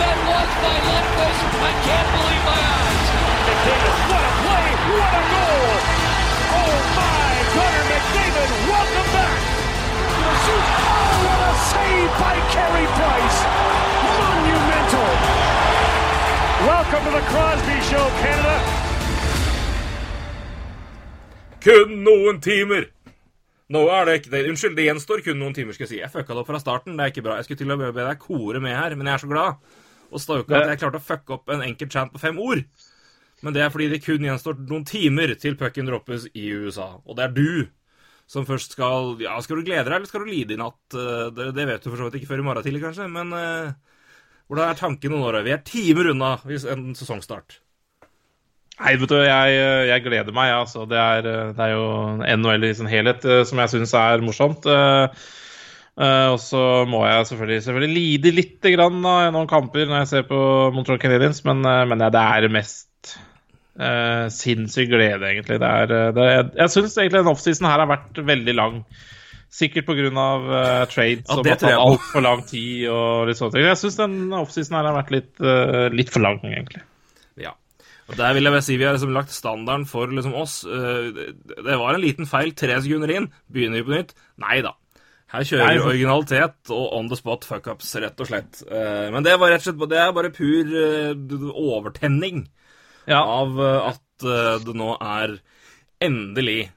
That 0.00 0.16
was 0.26 0.50
by 0.64 0.76
Lundqvist! 0.88 1.42
I 1.54 1.72
can't 1.86 2.08
believe 2.14 2.44
my 2.44 2.58
eyes. 2.58 3.08
McDavid, 3.46 3.96
what 4.10 4.24
a 4.24 4.32
play! 4.42 4.68
What 4.94 5.12
a 5.14 5.22
goal! 5.34 5.70
Oh 6.54 6.76
my, 6.98 7.32
Connor 7.54 7.84
McDavid, 7.90 8.50
welcome 8.70 9.10
back! 9.14 9.38
Oh, 10.14 11.14
what 11.24 11.40
a 11.46 11.52
save 11.70 12.12
by 12.18 12.36
Carey 12.54 12.86
Price! 12.98 13.38
Monumental! 14.08 15.10
Welcome 16.64 17.02
to 17.04 17.12
the 17.14 17.24
Crosby 17.30 17.78
Show, 17.88 18.06
Canada. 18.22 18.56
Kun 21.64 22.02
noen 22.04 22.42
timer! 22.44 22.90
Nå 23.72 23.80
er 23.88 24.04
det 24.04 24.14
ikke 24.18 24.32
det. 24.34 24.42
Unnskyld, 24.50 24.76
det 24.76 24.84
gjenstår 24.84 25.22
kun 25.24 25.38
noen 25.40 25.54
timer, 25.56 25.72
skal 25.72 25.86
jeg 25.86 25.92
si. 25.94 26.00
Jeg 26.02 26.12
fucka 26.12 26.34
det 26.34 26.42
opp 26.42 26.50
fra 26.50 26.60
starten. 26.60 26.98
Det 26.98 27.06
er 27.06 27.12
ikke 27.14 27.24
bra. 27.24 27.38
Jeg 27.38 27.46
skulle 27.46 27.62
til 27.62 27.72
å 27.72 27.78
be 27.80 27.94
deg 27.96 28.20
kore 28.20 28.60
med 28.60 28.76
her, 28.76 28.92
men 28.98 29.08
jeg 29.08 29.16
er 29.16 29.22
så 29.22 29.30
glad. 29.30 29.56
Og 30.14 30.20
så 30.20 30.28
står 30.28 30.40
jo 30.40 30.46
ikke 30.46 30.60
at 30.60 30.72
jeg 30.72 30.82
klarte 30.84 31.00
å 31.02 31.06
fucke 31.08 31.36
opp 31.36 31.50
en 31.50 31.64
enkelt 31.66 31.94
chant 31.94 32.14
på 32.14 32.22
fem 32.22 32.38
ord. 32.40 32.62
Men 33.44 33.56
det 33.56 33.64
er 33.64 33.72
fordi 33.74 33.90
det 33.92 34.04
kun 34.04 34.24
gjenstår 34.24 34.60
noen 34.62 34.86
timer 34.88 35.34
til 35.40 35.58
pucken 35.60 35.90
droppes 35.90 36.28
i 36.32 36.46
USA. 36.54 36.94
Og 37.04 37.18
det 37.18 37.26
er 37.26 37.34
du 37.34 37.50
som 38.30 38.46
først 38.48 38.76
skal 38.76 39.18
Ja, 39.20 39.34
skal 39.44 39.60
du 39.60 39.66
glede 39.66 39.84
deg, 39.88 39.98
eller 39.98 40.08
skal 40.08 40.24
du 40.24 40.30
lide 40.30 40.56
i 40.56 40.60
natt? 40.60 40.80
Eh, 40.96 41.26
Det, 41.34 41.50
det 41.56 41.66
vet 41.68 41.84
du 41.84 41.90
for 41.90 42.00
så 42.00 42.08
vidt 42.08 42.22
ikke 42.22 42.30
før 42.32 42.40
i 42.40 42.46
morgen 42.46 42.64
tidlig, 42.64 42.80
kanskje, 42.86 43.08
men 43.12 43.34
uh, 43.36 43.74
hvordan 44.48 44.70
er 44.70 44.80
tankene 44.80 45.16
nå, 45.16 45.20
Nora? 45.20 45.42
Vi 45.44 45.52
er 45.52 45.62
timer 45.66 46.10
unna 46.14 46.34
hvis 46.48 46.64
en 46.68 46.94
sesongstart. 46.96 47.58
Nei, 48.74 48.96
vet 48.98 49.12
du, 49.12 49.16
jeg, 49.22 49.58
jeg 49.88 50.02
gleder 50.02 50.34
meg, 50.34 50.50
altså. 50.56 50.82
Det 50.90 50.98
er, 50.98 51.28
det 51.54 51.62
er 51.62 51.74
jo 51.76 51.84
NHL 52.40 52.66
i 52.66 52.72
sin 52.74 52.90
helhet 52.90 53.22
eh, 53.28 53.44
som 53.46 53.60
jeg 53.62 53.70
syns 53.70 53.94
er 53.98 54.24
morsomt. 54.24 54.66
Eh, 54.66 55.28
eh, 56.00 56.28
og 56.32 56.40
så 56.42 56.62
må 56.90 57.04
jeg 57.06 57.28
selvfølgelig, 57.30 57.62
selvfølgelig 57.66 57.94
lide 57.94 58.34
lite 58.34 58.74
grann 58.74 58.98
i 59.02 59.30
noen 59.34 59.50
kamper 59.50 59.86
når 59.86 60.02
jeg 60.02 60.10
ser 60.12 60.26
på 60.30 60.40
Montreal 60.74 61.02
Canadiens, 61.02 61.44
men, 61.46 61.62
eh, 61.68 61.84
men 61.90 62.02
ja, 62.04 62.10
det 62.14 62.24
er 62.24 62.52
mest 62.52 63.16
uh, 63.80 64.28
sinnssyk 64.32 64.92
glede, 64.92 65.26
egentlig. 65.30 65.58
Det 65.62 65.70
er, 65.70 65.96
det, 66.14 66.28
jeg 66.30 66.46
jeg 66.62 66.72
syns 66.74 66.96
egentlig 66.98 67.24
den 67.24 67.32
offseason 67.32 67.68
her 67.70 67.82
har 67.82 67.90
vært 67.90 68.22
veldig 68.32 68.56
lang. 68.56 68.80
Sikkert 69.54 69.86
pga. 69.86 70.06
Uh, 70.10 70.86
trades 70.90 71.26
Ja, 71.28 71.36
som 71.36 71.46
har 71.46 71.60
tatt 71.60 71.78
altfor 71.78 72.24
lang 72.24 72.44
tid. 72.48 72.88
og 72.90 73.28
litt 73.28 73.38
sånne 73.38 73.56
ting. 73.56 73.66
Jeg 73.68 73.82
syns 73.82 74.00
den 74.00 74.16
offseason 74.34 74.78
her 74.78 74.90
har 74.90 74.98
vært 74.98 75.14
litt, 75.14 75.34
uh, 75.42 75.88
litt 75.94 76.10
for 76.10 76.24
lang, 76.24 76.40
egentlig. 76.42 76.82
Ja. 77.40 77.54
Og 78.10 78.18
der 78.18 78.34
vil 78.36 78.44
jeg 78.44 78.52
bare 78.52 78.64
si 78.66 78.76
vi 78.76 78.84
har 78.84 78.96
liksom 78.96 79.14
lagt 79.16 79.32
standarden 79.32 79.86
for 79.88 80.10
liksom 80.12 80.34
oss. 80.36 80.60
Det 80.68 81.30
det 81.64 81.78
var 81.80 81.94
en 81.94 82.02
liten 82.02 82.28
feil 82.28 82.52
tre 82.52 82.76
sekunder 82.84 83.14
inn. 83.14 83.30
Begynner 83.48 83.80
vi 83.80 83.86
på 83.86 83.94
nytt? 83.94 84.12
Nei 84.44 84.58
da. 84.66 84.74
Her 85.34 85.42
kjører 85.48 85.72
vi 85.74 85.80
originalitet 85.88 86.70
og 86.70 86.92
on 86.94 87.08
the 87.10 87.16
spot 87.18 87.42
fuckups, 87.48 87.88
rett 88.04 88.20
og 88.22 88.28
slett. 88.28 88.60
Eh, 88.70 89.08
Men 89.10 89.24
det 89.26 89.34
var 89.42 89.50
rett 89.50 89.64
og 89.64 89.72
slett 89.72 89.90
det 89.90 89.98
er 89.98 90.12
bare 90.14 90.30
pur 90.30 90.74
eh, 90.78 91.14
overtenning 91.58 92.44
Ja. 93.10 93.18
av 93.24 93.58
eh, 93.58 93.88
at 93.90 94.00
det 94.64 94.74
nå 94.78 94.92
er 95.02 95.38
endelig 96.00 96.70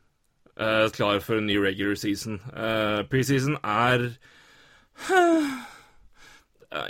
klar 0.97 1.19
for 1.21 1.37
en 1.37 1.45
ny 1.45 1.53
regular 1.61 1.93
season. 2.01 2.39
Preseason 3.11 3.59
er 3.61 4.07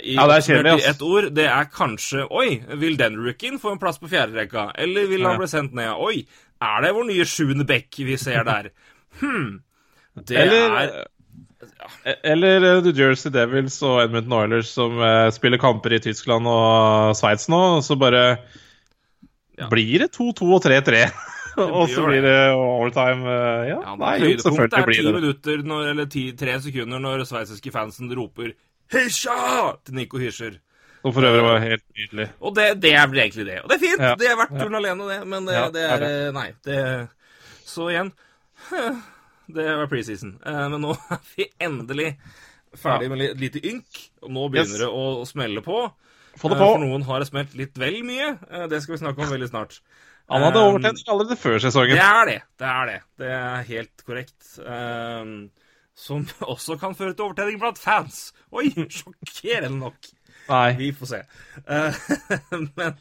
i, 0.02 0.14
Ja, 0.16 0.24
det 0.26 0.38
er 0.38 0.44
kjedelig, 0.46 0.72
ass. 0.72 0.82
Et 0.86 0.88
ett 0.94 1.02
ord, 1.04 1.28
det 1.36 1.44
er 1.52 1.68
kanskje 1.70 2.24
Oi, 2.34 2.48
vil 2.80 2.96
den 2.98 3.18
rookien 3.20 3.60
få 3.60 3.74
en 3.74 3.82
plass 3.82 4.00
på 4.00 4.08
fjerderekka? 4.10 4.70
Eller 4.80 5.06
vil 5.10 5.26
han 5.26 5.38
bli 5.38 5.50
sendt 5.52 5.76
ned? 5.76 5.92
Oi, 6.00 6.22
er 6.64 6.80
det 6.86 6.94
vår 6.96 7.06
nye 7.10 7.26
sjuende 7.28 7.66
bekk 7.68 8.00
vi 8.08 8.16
ser 8.20 8.44
der? 8.48 8.70
Hm. 9.20 9.60
Det 10.18 10.36
Eller, 10.36 10.74
er 10.80 11.06
eller 12.22 12.64
eh, 12.64 12.82
New 12.84 12.94
Jersey 12.96 13.32
Devils 13.34 13.78
og 13.86 14.02
Edmonton 14.04 14.36
Oilers 14.40 14.70
som 14.74 14.98
eh, 15.02 15.30
spiller 15.34 15.60
kamper 15.62 15.96
i 15.96 16.02
Tyskland 16.04 16.48
og 16.50 17.16
Sveits 17.18 17.48
nå, 17.52 17.62
så 17.84 17.98
bare 18.00 18.24
Ja. 19.58 19.66
blir 19.72 20.04
det 20.04 20.12
2-2 20.14 20.48
og 20.54 20.62
3-3. 20.62 21.02
og 21.58 21.88
så 21.90 22.04
blir 22.06 22.22
det 22.22 22.36
overtime. 22.54 23.26
eh, 23.26 23.68
ja, 23.72 23.80
ja, 23.82 23.96
nei, 23.98 24.14
jo, 24.22 24.36
selvfølgelig 24.44 24.78
er 24.78 24.86
blir 24.86 25.02
det 25.02 25.08
ti 25.08 25.16
minutter, 25.18 25.66
eller 25.90 26.06
ti, 26.06 26.24
tre 26.38 26.60
sekunder, 26.62 27.02
når 27.02 27.26
sveitsiske 27.26 27.72
fansen 27.74 28.12
roper 28.14 28.54
'Hysja!' 28.88 29.76
til 29.84 29.94
Nico 29.98 30.18
Hysjer. 30.18 30.60
Som 31.02 31.12
for 31.14 31.22
øvrig 31.22 31.42
var 31.44 31.58
helt 31.62 31.84
nydelig. 31.94 32.28
Og 32.40 32.54
det, 32.56 32.82
det 32.82 32.94
er 32.94 33.06
vel 33.06 33.20
egentlig 33.22 33.46
det. 33.46 33.60
Og 33.62 33.68
det 33.70 33.76
er 33.76 33.82
fint! 33.84 34.02
Ja. 34.02 34.14
Det 34.18 34.30
er 34.30 34.38
verdt 34.38 34.56
turen 34.58 34.74
alene, 34.74 35.10
det. 35.10 35.18
Men 35.28 35.46
det, 35.46 35.54
er 35.54 35.70
det 35.70 35.84
er 35.84 36.32
Nei. 36.34 36.48
Det 36.64 36.78
Så 37.68 37.90
igjen 37.92 38.10
Det 39.48 39.64
var 39.80 39.86
preseason. 39.90 40.34
Eh, 40.44 40.68
Men 40.74 40.80
nå 40.84 40.92
er 41.14 41.22
vi 41.36 41.46
endelig 41.64 42.10
ferdig 42.76 43.08
med 43.10 43.22
et 43.30 43.40
lite 43.40 43.62
ynk. 43.64 44.02
Og 44.22 44.30
nå 44.34 44.48
begynner 44.52 44.76
Yes. 44.76 44.82
det 44.84 44.88
å 44.92 45.24
smelle 45.28 45.62
på. 45.64 45.78
Det 45.88 46.44
Eh, 46.44 46.48
på. 46.52 46.58
For 46.60 46.78
noen 46.78 47.02
har 47.08 47.18
det 47.24 47.28
smelt 47.30 47.54
litt 47.58 47.78
vel 47.80 48.02
mye. 48.06 48.28
Eh, 48.50 48.66
Det 48.70 48.82
skal 48.82 48.94
vi 48.94 49.00
snakke 49.04 49.24
om 49.24 49.32
veldig 49.32 49.48
snart. 49.50 49.80
Han 50.30 50.42
hadde 50.44 50.60
overtenning 50.60 51.08
allerede 51.08 51.38
før 51.40 51.56
sesongen. 51.64 51.96
Det 51.96 52.04
er 52.04 52.26
det. 52.28 52.42
Det 52.60 52.66
er 52.68 52.86
det. 52.90 52.98
Det 53.18 53.30
er 53.32 53.62
helt 53.70 54.04
korrekt. 54.04 54.44
Som 55.98 56.26
også 56.54 56.76
kan 56.78 56.94
føre 56.94 57.14
til 57.16 57.24
overtenning 57.24 57.58
blant 57.58 57.78
fans. 57.80 58.32
Oi, 58.52 58.68
sjokkerende 58.92 59.78
nok. 59.80 60.10
Nei. 60.48 60.72
Vi 60.78 60.92
får 60.92 61.10
se. 61.14 61.22
Men 62.76 62.94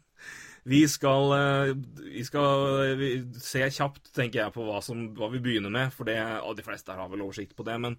vi 0.67 0.81
skal, 0.91 1.31
eh, 1.38 1.73
vi 2.11 2.23
skal 2.28 2.91
eh, 2.91 3.22
se 3.39 3.63
kjapt, 3.63 4.11
tenker 4.16 4.44
jeg, 4.44 4.53
på 4.55 4.66
hva, 4.67 4.81
som, 4.83 5.05
hva 5.16 5.31
vi 5.31 5.41
begynner 5.44 5.73
med. 5.73 5.94
For 5.95 6.07
det, 6.09 6.19
de 6.57 6.66
fleste 6.66 6.91
her 6.91 7.00
har 7.03 7.11
vel 7.11 7.23
oversikt 7.23 7.55
på 7.55 7.66
det. 7.67 7.78
Men 7.83 7.95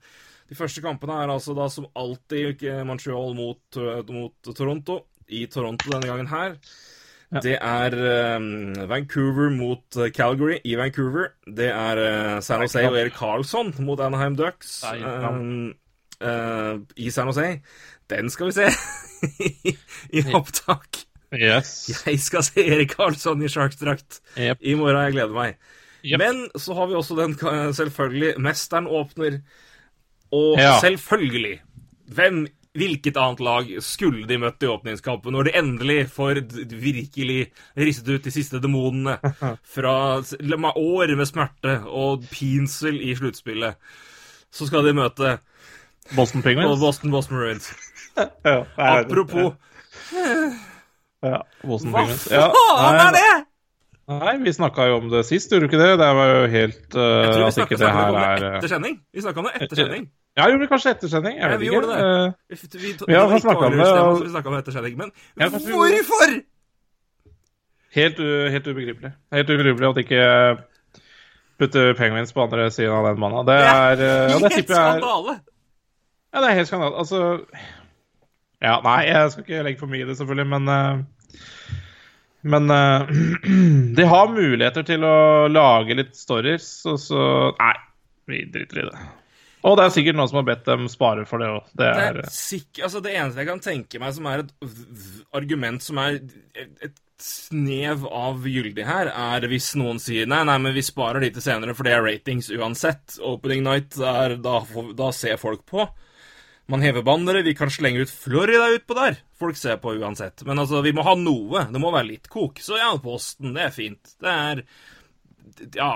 de 0.48 0.58
første 0.58 0.84
kampene 0.84 1.16
er 1.22 1.32
altså 1.32 1.56
da 1.56 1.68
som 1.72 1.88
alltid 1.98 2.62
Montreal 2.88 3.34
mot, 3.38 3.64
eh, 3.80 4.04
mot 4.12 4.52
Toronto. 4.52 5.02
I 5.28 5.46
Toronto 5.52 5.90
denne 5.92 6.08
gangen 6.08 6.30
her. 6.30 6.56
Ja. 7.28 7.40
Det 7.44 7.58
er 7.60 7.94
um, 8.36 8.72
Vancouver 8.88 9.50
mot 9.52 9.96
eh, 9.96 10.10
Calgary 10.16 10.60
i 10.64 10.76
Vancouver. 10.80 11.34
Det 11.44 11.68
er 11.68 12.00
uh, 12.00 12.40
San 12.40 12.64
Jose 12.64 12.86
og 12.88 12.96
Erik 12.96 13.18
Karlsson 13.18 13.74
mot 13.84 14.00
Anaheim 14.00 14.36
Ducks 14.36 14.80
eh, 14.88 15.34
eh, 16.24 16.80
i 16.96 17.10
San 17.10 17.28
Jose. 17.28 17.50
Den 18.08 18.32
skal 18.32 18.48
vi 18.48 18.56
se 18.56 18.70
i 20.16 20.24
opptak. 20.32 21.04
Yes. 21.34 21.72
Jeg 22.06 22.20
skal 22.24 22.42
se 22.46 22.62
Erik 22.64 22.94
Karlsson 22.96 23.42
i 23.44 23.48
Sharks-drakt 23.52 24.20
yep. 24.38 24.58
i 24.64 24.72
morgen. 24.78 25.02
Jeg 25.04 25.12
gleder 25.18 25.34
meg. 25.36 25.56
Yep. 26.06 26.18
Men 26.22 26.44
så 26.56 26.76
har 26.78 26.86
vi 26.88 26.94
også 26.96 27.16
den 27.18 27.34
ka- 27.36 27.72
selvfølgelig 27.76 28.38
Mesteren 28.40 28.86
åpner. 28.86 29.40
Og 30.32 30.58
Ja. 30.60 30.78
selvfølgelig 30.80 31.60
Hvem, 32.08 32.46
hvilket 32.72 33.16
annet 33.20 33.40
lag 33.40 33.66
skulle 33.84 34.26
de 34.28 34.38
møtt 34.40 34.62
i 34.62 34.66
åpningskampen 34.66 35.32
når 35.32 35.44
de 35.44 35.52
endelig 35.58 36.06
får 36.10 36.40
virkelig 36.72 37.50
ristet 37.76 38.08
ut 38.08 38.24
de 38.24 38.30
siste 38.32 38.60
demonene 38.64 39.18
fra 39.74 39.94
år 40.22 41.16
med 41.16 41.26
smerte 41.28 41.74
og 41.84 42.24
pinsel 42.32 43.00
i 43.04 43.12
sluttspillet? 43.14 43.74
Så 44.50 44.66
skal 44.70 44.84
de 44.88 44.94
møte 44.96 45.38
Boston 46.16 46.42
Penguins. 46.42 46.80
Boston 46.80 47.10
Boston. 47.10 47.60
Ja, 48.18 48.64
nei, 48.78 48.86
Apropos 49.04 49.52
ja, 51.26 51.42
Hva 51.66 51.78
faen 51.82 53.00
er 53.08 53.14
det?! 53.16 53.28
Nei, 54.08 54.38
vi 54.40 54.52
snakka 54.56 54.86
jo 54.88 54.94
om 55.02 55.10
det 55.12 55.20
sist, 55.28 55.50
gjorde 55.52 55.66
du 55.66 55.68
ikke 55.68 55.80
det? 55.82 55.90
Det 56.00 56.06
var 56.16 56.30
jo 56.32 56.44
helt 56.48 56.94
uh, 56.96 57.02
Jeg 57.02 57.32
tror 57.34 57.42
vi 57.44 57.56
snakka 57.58 57.74
om 57.76 58.14
det 58.16 58.22
er 58.22 58.44
eh, 58.46 58.54
etter 58.56 58.70
sending. 58.72 58.94
Vi 59.12 59.24
snakka 59.24 59.42
om 59.42 59.48
det 59.50 59.58
etter 59.66 59.80
sending. 59.82 60.06
Ja, 60.38 60.46
gjorde 60.48 60.62
vi 60.62 60.68
kanskje 60.70 60.94
ettersending? 60.94 61.34
Jeg 61.36 61.50
Ja, 61.50 61.56
vi 61.58 61.66
ikke. 61.66 61.74
gjorde 61.74 61.88
det. 61.90 61.98
Eh, 61.98 62.32
Vi, 62.48 62.78
vi, 62.78 62.92
snakket 63.42 63.66
om 63.66 63.76
det, 63.76 63.88
og- 63.98 64.22
vi 64.22 64.48
om 64.48 64.56
etter 64.62 64.72
sending. 64.72 64.96
Men 64.96 65.10
Ja, 65.36 65.48
hvorfor?! 65.48 66.32
helt, 67.98 68.18
helt 68.54 68.66
ubegripelig. 68.66 69.12
Helt 69.32 69.50
ubegripelig 69.50 69.88
at 69.88 69.96
ikke 70.04 70.22
putter 71.58 71.94
Penguins 71.98 72.32
på 72.32 72.42
andre 72.46 72.70
siden 72.70 72.94
av 72.94 73.04
den 73.10 73.20
mannen. 73.20 73.44
Det 73.48 73.54
er 73.58 73.92
eh, 73.92 74.30
ja, 74.30 74.38
det 74.38 74.40
Helt 74.42 74.54
tipper 74.54 74.74
jeg 74.74 74.84
er 74.86 75.00
skandale! 75.00 75.40
Ja, 76.32 76.40
det 76.40 76.48
er 76.50 76.54
helt 76.60 76.68
skandale. 76.70 76.96
Altså 76.96 77.22
Ja, 78.64 78.78
nei, 78.82 79.04
jeg 79.06 79.30
skal 79.32 79.44
ikke 79.44 79.64
legge 79.66 79.80
for 79.82 79.90
mye 79.92 80.02
i 80.02 80.08
det, 80.08 80.16
selvfølgelig, 80.18 80.48
men 80.50 80.72
eh, 80.74 81.42
Men 82.48 82.70
eh, 82.70 83.12
de 83.98 84.08
har 84.08 84.32
muligheter 84.32 84.86
til 84.86 85.06
å 85.06 85.46
lage 85.50 85.96
litt 85.98 86.16
stories, 86.18 86.68
og 86.90 86.98
så 87.02 87.22
Nei, 87.58 87.74
vi 88.30 88.44
driter 88.50 88.82
i 88.82 88.88
det. 88.90 89.06
Og 89.66 89.74
det 89.74 89.84
er 89.88 89.94
sikkert 89.94 90.18
noen 90.18 90.30
som 90.30 90.38
har 90.38 90.46
bedt 90.46 90.68
dem 90.68 90.86
spare 90.90 91.24
for 91.26 91.42
det 91.42 91.48
òg. 91.50 91.70
Det 91.76 91.88
Det, 92.14 92.28
altså 92.86 93.02
det 93.02 93.14
eneste 93.16 93.42
jeg 93.42 93.48
kan 93.48 93.62
tenke 93.62 94.00
meg 94.00 94.14
som 94.14 94.28
er 94.30 94.44
et 94.44 94.52
argument 95.34 95.82
som 95.82 95.98
er 95.98 96.20
et 96.62 97.00
snev 97.18 98.04
av 98.06 98.46
gyldig 98.46 98.84
her, 98.86 99.10
er 99.10 99.46
hvis 99.50 99.72
noen 99.78 99.98
sier 99.98 100.28
nei, 100.30 100.44
nei, 100.46 100.54
men 100.62 100.76
vi 100.76 100.84
sparer 100.86 101.24
de 101.24 101.32
til 101.34 101.42
senere, 101.42 101.74
for 101.74 101.88
det 101.88 101.96
er 101.96 102.04
ratings 102.06 102.52
uansett. 102.54 103.18
Opening 103.26 103.64
night, 103.66 103.98
er, 103.98 104.36
da, 104.42 104.60
da 104.94 105.10
ser 105.14 105.40
folk 105.42 105.64
på. 105.66 105.88
Man 106.68 106.82
hever 106.84 107.00
bannere, 107.06 107.40
vi 107.46 107.54
kan 107.56 107.70
slenge 107.72 108.02
ut 108.04 108.10
Florida 108.12 108.66
utpå 108.74 108.94
der. 108.98 109.16
Folk 109.40 109.56
ser 109.56 109.78
på 109.80 109.94
uansett. 109.96 110.42
Men 110.44 110.58
altså, 110.60 110.82
vi 110.84 110.92
må 110.92 111.02
ha 111.06 111.14
noe. 111.16 111.62
Det 111.72 111.80
må 111.80 111.92
være 111.94 112.10
litt 112.10 112.28
kok. 112.28 112.60
Så 112.60 112.76
ja, 112.76 112.90
Posten, 113.00 113.54
det 113.56 113.62
er 113.68 113.72
fint. 113.72 114.14
Det 114.20 114.28
er 114.34 114.64
Ja. 115.78 115.94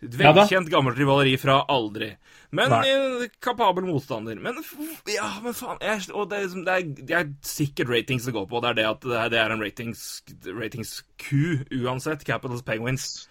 Et. 0.00 0.14
Velkjent 0.14 0.68
gammelt 0.70 0.96
rivaleri 0.96 1.32
fra 1.36 1.64
aldri. 1.68 2.12
Men 2.54 2.70
Nei. 2.70 2.84
eh, 2.88 3.24
kapabel 3.42 3.84
motstander. 3.84 4.38
Men 4.40 4.62
ja, 5.10 5.26
men 5.42 5.52
faen 5.52 5.80
jeg, 5.82 6.06
Og 6.14 6.30
det 6.30 6.38
er, 6.38 6.44
liksom- 6.46 6.64
det, 6.64 6.72
er, 6.72 7.04
det 7.04 7.16
er 7.18 7.32
sikkert 7.42 7.88
ratings 7.90 8.24
det 8.24 8.32
går 8.32 8.46
på. 8.48 8.60
Det 8.62 8.70
er 8.70 8.74
det 8.74 8.86
at 8.88 9.00
det 9.32 9.38
er, 9.38 9.50
en 9.52 9.60
ratings, 9.60 10.22
ratings-ku 10.46 11.64
uansett. 11.82 12.24
Capitals 12.24 12.62
Penguins. 12.62 13.28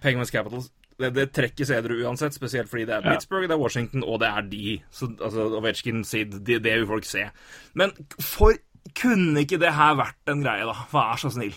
Penguins 0.00 0.30
Capitals. 0.30 0.70
Det, 1.00 1.10
det 1.16 1.26
trekker 1.36 1.68
sedere 1.68 1.96
uansett, 2.04 2.34
spesielt 2.36 2.68
fordi 2.70 2.84
det 2.88 2.98
er 2.98 3.06
Ja. 3.08 3.14
Pittsburgh, 3.16 3.48
det 3.48 3.56
er 3.56 3.62
Washington, 3.62 4.04
og 4.04 4.20
det 4.22 4.28
er 4.28 4.42
de. 4.50 4.76
Så, 4.92 5.08
altså, 5.20 5.48
Ovechkin, 5.58 6.04
Sid, 6.04 6.36
det, 6.46 6.60
det 6.64 6.76
vil 6.80 6.86
folk 6.90 7.08
se. 7.08 7.26
Men 7.74 7.92
for 8.20 8.54
kunne 8.96 9.42
ikke 9.44 9.58
det 9.60 9.72
her 9.76 9.94
vært 9.98 10.30
en 10.32 10.42
greie, 10.44 10.64
da? 10.68 10.76
Vær 10.92 11.18
så 11.20 11.30
snill. 11.34 11.54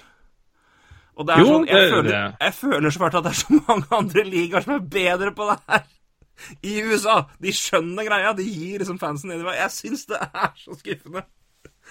Og 1.15 1.27
det 1.27 1.35
er 1.35 1.43
Jo, 1.43 1.49
sånn, 1.51 1.67
jeg, 1.69 1.75
det- 1.77 1.91
føler, 1.93 2.35
jeg 2.41 2.53
føler 2.57 2.89
så 2.95 2.99
fælt 3.03 3.15
at 3.19 3.23
det 3.27 3.31
er 3.35 3.41
så 3.43 3.59
mange 3.67 3.85
andre 3.99 4.23
ligaer 4.25 4.63
som 4.65 4.73
er 4.79 4.87
bedre 4.95 5.31
på 5.37 5.45
det 5.51 5.59
her. 5.69 5.83
I 6.65 6.79
USA. 6.89 7.19
De 7.39 7.51
skjønner 7.53 8.07
greia. 8.07 8.31
De 8.33 8.43
gir 8.49 8.79
liksom 8.81 8.97
fansen 8.99 9.29
nedover. 9.29 9.53
Jeg 9.53 9.69
syns 9.75 10.07
det 10.09 10.17
er 10.25 10.49
så 10.57 10.73
skuffende. 10.79 11.21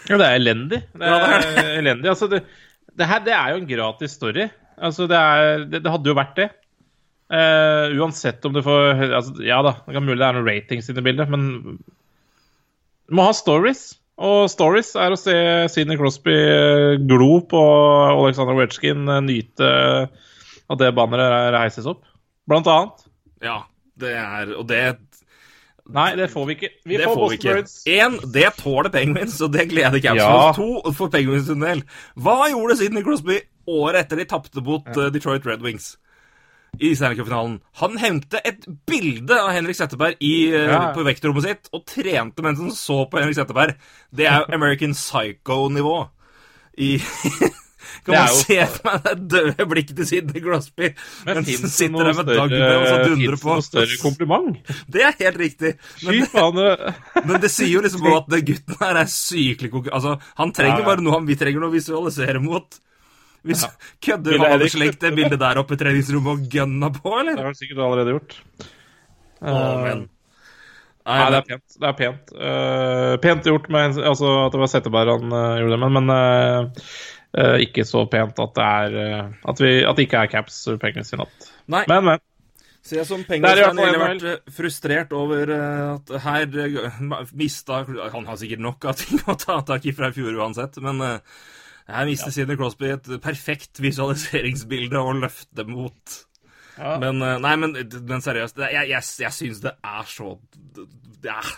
Ja, 0.08 0.16
det 0.18 0.26
er 0.26 0.34
elendig. 0.40 0.80
Det 0.98 1.06
Ja, 1.06 1.20
er, 1.36 1.44
det 1.46 1.62
elendig. 1.78 2.08
Altså, 2.10 2.26
det, 2.32 2.40
det 2.98 3.06
her 3.06 3.22
det 3.22 3.32
er 3.36 3.52
jo 3.54 3.60
en 3.62 3.68
gratis 3.70 4.16
story. 4.18 4.48
Altså, 4.82 5.06
det, 5.06 5.16
er, 5.20 5.64
det, 5.70 5.82
det 5.84 5.92
hadde 5.94 6.10
jo 6.10 6.16
vært 6.18 6.34
det. 6.40 6.48
Eh, 7.32 7.96
uansett 7.96 8.44
om 8.44 8.52
du 8.52 8.60
får 8.60 9.06
altså, 9.08 9.38
Ja 9.40 9.62
da, 9.64 9.78
det 9.86 9.94
kan 9.96 10.04
mulig 10.04 10.20
det 10.20 10.26
er 10.26 10.36
noen 10.36 10.48
ratings 10.50 10.90
inne 10.92 11.00
i 11.00 11.06
bildet, 11.06 11.30
men 11.32 11.78
du 13.08 13.16
må 13.16 13.24
ha 13.24 13.32
stories. 13.36 13.94
Og 14.22 14.50
stories 14.52 14.92
er 15.00 15.14
å 15.14 15.18
se 15.18 15.34
Sidney 15.72 15.96
Crosby 16.00 16.34
eh, 16.34 16.98
glo 17.08 17.40
på 17.48 17.62
Alexander 18.12 18.58
Ovetsjkin 18.58 19.08
eh, 19.08 19.22
nyte 19.24 19.70
at 20.72 20.80
det 20.80 20.92
banneret 20.96 21.54
reises 21.56 21.88
opp, 21.88 22.04
blant 22.48 22.68
annet. 22.70 23.08
Ja, 23.42 23.62
det 24.00 24.12
er 24.16 24.52
Og 24.56 24.68
det, 24.68 24.82
Nei, 25.92 26.12
det 26.16 26.28
får 26.30 26.46
vi 26.46 26.54
ikke. 26.56 26.70
Vi 26.86 27.00
det 27.00 27.08
får, 27.08 27.16
får 27.16 27.32
vi 27.32 27.36
Boston. 27.36 27.56
Bruins. 27.56 27.74
Én, 27.90 28.18
det 28.36 28.52
tåler 28.60 28.92
Penguins, 28.92 29.40
og 29.42 29.56
det 29.56 29.66
gleder 29.72 29.98
Capsen. 30.04 30.20
Ja. 30.20 30.52
To, 30.56 30.92
for 30.94 31.10
Penguins 31.12 31.48
sin 31.48 31.64
del. 31.64 31.82
Hva 32.14 32.36
gjorde 32.52 32.78
Sidney 32.78 33.02
Crosby 33.04 33.40
året 33.68 34.04
etter 34.04 34.20
de 34.20 34.28
tapte 34.30 34.62
mot 34.64 34.86
ja. 34.94 35.08
Detroit 35.12 35.48
Red 35.48 35.64
Wings? 35.64 35.96
I 36.80 36.94
Stanley 36.96 37.16
Cup-finalen. 37.18 37.58
Han 37.82 37.96
hengte 38.00 38.40
et 38.48 38.64
bilde 38.88 39.36
av 39.36 39.50
Henrik 39.52 39.76
Setteberg 39.76 40.16
i, 40.24 40.48
eh, 40.54 40.70
Ja. 40.72 40.92
på 40.94 41.04
vektrommet 41.04 41.42
sitt 41.44 41.68
og 41.72 41.84
trente 41.86 42.42
mens 42.42 42.58
han 42.58 42.70
så 42.70 43.04
på 43.10 43.18
Henrik 43.20 43.36
Setteberg. 43.36 43.74
Det 44.14 44.24
er 44.26 44.44
American 44.52 44.94
Psycho-nivå. 44.94 46.08
I 46.78 46.98
Kan 48.06 48.14
man 48.14 48.28
jo- 48.28 48.34
se 48.40 48.66
for 48.66 48.88
meg 48.88 49.02
det 49.04 49.28
døde 49.28 49.66
blikket 49.68 49.96
til 49.96 50.06
Sidney 50.06 50.40
Crosby 50.40 50.94
Men 51.26 51.34
mens 51.42 51.60
han 51.60 51.68
sitter 51.70 51.98
der 51.98 52.14
med 52.14 52.24
større, 52.24 52.76
og 52.78 52.86
så 52.86 52.96
dundrer 53.04 53.36
på? 53.36 53.48
noe 53.52 53.62
større 53.66 53.98
kompliment? 54.00 54.56
Det 54.90 55.02
er 55.02 55.12
helt 55.18 55.36
riktig. 55.38 55.74
Men, 56.02 56.20
det- 56.56 56.94
men 57.26 57.40
det 57.42 57.50
sier 57.50 57.68
jo 57.74 57.82
liksom 57.84 58.06
at 58.16 58.30
den 58.32 58.44
gutten 58.48 58.76
her 58.80 58.96
er 58.96 59.04
sykelig 59.12 59.70
konkurranse... 59.70 59.92
Altså, 59.92 60.34
han 60.38 60.52
trenger 60.52 60.78
Ja, 60.78 60.86
ja. 60.86 60.88
bare 60.88 61.02
noe 61.04 61.12
han, 61.18 61.26
vi 61.28 61.36
trenger 61.36 61.60
noe 61.60 61.68
å 61.70 61.76
visualisere 61.76 62.40
mot. 62.42 62.78
Hvis 63.42 63.64
Kødder 64.02 64.36
Ville 64.36 64.48
han 64.48 64.60
hadde 64.62 64.90
det 65.02 65.12
bildet 65.16 65.40
der 65.40 65.58
oppe 65.58 65.74
i 65.74 65.80
treningsrommet 65.80 66.32
og 66.36 66.56
gønna 66.56 66.90
på, 66.94 67.14
eller? 67.18 67.34
Det 67.34 67.42
har 67.42 67.50
han 67.50 67.58
sikkert 67.58 67.84
allerede 67.86 68.16
gjort. 68.16 68.36
Å, 69.42 69.54
men. 69.82 70.04
Nei, 71.02 71.16
det 71.34 71.40
er 71.40 71.48
pent. 71.48 71.78
Det 71.80 71.88
er 71.88 71.96
pent, 71.98 72.36
Uh, 72.38 73.16
pent 73.22 73.48
gjort 73.50 73.66
med 73.74 73.98
altså, 73.98 74.36
at 74.44 74.54
det 74.54 74.60
var 74.62 74.70
Setteberg 74.70 75.16
han 75.16 75.34
uh, 75.34 75.56
gjorde 75.58 75.74
det, 75.74 75.80
men, 75.82 75.96
men 75.98 76.12
uh, 76.14 76.84
eh, 77.38 77.62
ikke 77.66 77.84
så 77.88 78.04
pent 78.10 78.38
at 78.42 78.52
det 78.58 78.66
er 78.66 78.98
eh, 79.00 79.24
at, 79.48 79.62
vi, 79.62 79.72
at 79.86 79.96
det 79.96 80.06
ikke 80.06 80.20
er 80.24 80.30
caps 80.32 80.60
Penguins 80.82 81.14
i 81.14 81.20
natt. 81.20 81.48
Nei. 81.72 81.82
Men, 81.90 82.06
men. 82.10 82.22
Så 82.82 82.96
jeg 82.96 83.06
som 83.06 83.22
Det 83.22 83.38
har 83.46 84.00
vært 84.00 84.24
eh, 84.26 84.52
frustrert 84.52 85.12
over 85.14 85.52
eh, 85.54 85.82
at 85.94 86.14
her 86.24 86.56
eh, 86.64 87.02
mista 87.38 87.84
Han 87.86 88.26
har 88.26 88.40
sikkert 88.40 88.64
nok 88.64 88.88
av 88.90 88.98
ting 88.98 89.22
å 89.22 89.36
ta 89.38 89.60
tak 89.66 89.86
i 89.86 89.94
fra 89.94 90.10
i 90.10 90.16
fjor 90.16 90.34
uansett, 90.42 90.80
men 90.82 90.98
eh, 91.06 91.20
her 91.88 92.06
mister 92.08 92.34
Sidney 92.34 92.58
Crosby 92.58 92.92
et 92.94 93.08
perfekt 93.24 93.80
visualiseringsbilde 93.82 95.00
å 95.00 95.16
løfte 95.18 95.66
mot. 95.68 96.20
Ja. 96.78 96.96
Men, 97.02 97.20
eh, 97.24 97.40
nei, 97.42 97.56
men, 97.60 97.74
men 98.08 98.24
seriøst, 98.24 98.62
jeg, 98.64 98.88
jeg, 98.92 99.08
jeg 99.24 99.36
syns 99.36 99.60
det 99.64 99.74
er 99.76 100.06
så 100.08 100.36
det 101.22 101.30
er, 101.32 101.50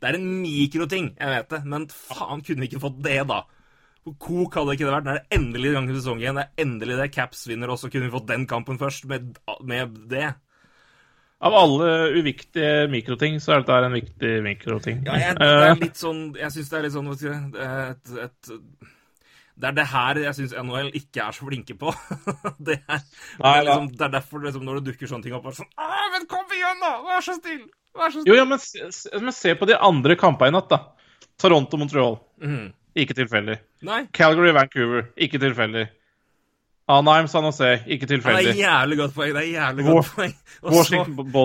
det 0.00 0.08
er 0.10 0.18
en 0.18 0.28
mikroting, 0.42 1.10
jeg 1.18 1.34
vet 1.34 1.50
det, 1.52 1.64
men 1.68 1.88
faen, 1.90 2.44
kunne 2.46 2.64
vi 2.64 2.70
ikke 2.70 2.84
fått 2.84 3.02
det, 3.04 3.18
da? 3.28 3.42
Kok 4.02 4.56
hadde 4.58 4.74
ikke 4.74 4.86
det 4.88 4.94
vært. 4.96 5.04
Nå 5.06 5.12
er 5.12 5.20
det 5.20 5.36
endelig 5.36 5.74
gang 5.76 5.84
til 5.86 5.98
sesongen 6.00 6.22
igjen. 6.24 6.38
Det 6.40 6.42
er 6.42 6.64
endelig 6.64 6.96
det. 6.98 7.04
Caps 7.14 7.44
vinner, 7.46 7.70
også. 7.70 7.90
kunne 7.92 8.08
vi 8.08 8.14
fått 8.16 8.32
den 8.32 8.48
kampen 8.50 8.80
først, 8.80 9.04
med, 9.06 9.36
med 9.62 10.00
det. 10.10 10.32
Av 11.42 11.54
alle 11.58 11.90
uviktige 12.18 12.88
mikroting, 12.90 13.38
så 13.42 13.54
er 13.54 13.62
dette 13.62 13.78
en 13.86 13.94
viktig 13.94 14.32
mikroting. 14.42 15.04
Ja, 15.06 15.18
jeg, 15.18 15.38
det 15.38 15.46
Eh, 15.46 15.68
er 15.68 15.80
litt 15.80 15.98
sånn 15.98 16.20
Jeg 16.38 16.54
syns 16.54 16.68
det 16.70 16.76
er 16.78 16.84
litt 16.84 16.94
sånn 16.94 17.08
hva 17.10 17.16
skal 17.18 17.32
jeg 17.32 17.40
si, 17.54 18.18
et, 18.22 18.26
et, 18.26 18.52
Det 19.62 19.68
er 19.70 19.76
det 19.76 19.84
her 19.92 20.18
jeg 20.24 20.34
syns 20.40 20.56
NHL 20.58 20.88
ikke 20.98 21.22
er 21.22 21.36
så 21.36 21.46
flinke 21.46 21.76
på. 21.78 21.92
det, 22.66 22.80
er, 22.82 23.04
Nei, 23.38 23.54
liksom, 23.62 23.86
det 23.94 24.06
er 24.08 24.12
derfor 24.16 24.42
liksom, 24.42 24.64
når 24.66 24.80
det 24.80 24.88
dukker 24.90 25.10
sånne 25.12 25.26
ting 25.28 25.36
opp, 25.38 25.46
er 25.46 25.54
det 25.54 25.60
sånn 25.62 26.10
men 26.12 26.26
kom 26.30 26.50
igjen, 26.52 26.82
da! 26.82 26.90
Vær 27.06 27.22
så 27.24 27.36
snill! 27.38 27.62
Vær 27.96 28.10
så 28.10 28.20
snill! 28.20 28.32
jo, 28.32 28.36
ja, 28.40 28.44
men, 28.48 28.60
se- 28.62 29.22
men 29.22 29.34
se 29.36 29.54
på 29.58 29.68
de 29.70 29.78
andre 29.78 30.18
kampene 30.18 30.50
i 30.50 30.56
natt, 30.56 30.68
da. 30.72 30.80
Toronto-Montreal. 31.40 32.18
Mm. 32.42 32.72
Ikke 32.98 33.14
tilfeldig. 33.16 33.56
Calgary-Vancouver. 34.12 35.06
Ikke 35.16 35.40
tilfeldig. 35.40 35.86
Anaheim-San 36.92 37.46
Jose. 37.46 37.70
Ikke 37.86 38.06
tilfeldig. 38.10 38.50
Det 38.50 38.56
er 38.56 38.60
jævlig 38.66 38.98
godt 38.98 39.14
poeng. 39.14 39.32
Det 39.36 39.42
er 39.42 39.50
jævlig 39.52 39.86
godt 39.86 40.10
poeng. 40.16 40.34
Og 40.62 40.74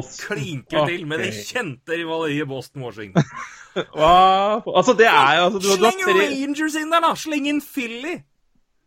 så 0.10 0.34
klinker 0.34 0.90
til 0.90 1.06
med 1.08 1.24
det 1.24 1.32
kjente 1.46 2.02
rivaleriet 2.02 2.50
Boston-Washington. 2.50 3.24
Hva? 3.94 4.64
Altså, 4.66 4.96
det 4.98 5.08
er 5.10 5.44
altså, 5.44 5.62
du, 5.62 5.70
du, 5.70 5.86
har 5.86 5.96
tre, 6.00 6.26
Rangers 6.32 6.76
inn 6.80 6.92
der, 6.94 7.04
da! 7.04 7.14
Sleng 7.20 7.48
inn 7.52 7.62
Philly! 7.64 8.18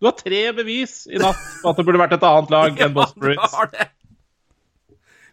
du 0.01 0.07
har 0.09 0.15
tre 0.17 0.41
bevis 0.57 1.03
i 1.13 1.19
natt 1.21 1.41
på 1.61 1.69
at 1.69 1.77
det 1.77 1.85
burde 1.85 2.01
vært 2.01 2.15
et 2.17 2.23
annet 2.25 2.53
lag 2.55 2.79
enn 2.87 2.95
du 2.97 3.33
har 3.37 3.73
det. 3.75 3.91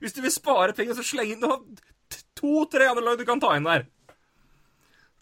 Hvis 0.04 0.14
du 0.14 0.20
vil 0.26 0.34
spare 0.34 0.76
penger, 0.78 0.98
så 0.98 1.06
sleng 1.08 1.38
inn 1.38 1.46
Du 1.46 2.18
to-tre 2.38 2.90
andre 2.92 3.06
lag 3.06 3.18
du 3.18 3.26
kan 3.28 3.40
ta 3.42 3.56
inn 3.58 3.66
der. 3.68 3.88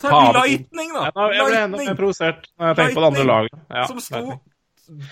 Ta 0.02 0.10
Lightning, 0.36 0.92
da. 0.92 1.08
Ja, 1.14 1.30
jeg 1.32 1.46
ble 1.48 1.62
enda 1.62 1.80
mer 1.80 1.96
provosert 1.96 2.50
når 2.58 2.74
jeg 2.74 2.80
tenker 2.82 2.98
på 2.98 3.04
det 3.06 3.12
andre 3.14 3.28
laget. 3.30 3.62
Ja, 3.70 3.86
som 3.88 4.02
sto 4.04 4.40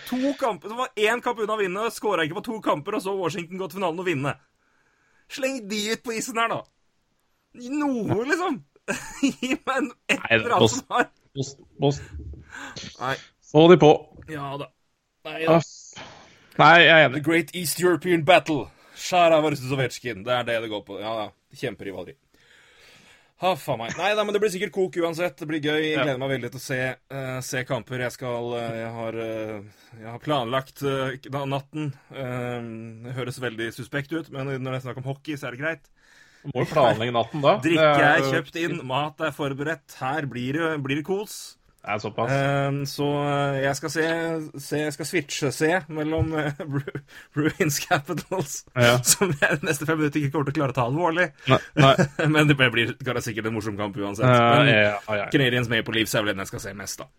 to 0.09 0.33
kamper 0.39 0.69
Som 0.69 0.77
var 0.77 0.89
én 0.95 1.21
kamp 1.21 1.39
unna 1.39 1.55
å 1.55 1.61
vinne, 1.61 1.87
skåra 1.93 2.25
ikke 2.25 2.41
på 2.41 2.45
to 2.49 2.59
kamper, 2.61 2.97
og 2.97 3.05
så 3.05 3.15
Washington 3.17 3.61
gå 3.61 3.69
til 3.69 3.79
finalen 3.79 4.01
og 4.03 4.07
vinne. 4.07 4.35
Sleng 5.31 5.63
de 5.69 5.79
ut 5.93 6.03
på 6.03 6.13
isen 6.17 6.37
her, 6.37 6.51
da. 6.51 6.59
Noe, 7.73 8.25
liksom. 8.27 8.59
Gi 9.23 9.53
meg 9.53 9.75
en 9.77 9.91
et 10.11 10.25
eller 10.29 10.57
annet 10.57 10.75
som 10.77 10.95
har 10.97 11.09
Post, 11.33 11.61
post. 11.81 12.01
Nei. 12.99 13.15
Få 13.49 13.63
de 13.71 13.77
på. 13.81 13.89
Ja 14.29 14.51
da. 14.61 14.67
Nei 15.25 15.39
da. 15.47 15.55
Nei, 16.59 16.75
jeg 16.83 17.05
er 17.05 17.09
The. 17.15 17.21
Great 17.25 17.55
East 17.57 17.79
European 17.81 18.21
Battle. 18.27 18.67
Shara 18.93 19.39
versus 19.41 19.71
Ovetsjkin. 19.73 20.21
Det 20.27 20.35
er 20.35 20.45
det 20.45 20.59
det 20.61 20.69
går 20.69 20.83
på. 20.85 20.99
Ja, 21.01 21.15
da. 21.23 21.57
Kjemperivaleri. 21.57 22.13
Ha, 23.41 23.55
faen 23.59 23.81
meg. 23.81 23.95
Nei 23.97 24.11
da, 24.15 24.23
men 24.23 24.35
det 24.35 24.39
blir 24.43 24.51
sikkert 24.53 24.75
kok 24.75 24.99
uansett. 25.01 25.35
Det 25.41 25.47
blir 25.49 25.63
gøy. 25.63 25.81
Jeg 25.89 25.97
gleder 25.97 26.21
meg 26.21 26.35
veldig 26.35 26.51
til 26.53 26.61
å 26.61 26.63
se, 26.63 26.77
uh, 27.11 27.39
se 27.43 27.63
kamper. 27.67 28.05
Jeg 28.05 28.15
skal 28.15 28.53
uh, 28.53 28.61
Jeg 28.77 28.91
har, 28.99 29.17
uh, 29.17 29.89
jeg 29.97 30.07
har 30.07 30.21
planlagt 30.23 30.85
natten. 31.33 31.89
Eh, 32.13 32.69
det 33.03 33.17
høres 33.17 33.41
veldig 33.43 33.67
suspekt 33.75 34.13
ut, 34.13 34.29
men 34.33 34.53
når 34.53 34.69
det 34.69 34.77
er 34.79 34.85
snakk 34.85 35.01
om 35.01 35.09
hockey, 35.09 35.35
så 35.37 35.49
er 35.49 35.57
det 35.57 35.61
greit. 35.61 35.91
Må 36.51 36.63
jo 36.63 36.69
planlegge 36.73 37.15
natten 37.15 37.43
da. 37.43 37.57
Drikke 37.63 37.89
er 38.07 38.23
kjøpt 38.27 38.61
inn, 38.61 38.79
mat 38.87 39.21
er 39.23 39.35
forberedt. 39.35 39.97
Her 40.01 40.27
blir 40.29 40.59
det, 40.59 40.71
blir 40.83 40.99
det 40.99 41.05
kos. 41.07 41.57
Det 41.83 41.91
er 41.91 41.99
såpass. 41.99 42.31
Uh, 42.31 42.77
så 42.87 43.07
eh, 43.27 43.57
jeg 43.65 43.75
skal 43.75 43.91
se, 43.91 44.03
se 44.63 44.77
Jeg 44.79 44.93
skal 44.95 45.07
switche-se 45.09 45.71
mellom 45.91 46.29
uh, 46.39 46.61
Ruins 46.63 47.09
Bruins 47.35 47.79
Capitals, 47.83 48.53
Ja. 48.71 48.93
som 49.03 49.33
jeg 49.35 49.59
de 49.59 49.67
neste 49.67 49.87
fem 49.89 49.99
minutter 49.99 50.21
ikke 50.21 50.31
kommer 50.37 50.47
til 50.47 50.55
å 50.55 50.59
klare 50.61 50.75
å 50.75 50.77
ta 50.79 50.87
alvorlig. 50.87 51.27
Nei, 51.51 51.59
nei. 51.83 51.93
Men 52.37 52.47
det 52.47 52.55
blir 52.55 52.95
sikkert 53.27 53.51
en 53.51 53.57
morsom 53.57 53.75
kamp 53.79 53.99
uansett. 53.99 54.23
Uh, 54.23 54.63
Men 54.63 54.71
ja, 54.71 54.79
ja, 54.95 55.19
ja. 55.25 55.27
Canadiens 55.35 55.71
Maple 55.71 55.99
Leaves 55.99 56.15
er 56.15 56.23
vel 56.23 56.31
den 56.35 56.45
jeg 56.45 56.53
skal 56.53 56.65
se 56.69 56.75
mest, 56.79 57.03
da. 57.03 57.11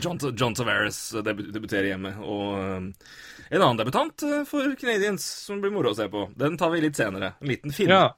John, 0.00 0.18
John 0.36 0.54
Tavares 0.54 0.98
debuterer 1.24 1.92
hjemme. 1.92 2.14
Og 2.24 2.58
eh, 2.58 3.08
en 3.54 3.62
annen 3.62 3.80
debutant 3.80 4.24
eh, 4.26 4.42
for 4.48 4.74
Canadians 4.80 5.24
som 5.46 5.60
blir 5.62 5.74
moro 5.74 5.92
å 5.92 5.98
se 5.98 6.08
på. 6.10 6.26
Den 6.38 6.58
tar 6.60 6.72
vi 6.74 6.82
litt 6.84 6.98
senere. 6.98 7.34
En 7.40 7.50
liten 7.50 7.74
film. 7.74 7.92
Ja. 7.94 8.08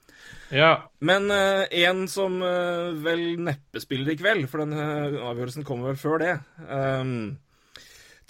Ja. 0.51 0.91
Men 1.01 1.31
uh, 1.31 1.65
en 1.71 2.07
som 2.11 2.39
uh, 2.43 2.95
vel 3.03 3.37
neppe 3.43 3.83
spiller 3.83 4.15
i 4.15 4.19
kveld, 4.19 4.47
for 4.51 4.63
den 4.63 4.77
uh, 4.77 5.23
avgjørelsen 5.31 5.67
kommer 5.67 5.91
vel 5.91 6.01
før 6.01 6.23
det. 6.23 6.35
Um, 6.71 7.37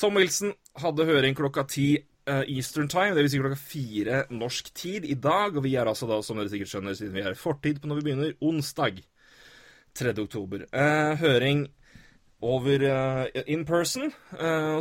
Tom 0.00 0.16
Wilson 0.18 0.54
hadde 0.80 1.08
høring 1.08 1.36
klokka 1.36 1.62
ti 1.72 1.94
eh, 1.96 2.42
Eastern 2.52 2.84
Time, 2.92 3.14
dvs. 3.16 3.30
Si 3.32 3.38
klokka 3.40 3.56
fire 3.56 4.18
norsk 4.28 4.66
tid 4.76 5.06
i 5.08 5.14
dag. 5.16 5.56
Og 5.56 5.64
vi 5.64 5.72
er 5.80 5.88
altså 5.88 6.04
da, 6.10 6.18
som 6.20 6.36
dere 6.36 6.52
sikkert 6.52 6.68
skjønner, 6.68 6.96
siden 6.98 7.14
vi 7.16 7.22
er 7.24 7.32
i 7.32 7.38
fortid 7.40 7.80
på 7.80 7.88
når 7.88 8.02
vi 8.02 8.04
begynner, 8.10 8.34
onsdag 8.44 9.00
3. 9.96 10.12
oktober. 10.20 10.66
Høring 11.22 11.64
over 12.44 12.84
in 13.48 13.64
person, 13.64 14.12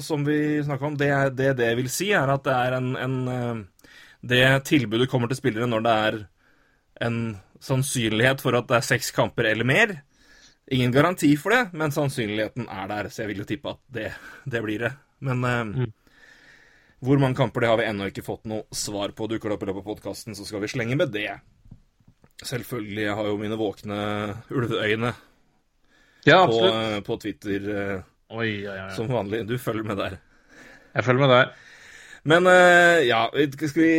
som 0.03 0.27
vi 0.27 0.59
snakka 0.67 0.89
om. 0.89 0.99
Det, 0.99 1.13
det 1.39 1.53
det 1.61 1.71
vil 1.79 1.87
si, 1.87 2.09
er 2.11 2.35
at 2.35 2.43
det 2.43 2.59
er 2.59 2.75
en, 2.81 2.91
en 2.99 3.63
Det 4.19 4.43
tilbudet 4.67 5.07
kommer 5.07 5.31
til 5.31 5.39
spillere 5.39 5.71
når 5.71 5.87
det 5.87 5.95
er 6.09 6.19
en 7.01 7.37
sannsynlighet 7.63 8.43
for 8.43 8.57
at 8.57 8.67
det 8.69 8.77
er 8.77 8.87
seks 8.87 9.11
kamper 9.15 9.49
eller 9.49 9.67
mer. 9.67 9.95
Ingen 10.71 10.93
garanti 10.93 11.29
for 11.37 11.53
det, 11.53 11.77
men 11.77 11.93
sannsynligheten 11.93 12.69
er 12.71 12.87
der, 12.89 13.09
så 13.09 13.23
jeg 13.23 13.33
vil 13.33 13.43
jo 13.43 13.49
tippe 13.49 13.75
at 13.75 13.81
det, 13.93 14.07
det 14.49 14.61
blir 14.65 14.87
det. 14.87 14.93
Men 15.25 15.43
eh, 15.45 15.85
hvor 17.05 17.21
mange 17.21 17.37
kamper 17.37 17.61
det 17.61 17.69
har 17.69 17.81
vi 17.81 17.89
ennå 17.89 18.09
ikke 18.09 18.25
fått 18.25 18.47
noe 18.49 18.65
svar 18.73 19.13
på. 19.15 19.27
Dukker 19.29 19.51
det 19.51 19.57
opp 19.57 19.65
i 19.65 19.69
løpet 19.69 19.83
av 19.83 19.91
podkasten, 19.91 20.37
så 20.37 20.47
skal 20.47 20.63
vi 20.63 20.71
slenge 20.71 20.97
med 20.97 21.13
det. 21.13 21.29
Selvfølgelig, 22.41 23.07
har 23.15 23.29
jo 23.29 23.37
mine 23.39 23.59
våkne 23.59 23.99
ulveøyne 24.51 25.13
ja, 26.25 26.41
på, 26.49 26.61
eh, 26.67 26.99
på 27.05 27.17
Twitter 27.21 27.69
eh, 27.71 27.99
Oi, 28.35 28.49
oi, 28.65 28.79
oi. 28.87 28.89
som 28.97 29.07
vanlig. 29.11 29.43
Du 29.47 29.55
følger 29.61 29.85
med 29.85 30.01
der. 30.01 30.17
Jeg 30.95 31.05
følger 31.05 31.21
med 31.21 31.33
der. 31.35 31.53
Men 32.25 32.49
eh, 32.49 33.05
ja, 33.05 33.27
skal 33.53 33.81
vi 33.83 33.93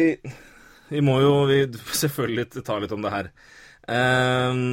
Vi 0.90 1.02
må 1.04 1.20
jo 1.22 1.36
vi, 1.50 1.60
selvfølgelig 2.02 2.64
ta 2.66 2.80
litt 2.82 2.94
om 2.94 3.04
det 3.04 3.14
her. 3.14 3.30
Eh, 3.86 4.64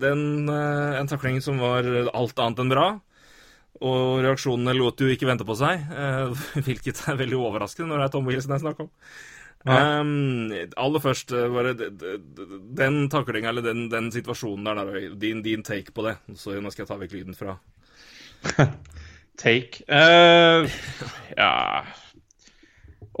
den, 0.00 0.24
eh, 0.48 0.98
en 1.00 1.10
takling 1.10 1.40
som 1.44 1.60
var 1.62 1.86
alt 2.14 2.42
annet 2.42 2.64
enn 2.64 2.74
bra. 2.74 2.88
Og 3.80 4.20
reaksjonene 4.20 4.74
lot 4.76 5.00
jo 5.00 5.08
ikke 5.08 5.28
vente 5.28 5.46
på 5.48 5.56
seg, 5.56 5.84
eh, 5.96 6.46
hvilket 6.66 7.04
er 7.08 7.20
veldig 7.20 7.38
overraskende 7.40 7.92
når 7.92 8.02
det 8.02 8.08
er 8.08 8.16
Tom 8.16 8.28
Wilson 8.28 8.56
jeg 8.56 8.64
snakker 8.66 8.86
om. 8.86 8.90
om. 8.90 9.76
Um, 9.76 10.52
aller 10.80 11.04
først, 11.04 11.32
eh, 11.36 11.48
bare 11.52 11.74
den 12.80 13.00
taklinga, 13.12 13.52
eller 13.52 13.64
den, 13.64 13.88
den 13.92 14.10
situasjonen 14.12 14.68
der, 14.68 14.82
der 14.84 15.16
din, 15.20 15.42
din 15.44 15.64
take 15.64 15.92
på 15.96 16.04
det. 16.08 16.18
Så 16.36 16.58
nå 16.60 16.72
skal 16.72 16.84
jeg 16.84 16.92
ta 16.92 17.00
vekk 17.00 17.16
lyden 17.18 17.38
fra 17.38 17.56
Take. 19.40 19.84
uh, 19.88 20.68
ja 21.36 21.50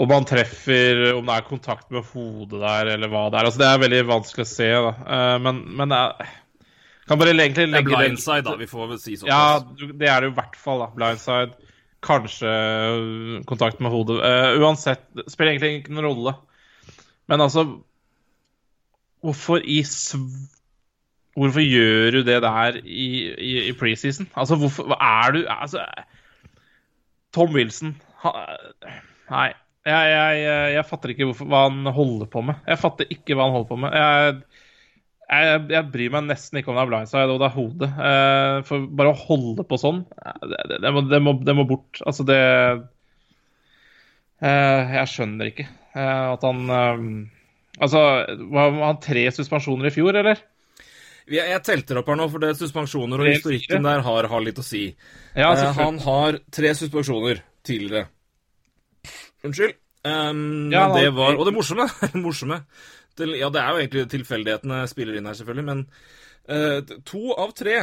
Om 0.00 0.08
man 0.08 0.24
treffer 0.24 1.00
Om 1.12 1.26
det 1.28 1.34
er 1.36 1.48
kontakt 1.48 1.90
med 1.92 2.06
hodet 2.12 2.60
der, 2.62 2.92
eller 2.94 3.10
hva 3.12 3.26
det 3.28 3.40
er. 3.40 3.48
Altså, 3.48 3.60
det 3.60 3.68
er 3.68 3.82
veldig 3.82 4.04
vanskelig 4.08 4.46
å 4.46 4.50
se, 4.50 4.68
da. 4.86 4.92
Eh, 5.16 5.34
men, 5.44 5.60
men 5.76 5.96
jeg 5.96 6.30
kan 7.10 7.20
bare 7.20 7.34
egentlig 7.34 7.66
Det 7.68 7.82
er 7.82 7.88
blindside, 7.88 8.44
da. 8.46 8.56
Vi 8.60 8.70
får 8.70 8.88
vel 8.94 9.02
si 9.02 9.18
sånn. 9.18 9.28
Ja, 9.28 9.58
det 9.90 10.08
er 10.08 10.22
det 10.22 10.30
jo 10.30 10.32
i 10.32 10.38
hvert 10.38 10.56
fall. 10.60 10.84
da, 10.84 10.88
Blindside. 10.96 11.70
Kanskje 12.06 12.48
øh, 12.48 13.38
kontakt 13.50 13.80
med 13.84 13.92
hodet. 13.92 14.22
Uh, 14.24 14.62
uansett, 14.62 15.02
det 15.18 15.26
spiller 15.28 15.52
egentlig 15.52 15.82
ingen 15.82 16.04
rolle. 16.06 16.36
Men 17.28 17.44
altså 17.44 17.66
Hvorfor 19.20 19.60
i. 19.60 19.82
Hvorfor 21.36 21.60
gjør 21.60 22.14
du 22.14 22.22
det 22.24 22.38
der 22.42 22.78
i, 22.84 23.10
i, 23.36 23.50
i 23.68 23.72
preseason? 23.76 24.30
Altså, 24.32 24.56
hvorfor 24.56 24.96
er 24.96 25.34
du 25.36 25.44
Altså 25.44 25.84
Tom 27.32 27.52
Wilson 27.54 27.98
han, 28.24 28.32
Nei. 29.30 29.50
Jeg, 29.88 30.08
jeg, 30.12 30.40
jeg, 30.74 30.84
fatter 30.88 31.12
ikke 31.14 31.30
hvorfor, 31.30 31.48
hva 31.48 31.62
han 31.68 31.86
holder 31.96 32.28
på 32.28 32.42
med. 32.44 32.58
Jeg 32.68 32.80
fatter 32.82 33.14
ikke 33.14 33.36
hva 33.36 33.46
han 33.46 33.54
holder 33.56 33.70
på 33.70 33.78
med. 33.80 33.94
Jeg, 33.96 34.66
jeg, 35.30 35.62
jeg 35.72 35.90
bryr 35.94 36.14
meg 36.16 36.26
nesten 36.28 36.60
ikke 36.60 36.72
om 36.72 36.76
det 36.76 36.82
er 36.84 36.90
blindside 36.90 37.32
og 37.32 37.40
det 37.40 37.48
er 37.48 37.56
hodet. 37.56 37.90
Eh, 38.10 38.56
for 38.68 38.86
bare 39.00 39.14
å 39.14 39.20
holde 39.22 39.64
på 39.70 39.80
sånn, 39.80 40.02
eh, 40.20 40.38
det, 40.44 40.60
det, 40.72 40.80
det, 40.84 40.92
må, 40.92 41.04
det, 41.08 41.22
må, 41.24 41.34
det 41.48 41.56
må 41.56 41.66
bort. 41.70 42.02
Altså, 42.04 42.26
det 42.28 42.38
eh, 44.44 44.94
Jeg 44.98 45.12
skjønner 45.14 45.52
ikke 45.52 45.68
eh, 45.70 46.24
at 46.34 46.48
han 46.48 46.64
eh, 46.76 47.04
Altså, 47.80 48.00
var 48.52 48.74
han 48.76 48.98
tre 49.00 49.22
suspensjoner 49.32 49.88
i 49.88 49.94
fjor, 49.94 50.18
eller? 50.20 50.42
Jeg, 51.30 51.46
jeg 51.46 51.62
telter 51.64 52.00
opp 52.00 52.10
her 52.10 52.18
nå, 52.18 52.26
for 52.28 52.42
det 52.42 52.50
suspensjoner 52.58 53.22
og 53.22 53.30
historikken 53.30 53.86
der 53.86 54.02
har, 54.04 54.28
har 54.28 54.42
litt 54.44 54.58
å 54.60 54.66
si. 54.66 54.90
Ja, 55.38 55.52
Eh, 55.54 55.70
han 55.78 56.00
har 56.04 56.40
tre 56.52 56.72
suspensjoner 56.76 57.40
tidligere. 57.66 58.10
Unnskyld. 59.46 59.76
Um, 60.04 60.70
Ja, 60.72 60.86
det 60.96 61.10
var 61.12 61.36
Og 61.36 61.44
det 61.44 61.52
morsomme, 61.54 61.84
morsomme 62.24 62.62
til, 63.18 63.34
Ja, 63.36 63.50
det 63.52 63.60
er 63.60 63.70
jo 63.74 63.80
egentlig 63.82 64.06
tilfeldighetene 64.14 64.78
spiller 64.88 65.18
inn 65.18 65.28
her, 65.28 65.36
selvfølgelig, 65.36 65.66
men 65.66 65.82
uh, 66.48 66.80
to 67.04 67.34
av 67.36 67.52
tre 67.58 67.76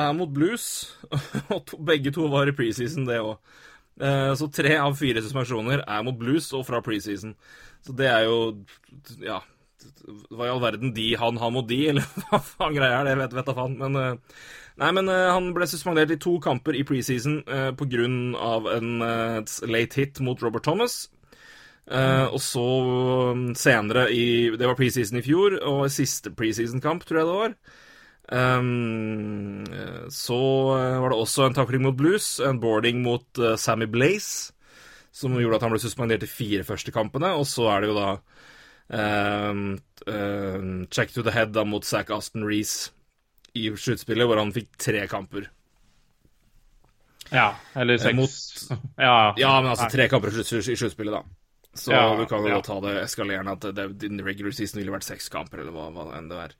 er 0.00 0.12
mot 0.16 0.30
blues, 0.32 0.66
og 1.52 1.66
to, 1.68 1.76
begge 1.84 2.12
to 2.14 2.28
var 2.32 2.48
i 2.48 2.56
preseason, 2.56 3.04
det 3.04 3.18
òg. 3.20 3.36
så 4.40 4.46
tre 4.48 4.78
av 4.80 4.94
fire 4.96 5.20
suspensjoner 5.20 5.82
er 5.84 6.04
mot 6.06 6.16
blues 6.16 6.46
og 6.56 6.64
fra 6.64 6.80
preseason. 6.80 7.34
Så 7.84 7.92
det 7.98 8.08
er 8.08 8.24
jo 8.24 8.38
Ja. 9.20 9.42
Hva 10.32 10.46
i 10.46 10.50
all 10.50 10.62
verden 10.62 10.94
de 10.94 11.10
han 11.18 11.36
har 11.36 11.50
mot 11.50 11.66
de, 11.68 11.80
eller 11.90 12.06
hva 12.30 12.40
faen 12.40 12.74
greia 12.76 13.02
er 13.02 13.10
det, 13.10 13.16
vet, 13.20 13.36
da 13.46 13.54
faen. 13.56 13.76
Men 13.80 13.98
eh, 14.00 14.38
Nei, 14.80 14.90
men 14.96 15.08
eh, 15.12 15.28
han 15.28 15.50
ble 15.56 15.68
suspendert 15.68 16.14
i 16.14 16.20
to 16.20 16.38
kamper 16.42 16.76
i 16.78 16.84
preseason 16.88 17.42
uh, 17.50 17.72
grunn 17.76 18.36
av 18.38 18.68
en 18.72 19.02
eh, 19.04 19.58
late 19.68 20.00
hit 20.00 20.22
mot 20.24 20.40
Robert 20.42 20.64
Thomas. 20.64 21.10
Uh, 21.82 22.30
og 22.30 22.38
så 22.40 22.62
um, 23.34 23.48
senere 23.58 24.06
i 24.14 24.54
Det 24.54 24.68
var 24.68 24.76
preseason 24.78 25.18
i 25.18 25.24
fjor, 25.26 25.58
og 25.66 25.90
siste 25.90 26.30
preseason-kamp, 26.30 27.04
tror 27.04 27.20
jeg 27.20 27.28
det 27.28 27.40
var. 27.40 27.56
Um, 28.32 29.64
eh, 29.66 30.08
så 30.08 30.38
eh, 30.78 31.00
var 31.02 31.10
det 31.10 31.18
også 31.18 31.46
en 31.46 31.54
takling 31.54 31.82
mot 31.82 31.96
Blues, 31.96 32.40
en 32.40 32.60
boarding 32.60 33.02
mot 33.02 33.26
uh, 33.38 33.56
Sammy 33.56 33.86
Blaze, 33.90 34.54
som 35.12 35.34
gjorde 35.36 35.58
at 35.58 35.66
han 35.66 35.74
ble 35.74 35.82
suspendert 35.82 36.24
i 36.24 36.30
fire 36.30 36.64
første 36.64 36.94
kampene. 36.94 37.34
Og 37.36 37.44
så 37.50 37.66
er 37.74 37.82
det 37.82 37.90
jo 37.90 37.98
da 37.98 38.08
um, 39.50 39.66
um, 40.06 40.86
check 40.88 41.12
to 41.12 41.26
the 41.26 41.34
head 41.34 41.52
da 41.52 41.64
mot 41.64 41.84
Zack 41.84 42.10
Aston 42.14 42.46
Reece 42.46 42.92
i 43.54 43.68
sluttspillet, 43.76 44.26
hvor 44.26 44.38
han 44.40 44.52
fikk 44.54 44.70
tre 44.80 45.06
kamper. 45.10 45.48
Ja, 47.32 47.54
eller 47.74 47.98
seks. 47.98 48.14
mot- 48.16 48.78
Ja, 48.98 49.34
Ja, 49.36 49.60
men 49.60 49.70
altså 49.72 49.90
tre 49.90 50.08
kamper 50.08 50.28
i 50.28 50.42
slutt- 50.42 50.76
sluttspillet, 50.76 51.12
da. 51.12 51.22
Så 51.74 51.90
Ja, 51.92 52.16
du 52.16 52.26
kan 52.26 52.42
jo 52.42 52.48
ja. 52.48 52.60
ta 52.60 52.80
det 52.80 53.02
eskalerende 53.04 53.52
at 53.52 53.74
det, 53.74 53.98
din 53.98 54.18
regular 54.20 54.52
season 54.52 54.80
ville 54.82 54.92
vært 54.92 55.04
seks 55.08 55.28
kamper, 55.32 55.60
eller 55.60 55.72
hva, 55.72 55.90
hva 55.92 56.18
enn 56.18 56.28
det 56.28 56.36
er. 56.36 56.52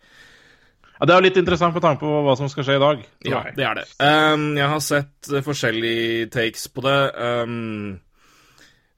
Ja, 1.00 1.06
det 1.06 1.10
er 1.14 1.20
jo 1.20 1.26
litt 1.28 1.36
interessant 1.36 1.74
med 1.74 1.82
tanke 1.82 2.00
på 2.00 2.22
hva 2.24 2.36
som 2.36 2.48
skal 2.48 2.64
skje 2.64 2.76
i 2.76 2.80
dag. 2.80 3.04
Ja, 3.26 3.42
det 3.56 3.64
er 3.66 3.74
det. 3.74 3.84
Um, 4.00 4.56
jeg 4.56 4.68
har 4.68 4.80
sett 4.80 5.28
eh, 5.32 5.42
forskjellige 5.42 6.30
takes 6.30 6.66
på 6.68 6.80
det. 6.86 7.14
Um, 7.18 8.00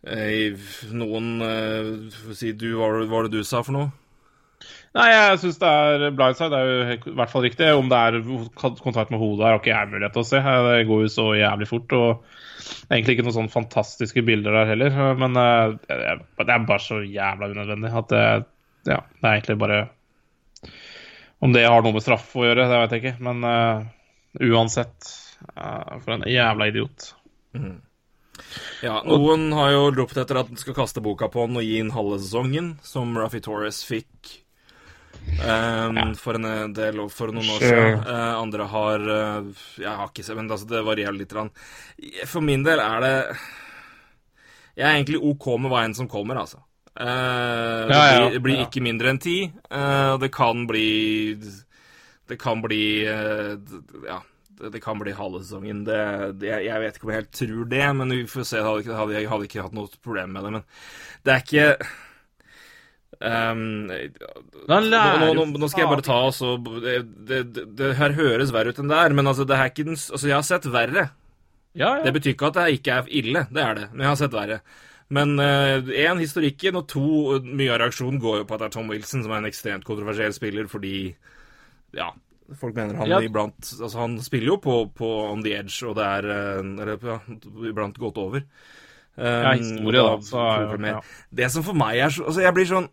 eh, 0.07 0.55
noen 0.93 1.43
uh, 1.43 2.35
si 2.35 2.53
du, 2.53 2.75
hva 2.77 3.07
var 3.09 3.23
det 3.27 3.33
du 3.39 3.43
sa 3.43 3.63
for 3.63 3.73
noe? 3.73 3.91
Nei, 4.95 5.09
jeg 5.11 5.39
syns 5.43 5.57
det 5.59 5.69
er 5.69 6.05
blindside. 6.15 6.51
Det 6.53 6.59
er 6.59 6.69
jo 6.71 6.97
i 7.11 7.17
hvert 7.19 7.33
fall 7.33 7.43
riktig. 7.43 7.67
Om 7.75 7.89
det 7.91 7.99
er 7.99 8.19
kontakt 8.55 9.11
med 9.11 9.19
hodet, 9.19 9.49
har 9.49 9.59
ikke 9.59 9.73
jeg 9.73 9.91
mulighet 9.91 10.15
til 10.15 10.23
å 10.23 10.29
se. 10.29 10.43
Det 10.69 10.85
går 10.87 11.01
jo 11.03 11.11
så 11.11 11.25
jævlig 11.35 11.67
fort. 11.67 11.95
Og 11.99 12.93
egentlig 12.93 13.17
ikke 13.17 13.25
noen 13.27 13.37
sånne 13.41 13.55
fantastiske 13.55 14.23
bilder 14.27 14.55
der 14.61 14.71
heller. 14.71 14.99
Men 15.19 15.41
eh, 15.41 15.75
det 15.91 16.47
er 16.47 16.69
bare 16.69 16.85
så 16.85 17.01
jævla 17.03 17.51
unødvendig 17.51 17.91
at 18.03 18.15
det, 18.15 18.23
ja, 18.93 19.01
det 19.03 19.27
er 19.27 19.33
egentlig 19.33 19.59
bare 19.65 19.81
Om 21.43 21.57
det 21.57 21.67
har 21.67 21.83
noe 21.83 21.97
med 21.97 22.05
straff 22.05 22.31
å 22.39 22.47
gjøre, 22.47 22.69
det 22.71 22.79
vet 22.85 22.95
jeg 22.95 23.03
ikke. 23.03 23.17
Men 23.27 23.43
uh, 23.43 23.83
uansett 24.47 25.11
uh, 25.57 25.99
For 26.05 26.15
en 26.15 26.29
jævla 26.31 26.71
idiot. 26.71 27.11
Ja, 28.85 29.01
Noen 29.03 29.51
har 29.59 29.75
jo 29.75 29.91
ropt 29.99 30.23
etter 30.23 30.39
at 30.39 30.55
den 30.55 30.61
skal 30.61 30.79
kaste 30.79 31.03
boka 31.03 31.27
på 31.31 31.49
han 31.49 31.59
og 31.59 31.67
gi 31.67 31.83
inn 31.83 31.93
halve 31.95 32.23
sesongen, 32.23 32.77
som 32.87 33.15
Rafi 33.19 33.43
Torres 33.43 33.83
fikk 33.87 34.44
um, 35.45 36.15
for 36.19 36.39
en 36.39 36.75
del 36.77 37.01
for 37.13 37.33
noen 37.35 37.49
år 37.57 37.65
siden. 37.65 37.99
Uh, 38.07 38.35
andre 38.41 38.67
har 38.71 39.07
uh, 39.09 39.65
Jeg 39.81 39.91
har 39.91 40.11
ikke 40.11 40.25
sett, 40.27 40.37
men 40.39 40.51
altså, 40.51 40.69
det 40.71 40.85
varierer 40.87 41.17
litt. 41.17 41.35
For 42.31 42.45
min 42.45 42.65
del 42.67 42.83
er 42.83 43.01
det 43.05 43.15
Jeg 44.77 44.87
er 44.89 44.95
egentlig 44.97 45.23
OK 45.23 45.49
med 45.61 45.73
hva 45.73 45.85
enn 45.87 45.97
som 45.97 46.11
kommer, 46.11 46.41
altså. 46.45 46.63
Uh, 46.95 47.89
det 47.91 47.97
Ja, 47.97 48.03
ja, 48.13 48.29
blir, 48.29 48.39
blir 48.45 48.61
ja. 48.61 48.69
ikke 48.69 48.85
mindre 48.85 49.11
enn 49.11 49.19
ti. 49.19 49.39
eh, 49.51 50.13
det 50.23 50.31
kan 50.35 50.67
bli 50.71 51.35
Det 52.29 52.39
kan 52.39 52.63
bli 52.63 52.85
eh, 53.11 53.57
Ja 54.07 54.21
det, 54.55 54.71
det 54.71 54.81
kan 54.81 54.99
bli 54.99 55.13
halve 55.13 55.41
sesongen. 55.43 55.85
Det, 55.85 56.33
det, 56.39 56.53
jeg 56.63 56.81
vet 56.81 56.97
ikke 56.97 57.09
om 57.09 57.11
jeg 57.11 57.23
helt 57.25 57.33
tror 57.35 57.65
det, 57.73 57.87
men 57.99 58.15
vi 58.15 58.27
får 58.31 58.45
se. 58.47 58.61
Hadde, 58.63 58.95
hadde, 58.95 59.17
jeg 59.17 59.31
hadde 59.31 59.49
ikke 59.49 59.65
hatt 59.67 59.75
noe 59.75 59.91
problem 60.05 60.31
med 60.37 60.47
det. 60.47 60.53
Men 60.55 60.63
det 61.27 61.35
er 61.35 61.43
ikke 61.43 61.89
Han 63.25 63.89
nå, 63.89 65.29
nå, 65.37 65.45
nå, 65.57 65.69
skal 65.71 65.85
jeg 65.85 65.91
bare 65.91 66.05
ta 66.05 66.19
og 66.29 66.71
det, 66.85 66.97
det, 67.29 67.41
det, 67.79 67.91
her 67.99 68.17
høres 68.17 68.53
verre 68.55 68.73
ut 68.75 68.81
enn 68.83 68.91
det 68.91 68.99
er, 69.01 69.15
men 69.17 69.31
altså, 69.31 69.47
det 69.49 69.57
er 69.59 69.71
ikke 69.73 69.87
den 69.89 69.97
Altså, 69.97 70.27
jeg 70.29 70.37
har 70.37 70.47
sett 70.47 70.69
verre 70.73 71.07
Ja, 71.75 71.95
ja. 71.99 72.03
Det 72.07 72.15
betyr 72.19 72.35
ikke 72.35 72.51
at 72.51 72.59
det 72.59 72.67
ikke 72.79 72.99
er 72.99 73.15
ille, 73.23 73.47
det 73.51 73.63
er 73.65 73.79
det, 73.81 73.87
men 73.93 74.05
jeg 74.07 74.13
har 74.13 74.21
sett 74.21 74.35
verre. 74.37 74.61
Men 75.15 75.35
én, 75.41 76.21
historikken, 76.23 76.79
og 76.79 76.87
to, 76.91 77.07
mye 77.45 77.73
av 77.75 77.81
reaksjonen 77.83 78.21
går 78.23 78.39
jo 78.41 78.47
på 78.49 78.57
at 78.57 78.63
det 78.63 78.69
er 78.69 78.77
Tom 78.77 78.93
Wilson 78.93 79.25
som 79.25 79.35
er 79.35 79.43
en 79.43 79.51
ekstremt 79.51 79.87
kontroversiell 79.89 80.33
spiller, 80.37 80.69
fordi 80.71 80.95
ja, 81.99 82.13
folk 82.61 82.77
mener 82.77 82.95
han 82.99 83.09
Ja. 83.09 83.21
iblant 83.23 83.59
Altså, 83.81 83.99
han 83.99 84.21
spiller 84.23 84.55
jo 84.55 84.57
på, 84.57 84.77
på 84.95 85.11
on 85.33 85.43
the 85.43 85.55
edge, 85.57 85.87
og 85.87 85.97
det 85.97 86.05
er 86.05 86.25
uh, 86.25 86.83
Eller 86.83 86.99
ja, 87.03 87.19
iblant 87.71 87.99
gått 87.99 88.19
over. 88.19 88.45
Ja, 89.17 89.53
Um, 89.55 89.59
historie, 89.61 90.01
da, 90.03 90.15
så 90.27 90.45
ja. 90.83 91.01
Det 91.31 91.47
som 91.55 91.63
for 91.63 91.79
meg 91.79 92.01
er 92.03 92.11
så 92.11 92.25
Altså, 92.27 92.41
jeg 92.43 92.55
blir 92.57 92.67
sånn 92.67 92.89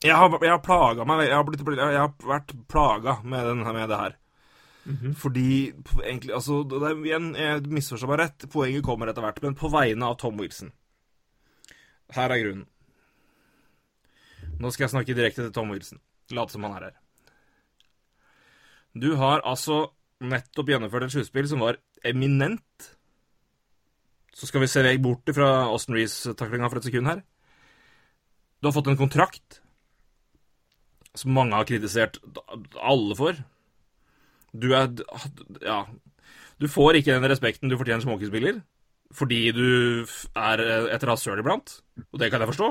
Jeg 0.00 0.14
har, 0.16 0.32
jeg 0.40 0.48
har 0.48 0.62
plaga 0.64 1.04
meg 1.04 1.26
Jeg 1.26 1.34
har, 1.34 1.44
blitt, 1.44 1.60
jeg 1.60 1.98
har 1.98 2.14
vært 2.24 2.54
plaga 2.72 3.18
med, 3.20 3.44
den, 3.50 3.60
med 3.66 3.88
det 3.92 3.98
her. 4.00 4.16
Mhm. 4.88 5.12
Fordi 5.20 5.74
egentlig 6.00 6.32
Altså, 6.32 6.62
det 6.64 6.80
er, 6.80 6.96
igjen, 7.04 7.28
jeg 7.36 7.68
misforstår 7.68 8.08
meg 8.08 8.20
rett. 8.22 8.48
Poenget 8.48 8.86
kommer 8.86 9.10
etter 9.12 9.26
hvert. 9.26 9.42
Men 9.44 9.58
på 9.60 9.68
vegne 9.68 10.08
av 10.08 10.16
Tom 10.22 10.40
Wilson. 10.40 10.72
Her 12.16 12.32
er 12.32 12.40
grunnen. 12.40 12.66
Nå 14.58 14.72
skal 14.72 14.86
jeg 14.86 14.94
snakke 14.96 15.14
direkte 15.14 15.44
til 15.44 15.52
Tom 15.54 15.70
Wilson. 15.74 16.00
Late 16.34 16.56
som 16.56 16.64
han 16.64 16.78
er 16.78 16.88
her. 16.88 16.96
Du 18.98 19.12
har 19.20 19.44
altså 19.46 19.90
nettopp 20.24 20.72
gjennomført 20.72 21.06
et 21.06 21.14
skuespill 21.14 21.46
som 21.50 21.62
var 21.62 21.78
eminent. 22.08 22.94
Så 24.38 24.46
skal 24.46 24.62
vi 24.62 24.70
se 24.70 24.84
vekk 24.86 25.00
bort 25.02 25.32
fra 25.34 25.48
Austin 25.66 25.96
Reece-taklinga 25.98 26.70
for 26.70 26.78
et 26.78 26.86
sekund 26.86 27.10
her. 27.10 27.22
Du 28.62 28.68
har 28.68 28.76
fått 28.76 28.90
en 28.90 28.98
kontrakt 28.98 29.60
som 31.18 31.34
mange 31.34 31.56
har 31.56 31.66
kritisert 31.66 32.20
alle 32.78 33.16
for. 33.18 33.38
Du 34.54 34.72
er 34.74 34.88
Ja. 35.62 35.86
Du 36.58 36.66
får 36.66 36.98
ikke 36.98 37.14
den 37.14 37.30
respekten 37.30 37.70
du 37.70 37.76
fortjener 37.78 38.02
som 38.02 38.10
hockeyspiller 38.10 38.62
fordi 39.14 39.52
du 39.52 40.04
er 40.36 40.60
et 40.92 41.04
rasshøl 41.04 41.40
iblant, 41.40 41.80
og 42.12 42.20
det 42.20 42.30
kan 42.30 42.40
jeg 42.40 42.50
forstå. 42.50 42.66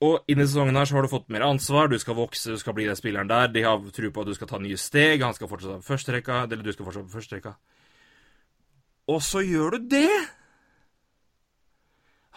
Og 0.00 0.30
inn 0.32 0.40
i 0.40 0.46
sesongen 0.48 0.76
her 0.76 0.88
så 0.88 0.96
har 0.96 1.04
du 1.04 1.12
fått 1.12 1.28
mer 1.32 1.44
ansvar, 1.44 1.88
du 1.88 1.98
skal 2.00 2.16
vokse, 2.16 2.52
du 2.52 2.60
skal 2.60 2.76
bli 2.76 2.86
den 2.88 2.96
spilleren 2.96 3.28
der. 3.28 3.48
De 3.52 3.64
har 3.64 3.80
tro 3.92 4.10
på 4.10 4.20
at 4.20 4.30
du 4.30 4.36
skal 4.36 4.48
ta 4.48 4.60
nye 4.60 4.76
steg, 4.80 5.20
han 5.20 5.36
skal 5.36 5.48
fortsette 5.48 5.80
på 5.80 5.88
førsterekka, 5.90 6.44
eller 6.46 6.64
du 6.64 6.72
skal 6.72 6.88
fortsette 6.88 7.08
på 7.08 7.18
førsterekka. 7.18 7.54
Og 9.10 9.22
så 9.24 9.42
gjør 9.42 9.76
du 9.76 9.90
det! 9.96 10.20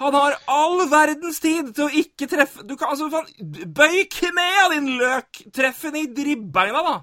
Han 0.02 0.16
har 0.18 0.36
all 0.50 0.88
verdens 0.90 1.38
tid 1.44 1.70
til 1.78 1.86
å 1.86 2.02
ikke 2.02 2.26
treffe 2.32 2.64
Du 2.66 2.74
kan 2.80 2.90
altså 2.96 3.12
faen 3.14 3.28
Bøy 3.78 4.08
knea, 4.10 4.70
din 4.74 4.96
løk! 4.98 5.44
Treff 5.54 5.84
henne 5.88 6.02
i 6.02 6.10
dribbeina, 6.18 6.82
da! 6.86 6.96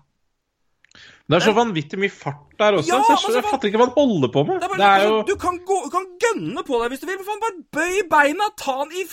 Det 1.30 1.38
er 1.38 1.44
så 1.44 1.52
vanvittig 1.54 1.98
mye 2.02 2.10
fart 2.10 2.56
der 2.58 2.74
også. 2.74 2.90
Ja, 2.90 2.96
så 3.06 3.12
jeg, 3.12 3.20
så 3.22 3.36
jeg 3.36 3.46
fatter 3.46 3.70
ikke 3.70 3.78
hva 3.78 3.86
han 3.86 3.92
holder 3.94 4.30
på 4.34 4.42
med. 4.48 4.56
Det 4.58 4.66
er 4.66 4.72
bare, 4.72 4.78
Det 4.80 4.86
er 4.88 5.04
jo 5.04 5.10
altså, 5.10 5.26
du, 5.28 5.36
kan 5.38 5.60
gå, 5.68 5.76
du 5.84 5.92
kan 5.94 6.08
gønne 6.24 6.64
på 6.66 6.80
deg 6.80 6.90
hvis 6.90 7.02
du 7.02 7.06
vil, 7.06 7.20
men 7.20 7.28
faen, 7.28 7.42
bare 7.44 7.60
bøy 7.76 8.00
beina, 8.10 8.48
ta 8.58 8.74
han 8.80 8.90
i 8.90 9.04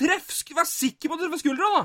treff, 0.00 0.30
vær 0.56 0.68
sikker 0.70 1.10
på 1.10 1.18
at 1.18 1.20
du 1.20 1.26
treffer 1.26 1.42
skuldra, 1.42 1.68
da. 1.74 1.82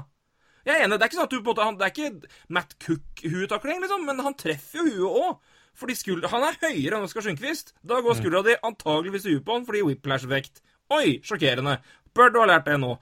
Jeg 0.65 0.77
er 0.77 0.85
enig, 0.85 0.95
det 0.95 1.03
er 1.03 1.11
ikke 1.11 1.19
sånn 1.19 1.27
at 1.27 1.35
du 1.35 1.37
på 1.41 1.43
en 1.43 1.49
måte, 1.51 1.67
han, 1.67 1.75
Det 1.81 1.89
er 1.89 1.91
ikke 1.91 2.31
Matt 2.55 2.71
Cook-huetakling, 2.85 3.83
liksom, 3.83 4.07
men 4.07 4.23
han 4.23 4.39
treffer 4.39 4.79
jo 4.79 4.87
huet 4.87 5.19
òg. 5.25 5.54
Fordi 5.75 5.95
skuldra, 5.97 6.29
Han 6.31 6.45
er 6.47 6.57
høyere 6.61 6.97
enn 6.97 7.07
Oskar 7.07 7.25
Sundquist. 7.25 7.73
Da 7.83 7.99
går 8.01 8.19
skuldra 8.19 8.43
di 8.45 8.55
antageligvis 8.63 9.25
i 9.27 9.35
huet 9.35 9.45
på 9.45 9.57
han 9.57 9.65
fordi 9.67 9.83
whiplash-vekt. 9.83 10.61
Oi, 10.95 11.19
sjokkerende. 11.25 11.79
Bør 12.15 12.31
du 12.31 12.39
ha 12.39 12.45
lært 12.53 12.69
det 12.69 12.77
nå. 12.79 12.95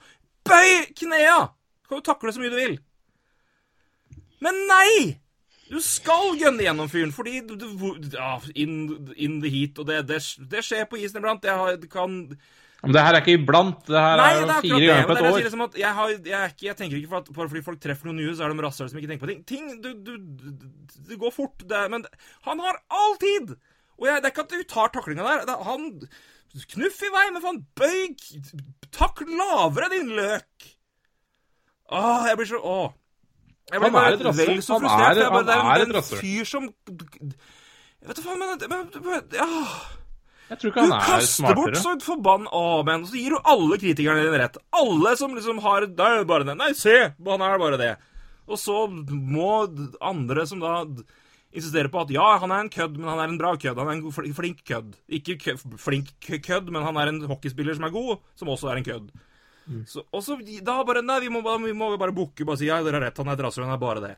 Bøy 0.44 0.88
knea! 0.98 1.52
Kan 1.88 2.00
du 2.00 2.06
takle 2.06 2.32
så 2.32 2.42
mye 2.42 2.50
du 2.50 2.58
vil. 2.58 2.78
Men 4.42 4.58
nei! 4.68 5.20
Du 5.70 5.78
skal 5.80 6.34
gønne 6.36 6.66
gjennom 6.66 6.90
fyren, 6.92 7.12
fordi 7.14 7.38
du, 7.46 7.54
du, 7.56 7.68
ja, 8.12 8.36
in, 8.54 8.74
in 9.16 9.38
the 9.40 9.48
heat, 9.50 9.78
og 9.80 9.88
det, 9.88 10.02
det, 10.10 10.20
det 10.50 10.60
skjer 10.66 10.84
på 10.90 10.98
isen 11.00 11.22
iblant. 11.22 11.42
Det, 11.42 11.50
har, 11.50 11.78
det 11.80 11.88
kan 11.90 12.18
Men 12.84 12.92
det 12.96 13.02
her 13.04 13.14
er 13.16 13.20
ikke 13.24 13.34
iblant. 13.38 13.80
Det 13.88 13.96
her 14.00 14.16
Nei, 14.20 14.28
er 14.34 14.40
det 14.44 14.54
er 14.54 14.64
fire 14.64 14.80
ganger 14.88 15.06
på 15.08 15.14
er 15.14 15.20
et 15.20 15.28
år. 15.30 15.38
jeg 15.38 15.44
liksom 15.48 15.62
jeg, 15.80 15.92
har, 15.98 16.08
jeg, 16.14 16.38
er 16.40 16.48
ikke, 16.52 16.66
jeg 16.68 16.76
tenker 16.80 16.96
ikke 17.00 17.08
for 17.12 17.18
at 17.22 17.30
bare 17.38 17.48
fordi 17.52 17.62
folk 17.66 17.80
treffer 17.80 18.10
noen 18.10 18.18
nye, 18.20 18.34
så 18.36 18.44
er 18.44 18.52
de 18.54 18.64
rasshøl 18.66 18.90
som 18.92 18.98
ikke 19.00 19.10
tenker 19.12 19.24
på 19.26 19.30
ting. 19.32 19.44
Ting 19.48 19.82
du, 19.82 19.90
du, 20.04 20.12
Det 21.08 21.18
går 21.20 21.32
fort. 21.34 21.56
Det, 21.64 21.76
er- 21.78 21.88
men 21.92 22.04
han 22.48 22.60
har 22.66 22.80
all 22.90 23.16
tid! 23.22 23.54
Og 23.98 24.06
det 24.08 24.14
er 24.18 24.30
ikke 24.32 24.44
at 24.46 24.54
du 24.54 24.62
tar 24.68 24.88
taklinga 24.94 25.22
der. 25.26 25.44
Det, 25.48 25.54
er- 25.56 25.64
han 25.70 25.90
Knuff 26.70 27.00
i 27.02 27.08
vei, 27.10 27.24
men 27.34 27.42
faen, 27.42 27.56
bøy 27.74 28.12
Takk 28.94 29.24
lavere, 29.26 29.88
din 29.90 30.12
løk! 30.14 30.68
Åh, 31.90 32.28
jeg 32.28 32.36
blir 32.38 32.46
så 32.52 32.60
Åh. 32.62 32.92
Jeg 33.72 33.80
blir 33.80 33.90
Han 33.90 33.96
er 33.96 34.18
bare 34.22 34.34
vel 34.38 34.62
så 34.62 34.76
Han 34.76 34.84
frustrert. 34.84 35.18
er- 35.18 35.30
bare, 35.34 35.44
det 35.48 35.54
han 35.54 35.58
er, 35.58 35.64
bare, 35.64 35.78
det 35.80 35.82
er 35.82 35.90
en 35.90 35.96
rasshøl. 35.98 36.18
fyr 36.20 36.44
som 36.44 36.68
vet 38.04 38.16
du 38.16 38.22
faen, 38.22 38.38
men, 38.38 38.58
men, 38.70 38.90
men 39.02 39.22
ja. 39.32 39.48
Jeg 40.50 40.60
tror 40.60 40.70
ikke 40.70 40.84
Du 40.84 40.92
han 40.92 40.98
er 40.98 41.08
kaster 41.08 41.56
bort 41.56 41.78
så 41.80 41.94
et 41.96 42.04
forbann 42.04 42.48
Å, 42.52 42.64
men 42.84 43.06
så 43.08 43.16
gir 43.16 43.32
du 43.32 43.38
alle 43.48 43.78
kritikerne 43.80 44.26
dine 44.26 44.40
rett. 44.42 44.58
Alle 44.76 45.14
som 45.16 45.32
liksom 45.36 45.62
har 45.64 45.86
Det 45.88 46.04
er 46.04 46.20
det 46.20 46.28
bare 46.28 46.48
det. 46.48 46.56
Nei, 46.60 46.72
se! 46.76 46.96
Han 47.16 47.44
er 47.44 47.60
bare 47.62 47.80
det. 47.80 47.92
Og 48.44 48.60
så 48.60 48.84
må 48.90 49.64
andre 50.04 50.44
som 50.46 50.60
da 50.60 50.82
insistere 51.54 51.88
på 51.88 52.02
at 52.02 52.10
ja, 52.12 52.26
han 52.42 52.52
er 52.52 52.64
en 52.64 52.72
kødd, 52.72 52.96
men 52.98 53.08
han 53.08 53.22
er 53.22 53.30
en 53.30 53.38
bra 53.40 53.54
kødd. 53.56 53.78
Han 53.78 53.92
er 53.92 54.00
en 54.02 54.34
flink 54.36 54.64
kødd. 54.66 54.96
Ikke 55.20 55.38
kø 55.40 55.54
flink 55.80 56.10
kødd, 56.20 56.72
men 56.74 56.84
han 56.84 56.98
er 57.00 57.12
en 57.12 57.22
hockeyspiller 57.30 57.78
som 57.78 57.86
er 57.86 57.94
god, 57.94 58.18
som 58.38 58.50
også 58.52 58.72
er 58.72 58.80
en 58.80 58.88
kødd. 58.88 59.12
Så, 59.88 60.02
og 60.12 60.20
så 60.20 60.36
da 60.60 60.76
bare 60.84 61.00
Nei, 61.00 61.22
vi 61.24 61.30
må, 61.32 61.40
vi 61.62 61.72
må 61.72 61.94
bare 61.96 62.12
bukke 62.12 62.44
bare 62.44 62.60
si 62.60 62.68
ja, 62.68 62.82
dere 62.84 62.98
har 62.98 63.06
rett, 63.06 63.20
han 63.22 63.30
er 63.32 63.38
et 63.38 63.44
rasshøl, 63.46 63.64
han 63.64 63.76
er 63.78 63.80
bare 63.80 64.02
det. 64.02 64.14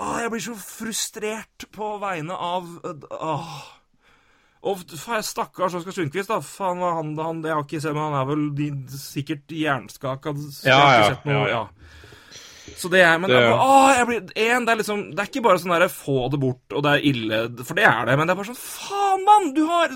Åh, 0.00 0.14
jeg 0.24 0.30
blir 0.32 0.42
så 0.42 0.54
frustrert 0.58 1.66
på 1.74 1.90
vegne 2.02 2.34
av 2.34 2.70
Åh. 3.14 3.58
Og 4.64 4.80
stakkars 4.88 5.74
Oskar 5.76 5.92
Sundquist, 5.92 6.30
da. 6.32 6.38
Faen, 6.40 6.78
han, 6.80 7.10
han 7.20 7.42
Jeg 7.44 7.52
har 7.52 7.64
ikke 7.66 7.80
sett, 7.84 7.92
men 7.92 8.06
han 8.06 8.16
er 8.22 8.28
vel 8.30 8.44
de, 8.56 8.68
sikkert 8.96 9.52
jernskaka. 9.52 10.32
Ja, 10.64 10.78
ja, 11.02 11.08
noe, 11.28 11.46
ja. 11.50 11.58
ja. 11.58 11.64
Så 12.80 12.88
det 12.88 13.02
er 13.04 13.18
Men 13.20 13.28
Det- 13.28 13.42
åh, 13.52 13.90
jeg 13.92 14.06
blir, 14.08 14.20
en, 14.48 14.64
det 14.64 14.72
er 14.72 14.78
liksom 14.80 15.02
Det 15.12 15.20
er 15.20 15.28
ikke 15.28 15.42
bare 15.44 15.60
sånn 15.60 15.74
derre 15.74 15.90
få 15.92 16.30
det 16.32 16.40
bort, 16.40 16.64
og 16.72 16.82
det 16.86 16.94
er 16.94 17.04
ille, 17.10 17.40
for 17.62 17.76
det 17.76 17.84
er 17.84 18.06
det, 18.08 18.14
men 18.16 18.26
det 18.26 18.32
er 18.32 18.38
bare 18.40 18.48
sånn 18.54 18.62
Faen, 18.62 19.26
mann! 19.28 19.50
Du 19.54 19.66
har 19.68 19.92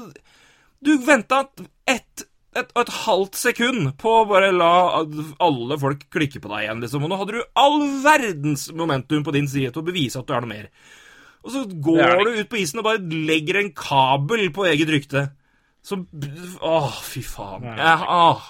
Du 0.84 0.98
venta 0.98 1.46
ett 1.88 2.26
et, 2.56 2.70
et 2.80 2.88
halvt 3.04 3.36
sekund 3.38 3.90
på 4.00 4.12
å 4.20 4.26
bare 4.26 4.48
la 4.52 5.04
alle 5.44 5.76
folk 5.78 6.06
klikke 6.10 6.40
på 6.42 6.48
deg 6.50 6.64
igjen, 6.64 6.80
liksom. 6.82 7.04
Og 7.04 7.10
nå 7.12 7.18
hadde 7.20 7.36
du 7.36 7.42
all 7.60 7.82
verdens 8.02 8.64
momentum 8.74 9.22
på 9.22 9.34
din 9.36 9.46
side 9.46 9.70
til 9.74 9.82
å 9.84 9.86
bevise 9.86 10.18
at 10.18 10.26
du 10.26 10.32
er 10.34 10.42
noe 10.42 10.50
mer. 10.50 10.70
Og 11.44 11.50
så 11.54 11.64
går 11.70 11.98
det 12.02 12.18
det 12.18 12.26
du 12.36 12.40
ut 12.42 12.48
på 12.52 12.60
isen 12.60 12.78
og 12.82 12.84
bare 12.88 12.98
legger 13.30 13.60
en 13.62 13.72
kabel 13.72 14.48
på 14.52 14.66
eget 14.68 14.88
rykte. 14.90 15.28
Så 15.84 16.00
Åh, 16.60 16.92
fy 17.06 17.22
faen. 17.24 17.62
Jeg, 17.78 18.08
åh. 18.10 18.42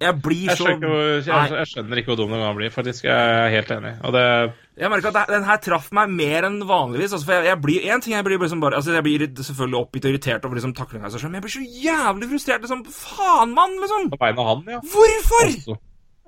jeg 0.00 0.20
blir 0.22 0.44
Jeg 0.50 0.58
så 0.58 0.66
skjønner, 0.68 0.88
hvor- 0.92 1.24
jeg, 1.24 1.50
jeg 1.56 1.66
skjønner 1.72 1.96
ikke 2.02 2.12
hvor 2.12 2.18
dum 2.20 2.30
den 2.36 2.42
kan 2.44 2.56
bli, 2.58 2.68
faktisk. 2.70 3.04
Jeg 3.08 3.16
er 3.16 3.48
helt 3.50 3.70
enig. 3.72 3.94
Og 4.04 4.12
det 4.12 4.52
Jeg 4.76 4.90
merker 4.92 5.08
at 5.08 5.14
det- 5.14 5.34
den 5.34 5.44
her 5.48 5.56
traff 5.56 5.88
meg 5.92 6.10
mer 6.10 6.44
enn 6.44 6.60
vanligvis. 6.68 7.12
Altså, 7.16 7.24
for 7.24 7.32
jeg, 7.32 7.44
jeg 7.46 7.60
blir, 7.62 7.80
en 7.90 8.00
ting 8.04 8.12
jeg 8.14 8.24
blir 8.24 8.38
liksom 8.38 8.60
bare 8.60 8.76
Altså, 8.76 8.92
jeg 8.92 9.02
blir 9.02 9.18
selvfølgelig 9.42 9.80
oppgitt 9.80 10.04
og 10.04 10.10
irritert 10.12 10.44
over 10.44 10.54
liksom 10.60 10.74
taklinga, 10.76 11.06
i 11.06 11.10
seg 11.10 11.20
selv, 11.20 11.30
men 11.32 11.40
jeg 11.40 11.48
blir 11.48 11.56
så 11.56 11.64
jævlig 11.88 12.28
frustrert. 12.30 12.60
Liksom, 12.60 12.84
faen, 12.92 13.54
mann, 13.56 13.80
liksom! 13.80 14.10
På 14.12 14.20
vegne 14.20 14.38
av 14.38 14.46
han, 14.52 14.64
ja. 14.76 14.80
Hvorfor? 14.84 15.48
Altså, 15.48 15.78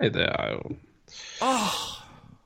nei, 0.01 0.09
det 0.09 0.27
er 0.33 0.51
jo 0.57 0.77
Åh. 1.43 1.95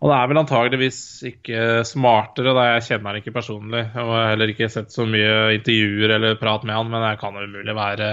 Han 0.02 0.10
er 0.10 0.26
vel 0.32 0.38
antageligvis 0.40 0.96
ikke 1.28 1.58
smartere, 1.86 2.52
da 2.56 2.62
jeg 2.72 2.82
kjenner 2.88 3.12
han 3.12 3.20
ikke 3.22 3.34
personlig. 3.36 3.82
Og 3.94 4.08
jeg 4.10 4.18
har 4.18 4.30
heller 4.32 4.50
ikke 4.50 4.68
sett 4.74 4.90
så 4.90 5.04
mye 5.06 5.52
intervjuer 5.54 6.16
eller 6.16 6.34
prat 6.40 6.64
med 6.66 6.74
han, 6.74 6.90
men 6.90 7.04
det 7.06 7.20
kan 7.20 7.36
umulig 7.38 7.76
være 7.78 8.08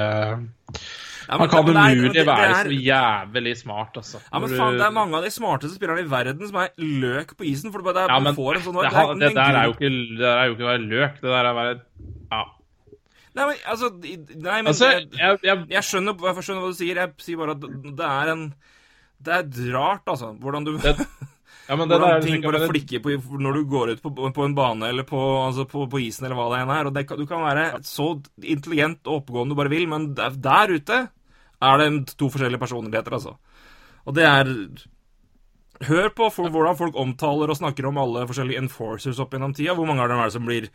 Ja, 1.29 1.37
men- 1.37 1.41
Han 1.41 1.49
kan 1.49 1.65
det 1.65 1.73
umulig 1.75 2.13
det- 2.13 2.13
det 2.13 2.25
være 2.27 2.53
så 2.65 2.77
jævlig 2.85 3.57
smart, 3.57 3.97
altså. 3.97 4.21
Ja, 4.31 4.39
men 4.39 4.49
faen, 4.49 4.77
Det 4.77 4.85
er 4.85 4.91
mange 4.91 5.15
av 5.17 5.23
de 5.23 5.29
smarteste 5.29 5.75
spillerne 5.77 6.01
i 6.05 6.09
verden 6.09 6.47
som 6.47 6.55
er 6.57 6.69
løk 6.77 7.35
på 7.37 7.45
isen. 7.45 7.71
For 7.71 7.81
det 7.81 7.93
det 7.95 8.03
er, 8.03 8.13
Ja, 8.13 8.19
men 8.19 8.35
får 8.35 8.55
en 8.55 8.61
sånn 8.61 8.77
det, 8.81 8.91
det 8.93 9.19
det, 9.19 9.35
der 9.35 9.57
er 9.57 9.65
jo 9.65 9.73
ikke, 9.73 9.89
det 9.89 10.17
der 10.19 10.37
er 10.37 10.45
jo 10.47 10.55
ikke 10.55 10.65
å 10.65 10.71
være 10.73 10.89
løk. 10.89 11.13
Det 11.21 11.29
der 11.29 11.45
er 11.45 11.53
å 11.53 11.55
være 11.57 11.79
Ja. 12.31 12.43
Nei, 13.35 13.45
men 13.45 13.55
altså 13.65 13.89
Nei, 14.41 14.61
men 14.61 14.67
Altså, 14.67 14.85
jeg, 14.89 15.07
jeg, 15.17 15.39
jeg, 15.43 15.65
jeg, 15.69 15.83
skjønner, 15.83 16.13
jeg 16.17 16.43
skjønner 16.43 16.61
hva 16.61 16.69
du 16.69 16.73
sier. 16.73 16.95
Jeg 16.95 17.13
sier 17.17 17.37
bare 17.37 17.51
at 17.51 17.61
det 17.61 17.95
det 17.97 18.05
er 18.05 18.31
en 18.31 18.53
Det 19.21 19.33
er 19.33 19.73
rart, 19.73 20.05
altså. 20.07 20.33
Hvordan 20.39 20.65
du 20.65 20.77
Det- 20.77 21.05
ja, 21.69 21.75
men 21.77 21.89
det 21.89 21.99
Hvordan 22.01 22.23
ting 22.25 22.41
bare 22.41 22.67
flikker 22.71 23.01
på 23.03 23.37
når 23.37 23.59
du 23.59 23.65
går 23.69 23.91
ut 23.93 24.01
på, 24.01 24.11
på 24.33 24.45
en 24.45 24.55
bane 24.57 24.89
eller 24.89 25.05
på, 25.05 25.19
altså 25.43 25.67
på, 25.69 25.85
på 25.91 26.01
isen 26.01 26.25
eller 26.25 26.39
hva 26.39 26.47
det 26.49 26.61
enn 26.63 26.71
er. 26.73 26.89
Og 26.89 26.95
det, 26.95 27.03
du 27.19 27.27
kan 27.29 27.45
være 27.45 27.65
så 27.85 28.07
intelligent 28.41 29.05
og 29.05 29.19
oppegående 29.19 29.53
du 29.53 29.59
bare 29.59 29.73
vil, 29.73 29.85
men 29.91 30.07
der, 30.17 30.33
der 30.33 30.73
ute 30.73 31.01
er 31.59 31.81
det 31.83 32.15
to 32.17 32.31
forskjellige 32.33 32.61
personligheter, 32.61 33.19
altså. 33.19 33.35
Og 34.07 34.17
det 34.17 34.25
er 34.25 34.55
Hør 35.87 36.09
på 36.11 36.25
for, 36.35 36.51
hvordan 36.51 36.75
folk 36.75 36.97
omtaler 36.99 37.53
og 37.53 37.55
snakker 37.55 37.85
om 37.87 38.01
alle 38.01 38.25
forskjellige 38.27 38.59
enforcers 38.59 39.21
opp 39.23 39.31
gjennom 39.31 39.53
tida. 39.55 39.71
Hvor 39.77 39.87
mange 39.87 40.03
av 40.03 40.09
dem 40.11 40.19
er 40.19 40.27
det 40.27 40.35
som 40.35 40.49
blir 40.49 40.65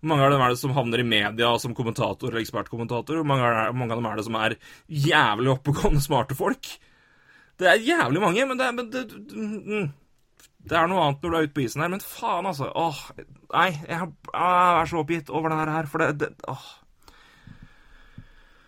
hvor 0.00 0.08
mange 0.12 0.24
av 0.24 0.32
dem 0.32 0.42
er 0.44 0.52
det 0.52 0.60
som 0.60 0.72
havner 0.76 1.00
i 1.02 1.06
media 1.08 1.50
som 1.60 1.74
kommentator 1.76 2.30
eller 2.30 2.40
ekspertkommentator? 2.40 3.18
Hvor 3.20 3.28
mange, 3.28 3.44
er, 3.48 3.68
hvor 3.68 3.80
mange 3.80 3.92
av 3.92 4.00
dem 4.00 4.08
er 4.08 4.16
det 4.16 4.24
som 4.24 4.38
er 4.40 4.56
jævlig 4.86 5.52
oppegående, 5.56 6.02
smarte 6.04 6.36
folk? 6.38 6.72
Det 7.60 7.68
er 7.68 7.84
jævlig 7.84 8.22
mange, 8.22 8.48
men 8.48 8.60
det 8.60 8.72
men 8.76 8.90
det, 8.92 9.04
mm, 9.32 9.86
Det 10.66 10.74
er 10.78 10.88
noe 10.90 11.04
annet 11.04 11.22
når 11.22 11.30
du 11.30 11.38
er 11.38 11.46
ute 11.46 11.54
på 11.54 11.62
isen 11.66 11.84
her, 11.84 11.92
men 11.92 12.02
faen, 12.02 12.48
altså. 12.50 12.72
Åh, 12.74 13.04
nei, 13.54 13.68
jeg, 13.86 14.10
jeg 14.32 14.80
er 14.80 14.90
så 14.90 14.98
oppgitt 15.02 15.30
over 15.30 15.54
det 15.54 15.62
her, 15.62 15.88
for 15.90 16.02
det, 16.02 16.10
det 16.24 16.32
åh. 16.50 16.66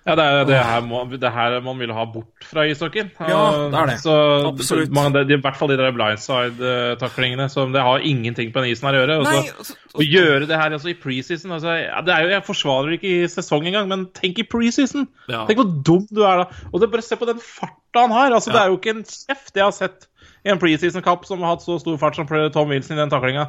Ja, 0.08 0.14
det 0.16 0.24
er 0.24 0.46
det 0.48 0.58
her, 0.64 0.84
det 1.20 1.30
her 1.34 1.54
man 1.60 1.80
vil 1.82 1.90
ha 1.92 2.04
bort 2.08 2.46
fra 2.48 2.62
ishockeyen. 2.64 3.10
Ja, 3.28 3.40
det 3.68 3.76
er 3.76 3.90
det. 3.90 3.96
Så, 4.00 4.14
Absolutt. 4.48 4.92
Man, 4.94 5.12
det, 5.12 5.26
I 5.36 5.36
hvert 5.44 5.58
fall 5.58 5.68
de 5.68 5.76
der 5.76 5.92
blindside-taklingene. 5.92 7.48
som 7.52 7.74
det 7.74 7.82
har 7.84 8.00
ingenting 8.00 8.54
på 8.54 8.62
den 8.64 8.72
isen 8.72 8.88
her 8.88 8.96
å 8.96 9.02
gjøre. 9.02 9.18
Nei, 9.26 9.42
altså, 9.52 9.76
Å 9.98 10.06
gjøre 10.06 10.48
det 10.48 10.60
her 10.62 10.76
altså, 10.78 10.92
i 10.94 10.96
preseason 10.96 11.52
altså, 11.58 11.74
ja, 11.82 12.00
det 12.06 12.14
er 12.14 12.24
jo, 12.24 12.32
Jeg 12.38 12.46
forsvarer 12.46 12.88
det 12.88 13.00
ikke 13.02 13.12
i 13.18 13.28
sesong 13.34 13.68
engang, 13.68 13.90
men 13.92 14.06
tenk 14.16 14.40
i 14.40 14.48
preseason! 14.48 15.04
Ja. 15.28 15.42
Tenk 15.50 15.60
hvor 15.60 15.74
dum 15.90 16.08
du 16.08 16.22
er 16.24 16.44
da. 16.44 16.48
Og 16.72 16.80
det, 16.80 16.88
bare 16.94 17.04
se 17.04 17.20
på 17.20 17.28
den 17.28 17.42
farta 17.44 18.06
han 18.06 18.16
har. 18.16 18.32
Altså, 18.38 18.54
Det 18.54 18.62
er 18.62 18.72
jo 18.72 18.80
ikke 18.80 18.96
en 18.96 19.04
kjeft 19.04 19.60
jeg 19.60 19.66
har 19.66 19.76
sett 19.76 20.07
i 20.44 20.52
en 20.52 20.60
preseason-kapp 20.60 21.24
som 21.26 21.42
har 21.42 21.56
hatt 21.56 21.64
så 21.64 21.78
stor 21.82 21.96
fart 22.00 22.18
som 22.18 22.28
Tom 22.28 22.68
Wilson 22.70 22.96
i 22.96 23.00
den 23.00 23.10
taklinga. 23.10 23.48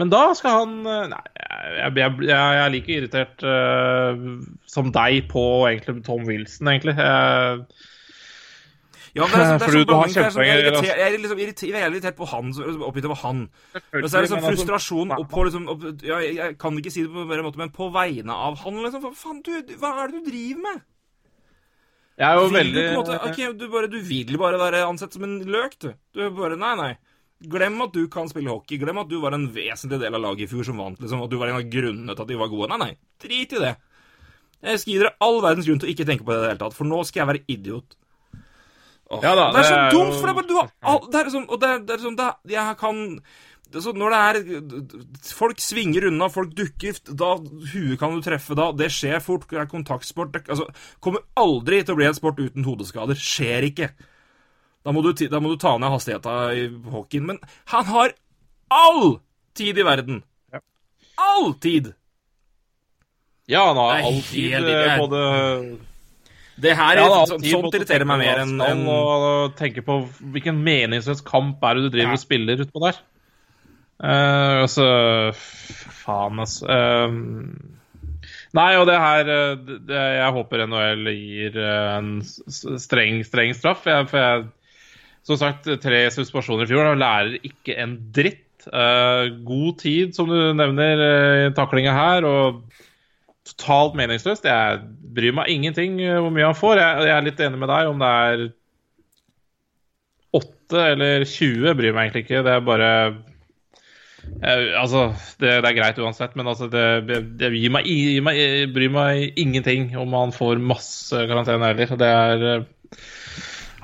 Men 0.00 0.10
da 0.10 0.24
skal 0.34 0.56
han 0.58 0.70
eh, 0.90 1.08
Nei, 1.12 1.22
jeg, 1.38 1.74
jeg, 1.78 1.96
jeg, 2.02 2.28
jeg 2.30 2.62
er 2.64 2.72
like 2.74 2.94
irritert 2.96 3.44
uh, 3.46 4.22
som 4.66 4.90
deg 4.94 5.28
på 5.30 5.44
egentlig 5.70 6.00
Tom 6.06 6.24
Wilson, 6.26 6.70
egentlig. 6.72 6.96
Jeg, 6.98 7.66
Ja, 9.14 9.28
men 9.30 9.30
det 9.30 9.38
er, 9.38 9.46
sånn, 9.46 9.60
det 9.60 9.62
er 9.62 9.68
Fordi 9.68 9.78
så 9.78 9.86
du 9.86 9.92
har 9.94 10.00
blanding, 10.00 10.16
jeg 10.16 10.24
er 10.26 10.32
så- 10.34 10.42
jeg 10.42 10.50
er 10.50 10.64
kjempepoeng, 10.64 10.88
jeg 10.98 11.06
er 11.06 11.18
liksom 11.22 11.38
jeg 11.38 11.82
er 11.84 11.92
irritert 11.92 12.16
på 12.18 12.26
han, 12.32 12.48
oppgitt 12.88 13.06
over 13.06 13.20
han. 13.22 13.44
Men 13.72 14.08
så 14.10 14.16
er 14.18 14.24
det 14.26 14.30
sånn 14.32 14.40
altså- 14.40 14.50
frustrasjon 14.50 15.14
på 15.30 15.44
liksom 15.46 15.68
opp, 15.70 15.84
ja, 16.02 16.18
jeg 16.18 16.58
kan 16.58 16.80
ikke 16.80 16.90
si 16.90 17.04
det 17.06 17.12
på 17.14 17.22
en 17.22 17.30
bedre 17.30 17.46
måte, 17.46 17.62
men 17.62 17.70
på 17.70 17.92
vegne 17.94 18.34
av 18.34 18.58
han, 18.64 18.82
liksom. 18.82 19.06
Faen, 19.14 19.38
du, 19.46 19.52
hva 19.78 19.92
er 20.02 20.10
det 20.10 20.24
du 20.24 20.30
driver 20.32 20.66
med? 20.66 20.82
Jeg 22.14 22.28
er 22.28 22.38
jo 22.38 22.44
Vil 22.46 22.56
veldig 22.60 22.82
du, 22.84 22.92
måte, 22.94 23.16
ok, 23.26 23.38
du, 23.58 23.64
bare, 23.72 23.88
du 23.90 23.96
vil 24.06 24.36
bare 24.38 24.58
være 24.60 24.84
ansett 24.86 25.16
som 25.16 25.24
en 25.26 25.40
løk, 25.50 25.72
du. 25.82 25.88
Du 26.14 26.22
bare 26.36 26.56
Nei, 26.60 26.74
nei. 26.78 26.92
Glem 27.50 27.80
at 27.84 27.92
du 27.92 28.04
kan 28.08 28.28
spille 28.30 28.48
hockey. 28.52 28.78
Glem 28.80 29.00
at 29.02 29.08
du 29.10 29.18
var 29.20 29.34
en 29.36 29.48
vesentlig 29.52 29.98
del 30.00 30.14
av 30.16 30.22
laget 30.22 30.46
i 30.46 30.50
fjor 30.52 30.64
som 30.68 30.78
vant, 30.80 31.00
liksom. 31.02 31.24
At 31.26 31.32
du 31.32 31.36
var 31.40 31.50
en 31.50 31.58
av 31.58 31.66
grunnene 31.68 32.14
til 32.14 32.22
at 32.24 32.30
de 32.30 32.38
var 32.40 32.52
gode. 32.52 32.70
Nei, 32.70 32.78
nei. 32.78 32.94
Drit 33.20 33.52
i 33.58 33.64
det. 33.66 33.74
Jeg 34.64 34.80
skal 34.80 34.92
gi 34.94 35.00
dere 35.02 35.12
all 35.26 35.42
verdens 35.44 35.66
grunn 35.68 35.82
til 35.82 35.90
å 35.90 35.92
ikke 35.92 36.06
tenke 36.08 36.24
på 36.24 36.32
det 36.32 36.38
i 36.38 36.44
det 36.46 36.52
hele 36.54 36.62
tatt, 36.62 36.76
for 36.78 36.88
nå 36.88 37.02
skal 37.04 37.20
jeg 37.24 37.30
være 37.32 37.42
idiot. 37.52 37.98
Åh, 39.12 39.20
Ja 39.20 39.34
da, 39.36 39.50
det 39.52 39.60
er 39.60 39.66
så 39.68 39.74
det 39.74 39.82
er 39.82 39.90
dumt, 39.92 40.14
for 40.16 40.24
det 40.24 40.32
er 40.32 40.38
bare 40.38 40.48
du 40.48 40.54
har 40.56 40.70
all, 40.88 41.02
Det 41.12 41.18
er 41.20 41.28
sånn, 41.34 41.44
Og 41.52 41.60
det 41.60 41.68
er, 41.68 41.82
det 41.84 41.92
er 41.98 42.00
sånn 42.06 42.16
det, 42.16 42.24
er- 42.30 42.54
Jeg 42.54 42.76
kan 42.80 43.02
det 43.74 43.80
er 43.80 43.86
sånn, 43.88 43.96
Når 43.98 44.12
det 44.14 44.18
er 44.22 45.30
Folk 45.34 45.58
svinger 45.62 46.04
unna, 46.06 46.28
folk 46.30 46.52
dukker 46.54 46.94
Da 47.10 47.32
Huet 47.72 47.98
kan 47.98 48.14
du 48.14 48.22
treffe 48.22 48.54
da. 48.54 48.68
Det 48.70 48.86
skjer 48.94 49.18
fort. 49.24 49.48
Det 49.50 49.58
er 49.58 49.70
kontaktsport. 49.70 50.30
Det, 50.34 50.44
altså, 50.46 50.68
kommer 51.02 51.24
aldri 51.40 51.80
til 51.82 51.96
å 51.96 51.98
bli 51.98 52.06
en 52.06 52.14
sport 52.14 52.38
uten 52.38 52.66
hodeskader. 52.66 53.18
Skjer 53.18 53.66
ikke. 53.72 53.88
Da 54.86 54.92
må, 54.94 55.02
du, 55.02 55.10
da 55.26 55.40
må 55.42 55.50
du 55.50 55.58
ta 55.58 55.72
ned 55.80 55.90
hastigheta 55.90 56.36
i 56.54 56.68
hockeyen. 56.92 57.26
Men 57.32 57.40
han 57.72 57.88
har 57.88 58.14
all 58.70 59.16
tid 59.58 59.80
i 59.80 59.86
verden! 59.86 60.20
All 61.18 61.50
tid! 61.62 61.90
Ja, 63.50 63.64
han 63.72 63.80
har 63.80 64.04
alltid 64.06 64.54
helt- 64.54 64.70
eh, 64.70 64.98
både 65.02 65.24
Det 66.56 66.76
her, 66.78 66.96
Ja, 66.96 67.08
da, 67.08 67.16
har 67.18 67.26
så, 67.26 67.38
Sånt 67.42 67.74
irriterer 67.74 68.06
meg 68.06 68.22
mer 68.22 68.44
enn 68.44 68.54
en... 68.62 68.84
tenke 69.58 69.82
på 69.84 69.98
hvilken 70.20 70.62
meningsløs 70.62 71.24
kamp 71.26 71.62
er 71.66 71.74
det 71.80 71.88
du 71.88 71.96
driver 71.96 72.14
og 72.14 72.22
spiller 72.22 72.62
utpå 72.62 72.84
der. 72.86 73.02
Uh, 74.02 74.64
altså 74.64 74.86
Faen, 76.04 76.40
altså. 76.42 76.66
Uh, 76.66 77.14
nei, 78.56 78.70
og 78.78 78.88
det 78.88 78.98
her 79.00 79.30
eh, 79.30 79.62
det, 79.88 80.00
Jeg 80.18 80.34
håper 80.36 80.64
NHL 80.66 81.08
gir 81.14 81.58
eh, 81.58 81.94
en 81.98 82.10
streng, 82.24 83.22
streng 83.26 83.54
straff. 83.56 83.86
Jeg, 83.88 84.08
for 84.10 84.20
jeg, 84.20 84.46
som 85.24 85.40
sagt, 85.40 85.68
tre 85.82 86.00
suspensjoner 86.12 86.66
i 86.66 86.70
fjor. 86.70 86.90
og 86.92 87.00
Lærer 87.00 87.38
ikke 87.42 87.78
en 87.82 87.98
dritt. 88.14 88.40
Uh, 88.64 89.28
god 89.44 89.74
tid, 89.82 90.14
som 90.16 90.30
du 90.30 90.38
nevner, 90.56 91.00
i 91.48 91.54
taklinga 91.56 91.92
her. 91.96 92.24
og 92.28 92.62
totalt 93.44 93.96
meningsløst. 93.98 94.46
Jeg 94.48 94.80
bryr 95.14 95.34
meg 95.36 95.50
ingenting 95.52 95.98
hvor 96.00 96.32
mye 96.32 96.48
han 96.48 96.56
får. 96.56 96.80
Jeg, 96.80 97.08
jeg 97.10 97.16
er 97.16 97.26
litt 97.26 97.42
enig 97.44 97.60
med 97.60 97.68
deg 97.68 97.90
om 97.90 98.00
det 98.00 98.12
er 98.28 98.44
8 100.34 100.80
eller 100.94 101.26
20, 101.28 101.74
bryr 101.76 101.92
meg 101.92 102.08
egentlig 102.08 102.24
ikke. 102.24 102.42
Det 102.46 102.54
er 102.54 102.64
bare 102.64 102.90
eh, 104.42 104.70
Altså, 104.80 105.08
det, 105.40 105.50
det 105.64 105.70
er 105.70 105.76
greit 105.78 105.98
uansett, 106.02 106.36
men 106.38 106.48
altså, 106.50 106.68
det, 106.72 106.84
det 107.40 107.50
gir 107.56 107.74
meg, 107.74 107.88
gir 107.88 108.24
meg, 108.24 108.38
bryr 108.74 108.94
meg 108.94 109.40
ingenting 109.40 109.92
om 110.00 110.14
han 110.16 110.34
får 110.34 110.62
masse 110.62 111.26
karantene 111.30 111.72
heller. 111.72 111.98
Det 112.00 112.14
er 112.14 112.48
eh, 112.52 113.02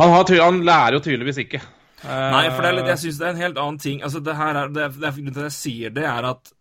han, 0.01 0.15
har, 0.15 0.33
han 0.41 0.63
lærer 0.65 0.97
jo 0.97 1.05
tydeligvis 1.05 1.43
ikke. 1.45 1.61
Eh, 2.01 2.31
Nei, 2.33 2.47
for 2.55 2.65
det 2.65 2.71
er 2.71 2.79
litt, 2.79 2.89
jeg 2.95 3.05
syns 3.05 3.21
det 3.21 3.29
er 3.29 3.35
en 3.35 3.45
helt 3.45 3.61
annen 3.61 3.83
ting. 3.83 4.01
Altså, 4.07 4.23
det 4.25 4.39
her 4.39 4.63
er, 4.63 4.73
det, 4.73 4.89
det 4.97 5.07
er 5.09 5.17
grunnen 5.19 5.37
til 5.37 5.45
at 5.45 5.51
jeg 5.51 5.59
sier 5.59 5.95
det, 5.97 6.07
er 6.09 6.33
at 6.33 6.57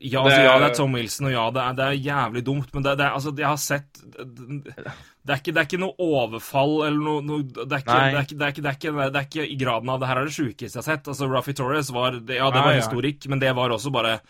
ja, 0.00 0.22
altså, 0.22 0.38
Det 0.38 0.44
ja, 0.46 0.54
det 0.56 0.68
er 0.70 0.76
Tom 0.76 0.94
Wilson, 0.96 1.26
og 1.28 1.34
ja, 1.34 1.44
det 1.52 1.62
er, 1.62 1.74
det 1.76 1.84
er 1.86 1.98
jævlig 2.06 2.42
dumt, 2.46 2.70
men 2.72 2.84
det, 2.84 2.94
det 2.98 3.04
er, 3.06 3.16
altså, 3.18 3.32
jeg 3.36 3.48
har 3.48 3.60
sett 3.60 4.00
Det 5.26 5.34
er 5.34 5.40
ikke, 5.40 5.52
det 5.56 5.60
er 5.62 5.66
ikke 5.66 5.80
noe 5.82 6.06
overfall 6.06 6.74
eller 6.86 7.02
noe, 7.02 7.22
noe 7.26 7.42
det, 7.46 7.64
er 7.64 7.80
ikke, 7.82 7.96
det, 7.96 8.04
er 8.04 8.52
ikke, 8.52 8.60
det, 8.62 9.08
er 9.08 9.24
ikke, 9.24 9.46
i 9.46 9.58
graden 9.58 9.90
av 9.90 9.98
Det 9.98 10.10
her 10.10 10.20
er 10.20 10.28
det 10.28 10.36
sjukeste 10.36 10.78
jeg 10.78 10.82
har 10.84 10.86
sett. 10.86 11.10
Altså, 11.10 11.26
Ruffy 11.32 11.56
Torres 11.58 11.90
var 11.94 12.14
Ja, 12.14 12.22
det 12.22 12.62
var 12.62 12.70
Ja, 12.70 12.76
ja. 12.76 12.84
historikk, 12.84 13.26
men 13.32 13.42
det 13.42 13.50
var 13.58 13.74
også 13.74 13.90
bare 13.94 14.20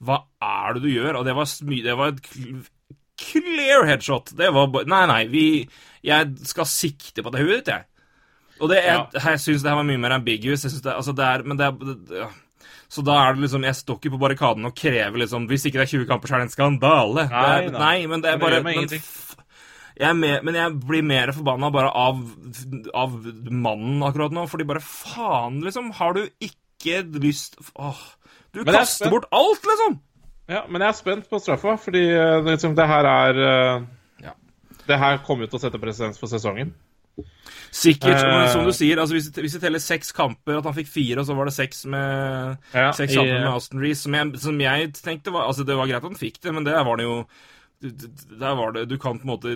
Hva 0.00 0.22
er 0.40 0.78
det 0.78 0.84
du 0.86 0.90
gjør? 0.94 1.20
Og 1.20 1.28
det 1.28 1.36
var, 1.36 1.52
det 1.68 1.98
var 2.00 2.14
et 2.14 2.72
clear 3.18 3.84
headshot. 3.90 4.32
Det 4.38 4.50
var 4.54 4.72
bare 4.72 4.88
Nei, 4.88 5.04
nei, 5.10 5.22
vi 5.28 5.46
Jeg 6.06 6.48
skal 6.48 6.68
sikte 6.70 7.24
på 7.26 7.34
det 7.34 7.44
huet 7.44 7.56
ditt, 7.60 7.72
jeg. 7.74 7.88
Og 8.58 8.72
det 8.72 8.80
er, 8.82 9.04
jeg 9.14 9.38
syns 9.38 9.62
det 9.62 9.70
her 9.70 9.78
var 9.78 9.86
mye 9.86 10.00
mer 10.02 10.16
ambiguous. 10.16 10.64
Jeg 10.64 10.72
synes 10.72 10.82
det, 10.82 10.94
altså 10.96 11.14
det 11.14 11.26
er, 11.26 11.44
men 11.46 11.60
det 11.60 11.68
er 11.68 12.22
ja. 12.24 12.30
Så 12.88 13.04
da 13.04 13.18
er 13.20 13.36
det 13.36 13.44
liksom 13.44 13.64
Jeg 13.66 13.76
står 13.76 13.98
ikke 14.00 14.14
på 14.14 14.20
barrikaden 14.22 14.64
og 14.64 14.76
krever 14.76 15.20
liksom 15.20 15.44
Hvis 15.50 15.66
ikke 15.68 15.82
det 15.82 15.86
er 15.86 15.92
20 15.98 16.08
kamper, 16.08 16.30
så 16.30 16.36
er 16.36 16.42
det 16.42 16.48
en 16.48 16.54
skandale. 16.54 17.26
Nei, 17.28 17.48
Nei, 17.68 17.78
nei 17.78 17.96
men 18.10 18.24
det 18.24 18.32
er 18.32 18.40
bare 18.40 18.62
men, 18.64 18.88
jeg 19.98 20.08
er 20.08 20.14
mer, 20.14 20.42
Men 20.46 20.54
jeg 20.54 20.74
blir 20.86 21.02
mer 21.02 21.32
forbanna 21.34 21.70
bare 21.74 21.90
av, 21.90 22.20
av 22.94 23.16
mannen 23.50 24.02
akkurat 24.06 24.34
nå, 24.34 24.46
fordi 24.50 24.66
bare 24.68 24.82
faen, 24.84 25.60
liksom. 25.64 25.90
Har 25.98 26.14
du 26.14 26.24
ikke 26.38 27.02
lyst 27.18 27.58
Åh. 27.74 27.98
Du 28.54 28.62
Men 28.62 28.70
er 28.74 28.78
kaster 28.84 29.10
bort 29.12 29.26
alt, 29.34 29.64
liksom! 29.66 29.98
Ja, 30.48 30.62
men 30.70 30.80
jeg 30.80 30.88
er 30.88 30.96
spent 30.96 31.26
på 31.28 31.40
straffa, 31.42 31.74
fordi 31.82 32.06
eh, 32.08 32.38
det, 32.44 32.54
liksom, 32.54 32.76
det 32.78 32.86
her 32.88 33.04
er 33.10 33.40
eh, 33.44 33.82
Ja. 34.24 34.36
Det 34.86 34.96
her 35.02 35.18
kommer 35.26 35.44
jo 35.44 35.50
til 35.52 35.58
å 35.60 35.64
sette 35.66 35.80
presedens 35.82 36.20
for 36.20 36.30
sesongen. 36.30 36.70
Sikkert, 37.74 38.22
men 38.22 38.46
Eh. 38.46 38.52
som 38.52 38.64
du 38.64 38.72
sier, 38.72 38.96
altså 38.96 39.16
hvis, 39.16 39.28
hvis 39.34 39.56
vi 39.58 39.60
teller 39.60 39.82
seks 39.82 40.12
kamper, 40.16 40.60
at 40.60 40.64
han 40.64 40.76
fikk 40.76 40.88
fire, 40.88 41.20
og 41.20 41.26
så 41.28 41.34
var 41.36 41.50
det 41.50 41.54
seks 41.56 41.84
med 41.90 42.56
Ja, 42.72 42.92
Seks 42.96 43.12
kamper 43.18 43.42
med 43.42 43.50
Austin 43.50 43.82
Reece, 43.82 44.06
som 44.06 44.14
jeg, 44.14 44.40
som 44.40 44.60
jeg 44.62 44.92
tenkte 44.94 45.34
var 45.34 45.50
Altså, 45.50 45.66
det 45.68 45.76
var 45.76 45.90
greit 45.90 46.00
at 46.00 46.08
han 46.08 46.16
fikk 46.16 46.40
det, 46.40 46.54
men 46.54 46.64
det 46.64 46.78
var 46.86 46.96
det 46.96 47.04
jo 47.04 47.18
Der 47.80 48.54
var 48.58 48.72
det 48.74 48.86
Du 48.90 48.96
kan 48.98 49.18
på 49.18 49.22
en 49.22 49.30
måte 49.30 49.52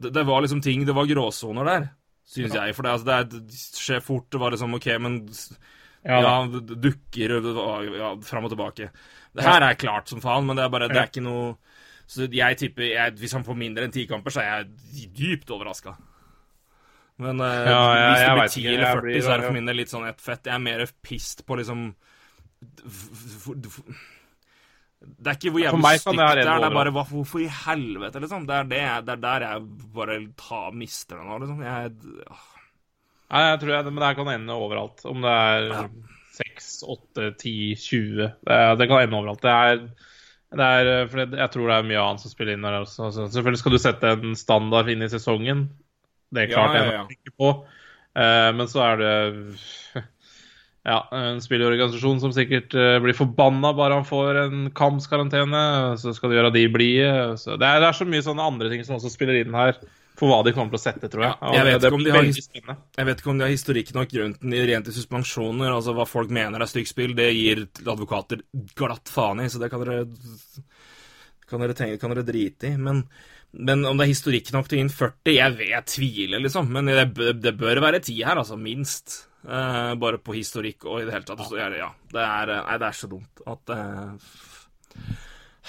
Det, 0.00 0.10
det 0.12 0.24
var 0.26 0.40
liksom 0.42 0.60
ting 0.64 0.84
Det 0.86 0.92
var 0.96 1.06
gråsoner 1.06 1.64
der, 1.68 1.88
syns 2.26 2.54
jeg. 2.54 2.74
For 2.74 2.82
det, 2.82 2.90
altså, 2.96 3.06
det, 3.06 3.14
er, 3.14 3.58
skjer 3.78 4.00
fort. 4.02 4.26
Det 4.30 4.40
var 4.42 4.50
liksom 4.54 4.74
OK, 4.74 4.86
men 4.98 5.20
Ja, 6.04 6.20
Ja, 6.24 6.34
dukker 6.48 7.34
ja, 7.98 8.14
fram 8.24 8.44
og 8.48 8.50
tilbake. 8.54 8.90
Det 9.36 9.44
her 9.44 9.62
er 9.62 9.74
klart 9.78 10.08
som 10.08 10.20
faen, 10.20 10.46
men 10.48 10.56
det 10.56 10.64
er 10.64 10.72
bare 10.72 10.88
Det 10.88 10.96
er 10.96 11.10
ikke 11.12 11.22
noe 11.22 11.56
Så 12.10 12.26
jeg 12.32 12.56
tipper 12.58 12.88
jeg, 12.90 13.12
Hvis 13.20 13.32
han 13.36 13.44
får 13.46 13.54
mindre 13.60 13.84
enn 13.86 13.92
ti 13.94 14.06
kamper, 14.10 14.30
så 14.34 14.40
er 14.42 14.64
jeg 14.64 15.10
dypt 15.14 15.50
overraska. 15.54 15.94
Men 17.20 17.38
eh, 17.44 17.68
Ja, 17.68 17.82
jeg- 17.94 18.10
hvis 18.10 18.24
det 18.24 18.32
blir 18.34 18.48
10 18.48 18.60
ikke, 18.60 18.74
eller 18.74 18.94
40, 18.94 19.02
blir- 19.04 19.22
så 19.22 19.30
er 19.30 19.36
det 19.38 19.46
for 19.46 19.52
min 19.60 19.66
del 19.66 19.76
litt 19.76 19.90
sånn 19.92 20.08
ett 20.08 20.20
fett. 20.24 20.44
Jeg 20.48 20.54
er 20.54 20.58
mer 20.64 20.86
pissed 21.02 21.44
på 21.46 21.56
liksom 21.60 21.94
Det 25.00 25.30
er 25.32 25.36
ikke 25.38 25.52
hvor 25.54 25.62
jævlig 25.62 25.90
stygt 25.96 26.18
det 26.18 26.24
er, 26.26 26.40
det 26.44 26.66
er 26.68 26.74
bare 26.76 26.90
hva, 26.92 27.04
hvorfor 27.08 27.40
i 27.40 27.48
helvete, 27.48 28.20
liksom. 28.20 28.42
Det 28.48 28.56
er, 28.56 28.66
det, 28.68 28.80
det 29.06 29.14
er 29.16 29.22
der 29.22 29.44
jeg 29.46 29.62
bare 29.96 30.16
tar, 30.36 30.74
mister 30.76 31.20
det 31.20 31.26
nå, 31.28 31.38
liksom. 31.40 31.62
Jeg, 31.64 31.94
åh. 32.28 32.46
Nei, 33.30 33.42
jeg 33.46 33.60
tror 33.62 33.72
jeg, 33.76 33.86
men 33.88 34.02
det 34.02 34.08
her 34.10 34.18
kan 34.18 34.30
ende 34.34 34.56
overalt. 34.58 35.04
Om 35.08 35.24
det 35.24 35.32
er 35.32 35.88
6, 36.40 36.70
8, 36.90 37.28
10, 37.38 37.52
20 37.78 38.24
Det, 38.26 38.60
det 38.80 38.88
kan 38.90 39.04
ende 39.06 39.20
overalt. 39.20 39.42
Det 39.44 39.52
er, 39.54 39.82
det 40.60 40.68
er 40.68 41.10
for 41.12 41.22
Jeg 41.38 41.50
tror 41.54 41.70
det 41.70 41.76
er 41.78 41.88
mye 41.92 42.02
annet 42.04 42.24
som 42.24 42.32
spiller 42.34 42.56
inn 42.58 42.66
der 42.66 42.80
også. 42.82 43.10
Selvfølgelig 43.20 43.62
skal 43.62 43.76
du 43.76 43.80
sette 43.80 44.14
en 44.16 44.36
standard 44.38 44.90
inn 44.92 45.06
i 45.06 45.10
sesongen. 45.12 45.68
Det 46.30 46.44
er 46.44 46.50
Ja, 46.50 46.56
klart 46.58 46.76
ja, 46.76 46.82
jeg 46.84 46.96
ja. 46.98 47.04
tenker 47.08 47.36
på. 47.38 47.52
Uh, 48.10 48.50
men 48.58 48.66
så 48.68 48.82
er 48.88 49.00
det 49.00 49.14
ja, 50.86 50.98
en 51.12 51.40
spillorganisasjon 51.44 52.20
som 52.22 52.32
sikkert 52.32 52.72
eh, 52.78 52.98
blir 53.04 53.16
forbanna 53.18 53.74
bare 53.76 53.98
han 53.98 54.06
får 54.08 54.38
en 54.46 54.60
kampskarantene. 54.72 55.64
Så 56.00 56.14
skal 56.16 56.30
du 56.32 56.38
gjøre 56.38 56.52
de 56.54 56.66
blide. 56.72 57.10
Så 57.40 57.58
Det, 57.60 57.66
er- 57.68 57.80
det 57.84 57.88
er 57.90 57.98
så 57.98 58.06
mye 58.08 58.24
sånne 58.24 58.46
andre 58.52 58.70
ting 58.72 58.84
som 58.86 58.96
også 58.96 59.12
spiller 59.12 59.40
inn 59.42 59.52
her 59.54 59.76
for 60.20 60.28
hva 60.28 60.42
de 60.44 60.52
kommer 60.52 60.68
til 60.74 60.76
å 60.80 60.82
sette, 60.82 61.08
tror 61.08 61.22
jeg. 61.24 61.34
Ja, 61.40 61.50
jeg 61.56 61.64
vet 61.64 61.84
har. 62.12 62.24
Jeg 62.98 63.06
vet 63.08 63.20
ikke 63.22 63.30
om 63.32 63.38
de 63.38 63.44
har 63.46 63.52
historikk 63.54 63.92
nok 63.96 64.10
rundt 64.20 64.40
den 64.42 64.52
i 64.52 64.64
rent 64.68 64.88
i 64.90 64.92
suspensjoner. 64.92 65.70
Altså 65.72 65.94
hva 65.96 66.04
folk 66.08 66.28
mener 66.36 66.60
er 66.60 66.68
stygt 66.68 66.90
spill, 66.92 67.14
det 67.16 67.30
gir 67.32 67.62
advokater 67.86 68.42
glatt 68.76 69.08
faen 69.08 69.40
i, 69.40 69.48
så 69.48 69.60
det 69.62 69.70
kan 69.72 69.80
dere 69.84 70.02
kan 71.50 71.60
dere, 71.64 71.74
tenke, 71.74 71.98
kan 72.02 72.12
dere 72.14 72.26
drite 72.28 72.68
i. 72.68 72.76
Men, 72.78 73.00
men 73.56 73.82
om 73.88 73.96
det 73.98 74.06
er 74.06 74.12
historikk 74.12 74.52
nok 74.54 74.68
til 74.68 74.76
å 74.76 74.80
gi 74.80 74.84
inn 74.86 74.92
40, 74.92 75.32
jeg, 75.34 75.56
vet, 75.58 75.72
jeg 75.72 75.88
tviler, 75.94 76.44
liksom. 76.44 76.68
Men 76.70 76.86
det, 76.92 77.08
det 77.42 77.54
bør 77.58 77.80
være 77.82 78.02
10 78.04 78.20
her, 78.28 78.38
altså. 78.44 78.58
Minst. 78.60 79.22
Eh, 79.40 79.94
bare 79.96 80.18
på 80.20 80.34
historikk 80.36 80.84
og 80.84 81.00
i 81.00 81.06
det 81.08 81.14
hele 81.14 81.24
tatt. 81.24 81.40
Så 81.48 81.56
ja, 81.56 81.70
det 81.72 82.20
er, 82.26 82.52
eh, 82.52 82.62
nei, 82.66 82.76
det 82.82 82.88
er 82.90 82.98
så 82.98 83.08
dumt 83.08 83.40
at 83.48 83.72
uh, 83.72 84.28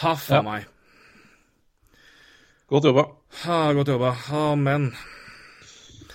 Haff 0.01 0.27
a 0.31 0.35
Ja. 0.35 0.41
meg. 0.43 0.67
Godt 2.71 2.87
jobba. 2.87 3.05
Ha, 3.45 3.57
godt 3.75 3.87
jobba. 3.91 4.11
Amen. 4.31 4.91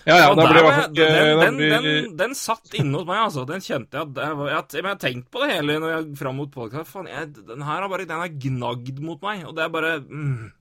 Ja, 0.07 0.19
ja, 0.21 0.35
da 0.35 0.45
blir 0.47 0.63
jeg- 0.63 0.95
den, 0.95 1.57
den, 1.59 1.59
den, 1.59 2.17
den 2.17 2.35
satt 2.35 2.75
inne 2.79 2.95
hos 3.01 3.07
meg, 3.09 3.25
altså. 3.25 3.45
Den 3.49 3.61
kjente 3.61 3.99
jeg 3.99 4.07
at 4.07 4.17
jeg, 4.17 4.67
jeg 4.79 4.85
har 4.87 5.01
tenkt 5.03 5.31
på 5.33 5.43
det 5.43 5.51
hele 5.57 5.81
når 5.83 5.91
jeg 5.97 6.17
fram 6.21 6.37
mot 6.39 6.53
podkast. 6.53 6.95
Den 6.95 7.63
her 7.67 7.81
har 7.83 7.89
bare 7.89 8.07
Den 8.07 8.23
er 8.23 8.29
gnagd 8.29 9.01
mot 9.01 9.21
meg, 9.23 9.45
og 9.49 9.57
det 9.57 9.65
er 9.65 9.73
bare 9.75 10.01
mm. 10.05 10.53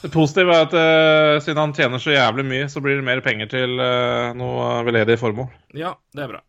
Det 0.00 0.08
positive 0.14 0.54
er 0.54 0.62
at 0.64 0.74
uh, 0.76 1.40
siden 1.44 1.60
han 1.60 1.74
tjener 1.76 2.00
så 2.00 2.14
jævlig 2.14 2.44
mye, 2.48 2.68
så 2.72 2.80
blir 2.80 2.96
det 3.00 3.04
mer 3.04 3.20
penger 3.24 3.50
til 3.52 3.74
uh, 3.76 4.30
noe 4.38 4.70
veldedig 4.86 5.18
formål. 5.20 5.50
Ja, 5.76 5.92
det 6.16 6.24
er 6.24 6.30
bra. 6.32 6.40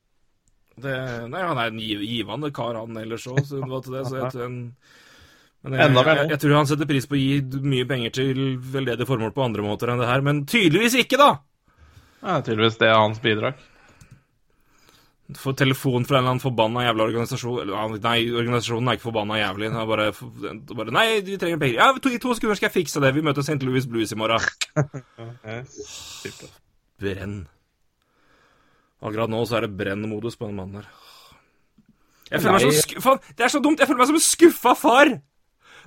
Det, 0.82 0.94
nei, 1.30 1.42
han 1.44 1.60
er 1.60 1.70
en 1.74 1.82
giv, 1.84 2.00
givende 2.08 2.50
kar, 2.56 2.78
han 2.80 2.96
ellers 3.02 3.28
òg, 3.28 3.42
så 3.46 3.60
det. 3.60 4.06
Så 4.08 4.18
jeg, 4.22 4.32
en- 4.48 4.62
men 5.62 5.76
jeg, 5.78 5.92
jeg, 5.94 6.30
jeg 6.32 6.40
tror 6.42 6.56
han 6.58 6.70
setter 6.72 6.88
pris 6.90 7.06
på 7.06 7.14
å 7.14 7.20
gi 7.22 7.36
mye 7.70 7.86
penger 7.86 8.14
til 8.16 8.40
veldedige 8.74 9.06
formål 9.06 9.34
på 9.36 9.44
andre 9.46 9.62
måter 9.68 9.92
enn 9.94 10.00
det 10.02 10.08
her, 10.10 10.24
men 10.26 10.40
tydeligvis 10.50 10.96
ikke, 11.04 11.20
da! 11.22 11.28
Ja, 12.24 12.40
tydeligvis 12.42 12.80
det 12.82 12.88
er 12.90 12.98
hans 12.98 13.22
bidrag. 13.22 13.60
Får 15.38 15.54
telefon 15.62 16.04
fra 16.08 16.18
en 16.18 16.24
eller 16.24 16.34
annen 16.34 16.44
forbanna 16.44 16.82
jævla 16.84 17.06
organisasjon 17.08 17.70
Nei, 18.04 18.18
organisasjonen 18.36 18.90
er 18.92 18.98
ikke 18.98 19.06
forbanna 19.08 19.38
jævlig. 19.40 19.70
Den 19.72 19.80
er 19.80 19.88
bare, 19.88 20.10
bare 20.76 20.92
Nei, 20.96 21.06
vi 21.28 21.38
trenger 21.40 21.62
penger. 21.62 21.78
Ja, 21.80 21.88
to, 22.04 22.12
i 22.12 22.20
to 22.20 22.34
sekunder 22.36 22.58
skal 22.60 22.68
jeg 22.72 22.76
fikse 22.82 23.00
det. 23.04 23.14
Vi 23.16 23.24
møter 23.26 23.46
St. 23.46 23.62
Louis 23.64 23.88
Blues 23.88 24.12
i 24.12 24.18
morgen. 24.20 24.44
Brenn. 27.02 27.38
Akkurat 29.02 29.32
nå 29.34 29.40
så 29.50 29.58
er 29.58 29.66
det 29.66 29.78
brennmodus 29.80 30.36
på 30.38 30.46
den 30.50 30.58
mannen 30.60 30.82
der. 30.82 30.90
Jeg 32.32 32.44
føler 32.44 32.54
meg 32.58 32.64
som 32.64 32.76
så 32.76 32.84
sku... 32.86 32.94
Faen, 33.04 33.24
det 33.38 33.44
er 33.48 33.52
så 33.52 33.62
dumt! 33.64 33.80
Jeg 33.82 33.90
føler 33.90 34.02
meg 34.04 34.10
som 34.12 34.20
en 34.20 34.24
skuffa 34.28 34.74
far! 34.78 35.10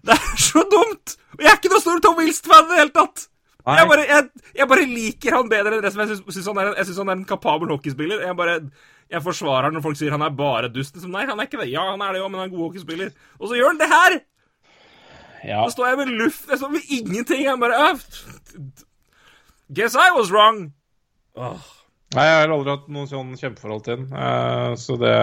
Det 0.04 0.16
er 0.16 0.40
så 0.40 0.64
dumt! 0.72 1.14
Jeg 1.40 1.50
er 1.52 1.56
ikke 1.60 1.70
noe 1.72 1.84
stor 1.84 2.02
Tom 2.04 2.18
Wilst-fan 2.20 2.66
i 2.66 2.72
det 2.74 2.80
hele 2.82 2.94
tatt! 2.96 3.28
Jeg 3.64 3.88
bare, 3.88 4.02
jeg, 4.04 4.26
jeg 4.58 4.66
bare 4.68 4.82
liker 4.84 5.38
han 5.38 5.46
bedre 5.48 5.78
enn 5.78 5.84
resten. 5.86 6.02
Jeg 6.04 6.18
syns- 6.36 6.50
han, 6.50 6.58
han 6.74 7.08
er 7.08 7.14
en 7.16 7.22
kapabel 7.24 7.70
hockeyspiller. 7.72 8.20
Jeg 8.26 8.36
bare 8.36 8.58
jeg 9.12 9.22
forsvarer 9.24 9.74
når 9.74 9.84
folk 9.84 9.98
sier 9.98 10.14
han 10.14 10.24
er 10.24 10.36
bare 10.36 10.70
dust. 10.72 10.96
Nei, 11.04 11.26
han 11.28 11.40
er 11.40 11.48
ikke 11.48 11.60
det. 11.60 11.70
Ja, 11.72 11.90
han 11.92 12.02
er 12.04 12.14
det 12.14 12.22
jo, 12.22 12.30
men 12.30 12.40
han 12.40 12.46
er 12.46 12.52
en 12.52 12.56
god 12.56 12.66
hockeyspiller. 12.68 13.12
Og 13.40 13.50
så 13.50 13.58
gjør 13.58 13.72
han 13.72 13.82
det 13.82 13.90
her! 13.90 14.16
Ja. 15.44 15.60
Så 15.66 15.74
står 15.74 15.90
jeg 15.90 15.98
med 15.98 16.12
luft 16.16 16.46
Jeg 16.48 16.56
står 16.56 16.70
med 16.72 16.86
ingenting. 16.88 17.42
Jeg 17.44 17.60
bare 17.60 17.98
Guess 19.76 19.96
I 19.98 20.08
was 20.16 20.32
wrong. 20.32 20.70
Åh. 21.36 21.66
Nei, 22.14 22.24
jeg 22.24 22.40
har 22.40 22.54
aldri 22.54 22.72
hatt 22.72 22.88
noe 22.94 23.10
sånn 23.10 23.34
kjempeforhold 23.36 23.84
til 23.84 23.96
den, 23.98 24.10
uh, 24.14 24.72
så 24.78 24.96
det 25.00 25.14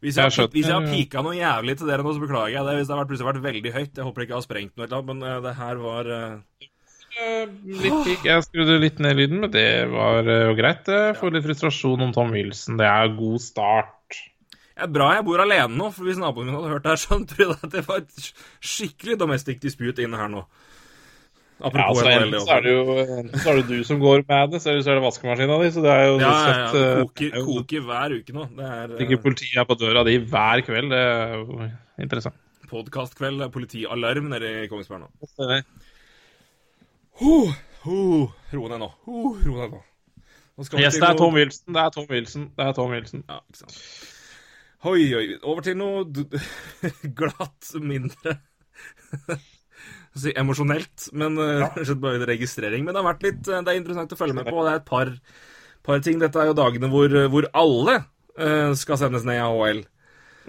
Hvis 0.00 0.16
jeg, 0.16 0.32
Jeg 0.32 0.48
hvis 0.54 0.64
jeg 0.64 0.72
har 0.72 0.86
pika 0.88 1.20
noe 1.20 1.36
jævlig 1.36 1.74
til 1.76 1.90
dere 1.90 2.00
nå, 2.00 2.14
så 2.16 2.22
beklager 2.22 2.54
jeg 2.54 2.64
det. 2.64 2.76
Hvis 2.78 2.88
det 2.88 2.94
har 2.94 3.00
vært, 3.02 3.10
plutselig 3.10 3.28
vært 3.28 3.42
veldig 3.44 3.72
høyt. 3.74 3.98
Jeg 3.98 4.06
håper 4.06 4.24
ikke 4.24 4.32
jeg 4.32 4.38
har 4.38 4.46
sprengt 4.46 4.72
noe, 4.72 4.86
eller 4.86 4.96
annet, 4.96 5.10
men 5.10 5.26
eh, 5.28 5.42
det 5.44 5.52
her 5.58 5.82
var 5.82 6.08
eh, 6.08 6.38
Eh, 6.60 6.69
Litt 7.16 7.96
pik. 8.06 8.24
Jeg 8.28 8.44
skrudde 8.46 8.76
litt 8.82 9.00
ned 9.02 9.18
lyden, 9.18 9.40
men 9.44 9.50
det 9.54 9.66
var 9.90 10.22
eh, 10.28 10.44
jo 10.48 10.54
greit. 10.58 10.86
Jeg 10.90 11.16
får 11.18 11.34
litt 11.34 11.46
frustrasjon 11.48 12.04
om 12.06 12.12
Tom 12.16 12.30
Wilson. 12.34 12.78
Det 12.80 12.86
er 12.86 13.12
god 13.18 13.42
start. 13.44 13.96
Det 14.80 14.86
er 14.86 14.92
bra 14.94 15.10
jeg 15.12 15.26
bor 15.26 15.42
alene 15.42 15.76
nå, 15.76 15.90
for 15.92 16.08
hvis 16.08 16.20
naboen 16.22 16.48
min 16.48 16.56
hadde 16.56 16.70
hørt 16.72 16.86
det 16.86 16.94
her, 16.94 17.00
så 17.02 17.18
tror 17.28 17.42
jeg 17.44 17.56
at 17.58 17.74
det 17.74 17.82
var 17.88 17.98
et 18.00 18.28
skikkelig 18.64 19.18
domestic 19.20 19.58
dispute 19.60 20.00
inne 20.06 20.16
her 20.20 20.30
nå. 20.32 20.44
Ja, 21.60 21.68
Apropos 21.68 21.98
altså, 22.00 22.12
enten 22.24 22.40
så 22.40 22.54
er 22.54 22.62
det 22.64 22.70
jo 22.72 22.94
enten 23.02 23.42
så 23.42 23.50
er 23.52 23.58
det 23.58 23.64
du 23.68 23.82
som 23.84 23.98
går 24.00 24.22
med 24.24 24.54
det, 24.54 24.62
eller 24.64 24.80
så 24.80 24.94
er 24.94 24.96
det 24.96 25.02
vaskemaskina 25.04 25.58
di. 25.60 25.66
Så 25.74 25.82
det 25.84 25.90
er 25.92 26.06
jo 26.06 26.14
Ja, 26.22 26.30
ja, 26.30 26.38
sett, 26.46 26.56
ja. 26.56 26.70
Det 26.72 26.84
eh, 26.86 27.02
koker, 27.02 27.26
er 27.34 27.42
jo- 27.42 27.56
koker 27.58 27.84
hver 27.90 28.14
uke 28.16 28.36
nå. 28.38 28.46
Det 28.56 28.70
er 28.78 28.94
Ikke 29.04 29.18
politiet 29.26 29.60
er 29.60 29.66
på 29.68 29.76
døra 29.82 30.04
di 30.08 30.14
hver 30.24 30.62
kveld. 30.64 30.88
Det 30.94 31.02
er 31.10 31.34
jo 31.36 31.68
interessant. 32.06 32.40
podkastkveld, 32.70 33.44
politialarm 33.52 34.30
nede 34.32 34.54
i 34.62 34.68
Kongsberg 34.72 35.02
nå. 35.04 35.60
Huh, 37.20 37.52
ho, 37.84 38.00
ro 38.54 38.68
ned 38.72 38.80
nå. 38.80 38.86
Ho, 39.04 39.22
ro 39.36 39.58
ned 39.58 39.74
nå. 39.74 39.82
Nå 40.56 40.64
skal 40.64 40.80
Yes, 40.80 40.96
det 40.96 41.08
er 41.08 41.18
Tom 41.18 41.36
Wilson. 41.36 41.74
Det 41.74 41.82
er 41.82 41.92
Tom 41.92 42.08
Wilson. 42.08 42.46
Det 42.56 42.64
er 42.64 42.72
Tom 42.76 42.94
Wilson. 42.94 43.24
Ja, 43.28 43.38
ikke 43.44 43.60
sant. 43.60 43.76
Oi, 44.88 45.04
oi. 45.18 45.26
Over 45.44 45.64
til 45.66 45.76
noe 45.76 46.06
glatt 47.18 47.72
mindre 47.84 48.38
si, 50.16 50.32
emosjonelt, 50.32 51.10
men 51.12 51.36
uh, 51.36 51.66
bare 52.02 52.22
en 52.22 52.26
registrering. 52.32 52.86
Men 52.86 52.96
det 52.96 53.02
har 53.02 53.08
vært 53.12 53.28
litt 53.28 53.50
eh, 53.50 53.60
Det 53.60 53.74
er 53.74 53.80
interessant 53.82 54.16
å 54.16 54.20
følge 54.20 54.40
med 54.40 54.48
på. 54.48 54.64
Det 54.64 54.72
er 54.72 54.80
et 54.80 54.88
par, 54.88 55.12
par 55.84 56.04
ting. 56.04 56.20
Dette 56.22 56.40
er 56.40 56.50
jo 56.50 56.56
dagene 56.56 56.88
hvor, 56.92 57.16
hvor 57.32 57.48
alle 57.52 57.98
eh, 58.40 58.72
skal 58.80 59.00
sendes 59.00 59.28
ned 59.28 59.36
i 59.36 59.44
AHL. 59.44 59.84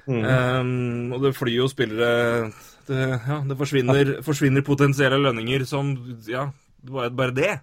Um, 0.08 1.12
og 1.14 1.28
det 1.28 1.36
flyr 1.36 1.60
jo 1.60 1.68
spillere 1.70 2.48
Det, 2.92 3.02
ja, 3.28 3.40
det 3.48 3.58
forsvinner, 3.60 4.14
forsvinner 4.26 4.66
potensielle 4.68 5.20
lønninger 5.22 5.64
som 5.70 5.94
Ja, 6.28 6.50
bare, 6.84 7.12
bare 7.16 7.36
det. 7.38 7.54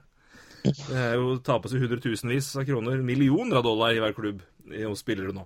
Det 0.64 0.96
er 0.96 1.14
jo 1.20 1.36
tapes 1.44 1.72
jo 1.74 1.80
hundretusenvis 1.82 2.50
av 2.58 2.66
kroner, 2.68 3.02
millioner 3.04 3.60
av 3.60 3.66
dollar 3.66 3.94
i 3.94 4.00
hver 4.02 4.16
klubb 4.16 4.40
hos 4.72 5.04
spillere 5.04 5.34
nå. 5.36 5.44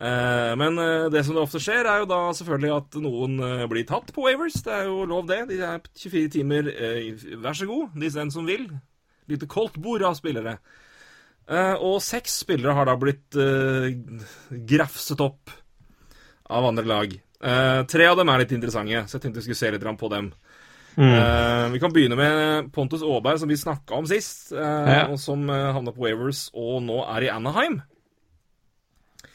Eh, 0.00 0.52
men 0.56 0.78
eh, 0.80 1.08
det 1.12 1.20
som 1.26 1.36
det 1.36 1.42
ofte 1.42 1.60
skjer, 1.60 1.84
er 1.84 2.02
jo 2.02 2.08
da 2.08 2.20
selvfølgelig 2.36 2.70
at 2.72 3.00
noen 3.04 3.34
eh, 3.44 3.64
blir 3.68 3.84
tatt 3.88 4.14
på 4.16 4.24
waivers. 4.24 4.56
Det 4.64 4.72
er 4.72 4.86
jo 4.88 5.02
lov, 5.10 5.26
det. 5.28 5.42
De 5.50 5.58
er 5.60 5.82
24 5.92 6.30
timer. 6.38 6.70
eh, 6.72 7.10
vær 7.42 7.58
så 7.58 7.68
god, 7.68 7.98
de 8.00 8.12
den 8.14 8.32
som 8.32 8.48
vil. 8.48 8.64
Lite 9.30 9.48
koldt 9.50 9.76
bord 9.82 10.02
av 10.08 10.16
spillere. 10.18 10.56
Eh, 11.50 11.74
og 11.76 12.00
seks 12.04 12.40
spillere 12.46 12.76
har 12.78 12.88
da 12.88 12.96
blitt 12.98 13.36
eh, 13.36 13.92
grafset 14.72 15.20
opp 15.20 15.52
av 16.50 16.70
andre 16.72 16.88
lag. 16.88 17.20
Eh, 17.40 17.82
tre 17.88 18.06
av 18.06 18.18
dem 18.20 18.28
er 18.28 18.42
litt 18.42 18.52
interessante, 18.52 19.04
så 19.08 19.16
jeg 19.16 19.22
tenkte 19.24 19.40
vi 19.40 19.46
skulle 19.48 19.60
se 19.62 19.70
litt 19.72 19.84
på 20.00 20.10
dem. 20.12 20.32
Eh, 21.00 21.68
vi 21.72 21.78
kan 21.80 21.92
begynne 21.94 22.16
med 22.18 22.72
Pontus 22.74 23.02
Aaberg, 23.02 23.38
som 23.40 23.48
vi 23.48 23.56
snakka 23.56 23.96
om 23.96 24.06
sist, 24.06 24.52
Uh, 24.52 24.58
Ja. 24.90 25.06
og 25.08 25.18
som 25.18 25.48
uh, 25.48 25.72
havna 25.72 25.92
på 25.92 26.02
Wavers 26.02 26.50
og 26.52 26.82
nå 26.82 27.00
er 27.16 27.22
i 27.22 27.30
Anaheim. 27.30 27.82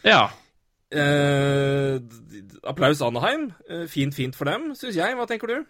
Ja. 0.04 0.30
Applaus 2.64 3.02
Anaheim. 3.02 3.52
Fint, 3.90 4.14
fint 4.14 4.36
for 4.36 4.46
dem, 4.46 4.76
syns 4.76 4.96
jeg. 4.96 5.16
Hva 5.18 5.26
tenker 5.28 5.48
du? 5.48 5.66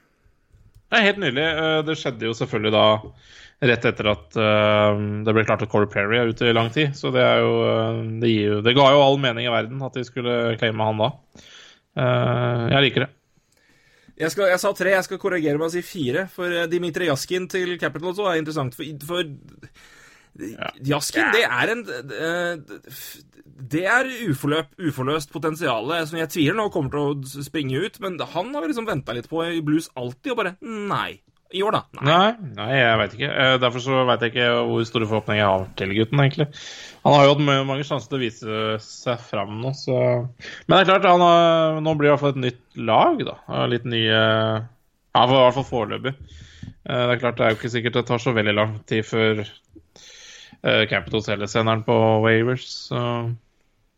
Det 0.92 1.00
er 1.00 1.06
helt 1.08 1.22
nydelig. 1.22 1.46
Det 1.88 1.96
skjedde 1.98 2.28
jo 2.28 2.34
selvfølgelig 2.36 2.74
da 2.76 2.84
rett 3.66 3.86
etter 3.86 4.10
at 4.12 4.36
det 4.36 5.34
ble 5.34 5.46
klart 5.48 5.64
at 5.64 5.72
Corey 5.72 5.88
Perry 5.90 6.20
er 6.20 6.30
ute 6.30 6.50
i 6.50 6.54
lang 6.54 6.70
tid. 6.70 6.94
Så 7.00 7.14
det 7.16 7.24
er 7.24 7.40
jo 7.42 7.54
Det, 8.22 8.30
jo, 8.30 8.60
det 8.62 8.76
ga 8.76 8.92
jo 8.92 9.02
all 9.02 9.18
mening 9.18 9.48
i 9.48 9.54
verden 9.54 9.82
at 9.82 9.94
de 9.96 10.04
skulle 10.04 10.58
claime 10.60 10.84
han 10.84 11.00
da. 11.00 11.10
Eh, 11.96 12.66
Jeg 12.74 12.86
liker 12.90 13.06
det. 13.06 13.12
Jeg, 14.16 14.32
skal, 14.32 14.48
jeg 14.48 14.60
sa 14.64 14.72
tre, 14.76 14.94
jeg 14.96 15.04
skal 15.08 15.20
korrigere 15.20 15.60
meg 15.60 15.68
og 15.68 15.74
si 15.76 15.84
fire. 15.84 16.28
For 16.32 16.52
eh, 16.52 16.70
Dimitri 16.72 17.10
Jaskin 17.10 17.50
til 17.52 17.76
Capitals 17.82 18.20
også 18.20 18.32
er 18.32 18.40
interessant. 18.40 18.76
For, 18.78 19.08
for 19.08 19.24
Jaskin, 20.84 21.30
det 21.36 21.44
er 21.48 21.72
en 21.72 21.84
eh, 21.88 22.80
Det 23.76 23.84
er 23.88 24.10
uforløp, 24.28 24.74
uforløst 24.90 25.32
potensial 25.32 25.94
som 26.10 26.18
jeg 26.20 26.32
tviler 26.34 26.58
nå 26.60 26.66
kommer 26.74 26.92
til 26.92 27.40
å 27.42 27.46
springe 27.46 27.80
ut. 27.86 28.00
Men 28.04 28.20
han 28.20 28.52
har 28.56 28.64
vi 28.66 28.72
liksom 28.74 28.88
venta 28.88 29.16
litt 29.16 29.30
på 29.32 29.44
i 29.48 29.64
blues 29.64 29.88
alltid, 29.96 30.34
og 30.34 30.42
bare 30.44 30.56
nei. 30.64 31.22
I 31.56 31.62
år, 31.64 31.76
da. 31.78 31.82
Nei. 32.04 32.16
Nei, 32.36 32.54
nei 32.60 32.70
jeg 32.80 33.00
veit 33.02 33.14
ikke. 33.18 33.30
Eh, 33.46 33.54
Derfor 33.64 33.84
så 33.84 34.02
veit 34.10 34.26
jeg 34.26 34.34
ikke 34.34 34.48
hvor 34.68 34.86
store 34.90 35.08
forhåpninger 35.10 35.40
jeg 35.42 35.52
har 35.54 35.66
til 35.80 35.94
gutten, 35.96 36.22
egentlig. 36.26 36.48
Han 37.06 37.16
har 37.16 37.26
jo 37.28 37.34
hatt 37.36 37.44
mange 37.70 37.86
sjanser 37.88 38.12
til 38.12 38.18
å 38.20 38.24
vise 38.26 38.60
seg 38.84 39.22
fram 39.30 39.60
nå, 39.62 39.72
så 39.78 39.98
Men 40.68 40.76
det 40.76 40.82
er 40.84 40.90
klart, 40.90 41.08
har, 41.24 41.80
nå 41.86 41.94
blir 41.96 42.10
det 42.10 42.12
i 42.12 42.16
hvert 42.16 42.24
fall 42.26 42.36
et 42.36 42.44
nytt 42.48 42.82
lag, 42.92 43.22
da. 43.30 43.38
Litt 43.72 43.86
nye 43.88 44.16
Ja, 44.20 45.24
i 45.24 45.30
hvert 45.32 45.56
fall 45.60 45.70
foreløpig. 45.70 46.16
Eh, 46.86 47.04
Det 47.06 47.16
er 47.16 47.22
klart, 47.24 47.38
det 47.40 47.46
er 47.48 47.54
jo 47.56 47.60
ikke 47.62 47.74
sikkert 47.78 48.00
det 48.02 48.06
tar 48.10 48.22
så 48.26 48.34
veldig 48.36 48.56
lang 48.58 48.76
tid 48.90 49.06
før 49.08 49.44
eh, 49.46 50.84
Capitals 50.92 51.30
heller 51.32 51.48
sender 51.52 51.86
på 51.88 51.96
Wavers, 52.26 52.66
så 52.90 53.02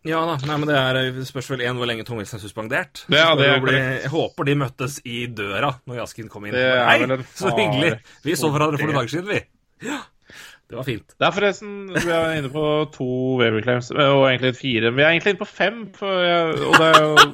Ja 0.07 0.21
da, 0.23 0.35
nei, 0.47 0.57
men 0.61 0.69
det 0.69 0.75
er, 0.79 0.99
det 1.17 1.25
spørs 1.27 1.49
vel 1.51 1.63
en 1.67 1.79
hvor 1.79 1.89
lenge 1.89 2.05
Tom 2.07 2.19
Wilson 2.21 2.39
er 2.39 2.43
suspendert. 2.45 3.03
Ja, 3.11 3.33
det 3.35 3.47
er 3.51 3.63
bli, 3.63 3.75
jeg 3.75 4.11
håper 4.13 4.47
de 4.47 4.55
møttes 4.61 5.01
i 5.03 5.25
døra 5.27 5.73
når 5.89 5.99
Jaskin 6.01 6.29
kom 6.31 6.47
inn. 6.47 6.55
Det 6.55 6.63
Hei, 6.87 7.01
så 7.35 7.51
hyggelig! 7.51 7.97
Vi 8.23 8.37
så 8.39 8.51
hverandre 8.53 8.79
for 8.79 8.87
det. 8.87 8.93
noen 8.93 9.01
dager 9.01 9.13
siden, 9.17 9.27
vi. 9.33 9.41
Ja, 9.87 9.99
det 10.67 10.79
var 10.79 10.87
fint. 10.87 11.11
Det 11.15 11.27
er 11.27 11.35
forresten 11.35 11.75
Vi 11.95 12.13
er 12.13 12.37
inne 12.39 12.51
på 12.53 12.63
to 12.95 13.09
waiver 13.41 13.63
claims, 13.65 13.91
eh, 13.91 14.13
og 14.13 14.29
egentlig 14.29 14.55
fire. 14.59 14.93
Vi 14.95 15.03
er 15.03 15.11
egentlig 15.11 15.35
inne 15.35 15.43
på 15.43 15.49
fem. 15.49 15.83
Jeg, 15.99 16.55
og 16.69 16.79
det 16.79 16.89
er 16.89 17.03
jo 17.03 17.27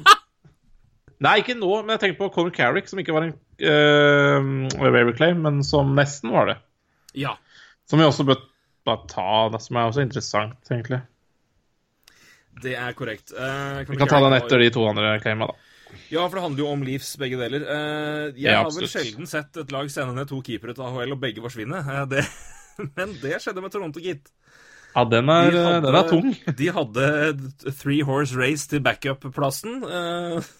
Nei, 1.23 1.38
ikke 1.39 1.55
nå, 1.55 1.69
men 1.86 1.93
jeg 1.93 2.01
tenker 2.01 2.19
på 2.19 2.33
Conor 2.36 2.51
Carrick, 2.51 2.89
som 2.89 2.99
ikke 2.99 3.13
var 3.15 3.29
en 3.29 3.36
uh, 3.63 4.81
waiver 4.81 5.13
claim, 5.15 5.39
men 5.45 5.62
som 5.63 5.93
nesten 5.95 6.33
var 6.33 6.49
det. 6.49 6.57
Ja. 7.15 7.38
Som 7.88 8.01
vi 8.01 8.07
også 8.09 8.25
bør 8.27 8.41
ta, 9.07 9.29
det 9.53 9.62
som 9.63 9.79
er 9.79 9.88
også 9.88 10.03
interessant, 10.03 10.59
egentlig. 10.67 10.99
Det 12.61 12.75
er 12.77 12.93
korrekt. 12.93 13.33
Eh, 13.33 13.83
Vi 13.89 13.97
kan 13.97 14.07
ta 14.07 14.19
den 14.23 14.33
etter 14.37 14.59
de 14.61 14.69
to 14.69 14.85
andre 14.87 15.19
claima, 15.23 15.47
da. 15.47 15.55
Ja, 16.09 16.27
for 16.27 16.35
det 16.37 16.43
handler 16.43 16.59
jo 16.63 16.67
om 16.73 16.81
Leafs, 16.85 17.15
begge 17.17 17.37
deler. 17.37 17.61
Uh, 17.65 18.31
jeg 18.37 18.49
Ja, 18.49 18.63
har 18.63 18.71
vel 18.73 18.87
sjelden 18.89 19.27
sett 19.29 19.57
et 19.57 19.71
lag 19.71 19.89
sende 19.93 20.13
ned 20.15 20.27
to 20.29 20.39
keepere 20.41 20.73
til 20.73 20.83
AHL, 20.85 21.11
og 21.13 21.19
begge 21.21 21.41
forsvinne. 21.41 21.81
Uh, 21.85 22.05
det, 22.09 22.23
men 22.97 23.13
det 23.21 23.37
skjedde 23.41 23.61
med 23.61 23.71
Toronto, 23.71 23.99
gitt. 24.01 24.31
Ja, 24.95 25.03
den 25.09 25.29
er, 25.29 25.51
De 25.51 25.57
hadde- 25.57 25.85
den 25.85 25.95
er 25.95 26.09
tung. 26.09 26.33
De 26.59 26.67
hadde 26.73 27.73
three 27.79 28.01
horse 28.05 28.35
race 28.37 28.67
til 28.69 28.81
backup-plassen. 28.85 29.81
Eh, 29.85 30.51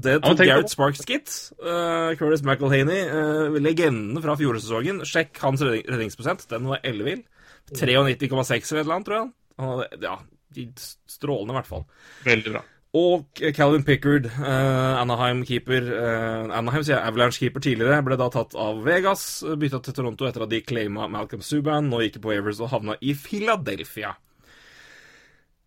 det 0.00 0.16
tok 0.22 0.38
ja, 0.42 0.54
Gareth 0.54 0.70
på- 0.70 0.74
Sparks, 0.74 1.04
gitt. 1.06 1.34
Eh, 1.62 2.14
Curtis 2.18 2.42
McElhaney, 2.46 3.04
uh, 3.10 3.58
legendene 3.62 4.22
fra 4.22 4.34
fjorårssesongen. 4.38 5.02
Sjekk 5.06 5.38
hans 5.42 5.62
redning- 5.62 5.86
redningsprosent. 5.86 6.46
Den 6.50 6.66
var 6.70 6.82
ellevill. 6.86 7.22
93,6 7.70 8.72
eller 8.72 8.80
et 8.82 8.86
eller 8.86 8.96
annet, 8.96 9.06
tror 9.06 9.18
jeg. 9.22 10.00
Ja, 10.02 10.18
strålende, 10.50 11.54
i 11.54 11.58
hvert 11.58 11.70
fall. 11.70 11.86
Veldig 12.26 12.54
bra. 12.56 12.62
Og 12.98 13.38
Calvin 13.54 13.84
Pickard, 13.86 14.24
eh, 14.26 14.94
Anaheim-keeper 14.98 15.84
eh, 15.94 16.56
Anaheim 16.58 16.82
sier 16.82 16.98
Avalanche-keeper 16.98 17.62
tidligere, 17.62 18.00
ble 18.02 18.18
da 18.18 18.26
tatt 18.34 18.56
av 18.58 18.80
Vegas, 18.82 19.44
bytta 19.46 19.78
til 19.86 19.94
Toronto 19.94 20.26
etter 20.26 20.42
at 20.42 20.50
de 20.50 20.58
claima 20.66 21.06
Malcolm 21.06 21.44
Subban. 21.46 21.86
Nå 21.86 22.02
gikk 22.02 22.18
på 22.24 22.34
Avers 22.34 22.58
og 22.58 22.72
havna 22.74 22.98
i 22.98 23.14
Philadelphia. 23.14 24.16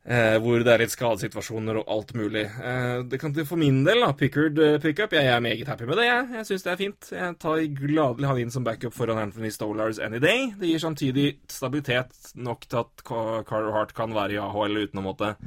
Eh, 0.03 0.35
hvor 0.43 0.59
det 0.59 0.67
er 0.67 0.81
litt 0.81 0.91
skadesituasjoner 0.91 1.77
og 1.79 1.91
alt 1.93 2.09
mulig. 2.19 2.43
Eh, 2.43 3.03
det 3.07 3.19
kan 3.21 3.31
For 3.47 3.55
min 3.55 3.85
del, 3.87 4.01
da, 4.03 4.09
Pickard 4.19 4.59
eh, 4.59 4.75
pickup, 4.83 5.13
jeg 5.15 5.29
er 5.31 5.39
meget 5.39 5.67
happy 5.67 5.87
med 5.87 5.95
det. 5.95 6.09
Jeg, 6.09 6.25
jeg 6.35 6.47
syns 6.49 6.65
det 6.65 6.71
er 6.73 6.81
fint. 6.81 7.11
Jeg 7.15 7.37
tar 7.39 7.61
gladelig 7.77 8.27
han 8.27 8.41
inn 8.41 8.51
som 8.51 8.65
backup 8.67 8.95
foran 8.95 9.21
Anthony 9.21 9.51
Stolars 9.55 10.01
any 10.03 10.19
day. 10.19 10.49
Det 10.59 10.73
gir 10.73 10.83
samtidig 10.83 11.27
stabilitet 11.47 12.33
nok 12.35 12.67
til 12.67 12.81
at 12.83 13.05
Carl 13.07 13.71
Hart 13.71 13.95
kan 13.95 14.15
være 14.15 14.35
i 14.35 14.41
AHL 14.43 14.83
uten 14.83 14.99
å 14.99 15.05
måtte 15.07 15.37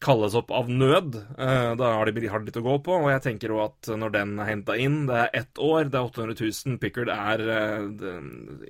kalles 0.00 0.34
opp 0.38 0.50
av 0.54 0.68
nød. 0.72 1.16
Eh, 1.36 1.70
Da 1.76 1.92
har 1.98 2.08
de, 2.08 2.28
har 2.32 2.40
de 2.40 2.48
litt 2.48 2.58
å 2.58 2.64
gå 2.64 2.76
på, 2.86 2.96
og 3.02 3.10
jeg 3.12 3.22
tenker 3.26 3.52
òg 3.52 3.62
at 3.66 3.90
når 4.00 4.14
den 4.14 4.32
er 4.40 4.48
henta 4.48 4.76
inn 4.80 5.04
Det 5.08 5.18
er 5.26 5.30
ett 5.42 5.60
år, 5.60 5.90
det 5.92 6.00
er 6.00 6.08
800 6.08 6.36
000. 6.40 6.78
Pickard 6.80 7.12
er 7.12 7.44
eh, 7.44 7.84
det, 8.00 8.14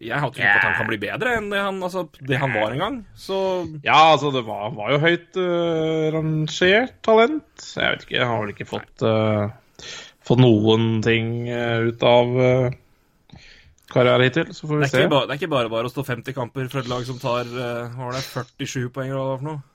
Jeg 0.03 0.19
har 0.19 0.35
tro 0.35 0.43
på 0.43 0.51
at 0.51 0.67
han 0.67 0.77
kan 0.81 0.91
bli 0.91 1.01
bedre 1.07 1.37
enn 1.39 1.51
det 1.53 1.63
han, 1.63 1.81
altså, 1.87 2.09
det 2.19 2.41
han 2.43 2.55
var 2.57 2.75
en 2.75 2.85
gang. 2.85 3.01
Så 3.15 3.39
Ja, 3.87 4.13
altså, 4.17 4.33
det 4.35 4.45
var, 4.49 4.75
var 4.75 4.95
jo 4.97 5.01
høyt 5.07 5.39
uh, 5.39 6.11
rangert 6.17 6.99
talent. 7.07 7.67
Jeg 7.77 7.95
vet 7.95 8.07
ikke, 8.07 8.19
jeg 8.19 8.31
har 8.33 8.45
vel 8.45 8.55
ikke 8.55 8.69
fått, 8.69 9.07
uh, 9.07 9.51
fått 10.27 10.43
noen 10.43 11.01
ting 11.07 11.47
uh, 11.47 11.87
ut 11.91 12.07
av 12.07 12.37
uh, 12.41 12.79
hittil. 14.27 14.51
Så 14.55 14.67
får 14.67 14.77
det 14.77 14.83
vi 14.83 14.91
er, 14.91 14.95
se. 14.95 15.09
bare, 15.11 15.27
det 15.29 15.37
er 15.37 15.43
ikke 15.43 15.55
bare 15.55 15.73
bare 15.73 15.91
å 15.91 15.95
stå 15.95 16.07
50 16.11 16.37
kamper 16.37 16.71
for 16.73 16.83
et 16.83 16.91
lag 16.91 17.07
som 17.07 17.23
tar 17.23 17.47
uh, 17.55 17.91
var 17.99 18.19
det, 18.19 18.25
47 18.27 18.91
poeng 18.95 19.11
eller 19.11 19.21
hva 19.21 19.27
det 19.27 19.35
var 19.37 19.45
for 19.45 19.51
noe. 19.53 19.67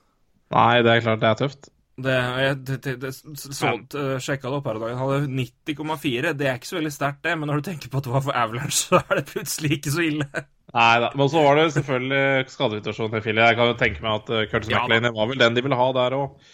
Nei, 0.54 0.82
det 0.86 0.92
er 0.92 1.02
klart 1.04 1.22
det 1.22 1.30
er 1.30 1.40
tøft. 1.40 1.70
Det, 1.96 2.12
jeg 2.12 2.56
det, 2.68 2.74
det, 2.84 2.92
det, 3.00 3.10
så, 3.56 3.70
uh, 3.72 4.18
sjekka 4.20 4.50
det 4.52 4.58
opp 4.58 4.66
her 4.68 4.76
i 4.76 4.82
dag. 4.82 4.98
Han 4.98 5.12
hadde 5.14 5.46
90,4. 5.72 6.34
Det 6.36 6.48
er 6.50 6.58
ikke 6.58 6.68
så 6.68 6.76
veldig 6.76 6.92
sterkt, 6.92 7.22
det, 7.24 7.32
men 7.40 7.48
når 7.48 7.62
du 7.62 7.70
tenker 7.70 7.92
på 7.92 8.02
at 8.02 8.08
det 8.08 8.12
var 8.12 8.24
for 8.26 8.36
Avalanche, 8.36 8.76
så 8.82 9.00
er 9.00 9.20
det 9.20 9.24
plutselig 9.30 9.78
ikke 9.78 9.94
så 9.94 10.04
ille. 10.04 10.44
Nei 10.76 10.92
da. 11.00 11.10
Men 11.16 11.30
så 11.32 11.44
var 11.46 11.56
det 11.56 11.70
selvfølgelig 11.72 12.52
skadesituasjonen 12.52 13.16
til 13.16 13.24
Philly. 13.24 13.44
Jeg 13.48 13.58
kan 13.58 13.70
jo 13.70 13.78
tenke 13.80 14.04
meg 14.04 14.20
at 14.20 14.32
uh, 14.34 14.44
Curtis 14.52 14.74
Ja. 14.74 14.82
McLean 14.84 15.08
var 15.16 15.30
vel 15.32 15.40
den 15.40 15.56
de 15.56 15.64
ville 15.64 15.80
ha 15.80 15.88
der 15.96 16.18
òg. 16.20 16.52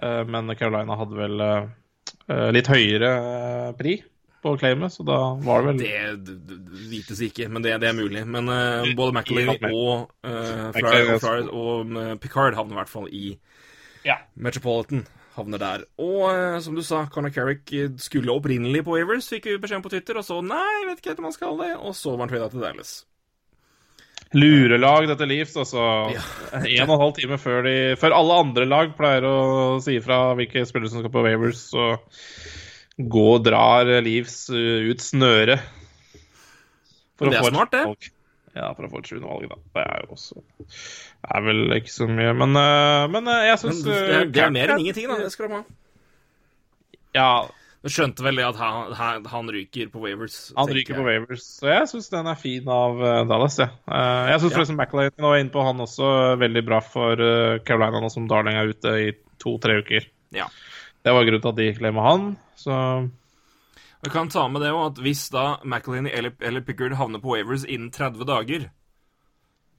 men 0.00 0.56
Carolina 0.56 0.96
hadde 0.96 1.16
vel 1.18 1.42
litt 2.56 2.68
høyere 2.72 3.10
pri 3.76 3.98
på 4.42 4.54
claimet, 4.60 4.92
så 4.94 5.04
da 5.06 5.18
var 5.44 5.62
det 5.62 5.68
vel 5.70 5.78
Det 5.84 6.24
d- 6.26 6.36
d- 6.48 6.82
vites 6.90 7.20
ikke, 7.26 7.46
men 7.52 7.62
det, 7.64 7.76
det 7.82 7.88
er 7.90 7.96
mulig. 7.98 8.22
Men 8.26 8.48
uh, 8.48 8.88
både 8.96 9.12
McElhaney 9.18 9.70
og, 9.70 10.10
uh, 10.24 10.70
McElhaney 10.72 11.14
og, 11.14 11.20
Flyer, 11.24 11.48
og 11.52 11.96
eh, 12.02 12.14
Picard 12.22 12.56
havner 12.58 12.76
i 12.76 12.80
hvert 12.82 12.92
fall 12.92 13.08
i 13.12 13.24
Ja. 14.06 14.16
Metropolitan. 14.34 15.04
Havner 15.36 15.60
der. 15.62 15.84
Og 16.02 16.24
eh, 16.32 16.56
som 16.64 16.74
du 16.74 16.82
sa, 16.82 17.04
Conor 17.12 17.30
Carrick 17.36 17.70
eh, 17.76 17.92
skulle 18.02 18.32
opprinnelig 18.34 18.80
på 18.88 18.96
Avers, 18.98 19.28
fikk 19.30 19.46
vi 19.46 19.58
beskjed 19.62 19.78
om 19.78 19.84
på 19.86 19.92
Twitter, 19.92 20.18
og 20.18 20.26
så 20.26 20.40
nei, 20.42 20.86
vet 20.88 20.98
ikke 21.04 21.12
helt 21.12 21.22
om 21.22 21.28
han 21.30 21.36
skal 21.36 21.60
det, 21.62 21.70
og 21.78 21.94
så 21.94 22.16
var 22.16 22.24
han 22.26 22.32
trada 22.34 22.48
til 22.50 22.64
Dallas. 22.64 22.96
lurelag, 24.32 25.08
dette 25.10 25.26
Leafs. 25.26 25.56
Altså 25.58 25.82
en 26.14 26.88
og 26.88 26.94
en 26.94 27.00
halv 27.04 27.14
time 27.16 27.38
før, 27.42 27.62
de, 27.66 27.76
før 27.98 28.14
alle 28.14 28.36
andre 28.44 28.66
lag 28.68 28.92
pleier 28.98 29.26
å 29.26 29.36
si 29.82 29.96
ifra 29.98 30.20
hvilke 30.38 30.62
spillere 30.68 30.90
som 30.92 31.02
skal 31.02 31.14
på 31.14 31.24
Wavers, 31.24 31.62
så 31.72 31.88
gå 33.08 33.26
og 33.36 33.44
drar 33.46 33.88
Leafs 34.04 34.42
uh, 34.52 34.88
ut 34.90 35.00
snøret. 35.04 35.62
For 37.20 37.28
Det 37.30 37.38
er 37.40 37.50
smart, 37.52 37.72
det. 37.72 37.84
Folk. 37.84 38.10
Ja, 38.56 38.72
for 38.74 38.82
å 38.82 38.90
få 38.90 38.98
et 38.98 39.06
sjuende 39.06 39.28
valg, 39.30 39.46
da. 39.46 39.56
Det 39.76 39.82
er 39.86 40.00
jo 40.02 40.14
også 40.16 40.40
Det 40.64 41.28
er 41.36 41.44
vel 41.46 41.60
ikke 41.76 41.92
så 41.94 42.08
mye, 42.10 42.32
men, 42.34 42.56
uh, 42.58 43.04
men 43.12 43.28
uh, 43.30 43.44
jeg 43.46 43.60
syns 43.62 43.84
det 43.86 44.00
det 44.34 44.42
er 44.42 44.50
mer 44.56 44.72
enn 44.74 44.82
ingenting, 44.82 45.06
da. 45.12 45.20
Det 45.22 45.30
skal 45.34 45.46
de 45.46 45.60
ha. 45.60 45.62
Ja, 47.14 47.30
Du 47.80 47.88
skjønte 47.88 48.20
vel 48.26 48.36
det 48.36 48.44
at 48.44 48.58
han, 48.60 48.90
han, 48.98 49.24
han 49.32 49.46
ryker 49.54 49.88
på 49.92 50.02
Wavers? 50.02 50.34
Han 50.58 50.68
ryker 50.68 50.76
ryker 50.80 50.98
på 51.00 51.06
jeg. 51.06 51.22
Wavers, 51.22 51.44
så 51.62 51.70
jeg 51.70 51.86
syns 51.94 52.10
den 52.12 52.26
er 52.28 52.36
fin 52.36 52.66
av 52.68 52.98
eh, 53.00 53.20
Dallas. 53.30 53.56
Ja. 53.62 53.70
Eh, 53.88 54.26
jeg 54.34 54.42
syns 54.42 54.50
Ja. 54.50 54.56
forresten 54.58 54.76
McLean 54.76 55.14
nå 55.16 55.30
er 55.32 55.40
inne 55.40 55.54
på 55.54 55.64
han 55.64 55.80
også 55.80 56.10
veldig 56.42 56.62
bra 56.68 56.82
for 56.84 57.22
eh, 57.24 57.54
Carolina 57.64 58.02
nå 58.04 58.10
som 58.12 58.26
Darling 58.28 58.58
er 58.60 58.74
ute 58.74 58.92
i 59.06 59.08
to-tre 59.40 59.78
uker. 59.80 60.10
Ja. 60.36 60.50
Det 61.02 61.12
var 61.16 61.24
grunnen 61.24 61.42
til 61.42 61.52
at 61.52 61.56
de 61.58 61.66
gikk 61.70 61.80
med 61.86 62.02
han. 62.04 62.26
Så 62.60 62.74
Vi 64.04 64.10
kan 64.12 64.28
ta 64.32 64.46
med 64.48 64.62
det 64.64 64.72
òg, 64.72 64.92
at 64.92 65.00
hvis 65.04 65.26
da 65.32 65.58
McElhaney 65.64 66.12
eller, 66.12 66.32
eller 66.40 66.64
Pickard 66.64 66.96
havner 66.96 67.20
på 67.20 67.34
Wavers 67.34 67.64
innen 67.64 67.90
30 67.92 68.24
dager, 68.28 68.70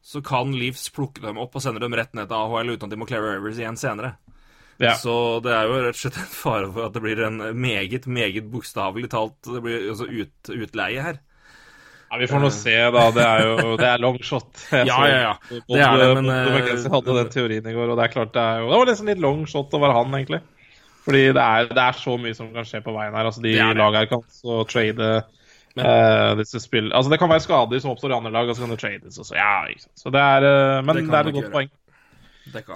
så 0.02 0.22
kan 0.26 0.54
Leafs 0.58 0.90
plukke 0.94 1.22
dem 1.22 1.38
opp 1.42 1.56
og 1.56 1.62
sende 1.62 1.82
dem 1.82 1.94
rett 1.98 2.14
ned 2.18 2.30
til 2.30 2.38
AHL 2.38 2.74
uten 2.74 2.88
at 2.90 2.94
de 2.94 2.98
må 2.98 3.08
klare 3.10 3.36
Wavers 3.36 3.60
igjen 3.62 3.78
senere. 3.78 4.16
ja. 4.82 4.96
Så 4.98 5.40
det 5.46 5.54
er 5.54 5.70
jo 5.70 5.82
rett 5.84 5.98
og 5.98 6.00
slett 6.02 6.22
en 6.22 6.32
fare 6.34 6.70
for 6.72 6.88
at 6.88 6.96
det 6.96 7.04
blir 7.06 7.22
en 7.28 7.42
meget, 7.54 8.08
meget 8.10 8.48
bokstavelig 8.50 9.12
talt 9.14 9.38
Det 9.46 9.62
blir 9.62 9.92
altså 9.92 10.08
ut, 10.10 10.50
utleie 10.50 11.02
her. 11.06 11.20
ja, 12.10 12.18
vi 12.18 12.28
får 12.28 12.42
nå 12.42 12.50
se, 12.54 12.78
da. 12.98 13.04
Det 13.14 13.28
er 13.28 13.46
jo 13.46 13.76
det 13.78 13.90
er 13.92 14.02
long 14.02 14.18
shot. 14.26 14.50
Jeg 14.72 14.88
Ja, 14.92 15.02
ja, 15.10 15.20
ja. 15.28 15.36
Det 15.50 15.82
er 15.82 15.98
det, 16.02 16.10
men, 16.18 16.32
Bob 16.34 16.56
eh, 16.56 16.58
McKenzie 16.62 16.94
hadde 16.98 17.20
den 17.22 17.30
teorien 17.38 17.70
i 17.70 17.76
går, 17.78 17.94
og 17.94 18.02
det 18.02 18.08
er 18.08 18.16
klart 18.18 18.34
det 18.34 18.42
er 18.42 18.66
jo 18.66 18.74
Det 18.74 18.82
var 18.82 18.92
nesten 18.94 19.14
litt 19.14 19.22
long 19.22 19.46
shot 19.50 19.78
å 19.78 19.82
være 19.86 20.00
han, 20.02 20.18
egentlig. 20.18 20.42
Fordi 21.02 21.22
det 21.34 21.42
er, 21.42 21.70
det 21.72 21.82
er 21.82 21.98
så 21.98 22.16
mye 22.22 22.38
som 22.38 22.52
kan 22.54 22.68
skje 22.68 22.84
på 22.86 22.94
veien 22.94 23.16
her. 23.18 23.28
Altså, 23.30 23.42
de 23.44 23.56
lagene 23.58 24.08
kan 24.10 24.24
så 24.30 24.62
trade 24.70 25.12
Men- 25.76 25.88
uh, 25.88 26.38
disse 26.38 26.62
spill... 26.62 26.92
Altså, 26.94 27.12
det 27.12 27.20
kan 27.22 27.32
være 27.32 27.46
skader 27.46 27.82
som 27.82 27.94
oppstår 27.94 28.14
i 28.14 28.18
andre 28.20 28.34
lag, 28.36 28.50
og 28.50 28.56
så 28.58 28.66
kan 28.66 28.74
det 28.76 28.82
trades. 28.84 29.18
Og 29.18 29.26
så, 29.26 29.38
ja. 29.40 29.54
Så 29.98 30.14
det 30.14 30.22
er 30.22 30.46
uh, 30.46 30.86
Men 30.86 31.00
Det 31.00 31.06
det, 31.08 31.16
er 31.20 31.32
et 31.32 31.40
godt 31.40 31.54
poeng. 31.56 31.72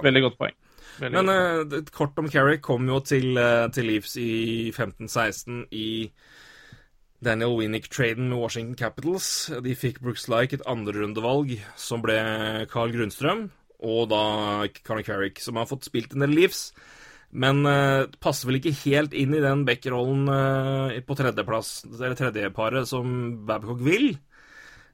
Veldig 0.02 0.22
godt 0.22 0.38
poeng. 0.40 0.56
Veldig 0.98 1.18
Men 1.18 1.30
godt. 1.30 1.76
Uh, 1.76 1.92
kort 1.92 2.18
om 2.18 2.30
Carrick 2.32 2.64
kom 2.64 2.88
jo 2.88 2.98
til, 3.04 3.38
til 3.76 3.90
Leafs 3.92 4.16
i 4.16 4.72
15-16 4.72 5.66
i 5.70 6.10
Daniel 7.24 7.56
Winnick-traden 7.56 8.28
med 8.28 8.38
Washington 8.38 8.76
Capitals. 8.76 9.50
De 9.64 9.74
fikk 9.76 10.00
Brooks 10.02 10.26
Like 10.28 10.56
et 10.56 10.66
andrerundevalg, 10.68 11.56
som 11.76 12.02
ble 12.04 12.16
Carl 12.72 12.92
Grundstrøm, 12.92 13.46
og 13.86 14.10
da 14.10 14.20
Conor 14.84 15.02
Carrick, 15.06 15.40
som 15.40 15.56
har 15.56 15.68
fått 15.70 15.88
spilt 15.88 16.12
en 16.14 16.24
del 16.26 16.34
Leafs. 16.36 16.72
Men 17.36 17.66
uh, 17.68 18.06
passer 18.22 18.48
vel 18.48 18.60
ikke 18.60 18.74
helt 18.86 19.16
inn 19.16 19.34
i 19.36 19.42
den 19.44 19.66
backrollen 19.68 20.24
uh, 20.30 20.94
på 21.04 21.16
tredjeplass, 21.18 21.82
eller 21.98 22.16
tredjeparet, 22.16 22.88
som 22.88 23.10
Babcock 23.48 23.82
vil. 23.84 24.14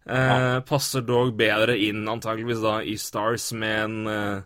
Eh, 0.03 0.61
Passer 0.67 1.05
dog 1.07 1.37
bedre 1.39 1.77
inn, 1.79 2.01
antageligvis 2.11 2.63
da, 2.65 2.81
i 2.83 2.97
Stars 2.99 3.53
med 3.55 3.77
en 3.85 4.09
eh, 4.11 4.41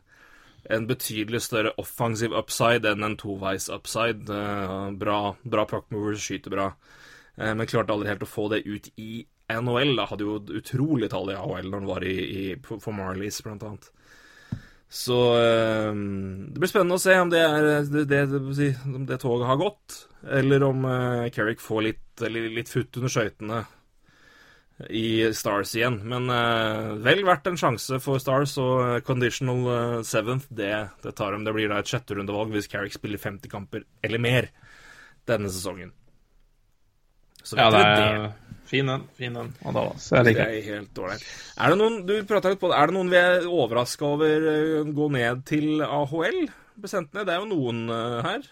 en 0.69 0.87
betydelig 0.87 1.41
større 1.47 1.73
offensiv 1.79 2.35
upside 2.35 2.91
enn 2.91 3.07
en 3.07 3.17
toveis 3.19 3.69
upside. 3.73 4.27
Eh, 4.33 4.91
bra 4.99 5.21
bra 5.43 5.67
puckmovers, 5.71 6.25
skyter 6.27 6.53
bra. 6.53 6.67
Eh, 7.37 7.55
men 7.55 7.69
klarte 7.71 7.95
aldri 7.95 8.11
helt 8.11 8.27
å 8.27 8.31
få 8.31 8.49
det 8.53 8.65
ut 8.67 8.91
i 8.97 9.25
NHL. 9.53 9.95
Da. 9.97 10.09
Hadde 10.11 10.27
jo 10.27 10.41
utrolig 10.61 11.11
tall 11.13 11.31
i 11.33 11.39
AHL 11.39 11.71
når 11.71 11.79
han 11.79 11.91
var 11.93 12.05
i, 12.07 12.17
i, 12.17 12.47
for 12.67 12.93
Marlies, 12.97 13.41
blant 13.47 13.65
annet. 13.67 13.91
Så 14.89 15.19
eh, 15.41 15.93
det 15.93 16.61
blir 16.63 16.71
spennende 16.71 16.99
å 16.99 17.03
se 17.03 17.17
om 17.19 17.31
det, 17.33 17.41
er, 17.43 17.71
det, 17.91 18.05
det, 18.07 18.21
det, 18.31 18.69
om 18.87 19.07
det 19.09 19.19
toget 19.23 19.49
har 19.51 19.59
gått, 19.61 19.97
eller 20.39 20.63
om 20.69 20.85
eh, 20.87 21.25
Carrick 21.35 21.63
får 21.63 21.83
litt, 21.89 22.27
litt, 22.31 22.71
futt 22.71 23.01
under 23.01 23.13
skøytene 23.13 23.65
i 24.93 25.33
Stars 25.35 25.75
igjen. 25.75 25.99
Men 26.07 26.31
eh, 26.31 26.95
vel 27.03 27.25
verdt 27.27 27.51
en 27.51 27.59
sjanse 27.59 27.99
for 28.05 28.23
Stars, 28.23 28.55
og 28.63 28.75
eh, 28.85 29.03
conditional 29.07 29.69
eh, 29.75 29.99
seventh, 30.07 30.47
det, 30.55 30.73
det 31.03 31.17
tar 31.19 31.35
dem. 31.35 31.47
Det 31.49 31.57
blir 31.57 31.73
da 31.73 31.83
et 31.83 31.91
sjetterundevalg 31.91 32.55
hvis 32.55 32.71
Carrick 32.71 32.95
spiller 32.95 33.21
50 33.21 33.53
kamper 33.53 33.87
eller 34.07 34.23
mer 34.23 34.51
denne 35.27 35.51
sesongen. 35.51 35.91
Så 37.43 37.59
Ja, 37.59 37.71
vet 37.75 37.83
det 37.83 38.05
Er... 38.07 38.21
er 38.27 38.46
fin 38.71 38.91
den. 38.91 39.07
Fin 39.19 39.37
den 39.39 39.53
Og 39.65 39.77
da 39.77 39.85
så 40.01 40.19
Jeg 40.19 40.29
liker 40.31 40.51
Det 40.51 40.59
er 40.61 40.69
helt 40.75 41.01
ålreit. 41.03 41.25
Er 41.57 41.73
det 41.73 41.79
noen 41.81 41.99
du 42.07 42.15
litt 42.17 42.29
på 42.29 42.71
det, 42.71 42.77
er 42.77 42.91
det 42.91 42.97
noen 42.97 43.13
vi 43.13 43.21
er 43.21 43.49
overraska 43.49 44.09
over 44.09 44.47
eh, 44.53 44.93
gå 44.97 45.09
ned 45.15 45.43
til 45.49 45.83
AHL? 45.87 46.43
Besentene? 46.77 47.25
Det 47.27 47.35
er 47.35 47.43
jo 47.43 47.51
noen 47.51 47.85
eh, 47.93 48.19
her. 48.27 48.49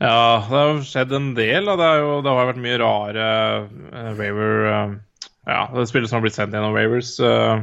Ja, 0.00 0.40
det 0.48 0.56
har 0.56 0.80
skjedd 0.88 1.12
en 1.12 1.34
del. 1.36 1.68
Og 1.68 1.76
Det, 1.80 1.90
er 1.90 2.00
jo, 2.00 2.14
det 2.24 2.32
har 2.32 2.48
vært 2.50 2.64
mye 2.64 2.80
rare 2.80 3.26
uh, 3.68 4.14
Waver 4.16 4.64
uh, 4.64 4.96
Ja, 5.44 5.66
det 5.74 5.84
er 5.84 5.90
spillere 5.90 6.08
som 6.08 6.20
har 6.20 6.24
blitt 6.24 6.38
sendt 6.38 6.56
gjennom 6.56 6.76
Wavers. 6.76 7.18
Uh, 7.20 7.60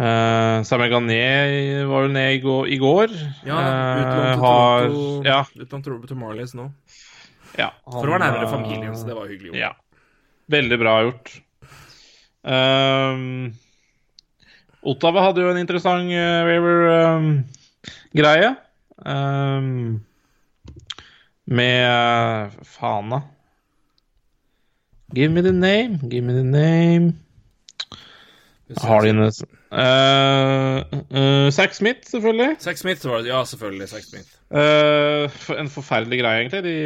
Uh, 0.00 0.62
Samuel 0.64 0.92
Garnier 0.92 1.84
var 1.90 2.06
jo 2.06 2.12
ned 2.14 2.44
i 2.72 2.78
går. 2.78 3.10
Ja, 3.44 3.56
utlånt 3.98 4.14
til 4.14 4.44
har, 4.44 4.86
Toronto- 4.86 5.26
ja, 5.26 5.40
utlånt 5.60 5.88
til 6.08 6.16
Marlies 6.16 6.54
nå. 6.56 6.70
Ja, 7.58 7.70
For 7.90 8.06
å 8.06 8.10
være 8.14 8.24
nærmere 8.26 8.48
familien, 8.50 8.96
så 8.96 9.06
det 9.08 9.16
var 9.16 9.26
hyggelig. 9.30 9.48
gjort. 9.50 9.60
Ja. 9.60 9.72
Veldig 10.50 10.78
bra 10.80 11.02
gjort. 11.06 11.26
Um, 12.42 13.54
Ottawa 14.82 15.20
hadde 15.28 15.40
jo 15.44 15.50
en 15.52 15.60
interessant 15.60 16.10
uh, 16.10 16.44
waiver-greie. 16.48 18.50
Um, 19.00 20.00
med 21.50 21.88
uh, 21.88 22.50
Faen. 22.64 23.20
Give 25.14 25.32
me 25.32 25.40
the 25.42 25.52
name, 25.52 25.98
give 26.08 26.24
me 26.24 26.32
the 26.32 26.44
name. 26.44 27.12
Har 28.78 29.00
de 29.02 29.10
uh, 29.10 29.26
uh, 31.10 31.50
Zack 31.50 31.74
Smith, 31.74 31.98
selvfølgelig. 32.06 32.56
Zack 32.60 32.78
Smith 32.78 33.08
var 33.08 33.18
det. 33.18 33.28
Ja, 33.28 33.44
selvfølgelig. 33.44 33.88
Zack 33.88 34.04
Smith. 34.04 34.39
For 34.50 35.60
en 35.60 35.70
forferdelig 35.70 36.20
greie, 36.22 36.42
egentlig. 36.42 36.62
De 36.66 36.76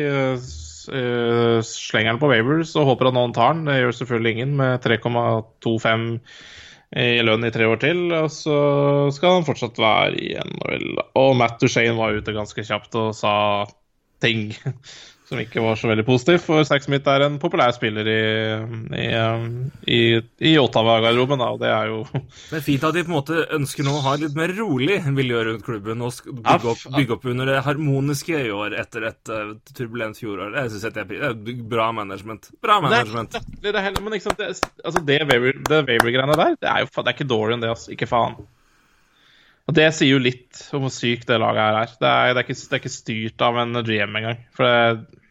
uh, 0.92 1.60
slenger 1.64 2.12
den 2.12 2.20
på 2.20 2.28
Wavers 2.28 2.74
og 2.76 2.90
håper 2.90 3.08
at 3.08 3.16
noen 3.16 3.32
tar 3.36 3.56
den. 3.56 3.64
Det 3.70 3.78
gjør 3.80 3.96
selvfølgelig 4.00 4.34
ingen, 4.36 4.52
med 4.60 4.84
3,25 4.84 6.04
i 6.94 7.24
lønn 7.26 7.48
i 7.48 7.52
tre 7.54 7.66
år 7.66 7.80
til. 7.82 8.04
Og 8.14 8.28
så 8.30 8.58
skal 9.16 9.38
han 9.38 9.48
fortsatt 9.48 9.80
være 9.80 10.20
i 10.20 10.34
NHL. 10.38 11.00
Og 11.20 11.32
Matt 11.40 11.56
Duchene 11.62 11.96
var 11.98 12.14
ute 12.14 12.36
ganske 12.36 12.66
kjapt 12.68 13.00
og 13.00 13.14
sa 13.16 13.34
ting 14.22 14.52
som 15.24 15.38
ikke 15.40 15.62
var 15.64 15.78
så 15.80 15.88
veldig 15.88 16.04
positiv. 16.04 16.42
For 16.44 16.64
Saxmith 16.68 17.08
er 17.08 17.22
en 17.24 17.38
populær 17.40 17.72
spiller 17.72 18.08
i, 18.12 18.16
i, 19.00 19.06
i, 19.88 20.00
i 20.50 20.52
Ottawa-garderoben, 20.60 21.40
og 21.40 21.60
det 21.62 21.70
er 21.72 21.88
jo 21.88 22.02
Det 22.50 22.58
er 22.58 22.64
fint 22.66 22.84
at 22.84 22.92
de 22.98 23.04
på 23.06 23.12
en 23.12 23.16
måte 23.16 23.38
ønsker 23.56 23.86
nå 23.88 23.94
å 23.96 24.02
ha 24.04 24.14
litt 24.20 24.36
mer 24.36 24.52
rolig 24.58 24.98
miljø 25.16 25.40
rundt 25.48 25.64
klubben 25.64 26.04
og 26.04 26.18
bygge 26.28 26.72
opp, 26.74 26.84
bygge 26.98 27.16
opp 27.16 27.24
under 27.32 27.48
det 27.54 27.62
harmoniske 27.64 28.42
i 28.46 28.52
år 28.52 28.76
etter 28.84 29.08
et 29.10 29.32
uh, 29.32 29.54
turbulent 29.72 30.20
fjorår. 30.20 30.58
Jeg 30.60 30.74
synes 30.74 30.86
det 30.98 31.04
er, 31.06 31.34
det 31.40 31.56
er 31.56 31.62
bra 31.72 31.88
management. 31.96 32.50
Bra 32.64 32.80
Det 32.82 32.88
management. 32.90 33.38
latterlig, 33.40 33.72
det 33.78 33.86
heller, 33.88 34.04
men 34.04 34.18
ikke 34.18 34.28
sant, 34.28 34.42
det, 34.44 34.52
altså 34.84 35.04
det 35.08 35.22
Waver- 35.30 35.62
det 35.68 35.80
Waver-greiene 35.88 36.36
der, 36.36 36.58
det 36.60 36.68
er 36.74 36.84
jo 36.84 36.92
det 36.94 37.08
er 37.10 37.16
ikke 37.16 37.30
dårligere 37.32 37.56
enn 37.58 37.64
det, 37.64 37.72
altså. 37.74 37.92
Ikke 37.96 38.08
faen. 38.10 38.36
Og 39.64 39.76
det 39.76 39.86
sier 39.96 40.12
jo 40.12 40.20
litt 40.20 40.60
om 40.76 40.84
hvor 40.84 40.92
sykt 40.92 41.28
det 41.30 41.40
laget 41.40 41.62
her 41.62 41.78
er. 41.80 41.92
Det 42.00 42.08
er, 42.10 42.32
det 42.34 42.42
er, 42.42 42.44
ikke, 42.44 42.58
det 42.60 42.76
er 42.76 42.82
ikke 42.82 42.92
styrt 42.92 43.44
av 43.46 43.60
en 43.62 43.80
GM 43.86 44.18
engang. 44.20 44.42
For 44.52 44.68
det, 44.68 45.22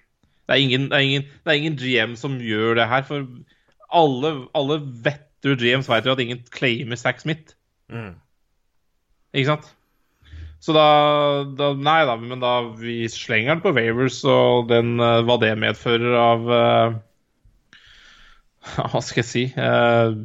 det, 0.48 0.56
er 0.56 0.64
ingen, 0.64 0.88
det, 0.90 0.98
er 0.98 1.06
ingen, 1.06 1.28
det 1.30 1.54
er 1.54 1.62
ingen 1.62 1.78
GM 1.78 2.16
som 2.20 2.40
gjør 2.42 2.80
det 2.82 2.90
her. 2.90 3.06
For 3.06 3.28
alle, 3.94 4.34
alle 4.58 4.80
vetture 5.06 5.60
GMs 5.62 5.92
vet 5.92 6.10
jo 6.10 6.18
at 6.18 6.24
ingen 6.24 6.42
claimer 6.54 6.98
Zack 6.98 7.22
Smith. 7.22 7.54
Mm. 7.94 8.16
Ikke 9.38 9.54
sant? 9.54 9.70
Så 10.64 10.74
da, 10.76 10.88
da 11.60 11.74
Nei 11.76 12.02
da, 12.08 12.16
men 12.18 12.42
da 12.42 12.54
vi 12.80 13.04
slenger 13.12 13.58
den 13.58 13.64
på 13.66 13.74
Wavers, 13.76 14.22
og 14.26 14.70
den, 14.70 14.96
eh, 15.04 15.20
hva 15.28 15.36
det 15.42 15.52
medfører 15.60 16.16
av 16.16 16.48
uh, 16.48 16.96
Hva 18.94 19.02
skal 19.04 19.22
jeg 19.22 19.28
si 19.28 19.44
eh, 19.60 20.16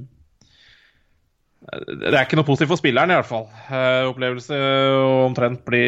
Det 1.69 2.15
er 2.15 2.23
ikke 2.25 2.39
noe 2.39 2.49
positivt 2.49 2.73
for 2.73 2.81
spilleren, 2.81 3.13
i 3.13 3.19
hvert 3.19 3.29
fall. 3.29 3.47
Eh, 3.69 4.09
opplevelse 4.09 4.57
å 4.57 5.27
omtrent 5.27 5.61
bli 5.67 5.85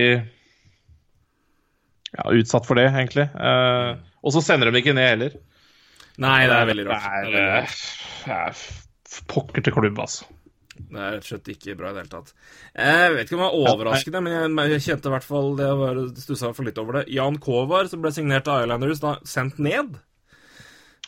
ja, 2.10 2.26
utsatt 2.26 2.66
for 2.68 2.76
det, 2.80 2.88
egentlig. 2.90 3.26
Eh, 3.32 3.94
og 4.20 4.34
så 4.34 4.42
sender 4.44 4.68
de 4.70 4.82
ikke 4.82 4.96
ned 4.96 5.08
heller. 5.08 5.38
Nei, 6.20 6.42
det 6.50 6.58
er 6.58 6.68
veldig 6.68 6.86
rart. 6.90 7.08
Det 7.30 7.46
er 7.46 7.64
det 8.20 8.36
er 8.36 8.60
pokker 9.30 9.64
til 9.64 9.74
klubb, 9.74 9.98
altså. 10.02 10.28
Det 10.80 10.96
er 10.96 11.16
rett 11.16 11.24
og 11.24 11.28
slett 11.28 11.50
ikke 11.52 11.76
bra 11.76 11.90
i 11.90 11.94
det 11.94 12.02
hele 12.04 12.12
tatt. 12.12 12.30
Jeg 12.72 13.14
vet 13.14 13.26
ikke 13.26 13.36
om 13.36 13.42
det 13.42 13.48
var 13.48 13.72
overraskende, 13.74 14.22
men 14.24 14.70
jeg, 14.72 14.84
kjente 14.84 15.10
i 15.10 15.14
hvert 15.14 15.26
fall 15.26 15.50
det 15.58 15.70
stussa 16.22 16.52
i 16.52 16.66
litt 16.66 16.80
over 16.80 17.00
det. 17.00 17.02
Jan 17.14 17.36
Kovar, 17.42 17.88
som 17.90 18.04
ble 18.04 18.12
signert 18.16 18.48
av 18.50 18.64
Islanders, 18.64 19.02
da 19.02 19.16
sendt 19.28 19.60
ned. 19.62 19.98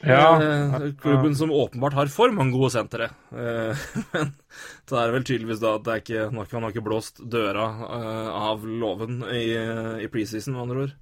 Eh, 0.02 0.88
klubben 0.98 1.36
som 1.38 1.52
åpenbart 1.54 1.94
har 1.94 2.10
for 2.10 2.32
mange 2.34 2.56
gode 2.56 2.72
sentre. 2.74 3.10
Eh, 3.30 3.84
men 4.14 4.32
så 4.88 4.98
er 4.98 5.06
det 5.06 5.14
vel 5.16 5.26
tydeligvis 5.28 5.62
da 5.62 5.76
at 5.78 5.84
det 5.86 5.92
er 5.94 6.02
ikke, 6.02 6.24
han 6.26 6.66
har 6.66 6.72
ikke- 6.72 6.84
blåst 6.88 7.22
døra 7.30 7.68
eh, 7.86 8.32
av 8.50 8.66
låven 8.66 9.22
i, 9.30 9.44
i 10.02 10.10
preseason, 10.10 10.56
med 10.56 10.64
andre 10.64 10.82
ord. 10.88 10.96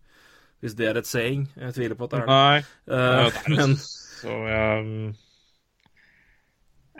Hvis 0.60 0.76
det 0.76 0.90
er 0.90 1.00
et 1.00 1.08
saying. 1.08 1.48
Jeg 1.56 1.74
tviler 1.78 1.96
på 1.96 2.04
at 2.04 2.12
det 2.12 2.20
er 2.20 2.26
det. 2.26 2.36
Nei. 2.36 2.60
Ja, 2.92 3.30
men 3.48 3.76
Så 3.80 4.34
jeg 4.44 5.14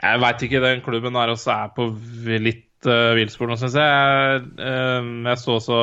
Jeg 0.01 0.21
veit 0.23 0.45
ikke. 0.47 0.63
Den 0.65 0.81
klubben 0.81 1.13
der 1.19 1.35
også 1.35 1.53
er 1.53 1.75
på 1.77 1.91
litt 2.41 2.89
uh, 2.89 3.13
villspor 3.19 3.51
nå, 3.51 3.59
syns 3.61 3.77
jeg. 3.77 4.47
Jeg, 4.57 5.11
jeg 5.29 5.43
så 5.43 5.59
også 5.59 5.81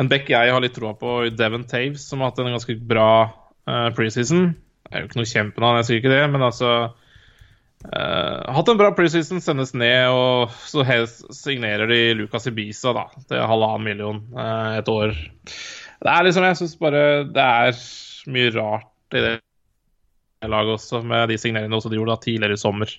en 0.00 0.08
back 0.08 0.32
jeg 0.32 0.52
har 0.52 0.64
litt 0.64 0.72
troa 0.76 0.94
på, 0.96 1.18
Devon 1.36 1.68
Taves, 1.68 2.08
som 2.08 2.24
har 2.24 2.32
hatt 2.32 2.40
en 2.40 2.56
ganske 2.56 2.78
bra 2.88 3.10
uh, 3.68 3.90
preseason. 3.96 4.54
Det 4.86 4.94
er 4.94 5.02
jo 5.02 5.08
ikke 5.10 5.20
noe 5.20 5.32
kjempenavn, 5.32 5.80
jeg 5.80 5.88
sier 5.88 6.00
ikke 6.02 6.14
det, 6.14 6.22
men 6.34 6.46
altså 6.46 6.76
Uh, 7.86 8.40
Hatt 8.56 8.70
en 8.72 8.78
bra 8.80 8.88
preseason, 8.96 9.38
sendes 9.44 9.74
ned, 9.76 10.08
og 10.10 10.54
så 10.66 10.82
helst 10.88 11.26
signerer 11.36 11.86
de 11.86 11.98
Lucas 12.18 12.48
Ibiza 12.48 12.90
da, 12.96 13.04
til 13.28 13.44
halvannen 13.46 13.84
million 13.84 14.22
uh, 14.34 14.72
et 14.74 14.88
år. 14.90 15.12
Det 16.00 16.10
er 16.10 16.26
liksom, 16.26 16.46
jeg 16.48 16.58
syns 16.58 16.74
bare 16.80 17.02
det 17.30 17.44
er 17.44 17.82
mye 18.32 18.54
rart 18.56 19.14
i 19.14 19.22
det 19.22 19.34
laget 20.50 20.72
også, 20.76 21.02
med 21.06 21.28
de 21.30 21.38
signeringene 21.38 21.78
også 21.78 21.92
de 21.92 22.00
gjorde 22.00 22.16
da 22.16 22.24
tidligere 22.24 22.56
i 22.56 22.64
sommer. 22.64 22.96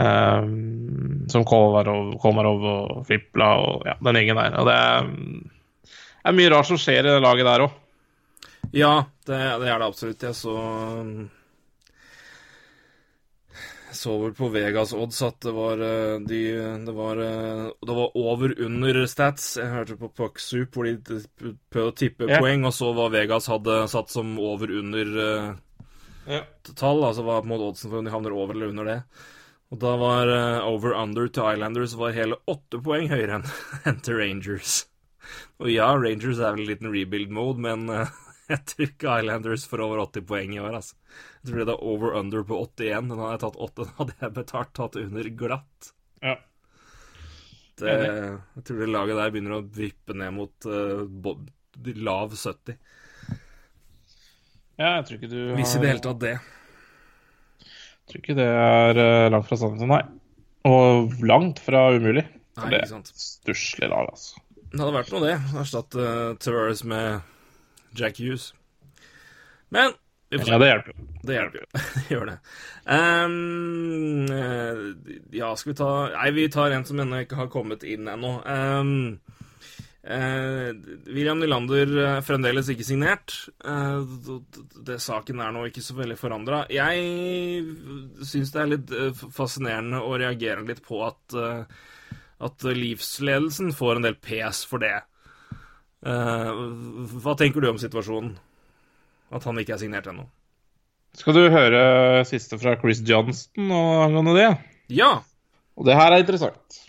Ehm, 0.00 1.28
som 1.28 1.44
Komarov, 1.44 2.14
Komarov 2.20 2.64
og 2.64 3.06
Fipla 3.08 3.48
og 3.60 3.86
ja, 3.88 3.96
den 4.00 4.18
gjengen 4.20 4.40
der. 4.40 4.58
Og 4.60 4.68
det 4.68 4.76
er, 4.76 5.96
er 6.28 6.36
mye 6.36 6.52
rart 6.52 6.70
som 6.70 6.80
skjer 6.80 7.04
i 7.04 7.10
det 7.10 7.22
laget 7.24 7.48
der 7.48 7.66
òg. 7.66 7.78
Ja, 8.70 9.06
det, 9.26 9.38
det 9.60 9.68
er 9.68 9.78
det 9.82 9.86
absolutt. 9.86 10.22
Jeg 10.22 10.34
så 10.38 10.54
så 13.92 14.14
vel 14.22 14.32
på 14.32 14.48
Vegas 14.48 14.94
odds 14.96 15.18
at 15.26 15.36
det 15.44 15.52
var 15.52 15.80
eh, 15.84 16.14
de, 16.24 16.38
Det 16.86 16.92
var, 16.96 17.18
eh, 17.20 17.66
det 17.84 17.96
var 17.98 18.14
over 18.16 18.54
under 18.64 19.02
stats. 19.10 19.50
Jeg 19.60 19.68
hørte 19.68 19.98
på 20.00 20.08
Pucksup 20.16 20.72
hvor 20.78 20.88
de 20.88 21.18
prøvde 21.68 21.90
å 21.90 21.96
tippe 22.00 22.28
Ja. 22.30 22.38
poeng, 22.40 22.64
og 22.64 22.72
så 22.72 22.88
hva 22.96 23.10
Vegas 23.12 23.50
hadde 23.52 23.82
satt 23.92 24.08
som 24.10 24.38
over 24.40 24.72
under 24.80 25.12
eh, 25.26 25.52
Ja. 26.38 26.40
tall. 26.72 27.04
Altså 27.04 27.26
hva 27.26 27.42
på 27.42 27.50
en 27.50 27.52
måte 27.52 27.68
oddsen 27.68 27.90
for 27.92 28.00
om 28.00 28.08
de 28.08 28.14
havner 28.16 28.32
over 28.32 28.56
eller 28.56 28.72
under 28.72 28.88
det. 28.88 28.98
Og 29.72 29.78
da 29.84 29.92
var 30.00 30.28
eh, 30.28 30.64
over 30.72 30.96
under 30.96 31.28
til 31.28 31.52
Islanders 31.52 31.94
var 32.00 32.16
hele 32.16 32.40
åtte 32.48 32.80
poeng 32.82 33.12
høyere 33.12 33.42
enn 33.42 33.46
enn 33.92 34.00
til 34.00 34.16
Rangers. 34.22 34.86
Og 35.60 35.68
ja, 35.68 35.92
Rangers 36.00 36.40
er 36.40 36.56
vel 36.56 36.64
en 36.64 36.72
liten 36.72 36.92
rebuild 36.96 37.28
mode, 37.30 37.60
men 37.60 37.86
jeg 38.54 38.62
tror 38.68 38.86
ikke 38.86 39.16
Islanders 39.22 39.66
får 39.70 39.82
over 39.84 40.04
80 40.04 40.28
poeng 40.28 40.54
i 40.56 40.60
år, 40.62 40.78
altså. 40.78 40.96
Jeg 41.40 41.50
tror 41.50 41.66
det 41.66 41.74
er 41.74 41.84
over 41.92 42.16
under 42.20 42.46
på 42.46 42.58
81. 42.60 43.10
Den 43.10 43.20
hadde 43.22 43.34
jeg 43.34 43.42
tatt 43.44 43.60
8, 43.66 43.74
den 43.82 43.98
hadde 43.98 44.16
jeg 44.20 44.34
betalt 44.38 44.72
tatt 44.78 44.98
under 45.00 45.30
glatt. 45.42 45.92
Ja. 46.22 46.36
Det, 47.82 47.92
jeg 47.96 48.64
tror 48.68 48.82
det 48.82 48.90
laget 48.92 49.18
der 49.18 49.32
begynner 49.34 49.56
å 49.56 49.64
vippe 49.74 50.14
ned 50.14 50.34
mot 50.36 50.68
uh, 50.68 51.02
lav 52.04 52.36
70. 52.36 52.76
ja, 54.76 54.90
jeg 54.98 55.06
tror 55.08 55.16
ikke 55.16 55.32
du 55.32 55.38
har 55.40 55.56
Hvis 55.58 55.74
i 55.74 55.80
det 55.82 55.90
hele 55.94 56.04
tatt 56.04 56.20
det. 56.22 56.36
Jeg 57.62 58.12
tror 58.12 58.22
ikke 58.22 58.36
det 58.36 58.46
er 58.50 58.98
eh, 59.00 59.30
langt 59.32 59.48
fra 59.48 59.56
sannheten, 59.56 59.90
nei. 59.94 60.02
Og 60.68 61.14
langt 61.24 61.62
fra 61.64 61.86
umulig. 61.94 62.26
Nei, 62.58 62.70
det 62.74 62.82
er 62.84 63.04
stusslig 63.08 63.88
lag, 63.88 64.10
altså. 64.12 64.42
Det 64.72 64.80
hadde 64.80 64.94
vært 64.94 65.12
noe, 65.14 65.22
det. 65.24 65.36
Erstatte 65.62 66.02
uh, 66.04 66.34
Tavares 66.40 66.82
med 66.88 67.31
Jack 67.98 68.18
Hughes. 68.20 68.52
Men. 69.72 69.92
Ja, 70.32 70.56
det 70.58 70.68
hjelper 70.70 70.94
jo. 70.94 71.06
Det 71.28 71.34
hjelper 71.36 71.58
jo. 71.60 71.66
Det 71.76 72.04
gjør 72.14 72.26
det. 72.30 72.36
Eh, 74.32 74.86
ja, 75.36 75.50
skal 75.56 75.72
vi 75.72 75.76
ta 75.78 75.90
Nei, 76.14 76.30
vi 76.36 76.46
tar 76.52 76.72
en 76.72 76.86
som 76.88 77.00
ennå 77.02 77.22
ikke 77.24 77.36
har 77.42 77.50
kommet 77.52 77.84
inn 77.84 78.08
ennå. 78.08 78.30
Um, 78.48 79.20
eh, 80.02 80.72
William 81.12 81.38
Nylander 81.42 81.92
er 82.16 82.24
fremdeles 82.26 82.70
ikke 82.72 82.86
signert. 82.88 83.36
Eh, 83.60 84.00
d- 84.24 84.66
det 84.88 84.98
Saken 85.04 85.42
er 85.44 85.52
nå 85.54 85.66
ikke 85.68 85.84
så 85.84 85.96
veldig 86.00 86.16
forandra. 86.20 86.62
Jeg 86.72 87.66
syns 88.24 88.52
det 88.54 88.62
er 88.64 88.72
litt 88.72 88.92
fascinerende 89.36 90.00
å 90.00 90.16
reagere 90.20 90.64
litt 90.68 90.80
på 90.86 91.04
at 91.10 91.36
eh, 91.38 91.64
at 92.42 92.64
livsledelsen 92.74 93.68
får 93.78 94.00
en 94.00 94.06
del 94.08 94.16
pes 94.18 94.64
for 94.66 94.82
det. 94.82 94.96
Eh, 96.02 96.52
hva 97.22 97.34
tenker 97.38 97.62
du 97.62 97.70
om 97.70 97.80
situasjonen? 97.80 98.36
At 99.32 99.44
han 99.48 99.58
ikke 99.60 99.76
er 99.76 99.82
signert 99.82 100.08
ennå? 100.10 100.26
Skal 101.16 101.36
du 101.36 101.42
høre 101.52 102.24
siste 102.28 102.56
fra 102.60 102.74
Chris 102.80 103.02
Johnston 103.06 103.70
angående 103.72 104.36
det? 104.36 104.48
Ja! 104.92 105.18
Og 105.76 105.88
det 105.88 105.96
her 105.96 106.12
er 106.12 106.24
interessant. 106.24 106.80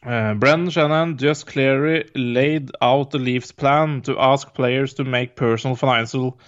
Uh, 0.00 0.32
Brenn 0.40 0.70
Shannon 0.70 1.18
just 1.20 1.46
clearly 1.46 2.04
laid 2.14 2.70
out 2.80 3.10
the 3.10 3.18
Leafs 3.18 3.52
plan 3.52 4.00
to 4.02 4.16
ask 4.18 4.54
players 4.54 4.94
to 4.94 5.04
make 5.04 5.36
personal 5.36 5.76
financial 5.76 6.38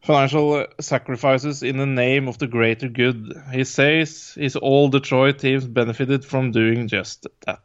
Financial 0.00 0.64
sacrifices 0.80 1.62
in 1.62 1.76
the 1.76 1.84
name 1.84 2.28
of 2.28 2.38
the 2.38 2.46
greater 2.46 2.88
good. 2.88 3.34
He 3.52 3.64
says 3.64 4.32
his 4.34 4.54
all 4.54 4.88
Detroit 4.88 5.40
teams 5.40 5.66
benefited 5.66 6.24
from 6.24 6.52
doing 6.52 6.86
just 6.86 7.26
that. 7.44 7.60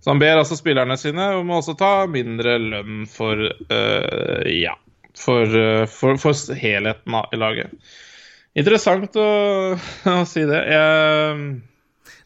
Så 0.00 0.10
han 0.10 0.22
ber 0.22 0.40
altså 0.40 0.56
spillerne 0.58 0.96
sine 1.00 1.28
om 1.38 1.52
å 1.52 1.60
også 1.60 1.76
ta 1.78 1.92
mindre 2.10 2.56
lønn 2.62 3.04
for 3.10 3.44
uh, 3.44 4.42
Ja. 4.50 4.74
For, 5.14 5.46
uh, 5.46 5.84
for, 5.86 6.18
for 6.18 6.56
helheten 6.58 7.14
i 7.30 7.38
laget. 7.38 7.92
Interessant 8.58 9.14
å, 9.18 9.28
å 10.10 10.16
si 10.26 10.42
det. 10.46 10.60
Jeg, 10.70 11.44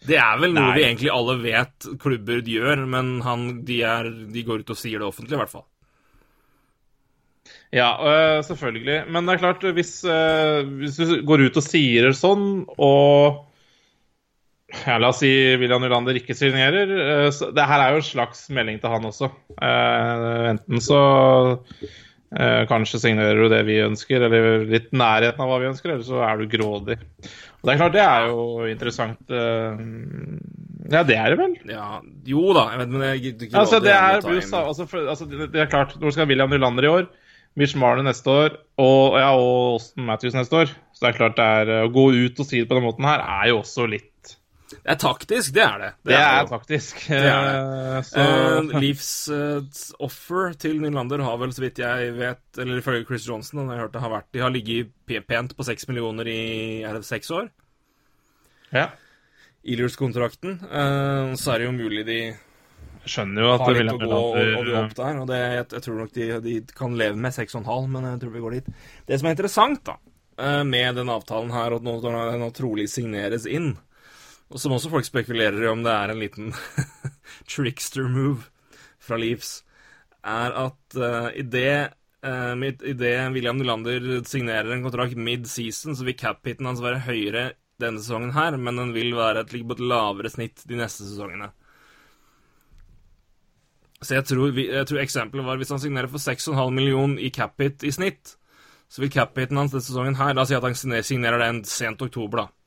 Det 0.08 0.16
er 0.20 0.40
vel 0.40 0.54
noe 0.54 0.70
Nei. 0.70 0.76
vi 0.78 0.84
egentlig 0.86 1.12
alle 1.12 1.36
vet 1.42 1.88
klubber 2.00 2.40
gjør, 2.44 2.86
men 2.88 3.18
han, 3.24 3.48
de, 3.68 3.82
er, 3.84 4.08
de 4.32 4.44
går 4.46 4.64
ut 4.64 4.72
og 4.72 4.80
sier 4.80 5.00
det 5.00 5.08
offentlig, 5.08 5.36
i 5.36 5.42
hvert 5.42 5.52
fall. 5.52 5.66
Ja, 7.72 7.90
øh, 8.00 8.44
selvfølgelig. 8.44 9.02
Men 9.12 9.28
det 9.28 9.34
er 9.34 9.42
klart, 9.42 9.64
hvis, 9.76 10.04
øh, 10.04 10.64
hvis 10.80 10.96
du 10.96 11.18
går 11.28 11.44
ut 11.48 11.60
og 11.60 11.64
sier 11.64 12.08
det 12.08 12.16
sånn, 12.16 12.64
og 12.80 13.44
ja, 14.86 14.98
La 15.00 15.08
oss 15.12 15.20
si 15.22 15.30
William 15.60 15.80
Nylander 15.82 16.18
ikke 16.20 16.36
signerer. 16.36 16.90
øh, 16.92 17.28
så 17.32 17.50
Det 17.56 17.64
her 17.70 17.80
er 17.86 17.94
jo 17.94 18.02
en 18.02 18.08
slags 18.10 18.48
melding 18.52 18.80
til 18.82 18.90
han 18.92 19.06
også. 19.08 19.30
Eh, 19.60 20.48
enten 20.52 20.80
så 20.84 21.00
eh, 22.36 22.64
kanskje 22.68 23.00
signerer 23.00 23.38
du 23.40 23.48
det 23.52 23.62
vi 23.68 23.78
ønsker, 23.84 24.26
eller 24.28 24.66
litt 24.68 24.90
nærheten 24.92 25.40
av 25.40 25.48
hva 25.52 25.60
vi 25.62 25.70
ønsker, 25.70 25.94
eller 25.94 26.04
så 26.06 26.20
er 26.28 26.36
du 26.42 26.50
grådig. 26.52 26.98
Og 27.58 27.64
Det 27.66 27.72
er 27.74 27.80
klart, 27.80 27.94
det 27.96 28.04
er 28.04 28.26
jo 28.28 28.42
interessant. 28.70 29.22
eh, 29.30 29.80
ja, 30.92 31.02
det 31.04 31.16
er 31.18 31.32
det 31.34 31.38
vel. 31.40 31.56
Ja, 31.68 32.00
jo 32.28 32.52
da, 32.56 32.66
vet, 32.78 32.88
men 32.92 33.02
jeg 33.12 33.22
gidder 33.24 33.46
ikke 33.48 33.58
Altså, 33.62 33.80
det, 33.84 33.92
er, 33.92 34.18
inn- 34.20 34.28
blir 34.28 34.40
jo 34.42 34.46
sa- 34.48 34.66
altså, 34.68 34.86
for, 34.88 35.08
altså, 35.08 35.26
det 35.28 35.56
er 35.64 35.66
klart, 35.72 35.96
når 36.00 36.12
skal 36.14 36.28
William 36.30 36.50
Nylander 36.52 36.84
i 36.84 36.92
år, 36.92 37.08
Mitch 37.58 37.74
Marner 37.74 38.04
neste 38.06 38.28
år 38.30 38.50
og, 38.78 39.16
ja, 39.18 39.32
og 39.34 39.72
Austin 39.80 40.04
Matthews 40.06 40.34
neste 40.36 40.54
år. 40.60 40.66
Så 40.94 41.00
det 41.02 41.08
er 41.08 41.16
klart 41.18 41.36
det 41.40 41.44
er, 41.44 41.72
å 41.88 41.90
gå 41.90 42.04
ut 42.14 42.38
og 42.38 42.46
si 42.46 42.60
det 42.60 42.68
på 42.70 42.76
den 42.78 42.84
måten 42.86 43.04
her, 43.08 43.18
er 43.24 43.48
jo 43.50 43.58
også 43.64 43.88
litt 43.90 44.12
Det 44.68 44.92
er 44.92 44.98
taktisk, 45.00 45.52
det 45.56 45.62
er 45.64 45.78
det. 45.80 45.90
Det 46.04 46.16
er 46.18 46.48
taktisk. 46.50 46.98
Det 47.08 47.18
er 47.24 47.46
Eh, 47.48 48.02
Så 48.04 48.20
Eh, 48.20 48.80
Leafs 48.82 49.28
uh, 49.32 49.62
offer 50.04 50.52
til 50.60 50.80
Nylander 50.82 51.22
har 51.24 51.38
vel, 51.40 51.52
så 51.56 51.62
vidt 51.64 51.80
jeg 51.80 52.12
vet, 52.18 52.42
eller 52.58 52.78
ifølge 52.82 53.06
Chris 53.08 53.26
Johnson, 53.28 53.62
den 53.62 53.72
jeg 53.72 53.80
hørte, 53.86 54.02
har 54.02 54.12
vært 54.12 54.28
De 54.32 54.42
har 54.44 54.52
ligget 54.52 54.92
pent 55.26 55.54
på 55.56 55.64
seks 55.64 55.88
millioner 55.88 56.28
i 56.28 56.82
er 56.84 56.98
det 56.98 57.04
seks 57.08 57.30
år. 57.30 57.48
ja. 58.72 58.90
Ilers-kontrakten. 59.68 60.60
Uh, 60.70 61.34
så 61.36 61.52
er 61.54 61.58
det 61.58 61.66
jo 61.66 61.72
mulig 61.76 62.04
de 62.06 62.18
Jeg 62.28 63.10
skjønner 63.10 63.42
jo 63.42 63.48
at 63.54 63.64
har 63.64 63.74
litt 63.74 63.90
å 63.92 63.98
gå 63.98 64.06
og, 64.12 64.36
og 64.38 64.70
opp 64.82 64.94
der. 64.96 65.18
Og 65.22 65.26
det, 65.28 65.40
jeg, 65.42 65.66
jeg 65.74 65.84
tror 65.84 65.98
nok 65.98 66.12
de, 66.14 66.28
de 66.44 66.54
kan 66.78 66.94
leve 66.96 67.18
med 67.18 67.34
6,5, 67.34 67.66
men 67.90 68.06
jeg 68.12 68.20
tror 68.22 68.32
vi 68.36 68.44
går 68.44 68.56
dit. 68.60 68.70
Det 69.08 69.18
som 69.18 69.28
er 69.28 69.36
interessant 69.36 69.82
da, 69.88 69.96
eh, 70.38 70.62
med 70.64 70.96
den 71.00 71.12
avtalen 71.12 71.52
her, 71.52 71.76
og 71.76 71.84
nå, 71.84 71.98
når 72.04 72.32
den 72.36 72.46
trolig 72.56 72.88
signeres 72.92 73.48
inn, 73.50 73.74
og 74.48 74.60
som 74.60 74.74
også 74.74 74.90
folk 74.92 75.06
spekulerer 75.06 75.60
i 75.62 75.70
om 75.70 75.84
det 75.84 75.92
er 75.92 76.12
en 76.12 76.22
liten 76.22 76.52
trickster 77.52 78.08
move 78.08 78.48
fra 79.02 79.18
Leafs, 79.20 79.62
er 80.24 80.54
at 80.64 80.98
uh, 80.98 81.28
det 81.52 81.92
uh, 82.24 83.32
William 83.34 83.60
Nylander 83.60 84.24
signerer 84.26 84.72
en 84.74 84.84
kontrakt 84.84 85.16
mid-season, 85.16 85.96
så 85.96 86.06
vil 86.06 86.18
cap-hiten 86.18 86.68
hans 86.68 86.82
være 86.84 87.04
høyere 87.06 87.50
denne 87.78 88.02
sesongen 88.02 88.34
her, 88.34 88.56
men 88.58 88.80
den 88.80 88.92
vil 88.96 89.14
være 89.16 89.44
et, 89.44 89.54
på 89.54 89.76
et 89.76 89.84
lavere 89.84 90.32
snitt 90.32 90.64
de 90.68 90.80
neste 90.80 91.06
sesongene. 91.06 91.52
Så 94.02 94.14
jeg 94.14 94.26
tror, 94.30 94.58
jeg 94.58 94.86
tror 94.86 95.00
eksempelet 95.02 95.46
var 95.46 95.58
hvis 95.58 95.72
han 95.74 95.80
signerer 95.82 96.10
for 96.10 96.22
6,5 96.22 96.74
millioner 96.74 97.22
i 97.22 97.30
cap-hit 97.34 97.82
i 97.86 97.94
snitt, 97.94 98.36
så 98.88 99.02
vil 99.02 99.12
cap-hiten 99.12 99.58
hans 99.58 99.74
denne 99.74 99.84
sesongen 99.84 100.16
her 100.18 100.34
La 100.34 100.44
oss 100.44 100.52
si 100.52 100.56
at 100.56 100.64
han 100.64 100.76
signerer 101.04 101.42
den 101.42 101.64
sent 101.68 102.02
oktober, 102.02 102.44
da. 102.44 102.57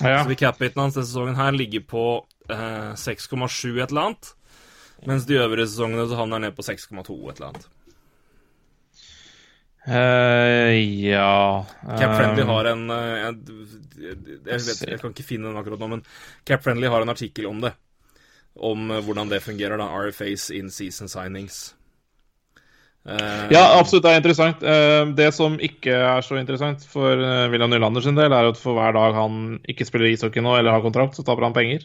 Ja. 0.00 0.24
Så 0.24 0.34
cap-hiten 0.34 0.80
hans 0.82 0.96
denne 0.96 1.06
sesongen 1.06 1.38
her 1.38 1.54
ligger 1.54 1.84
på 1.86 2.04
eh, 2.50 2.94
6,7 2.98 3.82
et 3.82 3.92
eller 3.92 4.08
annet. 4.08 4.34
Mens 5.06 5.26
de 5.28 5.38
øvrige 5.38 5.68
sesongene 5.68 6.08
så 6.08 6.18
havner 6.18 6.40
han 6.40 6.48
ned 6.48 6.56
på 6.56 6.64
6,2 6.66 6.98
et 7.30 7.38
eller 7.38 7.50
annet. 7.52 7.70
Uh, 9.84 10.72
ja 11.04 11.66
Cap 11.84 12.14
Friendly 12.16 12.40
eh, 12.40 12.48
har 12.48 12.68
en 12.70 12.86
eh, 12.88 13.10
jeg, 13.18 13.34
jeg, 14.00 14.60
vet, 14.64 14.78
jeg 14.88 15.00
kan 15.02 15.12
ikke 15.12 15.26
finne 15.28 15.50
den 15.50 15.58
akkurat 15.60 15.82
nå, 15.82 15.90
men 15.92 16.04
Cap 16.48 16.64
Friendly 16.64 16.88
har 16.88 17.04
en 17.04 17.12
artikkel 17.12 17.50
om 17.50 17.60
det. 17.60 17.74
Om 18.54 18.86
hvordan 19.04 19.28
det 19.28 19.42
fungerer, 19.42 19.76
da. 19.76 19.90
RFAs 19.90 20.46
in 20.54 20.70
season 20.70 21.10
signings. 21.10 21.74
Eh, 23.04 23.52
Ja, 23.52 23.78
absolutt, 23.78 24.04
det 24.06 24.12
er 24.12 24.20
interessant. 24.22 24.62
Eh, 24.62 25.04
Det 25.16 25.28
som 25.36 25.58
ikke 25.60 25.92
er 25.92 26.24
så 26.24 26.38
interessant 26.40 26.84
for 26.88 27.12
eh, 27.12 27.48
William 27.52 27.70
Nylander 27.70 28.02
sin 28.02 28.16
del, 28.16 28.32
er 28.32 28.48
at 28.48 28.60
for 28.60 28.78
hver 28.78 28.94
dag 28.96 29.14
han 29.14 29.58
ikke 29.68 29.86
spiller 29.86 30.08
ishockey 30.08 30.40
nå 30.44 30.56
eller 30.58 30.72
har 30.72 30.84
kontrakt, 30.84 31.16
så 31.16 31.24
taper 31.24 31.44
han 31.44 31.56
penger. 31.56 31.84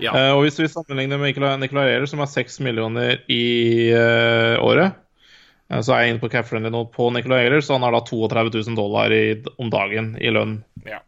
Ja. 0.00 0.14
Og 0.34 0.44
hvis 0.46 0.58
vi 0.58 0.70
sammenligner 0.70 1.18
med 1.20 1.30
Nicolay 1.30 1.58
Nicolai 1.60 2.06
som 2.10 2.22
er 2.24 2.30
6 2.30 2.60
millioner 2.64 3.20
i 3.30 3.92
året, 4.58 4.96
så 5.70 5.94
er 5.94 6.02
jeg 6.02 6.14
inne 6.14 6.22
på 6.22 6.30
Cap 6.32 6.48
Friendly 6.48 6.72
nå 6.72 6.86
på 6.90 7.10
Nicolay 7.12 7.46
Ehlers, 7.46 7.68
så 7.68 7.76
han 7.76 7.84
har 7.86 7.94
da 7.94 8.00
32 8.00 8.64
000 8.66 8.76
dollar 8.76 9.12
i, 9.14 9.36
om 9.62 9.70
dagen 9.70 10.16
i 10.18 10.32
lønn. 10.32 10.56
Ja. 10.88 10.98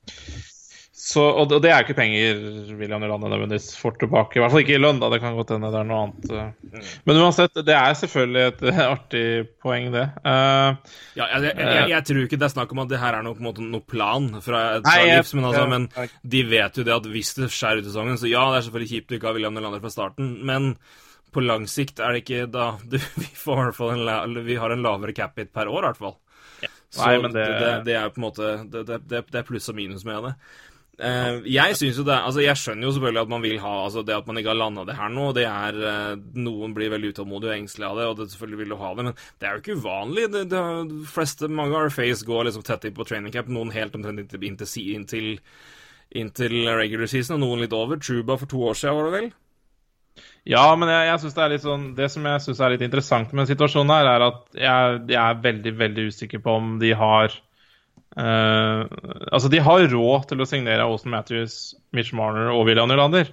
Så, 1.04 1.20
og, 1.20 1.50
det- 1.50 1.56
og 1.58 1.62
det 1.62 1.68
er 1.70 1.82
ikke 1.84 1.96
penger 1.98 2.38
William 2.78 3.02
Nylander 3.02 3.28
nødvendigvis 3.28 3.74
får 3.76 3.98
tilbake. 4.00 4.38
I 4.38 4.40
hvert 4.40 4.52
fall 4.54 4.62
ikke 4.62 4.76
i 4.78 4.80
lønn, 4.80 5.00
da. 5.02 5.10
Det 5.12 5.18
kan 5.20 5.34
godt 5.36 5.50
hende 5.52 5.68
det 5.74 5.80
er 5.82 5.88
noe 5.90 5.98
annet. 6.06 6.30
eh. 6.32 6.86
Men 7.04 7.18
uansett, 7.20 7.58
det 7.66 7.74
er 7.76 7.98
selvfølgelig 8.00 8.44
et 8.46 8.62
eh, 8.70 8.78
artig 8.86 9.24
poeng, 9.60 9.90
det. 9.92 10.06
Uh, 10.24 10.78
Ja, 11.18 11.26
jeg, 11.34 11.42
jeg, 11.44 11.56
jeg, 11.60 11.88
jeg 11.92 12.06
tror 12.08 12.22
ikke 12.24 12.38
det 12.40 12.48
er 12.48 12.54
snakk 12.54 12.72
om 12.72 12.80
at 12.86 12.88
det 12.94 13.02
her 13.02 13.18
er 13.18 13.26
noe, 13.26 13.36
på 13.36 13.44
en 13.44 13.48
måte, 13.50 13.66
noe 13.68 13.84
plan 13.84 14.30
fra, 14.40 14.62
fra 14.80 14.94
Nei, 14.94 14.96
jeg- 15.10 15.28
men, 15.36 15.44
altså, 15.50 15.66
men 15.74 15.88
de 16.24 16.42
vet 16.54 16.80
jo 16.80 16.86
det 16.88 16.96
at 16.96 17.10
hvis 17.12 17.34
det 17.36 17.50
skjer 17.52 17.82
ut 17.82 17.84
i 17.84 17.90
sesongen, 17.92 18.16
så 18.24 18.30
ja, 18.32 18.46
det 18.54 18.62
er 18.62 18.66
selvfølgelig 18.70 18.92
kjipt 18.96 19.08
du 19.12 19.18
ikke 19.18 19.28
har 19.28 19.36
William 19.36 19.54
Nylander 19.60 19.84
fra 19.84 19.92
starten, 19.92 20.32
men 20.48 20.72
på 21.36 21.44
lang 21.44 21.68
sikt 21.68 22.00
er 22.00 22.14
det 22.16 22.24
ikke 22.24 22.46
da 22.48 22.78
du, 22.88 22.96
Vi 22.96 23.28
får 23.44 23.74
en, 23.92 24.40
vi 24.48 24.56
har 24.56 24.70
en 24.72 24.82
lavere 24.88 25.12
cap 25.12 25.36
hit 25.36 25.52
per 25.52 25.68
år, 25.68 25.84
i 25.84 25.88
hvert 25.92 26.00
fall. 26.00 26.16
Så 26.94 27.04
Nei, 27.04 27.18
men 27.20 27.32
det- 27.36 27.44
det, 27.60 27.72
det 27.92 27.94
er 28.00 28.08
på 28.08 28.22
en 28.22 28.30
måte 28.30 28.70
Det, 28.70 28.86
det, 28.88 29.02
det, 29.10 29.26
det 29.28 29.40
er 29.42 29.50
pluss 29.52 29.68
og 29.68 29.74
minus 29.76 30.04
med 30.08 30.22
det. 30.30 30.34
Eh, 30.94 31.40
jeg 31.50 31.74
synes 31.74 31.96
jo 31.98 32.04
det 32.06 32.14
Altså, 32.14 32.38
jeg 32.44 32.54
skjønner 32.54 32.86
jo 32.86 32.92
selvfølgelig 32.94 33.22
at 33.24 33.30
man 33.32 33.42
vil 33.42 33.56
ha 33.58 33.72
Altså, 33.82 34.04
det 34.06 34.14
at 34.14 34.28
man 34.30 34.38
ikke 34.38 34.52
har 34.52 34.58
landa 34.60 34.84
det 34.86 34.94
her 34.94 35.10
nå, 35.10 35.24
det 35.34 35.46
er 35.48 35.78
uh, 35.82 36.20
Noen 36.38 36.74
blir 36.76 36.92
veldig 36.92 37.10
utålmodige 37.10 37.50
og 37.50 37.56
engstelige 37.56 37.88
av 37.88 37.98
det, 37.98 38.06
og 38.06 38.18
det 38.20 38.26
selvfølgelig 38.30 38.60
vil 38.60 38.74
du 38.74 38.76
ha 38.78 38.90
det, 38.94 39.06
men 39.08 39.16
det 39.18 39.48
er 39.48 39.56
jo 39.56 39.62
ikke 39.62 39.78
uvanlig. 39.80 40.26
Det, 40.30 40.42
det, 40.52 40.64
de 40.92 41.00
fleste, 41.10 41.50
mange 41.50 41.80
RFAs 41.88 42.22
går 42.28 42.46
liksom 42.46 42.66
tett 42.66 42.86
inn 42.86 42.94
på 42.94 43.06
training 43.08 43.34
camp, 43.34 43.50
noen 43.50 43.72
helt 43.74 43.96
omtrent 43.98 44.22
inntil, 44.22 44.44
inntil, 44.46 44.92
inntil, 44.94 45.32
inntil 46.14 46.56
regular 46.78 47.10
season, 47.10 47.40
og 47.40 47.42
noen 47.42 47.64
litt 47.64 47.74
over. 47.74 47.98
Truba 47.98 48.38
for 48.38 48.50
to 48.50 48.62
år 48.70 48.78
siden, 48.78 48.98
var 49.00 49.10
det 49.10 49.16
vel? 49.18 49.32
Ja, 50.46 50.66
men 50.78 50.92
jeg, 50.92 51.08
jeg 51.08 51.22
synes 51.22 51.34
det 51.34 51.42
er 51.42 51.52
litt 51.54 51.64
sånn 51.64 51.84
Det 51.96 52.06
som 52.12 52.26
jeg 52.28 52.42
syns 52.44 52.58
er 52.60 52.74
litt 52.74 52.82
interessant 52.84 53.32
med 53.34 53.48
situasjonen 53.50 53.94
her, 53.96 54.10
er 54.12 54.26
at 54.28 54.42
jeg, 54.54 55.00
jeg 55.10 55.20
er 55.24 55.42
veldig, 55.48 55.74
veldig 55.80 56.06
usikker 56.12 56.44
på 56.44 56.58
om 56.60 56.76
de 56.82 56.92
har 57.00 57.34
eh, 58.16 58.84
Altså, 59.32 59.50
de 59.50 59.60
har 59.64 59.88
råd 59.92 60.28
til 60.30 60.40
å 60.44 60.46
signere 60.48 60.86
Austin 60.86 61.12
Matthews, 61.14 61.74
Mitch 61.96 62.12
Marner 62.16 62.52
og 62.54 62.66
William 62.68 62.88
Nylander. 62.90 63.30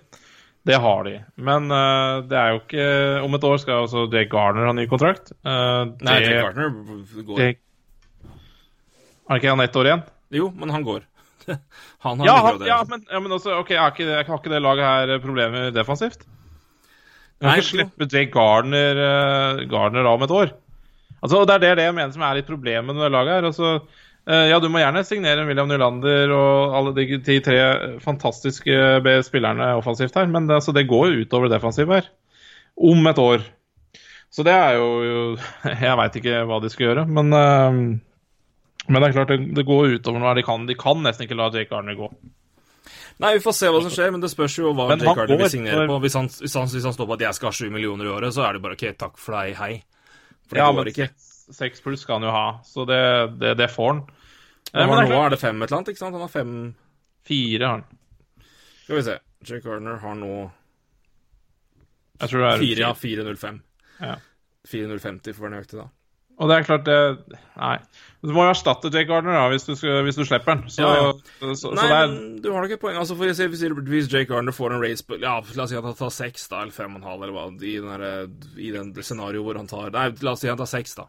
Det 0.68 0.78
har 0.78 1.04
de. 1.08 1.16
Men 1.42 1.72
uh, 1.74 2.22
det 2.30 2.38
er 2.38 2.52
jo 2.54 2.60
ikke 2.60 2.84
Om 3.26 3.34
et 3.34 3.46
år 3.50 3.62
skal 3.64 3.80
også 3.88 4.04
Jake 4.14 4.30
Garner 4.30 4.68
ha 4.70 4.74
ny 4.78 4.84
kontrakt. 4.90 5.32
Uh, 5.42 5.90
Nei, 6.06 6.20
det- 6.22 6.28
Jake 6.36 6.44
Gartner 6.44 7.24
går. 7.26 7.40
Jake- 7.40 8.30
Har 9.30 9.40
ikke 9.42 9.50
han 9.56 9.64
ett 9.66 9.76
år 9.80 9.90
igjen? 9.90 10.04
Jo, 10.38 10.52
men 10.54 10.70
han 10.70 10.84
går. 10.86 11.02
han 12.06 12.20
har 12.22 12.28
Ja, 12.28 12.36
han, 12.46 12.62
ja, 12.68 12.78
men, 12.88 13.06
ja, 13.10 13.20
men 13.24 13.34
også, 13.34 13.56
ok, 13.64 13.74
har 13.74 13.96
ikke, 13.96 14.06
har 14.28 14.38
ikke 14.38 14.54
det 14.54 14.62
laget 14.62 14.86
her 14.86 15.18
problemer 15.24 15.72
defensivt? 15.74 16.28
Du 17.42 17.48
Nei, 17.48 17.56
kan 17.56 17.64
ikke 17.64 17.70
slippe 17.72 18.08
Jake 18.12 18.32
Gardner, 18.36 19.02
uh, 19.02 19.64
Gardner 19.72 20.06
av 20.06 20.20
om 20.20 20.28
et 20.28 20.36
år. 20.44 20.54
Altså, 21.22 21.42
Det 21.50 21.56
er 21.58 21.64
det, 21.66 21.74
det 21.82 21.88
jeg 21.90 21.98
mener 21.98 22.14
som 22.14 22.22
er 22.28 22.38
litt 22.38 22.50
problemet 22.50 22.94
med 22.94 23.02
det 23.02 23.12
laget 23.18 23.40
her. 23.40 23.50
Altså, 23.50 23.74
ja, 24.28 24.60
Du 24.62 24.68
må 24.70 24.82
gjerne 24.82 25.02
signere 25.08 25.48
William 25.48 25.70
Nylander 25.72 26.34
og 26.36 26.76
alle 26.78 26.94
de, 26.98 27.18
de 27.26 27.40
tre 27.42 27.58
fantastiske 28.04 28.76
spillerne 29.26 29.72
offensivt 29.80 30.20
her, 30.20 30.30
men 30.30 30.46
det, 30.46 30.60
altså, 30.60 30.76
det 30.78 30.86
går 30.90 31.10
jo 31.10 31.24
utover 31.26 31.50
defensivet 31.50 32.02
her. 32.02 32.12
Om 32.78 33.10
et 33.10 33.20
år. 33.20 33.48
Så 34.32 34.46
det 34.48 34.54
er 34.54 34.78
jo 34.78 35.34
Jeg 35.88 35.98
veit 36.00 36.22
ikke 36.22 36.46
hva 36.48 36.62
de 36.64 36.70
skal 36.72 36.90
gjøre, 36.92 37.08
men 37.10 37.34
eh, 37.36 37.82
men 38.90 39.02
det 39.02 39.12
er 39.12 39.16
klart, 39.16 39.32
det, 39.32 39.52
det 39.56 39.66
går 39.68 39.98
utover 39.98 40.22
noe. 40.22 40.36
De 40.38 40.44
kan, 40.46 40.64
de 40.68 40.78
kan 40.80 41.02
nesten 41.06 41.28
ikke 41.28 41.38
la 41.38 41.52
Jake 41.54 41.76
Arne 41.76 41.94
gå. 41.98 42.08
Nei, 43.22 43.36
vi 43.38 43.44
får 43.44 43.54
se 43.54 43.70
hva 43.70 43.82
som 43.84 43.94
skjer, 43.94 44.10
men 44.16 44.24
det 44.24 44.32
spørs 44.32 44.56
jo 44.58 44.72
hva 44.74 44.88
Jake 44.96 45.14
han 45.14 45.38
vil 45.38 45.52
signere 45.54 45.86
på. 45.90 46.00
Hvis 46.02 46.18
han, 46.18 46.30
hvis, 46.32 46.56
han, 46.58 46.72
hvis 46.72 46.88
han 46.90 46.96
står 46.96 47.10
på 47.12 47.18
at 47.20 47.26
jeg 47.28 47.38
skal 47.38 47.52
ha 47.52 47.58
7 47.60 47.68
millioner 47.74 48.10
i 48.10 48.14
året, 48.16 48.34
så 48.34 48.48
er 48.48 48.58
det 48.58 48.64
bare 48.64 48.78
OK, 48.80 48.88
takk 48.98 49.22
for 49.22 49.38
deg, 49.38 49.54
hei. 49.60 49.74
For 50.50 50.58
det 50.58 50.64
Ja, 50.64 50.72
går 50.72 50.80
men 50.80 50.92
ikke. 50.92 51.08
Seks- 51.56 51.82
pluss 51.84 52.02
skal 52.06 52.20
han 52.20 52.28
jo 52.30 52.34
ha, 52.36 52.46
så 52.68 52.86
det, 52.90 53.02
det, 53.42 53.56
det 53.60 53.70
får 53.74 53.92
han. 53.94 54.02
Eh, 54.74 54.86
Men 54.86 54.90
nå 54.90 55.06
klart, 55.10 55.26
er 55.26 55.36
det 55.36 55.42
fem 55.42 55.62
et 55.62 55.68
eller 55.70 55.78
annet, 55.82 55.94
ikke 55.94 56.04
sant? 56.04 56.16
Han 56.18 56.26
har 56.26 56.34
fem 56.34 56.56
fire 57.28 57.66
har 57.68 57.80
han. 57.80 57.86
Skal 58.84 58.96
vi 59.00 59.06
se. 59.10 59.18
Jake 59.48 59.64
Gardner 59.66 59.98
har 60.04 60.16
nå 60.20 60.34
Jeg 62.22 62.30
tror 62.30 62.44
det 62.44 62.52
er 62.52 62.62
fire, 62.62 62.84
ja, 62.86 62.92
405. 62.94 63.58
Ja. 64.02 64.16
450 64.70 65.34
for 65.34 65.42
å 65.42 65.48
være 65.50 65.56
nøyaktig, 65.58 65.80
da. 65.82 65.88
Og 66.42 66.50
det 66.50 66.56
er 66.58 66.64
klart 66.66 66.86
det 66.88 66.96
Nei. 67.60 67.76
Du 68.26 68.32
må 68.34 68.46
jo 68.48 68.52
erstatte 68.54 68.90
Jake 68.90 69.06
Gardner 69.10 69.36
da, 69.36 69.44
hvis 69.52 69.66
du, 69.68 69.74
hvis 70.06 70.18
du 70.18 70.24
slipper 70.26 70.56
den. 70.56 70.70
Så, 70.74 70.82
Ja, 70.82 70.92
ja. 70.98 71.12
så, 71.42 71.54
så, 71.60 71.72
Nei, 71.78 71.86
det 71.90 71.98
er 71.98 72.08
men 72.14 72.38
du 72.42 72.48
har 72.54 72.64
nok 72.66 72.74
et 72.78 72.82
poeng. 72.82 72.98
Altså, 73.02 73.18
for 73.18 73.30
å 73.30 73.36
si, 73.38 73.46
hvis, 73.52 73.62
hvis 73.90 74.10
Jake 74.10 74.30
Garner 74.32 74.56
får 74.56 74.74
en 74.78 74.82
race 74.82 75.06
Ja, 75.22 75.36
la 75.42 75.66
oss 75.66 75.74
si 75.74 75.78
at 75.78 75.86
han 75.86 75.98
tar 76.00 76.14
seks, 76.14 76.48
da, 76.50 76.62
eller 76.64 76.74
fem 76.74 76.96
og 76.96 77.02
en 77.02 77.10
halv, 77.10 77.26
eller 77.28 77.36
hva, 77.36 77.44
i, 77.62 77.76
den 77.82 77.90
der, 77.92 78.32
i 78.58 78.72
den 78.74 78.94
scenarioet 79.06 79.46
hvor 79.50 79.60
han 79.62 79.70
tar 79.70 79.94
Nei, 79.94 80.08
la 80.26 80.34
oss 80.34 80.42
si 80.46 80.50
han 80.50 80.58
tar 80.62 80.70
seks, 80.72 80.96
da. 80.98 81.06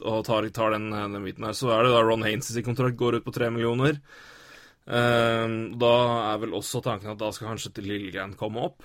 Ja. 0.00 0.10
Og 0.12 0.24
tar, 0.26 0.48
tar 0.52 0.70
den, 0.76 0.90
den 0.90 1.24
biten 1.24 1.44
her. 1.48 1.52
Så 1.56 1.70
er 1.72 1.82
det 1.86 1.92
da 1.94 2.02
Ron 2.04 2.22
Haynes 2.26 2.50
sin 2.52 2.64
kontrakt 2.66 2.96
går 3.00 3.16
ut 3.20 3.24
på 3.24 3.32
tre 3.32 3.48
millioner. 3.50 3.96
Uh, 4.86 5.72
da 5.80 5.92
er 6.34 6.42
vel 6.44 6.52
også 6.54 6.78
tanken 6.84 7.10
at 7.14 7.18
da 7.18 7.32
skal 7.34 7.48
kanskje 7.50 7.72
til 7.74 7.88
Lillegren 7.90 8.36
komme 8.38 8.60
opp. 8.68 8.84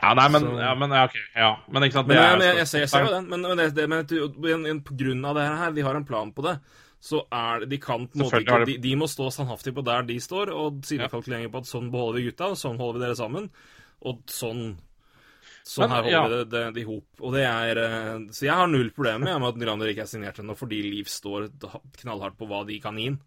Ja, 0.00 0.14
nei, 0.16 0.28
men, 0.32 0.40
Så- 0.40 0.54
ja, 0.62 0.70
men 0.74 0.90
ja, 0.96 1.02
OK. 1.04 1.16
Ja. 1.36 1.50
Men 1.68 1.82
ikke 1.84 1.98
sant, 1.98 2.08
det 2.08 2.16
jeg, 2.16 2.24
er 2.24 2.38
men 2.38 2.46
jeg, 2.46 2.56
jeg, 2.80 2.88
ser, 2.88 3.04
jo 3.04 3.10
den, 3.12 3.26
men, 3.28 3.42
men, 3.42 3.58
det, 3.60 3.66
det, 3.76 3.88
men 3.92 4.06
en, 4.06 4.64
igjen 4.64 4.80
på 4.86 4.96
grunn 4.96 5.24
av 5.28 5.34
det 5.36 5.44
her, 5.50 5.74
de 5.76 5.82
har 5.84 5.98
en 5.98 6.06
plan 6.08 6.32
på 6.32 6.46
det, 6.46 6.54
så 7.02 7.20
er 7.28 7.60
det 7.60 7.68
De 7.74 7.78
kan 7.82 8.06
på 8.08 8.16
en 8.16 8.22
måte 8.24 8.40
ikke 8.40 8.64
de- 8.70 8.78
de, 8.86 8.94
må 8.96 9.08
stå 9.10 9.26
standhaftig 9.34 9.74
på 9.76 9.84
der 9.84 10.06
de 10.08 10.16
står, 10.22 10.48
og 10.54 10.80
sidekalkuleringer 10.88 11.52
på 11.52 11.60
at 11.60 11.68
sånn 11.68 11.90
beholder 11.92 12.20
vi 12.22 12.24
gutta, 12.30 12.48
og 12.54 12.56
sånn 12.62 12.78
holder 12.80 13.00
vi 13.00 13.04
dere 13.04 13.18
sammen, 13.20 13.50
og 14.08 14.22
sånn 14.32 14.64
Sånn 15.62 15.86
Men, 15.86 15.92
her 15.94 16.06
holder 16.06 16.14
ja. 16.14 16.22
vi 16.22 16.36
det, 16.36 16.46
det, 16.50 16.62
det 16.74 16.82
i 16.82 16.86
hop. 16.88 17.08
Og 17.22 17.34
det 17.36 17.42
er 17.46 17.80
eh, 17.84 18.14
Så 18.34 18.46
jeg 18.48 18.56
har 18.58 18.70
null 18.70 18.88
problemer 18.94 19.36
med 19.38 19.50
at 19.52 19.60
Nylander 19.60 19.92
ikke 19.92 20.06
er 20.06 20.10
signert 20.10 20.40
ennå, 20.42 20.56
fordi 20.58 20.80
Liv 20.84 21.10
står 21.10 21.52
knallhardt 22.00 22.38
på 22.40 22.48
hva 22.50 22.64
de 22.68 22.80
kan 22.82 22.98
gi 22.98 23.12
inn. 23.12 23.20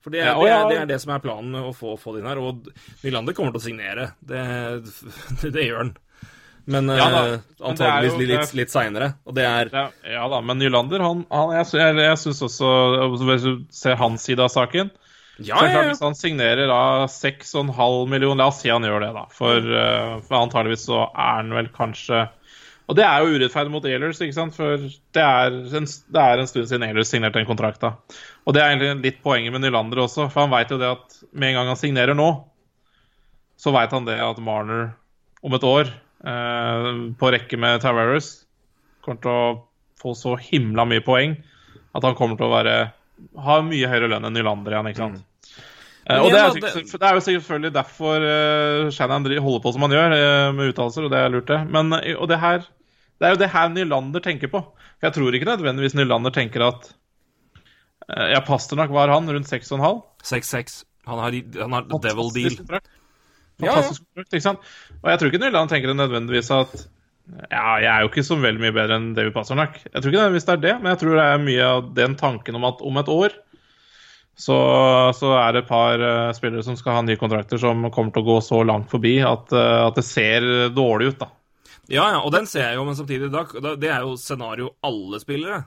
For 0.00 0.14
det 0.14 0.22
er, 0.24 0.32
det, 0.32 0.52
er, 0.52 0.62
det 0.70 0.76
er 0.80 0.86
det 0.94 1.00
som 1.02 1.10
er 1.12 1.20
planen 1.20 1.56
å 1.60 1.74
få, 1.76 1.92
få 2.00 2.14
det 2.14 2.22
inn 2.22 2.30
her. 2.30 2.38
Og 2.40 2.70
Nylander 3.02 3.36
kommer 3.36 3.52
til 3.52 3.60
å 3.60 3.66
signere. 3.66 4.06
Det, 4.22 4.44
det, 4.86 5.50
det 5.58 5.66
gjør 5.66 5.82
han. 5.82 5.92
Men 6.70 6.92
Ja 6.94 7.08
eh, 7.24 7.36
jo- 7.58 7.74
litt, 8.04 8.30
litt, 8.30 8.54
litt 8.62 8.72
seinere. 8.72 9.14
Og 9.26 9.34
det 9.36 9.44
er 9.48 9.70
Ja, 9.74 9.84
ja 10.14 10.24
da, 10.30 10.40
men 10.44 10.60
Nylander, 10.60 11.02
han, 11.02 11.24
han 11.32 11.54
Jeg, 11.58 11.68
jeg, 11.80 11.96
jeg 12.04 12.18
syns 12.20 12.42
også 12.46 12.72
Hvis 13.16 13.46
du 13.46 13.52
ser 13.74 13.96
hans 13.98 14.26
side 14.28 14.44
av 14.44 14.52
saken 14.52 14.92
Ja, 15.40 15.56
så 15.56 15.64
ja, 15.64 15.70
klart, 15.72 15.84
ja. 15.84 15.92
Hvis 15.92 16.02
han 16.04 16.16
signerer 16.18 16.68
da 16.68 17.06
6,5 17.08 18.10
millioner 18.10 18.42
La 18.42 18.50
oss 18.50 18.60
si 18.60 18.68
han 18.72 18.84
gjør 18.84 19.00
det, 19.04 19.12
da. 19.16 19.24
For, 19.32 19.56
eh, 19.56 20.18
for 20.26 20.36
antageligvis 20.42 20.84
så 20.88 21.06
er 21.08 21.32
han 21.38 21.54
vel 21.56 21.70
kanskje 21.72 22.26
Og 22.90 22.96
det 22.98 23.04
er 23.06 23.22
jo 23.22 23.38
urettferdig 23.38 23.70
mot 23.70 23.84
Ailers, 23.86 24.18
ikke 24.20 24.34
sant? 24.34 24.56
For 24.56 24.82
det 25.14 25.22
er 25.22 25.56
en, 25.78 25.86
det 25.86 26.22
er 26.26 26.42
en 26.42 26.50
stund 26.50 26.66
siden 26.66 26.84
Ailers 26.88 27.12
signerte 27.12 27.38
en 27.38 27.46
kontrakt, 27.48 27.80
da. 27.84 27.92
Og 28.44 28.56
det 28.56 28.64
er 28.64 28.72
egentlig 28.72 29.12
litt 29.12 29.20
poenget 29.22 29.54
med 29.54 29.62
Nylander 29.62 30.02
også, 30.02 30.26
for 30.26 30.42
han 30.42 30.50
veit 30.50 30.72
jo 30.74 30.80
det 30.80 30.88
at 30.90 31.20
med 31.30 31.52
en 31.52 31.60
gang 31.60 31.70
han 31.70 31.78
signerer 31.78 32.18
nå, 32.18 32.26
så 33.60 33.70
veit 33.76 33.94
han 33.94 34.08
det 34.08 34.18
at 34.24 34.42
Marner 34.42 34.90
om 35.46 35.54
et 35.54 35.68
år, 35.70 35.92
eh, 36.26 36.90
på 37.20 37.30
rekke 37.30 37.60
med 37.62 37.78
Tavares, 37.84 38.32
kommer 39.06 39.22
til 39.22 39.38
å 39.38 39.54
få 40.02 40.16
så 40.18 40.34
himla 40.40 40.88
mye 40.88 41.04
poeng 41.06 41.38
at 41.94 42.04
han 42.04 42.18
kommer 42.18 42.40
til 42.40 42.48
å 42.48 42.56
være 42.56 42.76
ha 43.46 43.60
mye 43.64 43.88
høyere 43.90 44.10
lønn 44.10 44.26
enn 44.26 44.36
Nylander 44.36 44.74
igjen, 44.74 44.90
ikke 44.90 45.02
sant. 45.04 45.20
Men 45.20 45.29
og 46.18 46.30
det 46.32 46.38
er, 46.40 46.50
sikkert- 46.54 47.00
det 47.00 47.06
er 47.08 47.16
jo 47.16 47.22
selvfølgelig 47.26 47.72
derfor 47.74 48.24
uh, 48.24 48.90
Shannon 48.94 49.26
holder 49.26 49.62
på 49.64 49.72
som 49.74 49.82
han 49.86 49.94
gjør, 49.94 50.14
eh, 50.16 50.52
med 50.56 50.72
uttalelser, 50.72 51.06
og 51.06 51.10
det 51.12 51.18
er 51.20 51.32
lurt, 51.34 51.46
det. 51.50 51.58
Men 51.70 51.92
eh, 52.00 52.16
og 52.16 52.28
det 52.30 52.38
her 52.42 52.64
Det 53.20 53.28
er 53.28 53.34
jo 53.34 53.40
det 53.42 53.50
her 53.52 53.68
Nylander 53.68 54.20
tenker 54.24 54.48
på. 54.48 54.62
For 54.96 55.06
jeg 55.08 55.12
tror 55.12 55.34
ikke 55.36 55.48
nødvendigvis 55.50 55.94
Nylander 55.98 56.32
tenker 56.32 56.64
at 56.70 56.88
eh, 58.08 58.30
Ja, 58.32 58.40
Pasternak 58.40 58.90
var 58.90 59.12
han, 59.12 59.28
rundt 59.28 59.50
6,5. 59.50 60.00
6-6. 60.24 60.84
Han 61.06 61.18
har, 61.18 61.36
han 61.60 61.72
har 61.76 61.84
devil 62.00 62.32
deal. 62.32 62.56
Fantastisk 62.56 62.64
kontrakt. 62.64 62.88
Ja, 63.60 63.74
ja. 63.76 64.24
Ikke 64.24 64.40
sant? 64.40 64.64
Og 65.02 65.10
jeg 65.10 65.20
tror 65.20 65.28
ikke 65.28 65.42
Nyland 65.44 65.68
tenker 65.68 65.92
nødvendigvis 65.92 66.48
at 66.56 66.72
ja, 67.52 67.76
jeg 67.78 67.90
er 67.92 68.00
jo 68.02 68.08
ikke 68.08 68.24
så 68.26 68.38
veldig 68.40 68.62
mye 68.64 68.72
bedre 68.74 68.96
enn 68.96 69.10
David 69.14 69.34
Pasternak. 69.36 69.76
Jeg 69.84 70.00
tror 70.00 70.08
ikke 70.10 70.18
nødvendigvis 70.22 70.46
det 70.48 70.54
er 70.56 70.62
det, 70.64 70.72
men 70.80 70.88
jeg 70.94 70.98
tror 71.02 71.18
det 71.20 71.26
er 71.28 71.42
mye 71.44 71.66
av 71.76 71.90
den 71.94 72.16
tanken 72.18 72.56
om 72.58 72.64
at 72.66 72.80
om 72.82 72.96
et 73.02 73.10
år 73.12 73.36
så, 74.40 74.56
så 75.16 75.34
er 75.36 75.52
det 75.52 75.62
et 75.64 75.68
par 75.70 76.00
uh, 76.00 76.30
spillere 76.36 76.64
som 76.64 76.78
skal 76.78 76.96
ha 76.98 77.02
nye 77.04 77.20
kontrakter 77.20 77.60
som 77.60 77.84
kommer 77.92 78.14
til 78.14 78.24
å 78.24 78.28
gå 78.30 78.38
så 78.46 78.62
langt 78.64 78.88
forbi 78.92 79.18
at, 79.20 79.52
uh, 79.52 79.86
at 79.90 79.98
det 80.00 80.06
ser 80.08 80.46
dårlig 80.76 81.12
ut, 81.12 81.18
da. 81.20 81.28
Ja, 81.90 82.04
ja, 82.14 82.20
og 82.22 82.30
den 82.32 82.46
ser 82.46 82.68
jeg 82.68 82.78
jo, 82.78 82.84
men 82.86 82.94
samtidig 82.94 83.28
da, 83.34 83.44
Det 83.76 83.88
er 83.90 84.04
jo 84.06 84.12
scenario 84.20 84.68
alle 84.86 85.18
spillere. 85.22 85.64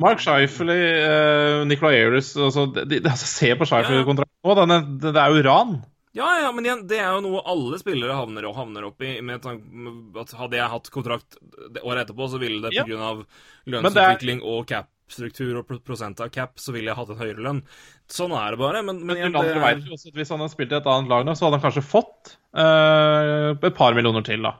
Mark 0.00 0.22
Scheifele, 0.24 0.76
uh, 1.04 1.64
Nicolay 1.68 1.98
Ayres 2.00 2.30
altså, 2.40 2.64
altså, 2.72 3.26
Se 3.28 3.50
på 3.60 3.66
Scheifele-kontrakten 3.68 4.40
nå, 4.46 4.54
den 4.56 4.72
er- 4.72 4.88
det, 5.02 5.12
det 5.12 5.20
er 5.22 5.34
jo 5.36 5.44
ran. 5.46 5.76
Ja, 6.16 6.30
ja, 6.40 6.48
men 6.56 6.64
igjen, 6.64 6.86
det 6.88 6.96
er 6.96 7.10
jo 7.12 7.20
noe 7.26 7.42
alle 7.44 7.76
spillere 7.76 8.14
havner, 8.16 8.46
og 8.48 8.54
havner 8.56 8.86
opp 8.88 9.02
i. 9.04 9.18
Med 9.20 9.42
tanke 9.44 10.22
at 10.22 10.30
Hadde 10.38 10.56
jeg 10.56 10.72
hatt 10.72 10.88
kontrakt 10.94 11.36
året 11.82 12.06
etterpå, 12.06 12.28
så 12.32 12.40
ville 12.40 12.62
det 12.64 12.72
Ja. 12.72 12.86
pga. 12.88 13.10
er- 13.10 13.26
lønnsutvikling 13.68 14.40
og 14.42 14.64
cap-struktur 15.06 15.58
og 15.60 15.68
prosent 15.86 16.20
av 16.20 16.30
cap, 16.34 16.58
så 16.58 16.72
ville 16.74 16.90
jeg 16.90 16.96
hatt 16.98 17.10
en 17.10 17.20
høyere 17.20 17.42
lønn. 17.44 17.62
Sånn 18.10 18.32
er 18.34 18.54
det 18.54 18.58
bare. 18.60 18.82
Men, 18.82 19.00
men 19.06 19.16
Men 19.18 19.36
er, 19.36 19.60
vet 19.62 19.86
jo 19.86 19.94
også 19.94 20.08
at 20.10 20.14
hvis 20.18 20.30
han 20.30 20.40
hadde 20.42 20.52
spilt 20.52 20.72
i 20.72 20.76
et 20.78 20.86
annet 20.86 21.10
lag 21.10 21.24
nå, 21.26 21.34
så 21.34 21.46
hadde 21.46 21.58
han 21.60 21.64
kanskje 21.66 21.84
fått 21.86 22.36
uh, 22.56 23.54
et 23.54 23.76
par 23.76 23.94
millioner 23.94 24.22
til, 24.26 24.42
da. 24.42 24.56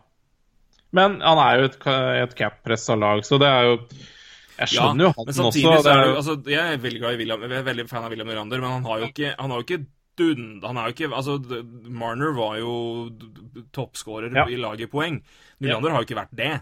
Men 0.93 1.19
han 1.21 1.39
er 1.43 1.59
jo 1.61 1.71
et, 1.71 1.81
et 2.23 2.37
cap-pressa 2.39 2.97
lag, 2.97 3.25
så 3.27 3.39
det 3.43 3.49
er 3.51 3.65
jo 3.67 3.75
Jeg 4.57 4.71
ja, 4.71 4.87
skjønner 4.87 5.09
jo 5.09 5.13
han 5.17 5.27
men 5.27 5.41
også. 5.51 5.51
så 5.53 5.83
det 5.83 5.93
er 5.93 5.99
jo, 6.01 6.13
jo 6.13 6.17
altså, 6.23 6.37
Jeg 6.49 6.63
er 6.77 6.79
veldig 6.81 7.01
glad 7.03 7.13
i 7.17 7.21
William, 7.21 7.43
jeg 7.45 7.59
er 7.59 7.67
veldig 7.67 7.89
fan 7.91 8.07
av 8.07 8.11
William 8.15 8.31
Nylander, 8.31 8.63
men 8.63 8.71
han 8.79 8.87
har 8.87 9.03
jo 9.03 9.11
ikke, 9.11 9.35
han 9.39 9.51
har 9.53 9.61
jo 9.61 9.67
ikke 9.67 9.83
dund... 10.17 10.63
Han 10.65 10.79
er 10.81 10.87
jo 10.89 10.95
ikke 10.97 11.11
Altså, 11.13 11.35
Marner 11.93 12.33
var 12.39 12.55
jo 12.63 12.77
toppskårer 13.77 14.33
Ja. 14.33 14.47
i 14.49 14.57
laget 14.57 14.87
i 14.87 14.91
poeng. 14.95 15.19
Nylander 15.61 15.93
har 15.93 16.01
jo 16.01 16.09
ikke 16.09 16.21
vært 16.23 16.33
det. 16.39 16.55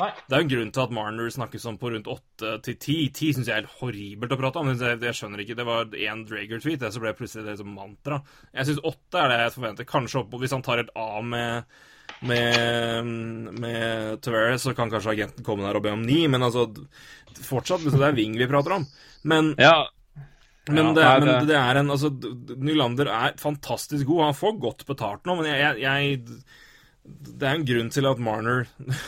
Nei. 0.00 0.08
Det 0.26 0.34
er 0.34 0.40
jo 0.40 0.44
en 0.44 0.50
grunn 0.50 0.70
til 0.74 0.82
at 0.82 0.90
Marner 0.96 1.28
snakkes 1.30 1.64
om 1.70 1.76
på 1.78 1.90
rundt 1.94 2.08
8 2.10 2.54
til 2.66 2.74
10. 2.74 2.94
10 3.14 3.28
syns 3.36 3.46
jeg 3.46 3.54
er 3.54 3.60
helt 3.62 3.76
horribelt 3.78 4.32
å 4.34 4.38
prate 4.40 4.58
om. 4.58 4.72
Jeg, 4.74 4.98
jeg 5.06 5.14
skjønner 5.20 5.42
ikke, 5.44 5.54
Det 5.60 5.66
var 5.68 5.84
én 5.94 6.24
Drager-tweet, 6.26 6.80
det 6.82 6.90
så 6.96 7.02
ble 7.02 7.12
det 7.12 7.18
plutselig 7.20 7.44
det 7.46 7.58
som 7.60 7.70
mantra. 7.76 8.18
Jeg 8.50 8.66
syns 8.72 8.82
8 8.90 9.20
er 9.22 9.28
det 9.30 9.40
jeg 9.44 9.54
forventer. 9.54 9.86
Kanskje 9.92 10.22
opp, 10.24 10.34
hvis 10.42 10.54
han 10.56 10.64
tar 10.66 10.82
helt 10.82 10.94
av 10.98 11.20
med 11.24 11.76
med, 12.24 13.06
med 13.60 14.20
Tavares, 14.22 14.62
så 14.62 14.74
kan 14.76 14.90
kanskje 14.92 15.14
agenten 15.14 15.44
komme 15.46 15.64
der 15.66 15.78
og 15.78 15.84
be 15.86 15.92
om 15.94 16.02
9, 16.04 16.18
men 16.34 16.44
altså 16.46 16.66
Fortsatt, 17.44 17.82
det 17.86 17.98
er 18.06 18.14
Wing 18.16 18.36
vi 18.38 18.46
prater 18.50 18.76
om. 18.76 18.84
Men 19.26 19.54
ja, 19.58 19.86
men, 20.68 20.78
Ja, 20.78 20.92
det, 20.96 21.02
er, 21.04 21.08
nei, 21.08 21.18
men 21.20 21.28
det- 21.28 21.48
det 21.50 21.56
er 21.58 21.80
en 21.80 21.90
altså, 21.92 22.10
Nylander 22.56 23.08
er 23.12 23.34
fantastisk 23.40 24.06
god. 24.06 24.22
Han 24.30 24.34
får 24.38 24.60
godt 24.62 24.86
betalt 24.88 25.24
nå, 25.26 25.34
men 25.40 25.48
jeg, 25.50 25.60
jeg, 25.60 25.80
jeg 25.82 26.44
Det 27.04 27.44
er 27.44 27.58
en 27.58 27.66
grunn 27.68 27.90
til 27.92 28.06
at 28.08 28.20
Marner 28.22 28.64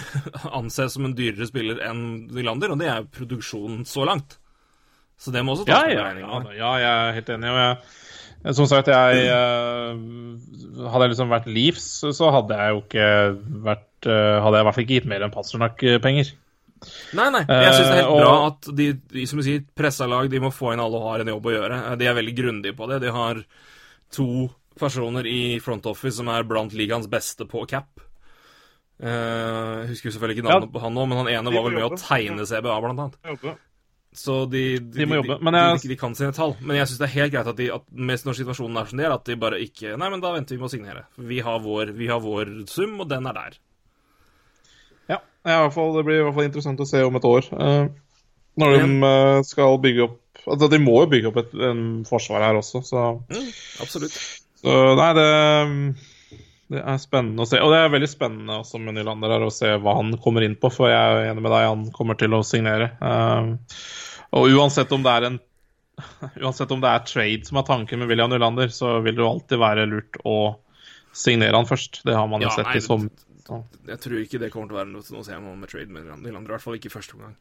anses 0.58 0.96
som 0.96 1.06
en 1.08 1.14
dyrere 1.16 1.48
spiller 1.48 1.80
enn 1.86 2.26
Nylander, 2.34 2.74
og 2.74 2.82
det 2.82 2.90
er 2.92 3.06
produksjonen 3.08 3.86
så 3.88 4.04
langt. 4.08 4.36
Så 5.16 5.32
det 5.32 5.42
må 5.44 5.54
også 5.54 5.64
ja, 5.64 5.80
tas 5.80 5.86
med 5.88 5.94
i 5.94 5.96
ja, 5.96 6.10
ja, 6.20 6.56
ja, 6.58 6.72
jeg 6.82 6.90
er 6.92 7.14
helt 7.16 7.30
enig. 7.32 7.52
Og 7.52 7.60
jeg, 7.62 8.56
som 8.58 8.66
sagt, 8.68 8.90
jeg 8.92 9.22
eh, 9.32 10.02
Hadde 10.86 11.06
jeg 11.06 11.12
liksom 11.14 11.32
vært 11.32 11.48
Leafs, 11.48 11.86
så 12.14 12.28
hadde 12.34 12.58
jeg 12.58 12.74
jo 12.74 12.82
ikke 12.82 13.06
vært 13.64 14.10
eh, 14.12 14.34
Hadde 14.44 14.58
jeg 14.58 14.66
i 14.66 14.68
hvert 14.68 14.76
fall 14.76 14.84
ikke 14.84 14.98
gitt 14.98 15.08
mer 15.10 15.24
enn 15.24 15.32
Pasternak-penger. 15.34 16.34
Nei, 17.16 17.30
nei. 17.32 17.42
Jeg 17.48 17.72
syns 17.72 17.88
det 17.88 17.94
er 17.94 18.02
helt 18.02 18.12
uh, 18.12 18.20
bra 18.20 18.34
at 18.50 18.68
de, 18.76 18.90
de 19.16 19.24
som 19.26 19.40
sier, 19.42 19.64
pressa 19.78 20.06
lag 20.10 20.28
de 20.30 20.42
må 20.44 20.52
få 20.52 20.74
inn 20.74 20.82
alle 20.84 21.00
og 21.00 21.08
har 21.08 21.24
en 21.24 21.32
jobb 21.32 21.48
å 21.48 21.54
gjøre. 21.54 21.80
De 21.96 22.08
er 22.10 22.18
veldig 22.18 22.34
grundige 22.36 22.76
på 22.76 22.88
det. 22.90 23.00
De 23.06 23.14
har 23.14 23.40
to 24.12 24.28
personer 24.78 25.26
i 25.28 25.58
front 25.64 25.86
office 25.90 26.16
som 26.20 26.28
er 26.32 26.46
blant 26.48 26.72
ligaens 26.76 27.08
beste 27.10 27.46
på 27.48 27.64
cap. 27.70 27.88
Uh, 28.96 29.82
Jeg 29.84 29.88
husker 29.92 30.10
selvfølgelig 30.14 30.38
ikke 30.38 30.48
navnet 30.48 30.68
Ja. 30.70 30.72
på 30.72 30.80
han 30.86 30.94
nå, 30.96 31.06
men 31.08 31.18
han 31.20 31.28
ene 31.28 31.52
var 31.52 31.66
vel 31.66 31.74
med 31.76 31.84
å 31.90 31.96
tegne 32.00 32.46
CBA, 32.48 32.80
blant 32.80 33.00
annet. 33.06 33.56
Så 34.16 34.46
de, 34.48 34.78
de, 34.80 35.02
De 35.02 35.06
må 35.06 35.18
jobbe, 35.18 35.36
men 35.44 35.52
jeg- 35.54 35.82
de, 35.82 35.88
de 35.92 35.96
kan 36.00 36.14
sine 36.16 36.32
tall. 36.32 36.54
Men 36.62 36.78
jeg 36.78 36.88
syns 36.88 36.98
det 37.02 37.08
er 37.10 37.14
helt 37.20 37.32
greit 37.34 37.46
at, 37.52 37.56
de, 37.58 37.66
at 37.74 37.84
mest 37.92 38.24
når 38.24 38.38
situasjonen 38.38 38.78
er 38.80 38.86
som 38.88 38.96
det 38.96 39.04
er, 39.04 39.12
at 39.12 39.24
de 39.28 39.36
bare 39.36 39.58
ikke 39.60 39.98
Nei, 40.00 40.08
men 40.08 40.22
da 40.24 40.32
venter 40.32 40.56
vi 40.56 40.60
med 40.62 40.70
å 40.70 40.72
signere. 40.72 41.02
Vi 41.18 41.40
har 41.44 41.58
vår, 41.60 41.92
vi 41.92 42.06
har 42.08 42.20
vår 42.24 42.54
sum, 42.72 43.00
og 43.04 43.08
den 43.12 43.26
er 43.28 43.36
der. 43.36 43.58
Ja, 45.46 45.68
fall, 45.70 45.92
det 45.94 46.02
blir 46.08 46.16
i 46.18 46.22
hvert 46.26 46.34
fall 46.34 46.48
interessant 46.48 46.80
å 46.82 46.86
se 46.88 46.98
om 47.06 47.14
et 47.14 47.26
år. 47.28 47.44
Uh, 47.54 47.86
når 48.58 48.72
de 48.72 48.86
eh, 49.06 49.42
skal 49.46 49.76
bygge 49.78 50.06
opp 50.08 50.22
Altså, 50.46 50.68
de 50.70 50.78
må 50.78 50.92
jo 51.02 51.06
bygge 51.10 51.28
opp 51.30 51.36
et 51.40 51.54
en 51.68 51.78
forsvar 52.06 52.42
her 52.44 52.54
også, 52.58 52.80
så, 52.86 53.00
Absolutt. 53.82 54.14
Så 54.66 54.76
Nei, 54.98 55.10
det, 55.14 55.26
det 56.74 56.80
er 56.82 56.98
spennende 56.98 57.44
å 57.44 57.48
se. 57.48 57.60
Og 57.62 57.70
det 57.70 57.78
er 57.78 57.92
veldig 57.92 58.10
spennende 58.10 58.60
også 58.64 58.80
med 58.82 58.96
Nylander 58.96 59.36
her 59.36 59.46
å 59.46 59.52
se 59.54 59.76
hva 59.78 59.94
han 60.00 60.16
kommer 60.22 60.42
inn 60.42 60.56
på, 60.58 60.72
for 60.74 60.90
jeg 60.90 60.98
er 60.98 61.30
enig 61.30 61.44
med 61.44 61.54
deg, 61.54 61.68
han 61.70 61.84
kommer 61.94 62.18
til 62.18 62.34
å 62.34 62.42
signere. 62.46 62.90
Eh, 62.98 63.76
og 64.36 64.56
uansett 64.56 64.90
om 64.96 65.06
det 65.06 65.12
er 65.12 65.28
en 65.30 65.42
Uansett 66.44 66.72
om 66.74 66.82
det 66.82 66.90
er 66.92 67.04
trade 67.08 67.46
som 67.48 67.56
er 67.56 67.64
tanken 67.64 68.02
med 68.02 68.10
William 68.10 68.28
Nylander, 68.28 68.68
så 68.74 68.98
vil 69.00 69.14
det 69.16 69.22
jo 69.22 69.30
alltid 69.30 69.62
være 69.62 69.86
lurt 69.88 70.18
å 70.28 70.36
signere 71.16 71.56
han 71.56 71.68
først. 71.68 72.02
Det 72.04 72.12
har 72.12 72.26
man 72.28 72.44
jo 72.44 72.50
Ja, 72.50 72.56
sett 72.58 72.68
nei, 72.68 72.82
i 72.82 72.84
sommer. 72.84 73.24
Jeg 73.86 74.02
tror 74.02 74.18
ikke 74.20 74.42
det 74.42 74.50
kommer 74.52 74.68
til 74.68 74.76
å 74.76 74.80
være 74.82 74.90
noe, 74.90 75.06
noe 75.14 75.22
å 75.22 75.24
se 75.24 75.38
om 75.38 75.46
med 75.54 75.70
trade 75.72 75.88
med 75.94 76.10
Nylander. 76.10 76.50
I 76.50 76.56
hvert 76.56 76.66
fall 76.66 76.76
ikke 76.76 76.90
i 76.90 76.96
første 76.98 77.16
omgang. 77.16 77.32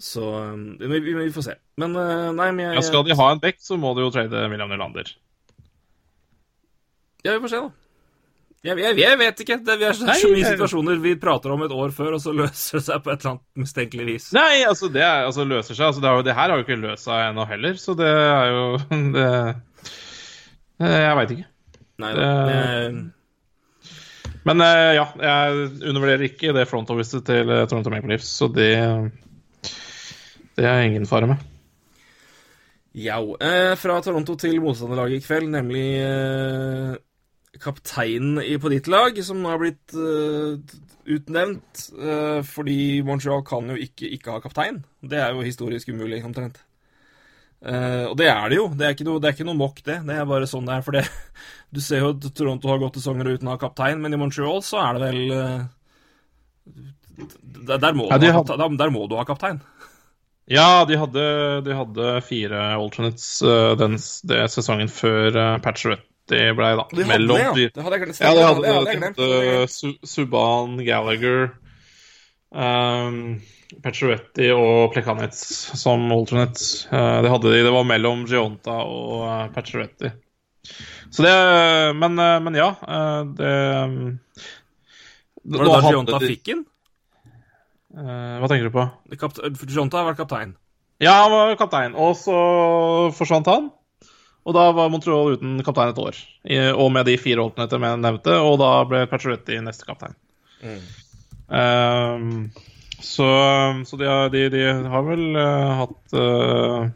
Så 0.00 0.24
um, 0.24 0.64
vi, 0.80 1.00
vi, 1.00 1.12
vi 1.18 1.28
får 1.32 1.46
se. 1.50 1.58
Men 1.80 1.96
uh, 1.96 2.32
nei, 2.36 2.50
men 2.52 2.70
jeg, 2.70 2.78
Ja, 2.78 2.84
skal 2.88 3.04
de 3.04 3.16
ha 3.16 3.28
en 3.32 3.42
back, 3.42 3.60
så 3.64 3.76
må 3.80 3.92
de 3.96 4.04
jo 4.06 4.12
trade 4.14 4.48
William 4.52 4.72
Nylander. 4.72 5.12
Ja, 7.26 7.34
vi 7.36 7.42
får 7.46 7.52
se, 7.52 7.60
da. 7.66 7.82
Jeg, 8.66 8.78
jeg, 8.82 8.96
jeg 8.98 9.18
vet 9.20 9.40
ikke. 9.44 9.56
Det, 9.62 9.74
vi 9.78 9.84
er 9.86 9.94
så, 9.94 10.06
Nei, 10.08 10.14
så 10.18 10.28
mye 10.32 10.48
situasjoner 10.56 10.96
vi 11.04 11.12
prater 11.22 11.52
om 11.54 11.60
et 11.66 11.74
år 11.76 11.92
før, 11.94 12.16
og 12.16 12.22
så 12.24 12.32
løser 12.34 12.78
det 12.80 12.84
seg 12.88 13.02
på 13.04 13.12
et 13.12 13.20
eller 13.20 13.32
annet 13.36 13.60
mistenkelig 13.62 14.06
vis. 14.08 14.24
Nei, 14.34 14.62
altså 14.66 14.88
det 14.90 15.04
er, 15.06 15.26
altså, 15.28 15.44
løser 15.46 15.76
seg. 15.78 15.84
Altså, 15.90 16.02
det, 16.02 16.10
er, 16.10 16.24
det 16.26 16.34
her 16.38 16.50
har 16.50 16.58
jo 16.62 16.64
ikke 16.66 16.78
løst 16.82 17.06
seg 17.06 17.28
ennå 17.28 17.44
heller, 17.50 17.76
så 17.78 17.94
det 17.98 18.08
er 18.10 18.48
jo 18.50 18.64
det, 19.18 19.28
Jeg 20.82 21.20
veit 21.20 21.36
ikke. 21.36 21.46
Nei, 22.02 22.10
Det- 22.16 23.12
Men 24.46 24.60
eh, 24.62 24.92
ja, 24.98 25.04
jeg 25.18 25.62
undervurderer 25.90 26.26
ikke 26.28 26.52
det 26.54 26.66
front 26.70 26.90
officet 26.94 27.24
til 27.26 27.48
eh, 27.50 27.64
Toronto 27.70 27.90
Maple 27.90 28.12
Leafs, 28.14 28.28
så 28.38 28.46
det 28.54 28.70
Det 30.56 30.64
er 30.66 30.84
ingen 30.86 31.06
fare 31.06 31.26
med. 31.30 31.40
Jau. 32.96 33.34
Eh, 33.42 33.74
fra 33.76 33.98
Toronto 34.04 34.36
til 34.40 34.58
motstanderlaget 34.64 35.18
i 35.20 35.24
kveld, 35.26 35.50
nemlig 35.52 35.86
eh, 36.00 36.94
kapteinen 37.62 38.40
på 38.62 38.70
ditt 38.72 38.88
lag, 38.90 39.16
som 39.24 39.40
nå 39.42 39.50
har 39.52 39.60
blitt 39.62 39.94
uh, 39.96 40.56
utnevnt. 41.16 41.86
Uh, 41.96 42.40
fordi 42.46 43.02
Montreal 43.06 43.44
kan 43.46 43.68
jo 43.72 43.76
ikke 43.80 44.08
ikke 44.16 44.34
ha 44.36 44.42
kaptein. 44.44 44.82
Det 45.00 45.20
er 45.22 45.34
jo 45.36 45.44
historisk 45.46 45.90
umulig, 45.94 46.22
omtrent. 46.26 46.60
Uh, 47.66 48.10
og 48.10 48.16
det 48.20 48.28
er 48.30 48.50
det 48.52 48.58
jo. 48.60 48.66
Det 48.76 48.86
er 48.86 48.94
ikke 48.96 49.06
noe, 49.08 49.20
det 49.22 49.30
er 49.30 49.36
ikke 49.38 49.48
noe 49.48 49.58
mokk, 49.58 49.80
det. 49.86 50.00
Det 50.06 50.18
er 50.20 50.28
bare 50.28 50.48
sånn 50.50 50.68
det 50.68 50.76
er. 50.76 50.84
For 50.86 50.98
det, 50.98 51.04
du 51.74 51.80
ser 51.84 52.04
jo 52.04 52.12
at 52.14 52.28
Toronto 52.36 52.70
har 52.72 52.82
gått 52.82 53.00
sesonger 53.00 53.32
uten 53.34 53.48
å 53.50 53.56
ha 53.56 53.62
kaptein, 53.64 54.02
men 54.04 54.14
i 54.14 54.20
Montreal 54.20 54.60
så 54.66 54.82
er 54.84 54.98
det 54.98 55.06
vel 55.06 55.22
der, 57.66 57.78
der, 57.80 57.92
må 57.96 58.10
Ja, 58.10 58.18
de 58.20 58.28
ha, 58.28 58.38
hadde- 58.42 58.56
kaptein- 58.58 58.78
der, 58.78 58.90
må 58.92 59.06
du 59.08 59.16
ha 59.16 59.24
kaptein. 59.24 59.60
Ja, 60.46 60.84
de 60.86 60.94
hadde, 61.00 61.22
de 61.66 61.74
hadde 61.74 62.10
fire 62.22 62.60
alternates 62.76 63.40
uh, 63.42 63.72
den, 63.80 63.96
det 64.30 64.44
sesongen 64.52 64.86
før 64.92 65.34
uh, 65.34 65.56
Patcheretti 66.26 66.56
ble, 66.56 66.70
da. 66.76 66.84
De 66.92 67.04
Mellom 67.06 67.36
det, 67.36 67.54
de- 67.54 67.70
Det 67.74 67.82
hadde 67.84 67.98
jeg 67.98 68.02
glemt. 68.06 68.20
Ja, 68.20 68.34
de 68.34 68.42
hadde, 68.46 68.62
det 68.62 68.74
hadde 68.74 68.84
de 68.84 68.92
jeg 68.92 69.00
glemt. 69.00 69.16
hadde 69.16 69.66
Su- 69.68 69.98
Subhaan, 70.04 70.76
Gallagher, 70.84 71.52
um, 72.52 73.40
Pacioretty 73.82 74.50
og 74.54 74.92
Plekanets 74.94 75.40
som 75.78 76.10
alternates. 76.12 76.86
Uh, 76.90 77.22
det 77.22 77.30
hadde 77.30 77.50
de. 77.52 77.62
Det 77.66 77.72
var 77.74 77.84
mellom 77.84 78.24
Gionta 78.26 78.78
og 78.84 79.24
uh, 79.26 79.48
Pacioretty. 79.54 80.10
Så 81.14 81.22
det 81.22 81.94
Men, 81.96 82.18
eh, 82.18 82.40
men 82.42 82.54
ja. 82.58 82.72
eh, 82.82 83.22
det 83.38 83.50
Var 85.46 85.62
det 85.62 85.70
da 85.70 85.90
Gionta 85.92 86.18
fikk 86.18 86.42
den? 86.48 86.64
Eh, 87.96 88.40
hva 88.42 88.48
tenker 88.50 88.66
du 88.66 88.74
på? 88.74 88.82
Gionta 89.70 90.00
har 90.02 90.08
vært 90.10 90.18
kaptein. 90.18 90.56
Ja, 90.98 91.12
han 91.22 91.30
var 91.30 91.54
kaptein, 91.60 91.94
og 91.94 92.16
så 92.18 92.34
forsvant 93.14 93.46
han. 93.46 93.70
Og 94.46 94.54
da 94.54 94.68
var 94.76 94.92
Montreal 94.92 95.34
uten 95.34 95.58
kaptein 95.66 95.90
et 95.90 95.98
år. 95.98 96.18
Og 96.78 96.92
med 96.94 97.08
de 97.08 97.16
fire 97.18 97.42
alternate 97.42 97.80
jeg 97.82 97.98
nevnte, 97.98 98.36
og 98.38 98.60
da 98.62 98.70
ble 98.86 99.00
Pacioretty 99.10 99.58
neste 99.64 99.88
kaptein. 99.88 100.14
Ehm, 101.48 102.50
så 102.98 103.26
så 103.86 103.96
de, 103.96 104.06
har, 104.06 104.30
de, 104.30 104.48
de 104.50 104.62
har 104.90 105.02
vel 105.06 105.36
uh, 105.36 105.82
hatt 105.82 106.14
uh, 106.16 106.88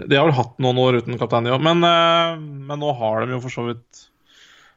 De 0.00 0.16
har 0.16 0.28
vel 0.28 0.36
hatt 0.38 0.54
noen 0.62 0.78
år 0.80 1.00
uten 1.02 1.18
kaptein, 1.20 1.50
ja. 1.50 1.58
men, 1.60 1.84
uh, 1.84 2.38
men 2.38 2.80
nå 2.80 2.94
har 2.96 3.26
de 3.26 3.36
jo 3.36 3.42
for 3.44 3.56
så 3.56 3.66
vidt 3.66 4.06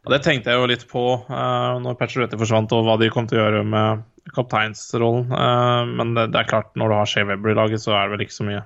Og 0.04 0.12
det 0.12 0.24
tenkte 0.26 0.52
jeg 0.52 0.60
jo 0.60 0.72
litt 0.74 0.88
på 0.90 1.06
uh, 1.30 1.80
når 1.84 2.00
Pacioretty 2.00 2.40
forsvant, 2.42 2.74
og 2.76 2.88
hva 2.88 2.98
de 3.00 3.12
kom 3.14 3.30
til 3.30 3.40
å 3.40 3.46
gjøre 3.46 3.64
med 3.68 4.04
kapteinsrollen. 4.34 5.28
Men 6.00 6.14
det, 6.16 6.30
det 6.32 6.40
er 6.40 6.48
klart, 6.48 6.70
når 6.80 6.90
du 6.90 6.96
har 6.96 7.10
Shea 7.12 7.28
Weber 7.28 7.52
i 7.52 7.58
laget, 7.60 7.82
så 7.84 7.92
er 7.92 8.08
det 8.08 8.14
vel 8.14 8.22
ikke 8.24 8.36
så 8.36 8.46
mye. 8.48 8.62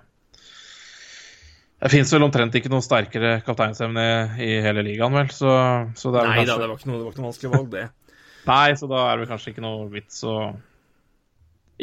Det 1.78 1.92
fins 1.94 2.10
vel 2.14 2.26
omtrent 2.26 2.56
ikke 2.58 2.72
noe 2.74 2.82
sterkere 2.82 3.36
kapteinsemne 3.46 4.06
i 4.42 4.50
hele 4.66 4.82
ligaen, 4.86 5.14
vel. 5.14 5.30
Så, 5.34 5.52
så 6.00 6.14
Nei 6.16 6.46
da, 6.48 6.56
det 6.58 6.70
var 6.72 6.80
ikke 6.80 6.90
noe, 6.90 6.98
det 6.98 7.06
var 7.06 7.14
ikke 7.14 7.22
noe 7.22 7.30
vanskelig 7.30 7.52
valg, 7.54 7.70
det. 7.76 7.86
Nei, 8.52 8.70
så 8.80 8.90
da 8.90 9.04
er 9.12 9.22
det 9.22 9.30
kanskje 9.30 9.54
ikke 9.54 9.66
noe 9.66 9.86
vits 9.92 10.24
å 10.26 10.38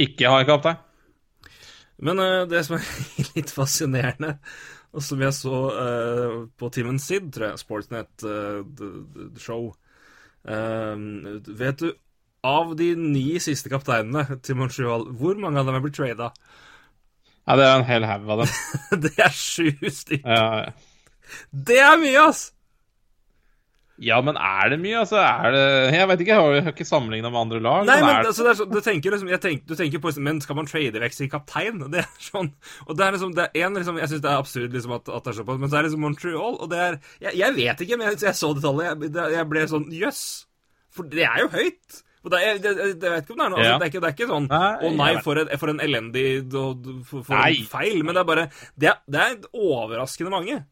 ikke 0.04 0.30
ha 0.32 0.40
en 0.42 0.48
kaptein. 0.48 0.80
Men 2.02 2.18
uh, 2.18 2.42
det 2.50 2.64
som 2.66 2.78
er 2.80 2.88
litt 3.36 3.52
fascinerende, 3.54 4.34
og 4.94 5.02
som 5.02 5.22
jeg 5.22 5.34
så 5.36 5.60
uh, 5.74 6.38
på 6.58 6.70
Timen 6.74 6.98
Sid, 7.02 7.30
tror 7.34 7.52
jeg, 7.52 7.62
Sportsnet 7.62 8.26
eh, 8.26 8.62
uh, 10.44 10.98
Vet 11.62 11.82
du, 11.82 11.88
av 12.44 12.74
de 12.78 12.90
ni 12.98 13.40
siste 13.42 13.70
kapteinene 13.72 14.38
til 14.44 14.58
Montreal, 14.58 15.06
hvor 15.18 15.38
mange 15.40 15.62
av 15.62 15.70
dem 15.70 15.78
er 15.78 15.84
blitt 15.86 15.96
trada? 15.98 16.32
Ja, 17.44 17.56
det 17.60 17.68
er 17.68 17.76
en 17.76 17.86
hel 17.88 18.08
haug 18.08 18.28
av 18.34 18.44
dem. 18.44 18.58
det 19.04 19.14
er 19.20 19.32
sju 19.36 19.70
stykker. 19.92 20.28
Ja, 20.28 21.40
Det 21.52 21.80
er 21.80 21.96
mye, 22.00 22.28
ass! 22.30 22.50
ja, 24.02 24.16
men 24.26 24.34
er 24.34 24.72
det 24.72 24.80
mye? 24.82 24.96
Altså, 25.04 25.20
er 25.22 25.52
det 25.54 25.66
Jeg 25.94 26.08
vet 26.10 26.22
ikke, 26.24 26.32
jeg 26.34 26.42
har 26.42 26.54
jo 26.56 26.72
ikke 26.72 26.86
sammenligna 26.88 27.30
med 27.30 27.40
andre 27.44 27.60
lag. 27.62 27.84
Nei, 27.86 27.98
men 28.02 28.10
er 28.10 28.24
det... 28.24 28.32
altså, 28.32 28.46
det 28.46 28.54
sånn, 28.58 28.72
du 28.72 28.80
tenker 28.82 29.14
liksom, 29.14 29.28
jeg 29.30 29.42
tenker, 29.44 29.68
du 29.70 29.78
tenker 29.78 30.02
på 30.02 30.12
Men 30.26 30.40
skal 30.42 30.58
man 30.58 30.70
trade 30.70 31.02
vekk 31.04 31.14
sin 31.14 31.30
kaptein? 31.30 31.78
Det 31.92 32.00
er 32.02 32.08
sånn 32.26 32.50
Og 32.88 32.96
det 32.98 33.06
er 33.06 33.14
liksom 33.14 33.36
det 33.36 33.44
er 33.46 33.68
en, 33.68 33.78
liksom, 33.78 34.00
Jeg 34.02 34.10
syns 34.10 34.24
det 34.24 34.32
er 34.32 34.40
absurd 34.42 34.74
liksom, 34.74 34.96
at, 34.98 35.12
at 35.14 35.28
det 35.28 35.32
er 35.34 35.38
såpass, 35.38 35.60
men 35.62 35.70
så 35.70 35.78
er 35.78 35.84
det 35.84 35.92
liksom 35.92 36.04
Montreal, 36.08 36.58
og 36.58 36.72
det 36.72 36.80
er 36.88 36.98
Jeg, 37.28 37.36
jeg 37.44 37.56
vet 37.60 37.84
ikke, 37.86 38.00
men 38.00 38.10
jeg, 38.10 38.20
jeg 38.26 38.40
så 38.40 38.50
det 38.56 38.64
tallet. 38.66 39.06
Jeg, 39.06 39.28
jeg 39.36 39.50
ble 39.52 39.64
sånn 39.70 39.86
Jøss! 39.94 40.24
For 40.94 41.10
det 41.10 41.24
er 41.26 41.44
jo 41.44 41.48
høyt. 41.54 42.02
Det, 42.24 42.38
er, 42.40 42.60
det, 42.62 42.74
det, 43.02 43.10
vet 43.12 43.26
ikke 43.26 43.34
om 43.34 43.40
det 43.40 43.44
er 43.44 43.50
noe 43.52 43.58
altså, 43.60 43.72
det, 43.80 43.86
er 43.86 43.90
ikke, 43.90 44.00
det 44.00 44.08
er 44.08 44.14
ikke 44.14 44.28
sånn 44.30 44.46
Å 44.48 44.92
nei, 44.96 45.10
for, 45.24 45.40
en, 45.42 45.50
for 45.60 45.72
en 45.74 45.82
elendig 45.84 46.22
for, 46.48 47.26
for 47.26 47.36
en 47.36 47.66
feil. 47.68 47.98
Men 48.00 48.16
det 48.16 48.22
er 48.22 48.30
bare 48.30 48.46
Det 48.80 48.88
er, 48.88 49.02
det 49.04 49.26
er 49.26 49.36
overraskende 49.52 50.32
mange. 50.32 50.62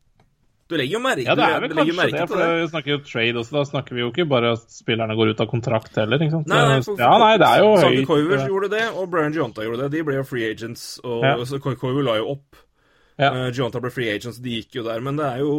Du 0.72 0.78
legger 0.80 0.96
jo 0.96 1.02
merke, 1.04 1.26
Ja, 1.26 1.34
det 1.36 1.44
er 1.44 1.60
vel 1.60 1.74
kanskje 1.76 1.96
merke 1.98 2.16
det, 2.16 2.28
for 2.30 2.40
vi 2.40 2.68
snakker 2.70 2.94
jo 2.94 2.98
trade 3.04 3.40
også. 3.42 3.54
Da 3.58 3.64
snakker 3.68 3.96
vi 3.98 4.00
jo 4.00 4.08
ikke 4.12 4.24
bare 4.30 4.54
at 4.56 4.64
spillerne 4.72 5.16
går 5.18 5.34
ut 5.34 5.42
av 5.44 5.50
kontrakt 5.50 5.98
heller, 6.00 6.22
ikke 6.24 6.38
sant. 6.38 6.48
Nei, 6.48 6.62
nei, 6.70 6.78
for, 6.86 7.02
ja, 7.02 7.12
nei, 7.20 7.32
det 7.42 7.48
er 7.48 7.60
jo 7.60 7.70
Sandy 7.82 8.00
høyt. 8.00 8.08
Koivush 8.08 8.38
eh, 8.38 8.48
gjorde 8.48 8.70
det, 8.72 8.84
og 8.96 9.10
Brian 9.12 9.36
Gionta 9.36 9.66
gjorde 9.66 9.84
det. 9.84 9.90
De 9.92 10.04
ble 10.08 10.16
jo 10.16 10.26
free 10.28 10.48
agents, 10.48 10.86
og 11.04 11.26
Ja. 11.26 11.34
la 11.36 12.16
jo 12.22 12.28
opp. 12.36 12.62
Ja. 13.20 13.28
Uh, 13.28 13.48
Gionta 13.52 13.82
ble 13.84 13.92
free 13.92 14.08
agents, 14.08 14.40
de 14.40 14.62
gikk 14.62 14.80
jo 14.80 14.86
der. 14.86 15.04
Men 15.04 15.20
det 15.20 15.28
er 15.28 15.44
jo 15.44 15.52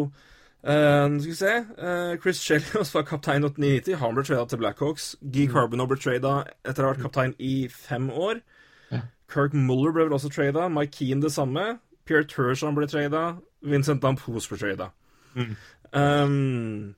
eh, 0.63 1.19
Skal 1.19 1.29
vi 1.29 1.35
se 1.35 1.53
uh, 1.77 2.15
Chris 2.23 2.39
Chelios 2.43 2.93
var 2.95 3.03
kaptein 3.09 3.43
8990. 3.43 3.97
Han 3.99 4.15
ble 4.15 4.23
trada 4.23 4.45
til 4.49 4.61
Blackhawks. 4.63 5.15
Guy 5.21 5.47
Mm. 5.47 5.53
Carbonneau 5.53 5.87
ble 5.91 5.97
trada 5.99 6.35
etter 6.65 6.83
å 6.83 6.87
ha 6.87 6.93
vært 6.93 7.03
kaptein 7.07 7.35
i 7.39 7.67
fem 7.69 8.09
år. 8.09 8.41
Kirk 9.33 9.53
Muller 9.57 9.91
ble 9.95 10.03
vel 10.05 10.13
også 10.17 10.29
trada. 10.33 10.67
Mike 10.69 10.93
Keane 10.97 11.21
det 11.23 11.31
samme. 11.33 11.79
Pierre 12.05 12.25
Turgeon 12.29 12.75
ble 12.77 12.85
trada. 12.87 13.37
Vincent 13.63 14.01
Dampos 14.03 14.47
ble 14.51 14.57
trada. 14.61 14.91
Mm. 15.35 15.55
Um, 15.93 16.95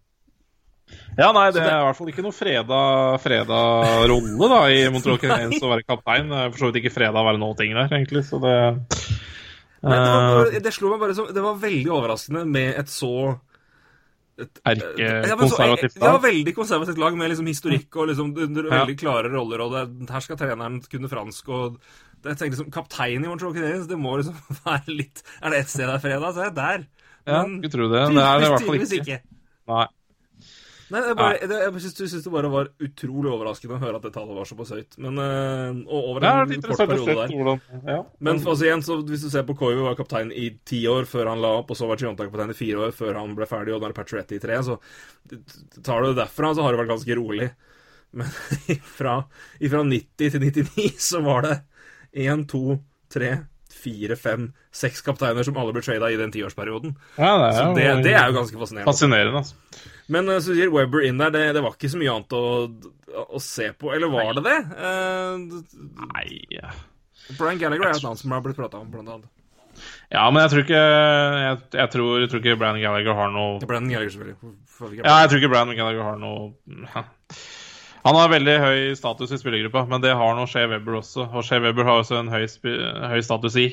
Ja, 1.18 1.32
nei, 1.32 1.48
det 1.52 1.62
det- 1.64 1.72
er 1.72 1.80
i 1.82 1.86
hvert 1.88 1.98
fall 1.98 2.10
ikke 2.12 2.22
noe 2.26 2.36
freda, 2.36 2.80
freda 3.24 3.60
rolle 4.08 4.50
da, 4.52 4.60
i 4.70 4.84
Montreal 4.94 5.18
Canadiens 5.18 5.64
å 5.64 5.72
være 5.72 5.86
kaptein. 5.88 6.28
Det 6.30 6.38
er 6.44 6.52
For 6.52 6.60
så 6.60 6.70
vidt 6.72 6.84
ikke 6.84 6.94
freda 6.94 7.18
å 7.22 7.26
være 7.26 7.40
noe 7.42 7.56
ting 7.58 7.74
der, 7.74 7.88
egentlig, 7.90 8.22
så 8.28 8.38
det 8.44 8.54
Nei, 9.86 9.96
det, 9.98 10.12
var, 10.12 10.52
eh, 10.54 10.60
det 10.66 10.74
slo 10.74 10.90
meg 10.92 11.00
bare 11.00 11.14
som 11.14 11.28
Det 11.34 11.42
var 11.44 11.58
veldig 11.62 11.92
overraskende 11.94 12.46
med 12.50 12.78
et 12.80 12.88
så 12.90 13.40
et, 14.40 14.60
lag? 14.66 15.36
men 15.40 15.48
så- 15.50 15.58
Erkekonservativt 15.60 16.02
Ja, 16.02 16.18
veldig 16.20 16.54
konservativt 16.56 16.98
lag 17.00 17.16
med 17.18 17.30
liksom 17.32 17.48
historikk 17.48 17.96
og 17.96 18.08
liksom 18.10 18.34
Ja. 18.70 18.86
veldig 18.86 18.98
klare 19.00 19.32
roller. 19.32 19.62
Og 19.62 19.72
det, 19.72 20.10
her 20.12 20.20
skal 20.20 20.38
treneren 20.38 20.82
kunne 20.92 21.08
fransk 21.12 21.48
og 21.50 21.78
det, 22.22 22.34
jeg 22.34 22.38
tenkte 22.38 22.58
liksom, 22.58 22.72
Kaptein 22.74 23.24
i 23.24 23.28
Montreal 23.28 23.54
Canadiens, 23.54 23.88
det 23.88 23.98
må 24.00 24.18
liksom 24.18 24.36
være 24.66 24.88
litt 24.98 25.22
Er 25.42 25.50
det 25.52 25.60
ett 25.60 25.70
sted 25.70 25.86
det 25.88 25.96
er 25.96 26.04
fredag, 26.04 26.34
så 26.34 26.42
er 26.42 26.50
jeg 26.50 26.56
der. 26.56 26.88
Ja, 27.26 27.44
Men 27.46 27.62
skulle 27.62 27.72
tro 27.72 27.88
det. 27.90 28.02
Det 28.16 28.24
er 28.24 28.40
det 28.40 28.46
i 28.46 28.50
hvert 28.52 28.66
fall 28.66 28.76
ikke. 28.76 29.02
ikke. 29.02 29.20
Nei. 29.68 29.86
Nei, 30.94 31.00
jeg, 31.02 31.16
bare, 31.18 31.48
det, 31.50 31.58
jeg 31.64 31.82
syns, 31.82 31.96
synes 31.98 32.26
det 32.28 32.32
bare 32.34 32.50
var 32.54 32.68
utrolig 32.86 33.32
overraskende 33.34 33.78
å 33.78 33.82
høre 33.82 33.98
at 33.98 34.04
det 34.06 34.12
tallet 34.14 34.38
var 34.38 34.46
såpass 34.46 34.74
høyt. 34.76 34.98
Men 35.02 35.18
øh, 35.18 35.80
og 35.88 36.10
over 36.12 36.22
Det 36.22 36.30
er 36.30 36.52
en 36.58 36.66
kort 36.68 36.82
periode 36.92 37.16
der. 37.18 37.34
hvordan 37.34 37.90
ja. 37.90 37.98
Men 38.20 38.42
altså, 38.42 38.66
igjen, 38.68 38.84
så 38.86 39.00
hvis 39.02 39.24
du 39.26 39.30
ser 39.34 39.48
på 39.48 39.56
Koivu, 39.58 39.82
var 39.88 39.98
kaptein 39.98 40.30
i 40.30 40.52
ti 40.70 40.84
år 40.92 41.08
før 41.10 41.32
han 41.32 41.42
la 41.42 41.56
opp, 41.64 41.74
og 41.74 41.80
så 41.80 41.90
var 41.90 41.98
Chionta 42.02 42.28
kaptein 42.30 42.54
i 42.54 42.58
fire 42.60 42.86
år 42.86 42.94
før 42.94 43.18
han 43.18 43.34
ble 43.40 43.48
ferdig, 43.50 43.74
og 43.74 43.82
da 43.82 43.90
er 43.90 43.96
det 43.96 44.00
Pacioretty 44.04 44.38
i 44.38 44.44
tre, 44.46 44.60
så 44.68 44.78
tar 45.82 46.06
du 46.06 46.12
det 46.12 46.20
derfra, 46.22 46.54
så 46.54 46.62
har 46.68 46.76
det 46.76 46.84
vært 46.84 46.94
ganske 46.94 47.18
rolig. 47.18 47.50
Men 48.16 48.30
fra, 49.00 49.16
fra 49.74 49.82
90 49.90 50.32
til 50.38 50.46
99 50.46 50.88
så 51.10 51.24
var 51.26 51.50
det 51.50 51.56
én, 52.30 52.46
to, 52.48 52.78
tre, 53.12 53.34
fire, 53.76 54.16
fem, 54.18 54.48
seks 54.74 55.02
kapteiner 55.06 55.44
som 55.46 55.58
alle 55.62 55.74
ble 55.76 55.82
trada 55.84 56.08
i 56.14 56.22
den 56.22 56.32
tiårsperioden. 56.34 56.94
ja, 57.18 57.34
det 57.42 57.50
er 57.50 57.58
Så 57.58 57.66
det, 57.76 57.90
det 58.06 58.14
er 58.16 58.30
jo 58.30 58.38
ganske 58.40 58.62
fascinerende. 58.62 58.88
fascinerende, 58.94 59.42
altså. 59.42 59.92
Men 60.12 60.30
eh, 60.30 60.42
så 60.44 60.56
sier 60.56 60.74
Webber 60.74 61.06
inn 61.08 61.22
der, 61.22 61.34
det, 61.34 61.46
det 61.58 61.64
var 61.66 61.78
ikke 61.78 61.92
så 61.92 62.02
mye 62.02 62.14
annet 62.14 62.36
å, 62.38 62.44
å 63.26 63.42
se 63.42 63.72
på. 63.74 63.94
Eller 63.96 64.12
var 64.14 64.36
det 64.38 64.46
det? 64.46 64.60
Uh, 64.76 65.64
Nei. 66.12 66.60
Brian 67.40 67.58
Gallagher 67.62 67.90
er 67.90 67.98
et 67.98 68.06
navn 68.06 68.20
som 68.20 68.36
har 68.36 68.44
blitt 68.46 68.60
prata 68.60 68.82
om, 68.82 68.92
blant 68.94 69.10
annet. 69.10 69.32
ja, 70.14 70.24
men 70.30 70.44
jeg 70.44 70.52
tror 70.54 70.62
ikke 70.62 70.82
Jeg, 70.82 71.56
jeg, 71.74 71.90
tror, 71.92 72.12
jeg 72.22 72.30
tror 72.32 72.44
ikke 72.44 72.58
Brian 72.62 72.78
Gallagher 72.80 73.18
har 73.18 73.32
noe 73.34 73.58
Brian 73.66 73.90
Gallagher, 73.90 74.14
selvfølgelig. 74.14 75.02
Ja, 75.02 75.16
jeg 75.24 75.32
tror 75.32 75.42
ikke 75.42 75.52
Brian 75.56 75.74
Gallagher 75.74 76.06
har 76.06 76.22
noe 76.22 76.54
Han 78.06 78.20
har 78.20 78.30
veldig 78.30 78.56
høy 78.62 78.80
status 79.00 79.34
i 79.34 79.42
spillergruppa, 79.42 79.88
men 79.90 80.04
det 80.04 80.14
har 80.14 80.38
nå 80.38 80.46
Shea 80.52 80.70
Webber 80.70 81.00
også. 81.00 81.26
Og 81.26 81.48
Shea 81.48 81.64
Webber 81.64 81.88
har 81.90 82.04
også 82.04 82.20
en 82.20 82.30
høy, 82.30 82.46
høy 82.46 83.22
status 83.26 83.58
i 83.58 83.70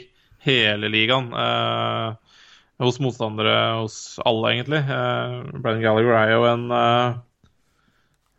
hele 0.46 0.88
ligaen. 0.88 1.28
Eh, 1.36 2.21
hos 2.82 2.98
motstandere, 3.02 3.56
hos 3.80 3.98
alle, 4.26 4.54
egentlig. 4.54 4.82
Uh, 4.88 5.42
Brennan 5.58 5.84
Gallagher 5.84 6.16
er 6.18 6.32
jo 6.34 6.46
en 6.50 6.64
eh, 6.76 7.20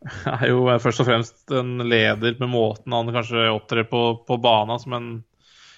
er 0.36 0.50
jo 0.50 0.66
først 0.84 1.04
og 1.04 1.08
fremst 1.08 1.54
en 1.56 1.78
leder 1.88 2.36
med 2.42 2.52
måten 2.52 2.96
han 2.96 3.12
kanskje 3.16 3.48
opptrer 3.54 3.88
på 3.88 4.02
på 4.28 4.38
banen 4.44 4.82
som 4.82 4.98
en 4.98 5.14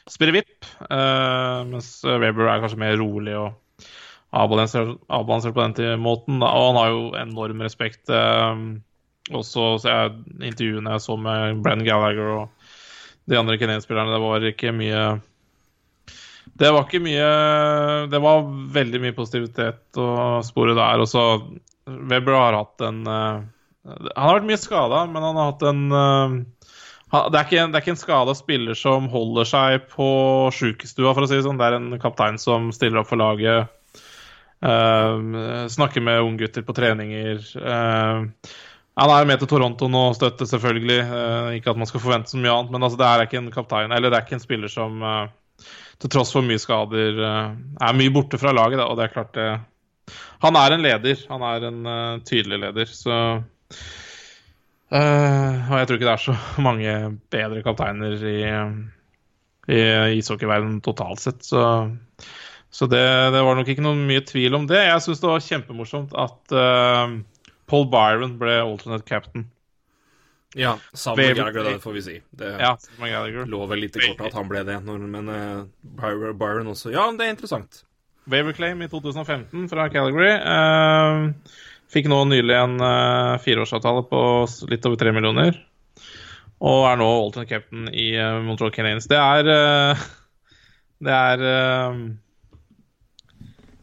spirrevipp. 0.09 0.49
vipp. 0.49 0.72
Eh, 0.89 1.59
mens 1.70 1.91
Weber 2.05 2.49
er 2.49 2.63
kanskje 2.63 2.82
mer 2.82 2.97
rolig 3.01 3.38
og 3.38 3.53
avbalansert, 4.36 4.97
på 5.07 5.68
den 5.78 5.99
måten. 6.01 6.41
Og 6.43 6.66
han 6.68 6.80
har 6.82 6.89
jo 6.91 7.03
enorm 7.22 7.61
respekt. 7.63 8.09
Uh, 8.09 8.82
også 9.34 9.78
så 9.82 9.89
jeg, 9.89 10.18
intervjuene 10.51 10.91
jeg 10.91 11.01
så 11.01 11.16
med 11.18 11.61
Brennan 11.63 11.88
Gallagher 11.88 12.34
og 12.41 12.66
de 13.26 13.39
andre 13.39 13.57
Canadian-spillerne, 13.57 14.13
det 14.13 14.22
var 14.22 14.43
ikke 14.45 14.74
mye 14.76 15.05
det 16.54 16.70
var 16.72 16.86
ikke 16.86 17.02
mye 17.04 17.30
Det 18.12 18.20
var 18.22 18.46
veldig 18.76 19.02
mye 19.04 19.16
positivitet 19.18 19.98
å 20.00 20.41
spore 20.46 20.76
der. 20.78 21.02
Og 21.02 21.10
så 21.10 21.24
Weber 21.86 22.38
har 22.38 22.58
hatt 22.58 22.82
en 22.86 23.02
eh, 23.08 23.39
Han 23.86 24.22
har 24.22 24.38
vært 24.39 24.50
mye 24.50 24.62
skada, 24.62 25.06
men 25.10 25.26
han 25.26 25.39
har 25.39 25.52
hatt 25.52 25.66
en 25.72 25.82
eh, 25.91 26.38
det 27.16 27.39
er, 27.39 27.52
en- 27.62 27.72
det 27.72 27.78
er 27.78 27.84
ikke 27.84 27.93
en 27.93 28.00
skada 28.02 28.34
spiller 28.36 28.76
som 28.76 29.06
holder 29.08 29.48
seg 29.48 29.86
på 29.93 30.08
sjukestua, 30.52 31.14
for 31.14 31.24
å 31.24 31.30
si 31.30 31.38
det 31.38 31.46
sånn. 31.46 31.60
Det 31.62 31.68
er 31.70 31.78
en 31.78 32.00
kaptein 32.02 32.39
som 32.41 32.72
stiller 32.76 33.00
opp 33.04 33.08
for 33.08 33.22
laget. 33.22 33.70
Uh, 34.66 35.68
snakker 35.70 36.02
med 36.04 36.26
unggutter 36.26 36.66
på 36.66 36.74
treninger. 36.76 37.39
Uh, 37.56 38.26
han 38.96 39.12
er 39.14 39.22
jo 39.22 39.30
med 39.30 39.39
til 39.43 39.52
Toronto 39.52 39.88
nå 39.91 40.02
og 40.10 40.18
støtter, 40.18 40.50
selvfølgelig. 40.50 41.00
Uh, 41.08 41.50
ikke 41.60 41.72
at 41.72 41.80
man 41.80 41.88
skal 41.88 42.04
forvente 42.04 42.34
så 42.34 42.41
mye 42.41 42.52
annet, 42.58 42.74
men 42.74 42.84
altså, 42.88 43.00
det 43.00 43.08
er 43.08 43.26
ikke 43.28 43.41
en 43.43 43.52
kaptein, 43.54 43.96
eller 43.96 44.12
det 44.12 44.20
er 44.20 44.28
ikke 44.28 44.38
en 44.39 44.43
spiller 44.43 44.72
som 44.72 45.04
eh, 45.06 45.26
til 46.02 46.12
tross 46.12 46.34
for 46.36 46.46
mye 46.46 46.62
skader, 46.62 47.20
eh, 47.24 47.56
er 47.88 47.98
mye 47.98 48.14
borte 48.14 48.39
fra 48.41 48.54
laget. 48.56 48.82
Og 48.84 48.98
det 48.98 49.08
er 49.08 49.16
klart 49.16 49.34
det 49.38 49.50
Han 50.43 50.56
er 50.60 50.76
en 50.76 50.84
leder. 50.86 51.18
Han 51.30 51.41
er 51.41 51.68
en 51.70 51.86
eh, 51.86 52.20
tydelig 52.28 52.60
leder, 52.62 52.86
så 52.86 53.41
uh, 54.93 55.54
Og 55.72 55.78
jeg 55.80 55.88
tror 55.88 55.98
ikke 55.98 56.06
det 56.06 56.14
er 56.14 56.26
så 56.26 56.36
mange 56.68 56.96
bedre 57.34 57.64
kapteiner 57.66 58.14
i, 58.22 58.39
i 59.74 59.82
ishockeyverdenen 60.20 60.82
totalt 60.86 61.24
sett, 61.24 61.46
så 61.46 61.88
så 62.76 62.89
det, 62.91 63.06
det 63.32 63.39
var 63.39 63.56
nok 63.56 63.70
ikke 63.72 63.84
noe 63.86 63.96
mye 63.96 64.20
tvil 64.28 64.58
om 64.58 64.66
det. 64.68 64.82
Jeg 64.84 65.04
syns 65.06 65.22
det 65.22 65.30
var 65.30 65.43
kjempemorsomt 65.46 66.12
at 66.20 66.52
uh, 66.52 67.14
Paul 67.72 67.86
Byron 67.88 68.34
ble 68.41 68.58
alternate 68.60 69.08
captain. 69.08 69.46
Ja, 70.58 70.78
sammen 70.93 71.26
med 71.26 71.36
Gallagher, 71.36 71.64
det 71.64 71.80
får 71.80 71.93
vi 71.93 72.01
si. 72.01 72.22
Det 72.32 72.49
Ja, 72.60 72.78
lå 73.45 73.66
vel 73.68 73.82
litt 73.84 73.97
i 73.99 74.06
kortet 74.06 74.30
at 74.30 74.38
han 74.38 74.47
ble 74.47 74.62
det, 74.64 74.78
men 74.88 75.28
uh, 75.28 75.66
Byron, 75.84 76.70
også. 76.72 76.93
Ja, 76.93 77.10
det 77.12 77.28
er 77.28 77.34
interessant. 77.34 77.82
Waiver 78.32 78.56
claim 78.56 78.80
i 78.82 78.88
2015 78.88 79.68
fra 79.70 79.89
Calgary. 79.91 80.32
Uh, 80.39 81.28
fikk 81.91 82.08
nå 82.08 82.22
nylig 82.32 82.56
en 82.56 82.80
uh, 82.80 83.36
fireårsavtale 83.43 84.06
på 84.08 84.22
litt 84.72 84.88
over 84.88 85.01
tre 85.03 85.12
millioner. 85.18 85.60
Og 86.64 86.88
er 86.88 87.03
nå 87.03 87.12
alternate 87.12 87.51
captain 87.51 87.91
i 87.91 88.14
uh, 88.16 88.39
Montreal 88.47 88.72
Canadiens. 88.72 89.12
Det 89.12 89.20
er 89.20 89.43
Det 91.03 91.20
er 91.20 91.47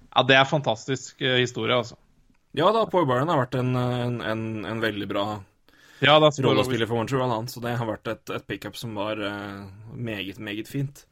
Ja, 0.09 0.25
det 0.25 0.41
er 0.41 0.49
fantastisk 0.49 1.21
historie, 1.21 1.77
altså. 1.77 2.01
Ja 2.57 2.73
da, 2.73 2.89
Paul 2.89 3.05
Byron 3.09 3.29
har 3.29 3.45
vært 3.45 3.61
en, 3.61 3.77
en, 3.77 4.21
en, 4.25 4.43
en 4.69 4.81
veldig 4.81 5.07
bra 5.09 5.27
Ja, 6.07 6.19
da 6.19 6.29
er 6.33 6.49
rollespiller 6.49 6.89
for 6.91 6.99
Montreal, 6.99 7.31
han, 7.31 7.49
så 7.51 7.63
det 7.63 7.77
har 7.79 7.89
vært 7.89 8.11
et, 8.11 8.35
et 8.35 8.47
pickup 8.51 8.79
som 8.79 8.97
var 8.99 9.21
uh, 9.23 9.65
meget, 9.95 10.41
meget 10.43 10.71
fint. 10.71 11.05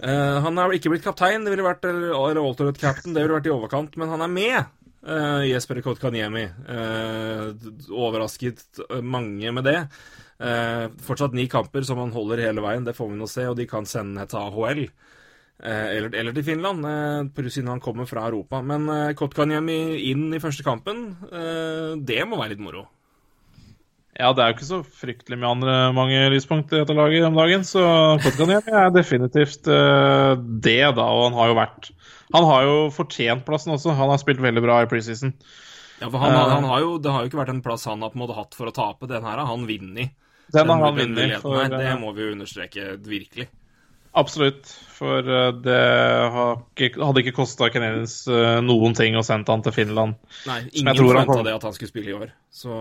Uh, 0.00 0.40
han 0.44 0.56
har 0.60 0.72
ikke 0.76 0.92
blitt 0.92 1.04
kaptein, 1.04 1.44
det 1.44 1.52
ville 1.52 1.66
vært 1.66 1.84
eller, 1.88 2.16
alternate 2.40 2.80
captain, 2.80 3.12
det 3.16 3.24
ville 3.24 3.36
vært 3.36 3.50
i 3.50 3.54
overkant, 3.54 3.96
men 4.00 4.12
han 4.12 4.24
er 4.24 4.32
med. 4.32 4.74
Uh, 5.06 5.44
Jesper 5.46 5.78
Kotkaniemi. 5.84 6.48
Overrasket 7.94 8.80
mange 9.04 9.52
med 9.54 9.68
det. 9.68 9.80
Eh, 10.38 10.90
fortsatt 11.00 11.32
ni 11.32 11.46
kamper 11.48 11.82
som 11.82 11.98
han 11.98 12.12
holder 12.12 12.42
hele 12.44 12.60
veien, 12.64 12.84
det 12.84 12.96
får 12.96 13.08
vi 13.08 13.20
nå 13.20 13.28
se, 13.30 13.46
og 13.48 13.56
de 13.56 13.68
kan 13.68 13.88
sende 13.88 14.26
til 14.28 14.42
AHL. 14.42 14.82
eh, 15.62 15.86
eller, 15.96 16.14
eller 16.14 16.32
til 16.36 16.44
Finland, 16.44 16.84
uh, 16.84 17.48
siden 17.48 17.68
han 17.68 17.80
kommer 17.80 18.04
fra 18.04 18.26
Europa. 18.28 18.60
Men 18.60 18.88
uh, 18.88 19.14
Kotkaniemi 19.16 20.10
inn 20.10 20.28
i 20.34 20.40
første 20.40 20.62
kampen, 20.62 21.16
eh, 21.32 21.96
det 21.96 22.20
må 22.28 22.36
være 22.36 22.52
litt 22.52 22.60
moro. 22.60 22.84
Ja, 24.16 24.30
det 24.32 24.42
er 24.42 24.48
jo 24.48 24.56
ikke 24.56 24.68
så 24.68 24.78
fryktelig 24.80 25.36
med 25.36 25.48
andre 25.48 25.74
mange 25.92 26.20
lyspunkt 26.32 26.72
i 26.72 26.78
dette 26.80 26.94
laget 26.96 27.26
om 27.28 27.36
dagen, 27.36 27.66
så 27.68 27.82
Kotkaniemi 28.24 28.72
er 28.72 28.94
definitivt 28.94 29.68
uh, 29.68 30.32
det, 30.40 30.80
da. 30.96 31.04
Og 31.04 31.26
han 31.28 31.36
har 31.36 31.50
jo 31.50 31.56
vært 31.58 31.90
Han 32.32 32.46
har 32.48 32.64
jo 32.64 32.76
fortjent 32.96 33.44
plassen 33.46 33.74
også. 33.74 33.92
Han 33.98 34.12
har 34.12 34.22
spilt 34.22 34.40
veldig 34.40 34.62
bra 34.64 34.80
i 34.82 34.88
preseason. 34.90 35.34
Ja, 36.00 36.08
for 36.08 36.20
han, 36.22 36.32
uh, 36.32 36.54
han 36.54 36.64
har 36.68 36.80
jo, 36.84 36.96
Det 37.02 37.12
har 37.12 37.24
jo 37.24 37.30
ikke 37.30 37.42
vært 37.42 37.52
en 37.52 37.62
plass 37.64 37.84
han 37.90 38.04
har 38.04 38.14
på 38.14 38.18
en 38.18 38.24
måte 38.24 38.38
hatt 38.38 38.56
for 38.56 38.72
å 38.72 38.74
tape. 38.74 39.10
Den 39.10 39.26
her 39.28 39.36
har 39.42 39.52
han 39.52 39.68
vunnet. 39.68 40.16
Den 40.54 40.72
har 40.72 40.84
han 40.86 41.00
vunnet. 41.02 41.46
Det 41.76 41.94
må 42.00 42.16
vi 42.16 42.24
jo 42.24 42.32
understreke 42.38 42.96
virkelig. 43.04 43.50
Absolutt. 44.16 44.72
For 44.96 45.20
eh, 45.28 45.50
det 45.60 45.80
hadde 46.32 47.20
ikke 47.20 47.34
kosta 47.36 47.68
Canadiens 47.72 48.14
eh, 48.32 48.58
noen 48.64 48.94
ting 48.96 49.16
å 49.18 49.24
sende 49.26 49.52
han 49.52 49.64
til 49.64 49.74
Finland. 49.76 50.16
Nei, 50.48 50.62
ingen 50.80 50.96
forventa 50.96 51.42
det 51.44 51.52
at 51.58 51.66
han 51.68 51.74
skulle 51.76 51.92
spille 51.92 52.12
i 52.12 52.16
år. 52.16 52.32
Så 52.48 52.72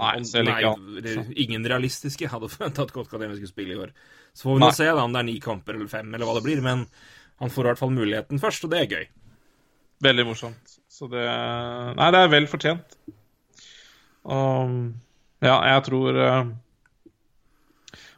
Nei, 0.00 0.16
ikke 0.18 0.42
nei, 0.48 1.14
ingen 1.44 1.68
realistiske 1.70 2.30
hadde 2.32 2.50
forventa 2.54 2.86
at 2.86 2.94
Kotkaniemi 2.94 3.38
skulle 3.38 3.52
spille 3.52 3.76
i 3.76 3.80
år. 3.86 3.94
Så 4.34 4.48
får 4.48 4.58
vi 4.58 4.64
nå 4.64 4.70
se 4.74 4.88
da 4.90 5.04
om 5.04 5.14
det 5.14 5.22
er 5.22 5.28
ni 5.30 5.36
kamper 5.42 5.78
eller 5.78 5.90
fem, 5.90 6.10
eller 6.10 6.26
hva 6.26 6.38
det 6.38 6.44
blir. 6.48 6.62
Men 6.64 6.84
han 7.40 7.54
får 7.54 7.62
i 7.62 7.70
hvert 7.70 7.82
fall 7.84 7.94
muligheten 7.94 8.42
først, 8.42 8.66
og 8.66 8.74
det 8.74 8.82
er 8.82 8.96
gøy. 8.96 9.06
Veldig 10.10 10.26
morsomt. 10.26 10.74
Så 10.90 11.06
det 11.12 11.22
Nei, 11.22 12.10
det 12.10 12.24
er 12.24 12.34
vel 12.34 12.50
fortjent. 12.50 12.98
Og 14.30 14.74
ja, 15.40 15.54
jeg 15.70 15.86
tror 15.86 16.18
I 16.18 16.24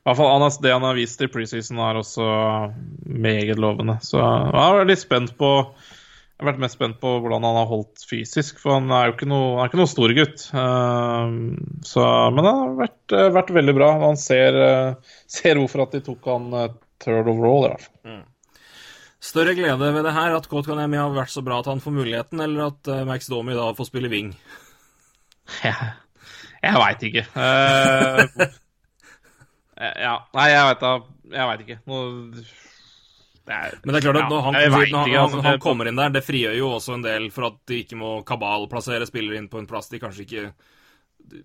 hvert 0.09 0.19
fall 0.19 0.63
det 0.65 0.73
han 0.75 0.83
har 0.83 0.99
vist 0.99 1.21
i 1.23 1.31
preseason, 1.31 1.79
er 1.79 1.99
også 2.01 2.29
meget 3.07 3.61
lovende. 3.63 3.99
Så 4.03 4.19
jeg 4.19 4.57
har 4.59 4.79
vært 4.81 4.91
litt 4.91 5.03
spent 5.03 5.37
på 5.39 5.51
Jeg 5.63 6.43
har 6.43 6.49
vært 6.49 6.63
mest 6.65 6.75
spent 6.75 6.97
på 6.99 7.11
hvordan 7.23 7.45
han 7.47 7.55
har 7.61 7.69
holdt 7.71 8.03
fysisk, 8.09 8.59
for 8.59 8.75
han 8.75 8.91
er 8.91 9.07
jo 9.07 9.13
ikke 9.15 9.29
noe, 9.31 9.53
han 9.55 9.63
er 9.63 9.71
ikke 9.71 9.79
noe 9.79 9.91
stor 9.93 10.15
gutt. 10.17 10.49
Eh, 10.59 11.35
så, 11.87 12.07
men 12.35 12.49
han 12.49 12.59
har 12.65 12.73
vært, 12.81 13.15
eh, 13.15 13.29
vært 13.37 13.53
veldig 13.55 13.75
bra. 13.77 13.91
Han 14.03 14.19
ser, 14.19 14.59
eh, 14.59 15.15
ser 15.31 15.61
hvorfor 15.61 15.85
at 15.85 15.95
de 15.95 16.01
tok 16.03 16.27
han 16.33 16.49
third 16.51 16.75
third 17.05 17.31
overall, 17.31 17.69
i 17.69 17.71
hvert 17.71 17.87
fall. 17.87 18.19
Større 19.23 19.55
glede 19.55 19.93
ved 19.95 20.03
det 20.03 20.17
her 20.17 20.35
at 20.35 20.49
Kotkaniemi 20.51 20.99
har 20.99 21.15
vært 21.15 21.31
så 21.31 21.45
bra 21.47 21.61
at 21.63 21.71
han 21.71 21.83
får 21.85 21.95
muligheten, 21.95 22.43
eller 22.43 22.73
at 22.73 22.91
uh, 22.91 23.05
Max 23.07 23.31
Domi 23.31 23.55
da 23.55 23.69
får 23.79 23.93
spille 23.93 24.11
wing? 24.11 24.35
Jeg, 25.63 25.95
jeg 26.63 26.79
veit 26.79 27.07
ikke. 27.07 28.53
Eh, 29.83 29.97
ja. 30.05 30.17
Nei, 30.37 30.51
jeg 30.53 30.67
veit 30.69 30.83
da 30.83 30.93
Jeg 31.33 31.49
veit 31.51 31.65
ikke. 31.67 31.79
Nå 31.91 32.03
det 33.43 33.55
er, 33.57 33.73
Men 33.83 33.91
det 33.91 33.99
er 33.99 34.05
klart 34.05 34.21
at 34.21 34.31
når 34.31 34.45
han, 34.47 34.55
når 34.55 34.75
han, 34.77 34.93
han, 34.95 35.15
altså, 35.19 35.41
han 35.43 35.57
kommer 35.63 35.89
inn 35.91 35.99
der, 35.99 36.13
det 36.15 36.23
frigjør 36.23 36.55
jo 36.55 36.69
også 36.77 36.95
en 36.95 37.03
del 37.03 37.25
for 37.35 37.49
at 37.49 37.57
de 37.67 37.81
ikke 37.83 37.99
må 37.99 38.13
kabalplassere 38.27 39.09
spillere 39.09 39.41
inn 39.41 39.49
på 39.51 39.59
en 39.59 39.67
plass 39.67 39.91
de 39.91 39.99
kanskje 39.99 40.23
ikke 40.23 40.45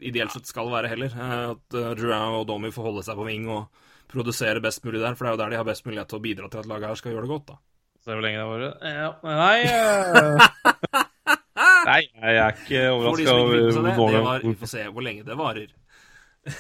ideelt 0.06 0.36
sett 0.36 0.50
skal 0.50 0.70
være 0.70 0.92
heller. 0.92 1.16
Eh, 1.18 1.56
At 1.56 1.78
uh, 1.80 2.38
og 2.38 2.46
Domi 2.50 2.70
får 2.76 2.90
holde 2.92 3.06
seg 3.08 3.18
på 3.18 3.26
ving 3.26 3.50
og 3.50 3.88
produsere 4.12 4.62
best 4.64 4.86
mulig 4.86 5.02
der, 5.02 5.18
for 5.18 5.26
det 5.26 5.32
er 5.32 5.36
jo 5.36 5.42
der 5.42 5.56
de 5.56 5.60
har 5.60 5.68
best 5.68 5.88
mulighet 5.90 6.12
til 6.12 6.20
å 6.20 6.24
bidra 6.28 6.52
til 6.52 6.62
at 6.62 6.70
laget 6.70 6.92
her 6.92 7.02
skal 7.02 7.16
gjøre 7.16 7.26
det 7.26 7.34
godt, 7.34 7.50
da. 7.50 7.58
Se 8.06 8.14
hvor 8.14 8.24
lenge 8.24 8.40
det 8.40 8.48
varer. 8.48 8.74
Ja, 8.94 9.10
nei 9.26 9.58
Nei, 11.88 12.02
jeg 12.06 12.38
er 12.38 12.54
ikke 12.54 12.82
overraska 12.94 13.26
det, 13.26 13.98
over 13.98 14.22
var, 14.24 14.44
Vi 14.44 14.54
får 14.60 14.70
se 14.70 14.86
hvor 14.92 15.04
lenge 15.04 15.26
det 15.28 15.38
varer. 15.40 15.74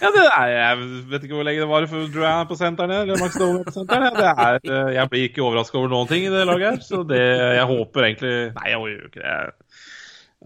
Ja, 0.01 0.09
det 0.13 0.23
er, 0.25 0.51
Jeg 0.53 0.79
vet 1.11 1.25
ikke 1.25 1.38
hvor 1.38 1.47
lenge 1.47 1.63
det 1.63 1.69
varer 1.69 1.91
før 1.91 2.23
er 2.29 2.47
på 2.49 2.57
senteren, 2.59 2.93
eller 3.01 3.21
Max 3.21 3.38
er 3.39 3.59
på 3.67 3.75
senteren. 3.75 4.07
Det 4.17 4.31
er, 4.31 4.59
eh, 4.63 4.93
jeg 4.97 5.11
blir 5.13 5.27
ikke 5.29 5.45
overraska 5.45 5.79
over 5.79 5.93
noen 5.93 6.09
ting 6.11 6.27
i 6.27 6.31
det 6.33 6.45
laget 6.49 6.69
her, 6.69 6.81
så 6.85 7.03
det 7.07 7.21
Jeg 7.21 7.67
håper 7.69 8.09
egentlig 8.09 8.33
Nei, 8.57 8.71
jeg 8.73 8.95
gjør 8.95 9.05
ikke 9.11 9.23
det. 9.23 9.35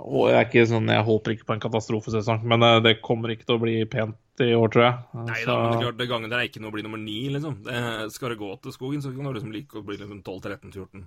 Jeg, 0.01 0.33
er 0.33 0.45
ikke 0.47 0.67
sånn, 0.69 0.87
jeg 0.87 1.03
håper 1.07 1.33
ikke 1.35 1.47
på 1.49 1.55
en 1.57 1.63
katastrofesesong, 1.65 2.45
men 2.47 2.67
eh, 2.67 2.77
det 2.85 2.99
kommer 3.03 3.33
ikke 3.33 3.47
til 3.49 3.57
å 3.57 3.63
bli 3.63 3.79
pent 3.91 4.41
i 4.41 4.53
år, 4.57 4.71
tror 4.73 4.85
jeg. 4.87 4.99
Nei 5.27 5.41
da, 5.45 5.55
men 5.57 5.65
det 5.65 5.75
er 5.75 5.83
klart, 5.85 5.97
det 5.99 6.07
gangen 6.09 6.31
der 6.31 6.39
er 6.41 6.47
ikke 6.47 6.61
noe 6.63 6.71
å 6.71 6.75
bli 6.77 6.85
nummer 6.85 7.01
ni, 7.01 7.17
liksom. 7.33 7.59
Det, 7.67 7.81
skal 8.15 8.33
det 8.33 8.39
gå 8.39 8.53
til 8.63 8.73
skogen, 8.77 9.03
så 9.03 9.11
kan 9.11 9.27
det 9.27 9.35
liksom 9.37 9.51
like 9.53 9.77
å 9.77 9.83
bli 9.85 9.99
liksom 9.99 10.23
12-13-14. 10.23 11.03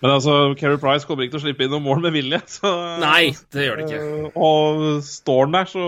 Men 0.00 0.14
altså, 0.14 0.34
Keri 0.56 0.78
Price 0.80 1.04
kommer 1.08 1.26
ikke 1.26 1.34
til 1.36 1.42
å 1.42 1.44
slippe 1.44 1.66
inn 1.66 1.72
noen 1.74 1.84
mål 1.84 2.04
med 2.06 2.14
vilje. 2.16 2.40
Så, 2.48 2.70
Nei, 3.02 3.32
det 3.52 3.66
gjør 3.66 3.80
det 3.80 3.88
ikke. 3.88 4.04
Eh, 4.04 4.38
Og 4.40 4.84
står 5.04 5.42
han 5.44 5.56
der, 5.58 5.68
så 5.68 5.86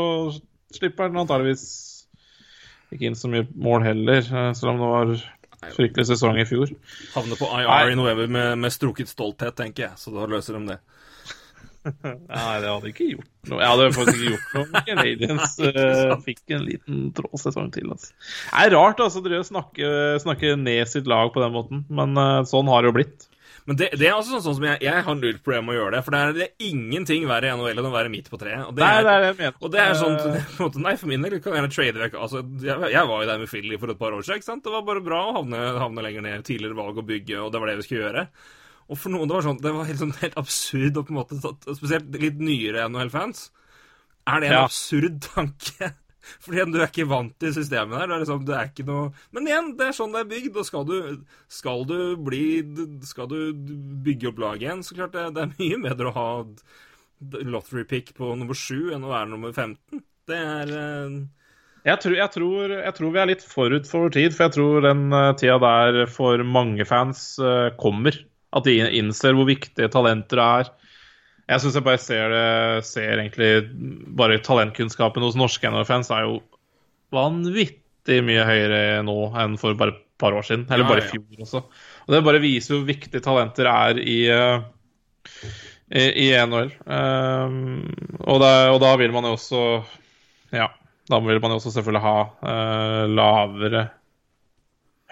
slipper 0.78 1.08
han 1.08 1.22
antageligvis 1.22 1.66
ikke 2.92 3.08
inn 3.08 3.18
så 3.18 3.30
mye 3.32 3.46
mål 3.56 3.86
heller, 3.86 4.20
eh, 4.20 4.50
selv 4.56 4.74
om 4.74 4.82
det 4.82 4.90
var 4.92 5.12
fryktelig 5.76 6.08
sesong 6.10 6.40
i 6.42 6.46
fjor. 6.48 6.72
Havner 7.14 7.38
på 7.38 7.48
Nei. 7.52 7.62
IR 7.64 7.92
i 7.92 7.98
november 7.98 8.32
med, 8.36 8.56
med 8.64 8.74
strukket 8.74 9.10
stolthet, 9.10 9.54
tenker 9.58 9.88
jeg, 9.88 10.00
så 10.00 10.14
da 10.14 10.26
løser 10.30 10.58
de 10.58 10.74
det. 10.74 10.80
Nei, 12.06 12.56
det 12.62 12.68
hadde 12.70 12.90
ikke 12.92 13.08
gjort 13.08 13.50
noe. 13.50 13.58
Jeg 13.58 13.70
hadde 13.72 13.88
faktisk 13.96 14.18
ikke 14.18 14.32
gjort 14.34 14.52
noe 14.54 14.64
om 14.68 14.86
Canadians 14.86 15.56
uh, 15.64 16.12
fikk 16.22 16.54
en 16.54 16.66
liten 16.68 17.00
trådsesong 17.16 17.72
til. 17.74 17.90
Altså. 17.94 18.12
Det 18.12 18.62
er 18.66 18.74
rart 18.76 19.02
altså, 19.02 19.22
å 19.24 19.42
snakke, 19.48 19.90
snakke 20.22 20.54
ned 20.60 20.90
sitt 20.90 21.10
lag 21.10 21.32
på 21.34 21.42
den 21.42 21.54
måten, 21.56 21.84
men 21.90 22.14
uh, 22.18 22.44
sånn 22.48 22.70
har 22.70 22.84
det 22.84 22.92
jo 22.92 22.98
blitt. 23.00 23.28
Men 23.66 23.76
det, 23.78 23.88
det 23.94 24.08
er 24.08 24.16
altså 24.16 24.32
sånn, 24.34 24.42
sånn 24.42 24.56
som 24.58 24.64
jeg, 24.66 24.78
jeg 24.82 25.02
har 25.06 25.14
null 25.14 25.36
problem 25.38 25.68
med 25.68 25.76
å 25.76 25.78
gjøre 25.78 25.92
det. 25.94 26.00
For 26.02 26.14
det 26.16 26.20
er, 26.22 26.32
det 26.34 26.46
er 26.48 26.64
ingenting 26.72 27.26
verre 27.30 27.46
i 27.46 27.52
NHL 27.54 27.78
enn 27.78 27.86
å 27.86 27.92
være 27.94 28.10
midt 28.10 28.30
på 28.32 28.40
treet. 28.40 28.64
Og 28.66 28.74
det 28.74 28.82
Nei, 28.82 28.96
er, 28.98 29.04
det 29.06 29.12
er 29.12 29.22
det 29.26 29.30
mener. 29.38 29.54
og 29.62 29.70
det 29.74 29.82
er 29.84 29.94
sånn 30.00 30.16
på 30.22 30.32
en 30.32 30.64
måte, 30.64 30.82
Nei, 30.82 30.94
for 30.98 31.12
min 31.12 31.22
del 31.22 31.36
kan 31.38 31.52
jeg 31.54 31.60
gjerne 31.60 31.74
trade 31.76 32.02
vekk 32.02 32.16
altså, 32.24 32.42
jeg, 32.66 32.88
jeg 32.96 33.10
var 33.12 33.22
jo 33.22 33.28
der 33.30 33.38
med 33.44 33.52
Philly 33.52 33.78
for 33.78 33.94
et 33.94 34.00
par 34.02 34.16
år 34.18 34.26
siden. 34.26 34.42
ikke 34.42 34.50
sant? 34.50 34.64
Det 34.66 34.74
var 34.74 34.82
bare 34.90 35.04
bra 35.06 35.20
å 35.28 35.36
havne, 35.38 35.62
havne 35.78 36.06
lenger 36.08 36.26
ned. 36.26 36.42
Tidligere 36.48 36.80
valg 36.80 36.98
å 36.98 37.06
bygge, 37.12 37.38
og 37.44 37.54
det 37.54 37.62
var 37.62 37.70
det 37.70 37.78
vi 37.78 37.86
skulle 37.86 38.02
gjøre. 38.08 38.26
Og 38.90 38.98
for 38.98 39.14
noen 39.14 39.30
det 39.30 39.38
var 39.38 39.46
sånn, 39.46 39.62
det 39.62 39.74
var 39.78 39.86
helt, 39.88 40.02
sånn, 40.02 40.16
helt 40.20 40.38
absurd, 40.42 40.98
og 40.98 41.06
på 41.06 41.14
en 41.14 41.20
måte, 41.22 41.54
spesielt 41.78 42.18
litt 42.18 42.42
nyere 42.42 42.88
NHL-fans. 42.90 43.46
Er 44.26 44.42
det 44.42 44.50
en 44.50 44.58
Ja. 44.58 44.64
absurd 44.66 45.22
tanke? 45.30 45.92
Fordi 46.44 46.66
du 46.70 46.78
er 46.80 46.88
ikke 46.88 47.08
vant 47.10 47.34
til 47.42 47.54
systemet 47.56 47.98
der. 47.98 48.06
Det 48.10 48.16
er 48.16 48.24
liksom, 48.24 48.44
det 48.48 48.54
er 48.58 48.70
ikke 48.70 48.86
noe 48.88 49.10
Men 49.34 49.48
igjen, 49.50 49.72
det 49.78 49.88
er 49.88 49.98
sånn 49.98 50.14
det 50.14 50.22
er 50.22 50.30
bygd. 50.30 50.60
Og 50.60 50.68
skal 50.68 50.86
du, 50.88 50.96
skal 51.50 51.84
du 51.88 51.98
bli 52.22 52.44
Skal 53.08 53.30
du 53.30 53.38
bygge 54.06 54.32
opp 54.32 54.40
laget 54.42 54.66
igjen, 54.68 54.86
så 54.86 54.98
klart 54.98 55.16
det, 55.16 55.28
det 55.36 55.46
er 55.46 55.54
mye 55.58 55.82
bedre 55.88 56.12
å 56.12 56.16
ha 56.16 56.30
lottery 57.22 57.84
pick 57.86 58.14
på 58.16 58.32
nummer 58.38 58.56
sju 58.58 58.90
enn 58.94 59.04
å 59.06 59.12
være 59.12 59.30
nummer 59.30 59.54
15. 59.54 60.02
Det 60.30 60.38
er 60.38 60.72
eh, 60.74 61.16
Jeg 61.86 62.02
tror, 62.02 62.16
jeg, 62.18 62.30
tror, 62.36 62.74
jeg 62.78 62.96
tror 62.98 63.14
vi 63.14 63.22
er 63.22 63.30
litt 63.30 63.46
forut 63.46 63.88
for 63.88 64.06
vår 64.06 64.14
tid, 64.16 64.34
for 64.34 64.46
jeg 64.46 64.56
tror 64.56 64.86
den 64.86 65.04
eh, 65.16 65.32
tida 65.38 65.58
der 65.62 66.04
for 66.10 66.42
mange 66.46 66.86
fans 66.88 67.34
eh, 67.42 67.70
kommer. 67.80 68.18
At 68.52 68.66
de 68.68 68.76
innser 68.98 69.36
hvor 69.36 69.48
viktige 69.48 69.88
talenter 69.92 70.42
er. 70.44 70.72
Jeg 71.50 71.60
syns 71.60 71.74
jeg 71.74 71.84
bare 71.84 71.98
ser 72.00 72.30
det 72.32 72.84
ser 72.86 73.18
egentlig 73.18 73.48
Bare 74.16 74.38
talentkunnskapen 74.46 75.24
hos 75.26 75.34
norske 75.36 75.66
NHL-fans 75.68 76.10
er 76.14 76.26
jo 76.28 76.36
vanvittig 77.12 78.20
mye 78.24 78.44
høyere 78.46 79.02
nå 79.06 79.16
enn 79.42 79.58
for 79.60 79.74
bare 79.78 79.94
et 79.96 80.00
par 80.22 80.36
år 80.38 80.46
siden. 80.46 80.68
Eller 80.70 80.86
bare 80.86 81.02
i 81.02 81.08
fjor 81.10 81.42
også. 81.44 81.64
Og 82.06 82.14
det 82.14 82.20
bare 82.24 82.40
viser 82.42 82.76
hvor 82.76 82.86
viktige 82.88 83.22
talenter 83.24 83.66
er 83.68 83.98
i 84.00 84.18
eh, 84.30 84.62
i, 85.92 86.04
i 86.24 86.28
NHL. 86.46 86.70
Um, 86.86 87.90
og, 88.22 88.38
da, 88.40 88.52
og 88.72 88.78
da 88.84 88.94
vil 89.00 89.12
man 89.12 89.26
jo 89.28 89.34
også 89.36 89.64
Ja, 90.54 90.70
da 91.10 91.18
vil 91.24 91.40
man 91.42 91.52
jo 91.52 91.58
også 91.60 91.74
selvfølgelig 91.74 92.04
ha 92.06 92.14
uh, 92.38 93.02
lavere 93.12 93.82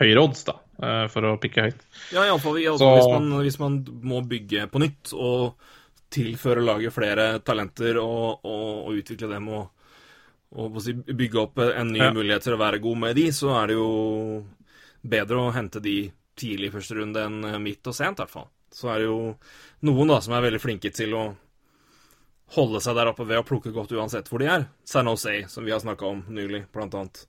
høyere 0.00 0.22
odds, 0.24 0.46
da, 0.48 0.54
uh, 0.80 1.04
for 1.12 1.26
å 1.28 1.34
pikke 1.42 1.66
høyt. 1.66 1.82
Ja, 2.14 2.24
iallfall 2.30 2.56
hvis, 2.62 2.80
man- 2.80 3.42
hvis 3.44 3.58
man 3.60 3.80
må 4.08 4.22
bygge 4.24 4.64
på 4.72 4.80
nytt 4.80 5.12
og 5.12 5.58
tilføre 6.10 6.62
laget 6.64 6.94
flere 6.94 7.26
talenter 7.46 7.98
og, 8.02 8.44
og, 8.44 8.86
og 8.88 8.98
utvikle 9.00 9.28
dem 9.30 9.48
og, 9.54 9.68
og 10.58 10.80
si, 10.82 10.94
bygge 10.94 11.38
opp 11.44 11.60
en 11.64 11.92
ny 11.94 12.00
Ja. 12.02 12.12
mulighet 12.14 12.42
til 12.48 12.56
å 12.56 12.62
være 12.62 12.80
god 12.82 12.98
med 13.04 13.16
de, 13.16 13.28
så 13.32 13.52
er 13.60 13.70
det 13.70 13.76
jo 13.78 13.90
bedre 15.02 15.38
å 15.44 15.52
hente 15.54 15.80
de 15.82 15.98
tidlig 16.40 16.70
i 16.70 16.74
første 16.74 16.96
runde 16.98 17.22
enn 17.22 17.62
midt 17.62 17.86
og 17.86 17.94
sent, 17.94 18.18
i 18.18 18.22
hvert 18.24 18.32
fall. 18.32 18.48
Så 18.72 18.88
er 18.90 19.02
det 19.02 19.06
jo 19.10 19.20
noen 19.86 20.08
da 20.12 20.20
som 20.22 20.34
er 20.36 20.44
veldig 20.46 20.60
flinke 20.62 20.90
til 20.94 21.14
å 21.18 21.24
holde 22.56 22.80
seg 22.82 22.96
der 22.98 23.10
oppe 23.12 23.26
ved 23.28 23.38
å 23.38 23.46
plukke 23.46 23.72
godt 23.74 23.92
uansett 23.94 24.28
hvor 24.30 24.42
de 24.42 24.48
er. 24.50 24.64
San 24.88 25.06
Jose, 25.10 25.44
som 25.50 25.66
vi 25.66 25.70
har 25.74 25.82
snakka 25.82 26.06
om 26.08 26.24
nylig, 26.34 26.64
blant 26.74 26.94
annet. 26.98 27.22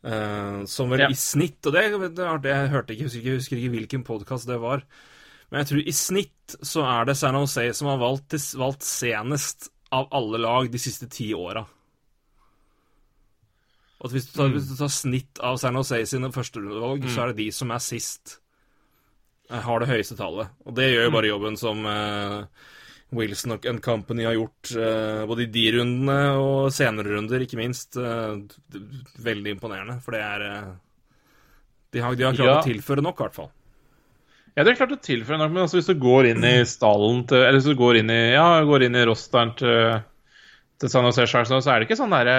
Uh, 0.00 0.64
som 0.66 0.88
vel 0.90 1.02
Ja. 1.04 1.08
i 1.12 1.16
snitt 1.18 1.66
Og 1.68 1.74
det, 1.74 1.82
det, 2.16 2.22
er 2.24 2.30
artig, 2.32 2.48
jeg 2.48 2.70
hørte 2.72 2.94
ikke, 2.94 3.04
husker 3.04 3.20
ikke, 3.20 3.34
husker 3.36 3.58
ikke 3.60 3.72
hvilken 3.74 4.04
podkast 4.06 4.48
det 4.48 4.56
var. 4.62 4.82
Men 5.50 5.62
jeg 5.64 5.68
tror 5.72 5.82
i 5.90 5.94
snitt 5.98 6.56
så 6.62 6.84
er 6.86 7.04
det 7.08 7.16
San 7.18 7.34
Jose 7.34 7.64
som 7.74 7.88
har 7.90 7.98
valgt, 7.98 8.36
valgt 8.58 8.86
senest 8.86 9.68
av 9.90 10.06
alle 10.14 10.38
lag 10.38 10.68
de 10.70 10.78
siste 10.78 11.08
ti 11.10 11.32
åra. 11.34 11.64
At 14.00 14.14
hvis 14.14 14.30
du, 14.30 14.36
tar, 14.38 14.48
hvis 14.54 14.68
du 14.70 14.76
tar 14.78 14.92
snitt 14.94 15.40
av 15.44 15.58
San 15.60 15.76
Jose 15.76 15.98
sine 16.08 16.30
førsterundevalg, 16.32 17.02
så 17.12 17.24
er 17.26 17.32
det 17.32 17.42
de 17.42 17.48
som 17.52 17.72
er 17.74 17.82
sist. 17.84 18.38
Har 19.50 19.82
det 19.82 19.90
høyeste 19.90 20.16
tallet. 20.16 20.48
Og 20.64 20.76
det 20.78 20.86
gjør 20.92 21.08
jo 21.08 21.12
bare 21.18 21.28
jobben 21.32 21.56
som 21.58 21.82
eh, 21.90 22.44
Wilson 23.18 23.56
og 23.56 23.66
and 23.66 23.82
Company 23.82 24.24
har 24.24 24.38
gjort 24.38 24.70
eh, 24.78 25.24
både 25.28 25.42
i 25.44 25.50
de 25.52 25.64
rundene 25.74 26.18
og 26.38 26.70
senere 26.72 27.10
runder, 27.16 27.42
ikke 27.44 27.58
minst. 27.58 27.98
eh, 27.98 28.38
veldig 29.26 29.56
imponerende, 29.58 29.98
for 30.06 30.14
det 30.16 30.22
er 30.22 30.46
eh, 30.46 30.70
De 31.92 31.98
har, 32.06 32.14
de 32.14 32.22
har 32.28 32.38
klart 32.38 32.46
Ja. 32.46 32.60
å 32.62 32.68
tilføre 32.70 33.02
nok, 33.02 33.18
i 33.18 33.26
hvert 33.26 33.34
fall. 33.42 33.50
Ja, 34.56 34.64
det 34.64 34.72
er 34.72 34.78
klart 34.80 34.94
å 34.96 35.02
tilføre 35.02 35.38
nok, 35.38 35.52
men 35.54 35.64
altså 35.64 35.78
hvis 35.78 35.90
du 35.90 35.96
går 36.00 36.32
inn 36.32 36.44
i 36.46 36.56
stallen 36.66 37.22
til 37.30 37.38
Eller 37.38 37.60
hvis 37.60 37.68
du 37.70 37.78
går 37.78 38.00
inn 38.00 38.10
i 38.10 38.20
Ja, 38.32 38.48
går 38.66 38.86
inn 38.86 38.98
i 38.98 39.04
rosteren 39.06 39.52
til, 39.58 40.00
til 40.82 40.90
San 40.90 41.06
Jose 41.06 41.26
Sharks 41.30 41.52
så 41.52 41.60
er 41.70 41.80
det 41.80 41.86
ikke 41.86 41.98
sånn 42.00 42.14
derre 42.14 42.38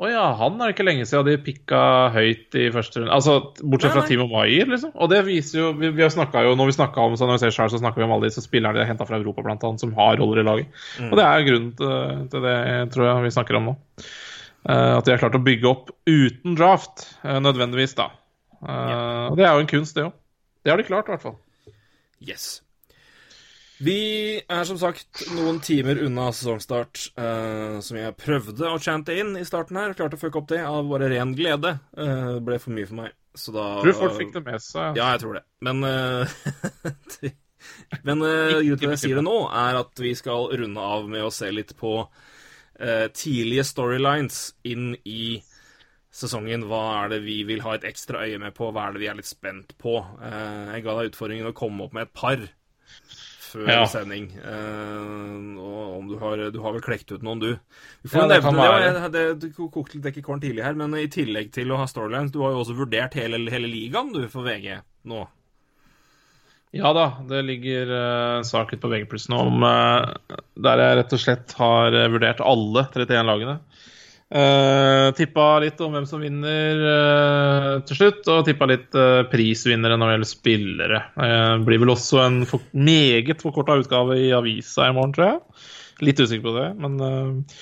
Å 0.00 0.08
ja, 0.10 0.24
han 0.40 0.56
er 0.56 0.70
det 0.70 0.74
ikke 0.74 0.86
lenge 0.88 1.04
siden 1.06 1.28
de 1.28 1.36
pikka 1.44 1.82
høyt 2.16 2.56
i 2.58 2.64
første 2.74 2.98
runde. 2.98 3.12
Altså, 3.14 3.36
bortsett 3.62 3.92
fra. 3.94 4.02
Timo 4.08 4.24
Maier, 4.32 4.66
liksom. 4.66 4.90
Og 4.96 5.12
det 5.12 5.20
viser 5.28 5.60
jo 5.60 5.68
Vi, 5.78 5.92
vi 5.94 6.02
har 6.02 6.10
jo 6.48 6.56
Når 6.58 6.72
vi 6.72 6.76
snakka 6.80 7.04
om 7.04 7.14
San 7.20 7.30
Jose 7.30 7.52
Charles, 7.54 7.76
så 7.76 7.82
snakker 7.82 8.02
vi 8.02 8.08
om 8.08 8.16
alle 8.16 8.32
disse 8.32 8.42
spillerne 8.42 8.74
de 8.74 8.82
har 8.82 8.90
henta 8.90 9.06
fra 9.06 9.20
Europa, 9.20 9.44
blant 9.46 9.62
annet, 9.68 9.84
som 9.84 9.94
har 9.94 10.18
roller 10.18 10.42
i 10.42 10.46
laget. 10.48 10.82
Og 11.12 11.14
det 11.20 11.28
er 11.28 11.46
grunnen 11.46 11.70
til, 11.78 12.26
til 12.32 12.48
det, 12.48 12.58
tror 12.96 13.06
jeg, 13.06 13.22
vi 13.28 13.34
snakker 13.36 13.60
om 13.60 13.70
nå. 13.70 13.76
Uh, 14.64 14.96
at 14.96 15.04
de 15.04 15.12
har 15.12 15.20
klart 15.20 15.36
å 15.36 15.44
bygge 15.44 15.68
opp 15.68 15.94
uten 16.08 16.56
draft, 16.56 17.10
uh, 17.22 17.36
nødvendigvis, 17.44 17.92
da. 17.98 18.08
Eh, 18.64 19.26
Og 19.30 19.36
det 19.36 19.44
er 19.44 19.52
jo 19.52 19.62
en 19.62 19.68
kunst, 19.68 19.94
det 19.98 20.06
òg. 20.06 20.14
Det 20.64 20.72
har 20.72 20.80
de 20.80 20.86
klart, 20.88 21.08
i 21.08 21.14
hvert 21.14 21.22
fall. 21.26 21.36
Yes. 22.24 22.62
Vi 23.84 23.98
er 24.40 24.64
som 24.64 24.78
sagt 24.80 25.24
noen 25.34 25.58
timer 25.64 25.98
unna 26.06 26.30
sesongstart, 26.32 27.08
eh, 27.20 27.78
som 27.84 27.98
jeg 27.98 28.16
prøvde 28.16 28.70
å 28.70 28.80
chante 28.80 29.16
inn 29.18 29.34
i 29.36 29.44
starten 29.44 29.76
her. 29.76 29.92
Klarte 29.98 30.16
å 30.16 30.22
fucke 30.22 30.40
opp 30.40 30.48
det 30.54 30.62
av 30.64 30.88
bare 30.88 31.10
ren 31.12 31.34
glede. 31.36 31.76
Eh, 31.98 32.36
ble 32.44 32.60
for 32.62 32.76
mye 32.76 32.88
for 32.88 33.02
meg. 33.02 33.16
Så 33.34 33.52
da 33.52 33.66
Tror 33.82 33.92
du 33.92 33.98
folk 33.98 34.18
fikk 34.20 34.36
det 34.36 34.44
med 34.46 34.62
seg? 34.62 34.96
Ja, 34.96 35.10
jeg 35.16 35.24
tror 35.24 35.40
det. 35.40 35.44
Men 35.66 35.82
eh, 35.88 37.32
Men 38.04 38.22
uh, 38.22 38.60
grunnen 38.60 38.78
til 38.78 38.88
at 38.88 38.94
jeg 38.96 39.02
sier 39.04 39.20
det 39.20 39.26
nå, 39.26 39.38
er 39.48 39.80
at 39.80 40.00
vi 40.00 40.12
skal 40.16 40.50
runde 40.60 40.86
av 40.94 41.08
med 41.10 41.24
å 41.24 41.32
se 41.32 41.48
litt 41.52 41.72
på 41.78 41.96
eh, 42.78 43.06
tidlige 43.14 43.64
storylines 43.68 44.40
inn 44.68 44.92
i 45.08 45.40
sesongen. 46.14 46.64
Hva 46.70 46.82
er 47.04 47.14
det 47.16 47.22
vi 47.26 47.40
vil 47.48 47.62
ha 47.66 47.74
et 47.76 47.86
ekstra 47.88 48.22
øye 48.26 48.38
med 48.42 48.54
på? 48.54 48.70
Hva 48.72 48.88
er 48.88 48.94
det 48.94 49.02
vi 49.02 49.08
er 49.10 49.16
litt 49.18 49.28
spent 49.30 49.74
på? 49.82 49.98
Eh, 50.22 50.76
jeg 50.76 50.84
ga 50.86 50.94
deg 51.00 51.10
utfordringen 51.12 51.50
å 51.50 51.56
komme 51.56 51.88
opp 51.88 51.96
med 51.96 52.06
et 52.08 52.14
par 52.14 52.38
før 53.54 53.68
Ja. 53.70 53.84
sending. 53.86 54.32
Eh, 54.34 55.60
og 55.62 55.98
om 55.98 56.08
du 56.10 56.16
har 56.18 56.50
Du 56.50 56.60
har 56.62 56.72
vel 56.74 56.82
klekt 56.82 57.12
ut 57.12 57.22
noen, 57.22 57.38
du? 57.42 57.52
Vi 58.02 58.08
får 58.10 58.22
Ja, 58.22 58.26
det 58.28 58.42
nevne 58.42 58.62
det. 58.62 59.12
jeg- 59.12 59.12
det, 59.12 59.52
Du 59.56 59.68
kokte 59.68 59.94
litt 59.94 60.04
dekkekorn 60.08 60.40
tidlig 60.42 60.62
her, 60.64 60.74
men 60.74 60.94
i 60.94 61.06
tillegg 61.06 61.52
til 61.52 61.68
å 61.68 61.76
ha 61.78 61.84
storylines, 61.86 62.30
du 62.32 62.40
har 62.42 62.50
jo 62.50 62.62
også 62.64 62.76
vurdert 62.76 63.14
hele, 63.14 63.38
hele 63.50 63.68
ligaen, 63.70 64.12
du, 64.12 64.26
for 64.28 64.42
VG 64.42 64.80
nå. 65.06 65.26
Ja 66.74 66.92
da, 66.92 67.20
det 67.28 67.44
ligger 67.46 67.90
en 68.38 68.42
sak 68.44 68.72
ute 68.72 68.80
på 68.82 68.90
VG+ 68.90 69.28
nå 69.30 69.38
om 69.38 69.62
uh, 69.62 70.12
der 70.58 70.76
jeg 70.82 70.96
rett 70.98 71.12
og 71.12 71.20
slett 71.22 71.52
har 71.52 71.90
vurdert 72.10 72.40
alle 72.42 72.82
31 72.90 73.24
lagene. 73.28 73.60
Uh, 74.34 75.12
tippa 75.14 75.58
litt 75.62 75.78
om 75.84 75.92
hvem 75.94 76.06
som 76.08 76.22
vinner 76.24 76.80
uh, 76.80 77.68
til 77.86 77.98
slutt, 78.00 78.24
og 78.32 78.46
tippa 78.48 78.66
litt 78.70 78.96
uh, 78.96 79.22
prisvinnere 79.30 79.98
når 80.00 80.08
det 80.08 80.14
gjelder 80.16 80.30
spillere. 80.30 81.00
Uh, 81.18 81.62
blir 81.66 81.82
vel 81.82 81.92
også 81.92 82.22
en 82.24 82.40
for, 82.48 82.64
meget 82.72 83.44
forkorta 83.44 83.76
utgave 83.82 84.16
i 84.22 84.32
avisa 84.34 84.88
i 84.88 84.96
morgen, 84.96 85.14
tror 85.14 85.28
jeg. 85.28 85.40
Litt 86.02 86.18
usikker 86.18 86.42
på 86.48 86.54
det, 86.56 86.68
men 86.82 86.96
eh, 87.06 87.58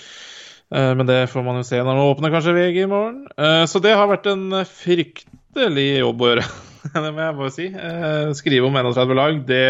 eh, 0.73 0.93
men 0.97 1.05
det 1.09 1.27
får 1.29 1.45
man 1.45 1.59
jo 1.61 1.67
se 1.69 1.77
når 1.83 1.99
man 1.99 2.09
åpner 2.15 2.33
kanskje 2.33 2.55
VG 2.57 2.79
i 2.87 2.89
morgen. 2.89 3.27
Eh, 3.37 3.65
Så 3.69 3.83
det 3.85 3.93
har 3.99 4.09
vært 4.09 4.31
en 4.31 4.63
fryktelig 4.65 5.89
jobb 5.99 6.25
å 6.25 6.31
gjøre. 6.31 6.47
det 6.95 7.13
må 7.13 7.27
jeg 7.27 7.39
bare 7.43 7.53
si. 7.53 7.69
Eh, 7.69 8.33
Skrive 8.39 8.71
om 8.71 8.81
31 8.81 9.15
lag, 9.19 9.43
det 9.51 9.67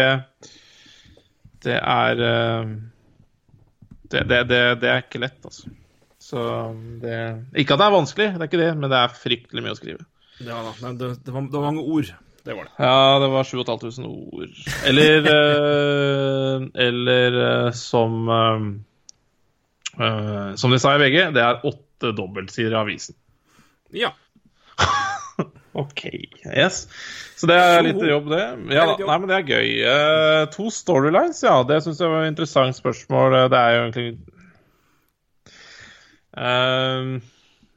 Det 1.67 1.75
er 1.75 2.23
eh, 2.29 2.73
det, 4.13 4.23
det, 4.31 4.43
det, 4.47 4.63
det 4.79 4.93
er 4.93 5.03
ikke 5.03 5.25
lett, 5.25 5.39
altså. 5.43 5.67
Så 6.33 6.43
det 7.03 7.17
Ikke 7.61 7.75
at 7.75 7.81
det 7.81 7.85
er 7.85 7.93
vanskelig, 7.93 8.27
det 8.33 8.41
er 8.41 8.49
ikke 8.49 8.61
det, 8.63 8.73
men 8.79 8.89
det 8.89 8.99
er 8.99 9.17
fryktelig 9.21 9.63
mye 9.65 9.75
å 9.75 9.77
skrive. 9.77 10.05
Ja 10.41 10.61
da. 10.65 10.71
Nei, 10.81 10.93
det, 10.97 11.09
det, 11.21 11.33
var, 11.33 11.45
det 11.45 11.59
var 11.59 11.67
mange 11.67 11.83
ord. 11.85 12.09
Det 12.43 12.55
var 12.57 12.65
det. 12.67 12.73
Ja, 12.81 13.19
det 13.21 13.29
var 13.31 13.43
7500 13.43 14.09
ord. 14.09 14.55
Eller 14.89 15.29
eh, 15.31 16.65
Eller 16.87 17.37
eh, 17.43 17.69
som 17.77 18.29
eh, 18.33 18.65
eh, 20.05 20.49
Som 20.59 20.73
de 20.73 20.81
sa 20.81 20.95
i 20.97 21.03
VG, 21.05 21.19
det 21.37 21.45
er 21.45 21.61
åtte 21.69 22.11
dobbeltsider 22.17 22.73
i 22.73 22.81
avisen. 22.81 23.15
Ja. 23.93 24.11
OK. 25.85 26.03
Yes. 26.49 26.87
Så 27.37 27.47
det 27.47 27.55
er 27.61 27.85
litt 27.85 28.01
jobb, 28.03 28.27
det. 28.33 28.43
Ja, 28.75 28.89
nei, 28.97 29.15
men 29.21 29.29
det 29.29 29.37
er 29.37 29.53
gøy. 29.53 29.71
Eh, 29.93 30.41
to 30.51 30.67
storylines, 30.73 31.39
ja. 31.45 31.61
Det 31.69 31.79
syns 31.85 32.01
jeg 32.01 32.11
var 32.11 32.25
et 32.25 32.33
interessant 32.33 32.75
spørsmål. 32.75 33.37
Det 33.53 33.61
er 33.61 33.77
jo 33.77 33.85
egentlig 33.85 34.09
Eh, 36.37 37.19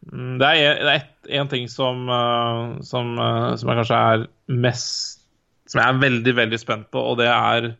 Det 0.07 0.46
er, 0.46 0.78
det 0.86 0.92
er 0.94 1.40
en 1.40 1.48
ting 1.50 1.66
som, 1.68 2.04
eh, 2.09 2.76
som, 2.86 3.16
eh, 3.18 3.57
som 3.59 3.68
jeg 3.72 3.78
kanskje 3.80 3.96
er 4.12 4.26
mest 4.48 5.24
Som 5.66 5.80
jeg 5.82 5.88
er 5.88 5.98
veldig, 6.04 6.34
veldig 6.38 6.59
spent 6.62 6.90
på, 6.94 7.00
og 7.11 7.18
det 7.18 7.26
er 7.26 7.72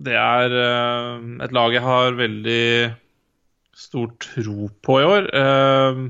det 0.00 0.14
er 0.16 0.54
eh, 0.56 1.44
et 1.44 1.52
lag 1.52 1.74
jeg 1.74 1.82
har 1.84 2.16
veldig 2.16 2.94
stor 3.76 4.06
tro 4.24 4.70
på 4.80 4.96
i 4.96 5.04
år. 5.04 5.28
eh, 5.36 6.00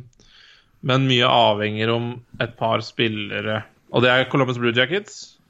men 0.87 1.09
mye 1.11 1.27
avhenger 1.27 1.91
om 1.91 2.07
et 2.41 2.55
par 2.57 2.81
spillere. 2.87 3.65
Og 3.93 4.03
det 4.07 4.13
er 4.13 4.29
Columbus 4.31 4.57
Blue 4.63 4.73
Jackets. 4.73 5.41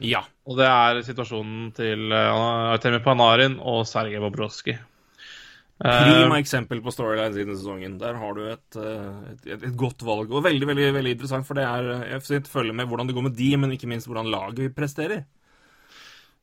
Ja. 0.00 0.24
Og 0.48 0.56
det 0.56 0.66
er 0.66 1.02
situasjonen 1.04 1.68
til 1.76 2.10
Artemi 2.10 2.98
Panarin 3.04 3.58
og 3.60 3.84
Sergej 3.86 4.18
Bobrovskij. 4.24 4.78
Eh, 5.80 6.00
Prima 6.04 6.38
eksempel 6.38 6.82
på 6.84 6.92
storylines 6.92 7.38
i 7.38 7.44
denne 7.44 7.56
sesongen. 7.56 7.98
Der 8.00 8.18
har 8.20 8.36
du 8.36 8.42
et, 8.50 8.76
eh, 8.76 9.10
et, 9.32 9.44
et, 9.54 9.68
et 9.70 9.76
godt 9.80 10.04
valg. 10.04 10.28
Og 10.28 10.44
veldig 10.44 10.68
veldig, 10.68 10.88
veldig 10.98 11.16
interessant, 11.16 11.48
for 11.48 11.56
det 11.56 11.64
er 11.64 11.92
eh, 11.96 12.06
jeg 12.14 12.24
får 12.26 12.50
følge 12.52 12.76
med 12.76 12.90
hvordan 12.90 13.08
det 13.08 13.16
går 13.16 13.28
med 13.30 13.38
de, 13.38 13.52
men 13.56 13.76
ikke 13.76 13.88
minst 13.88 14.10
hvordan 14.10 14.28
laget 14.32 14.76
presterer. 14.76 15.24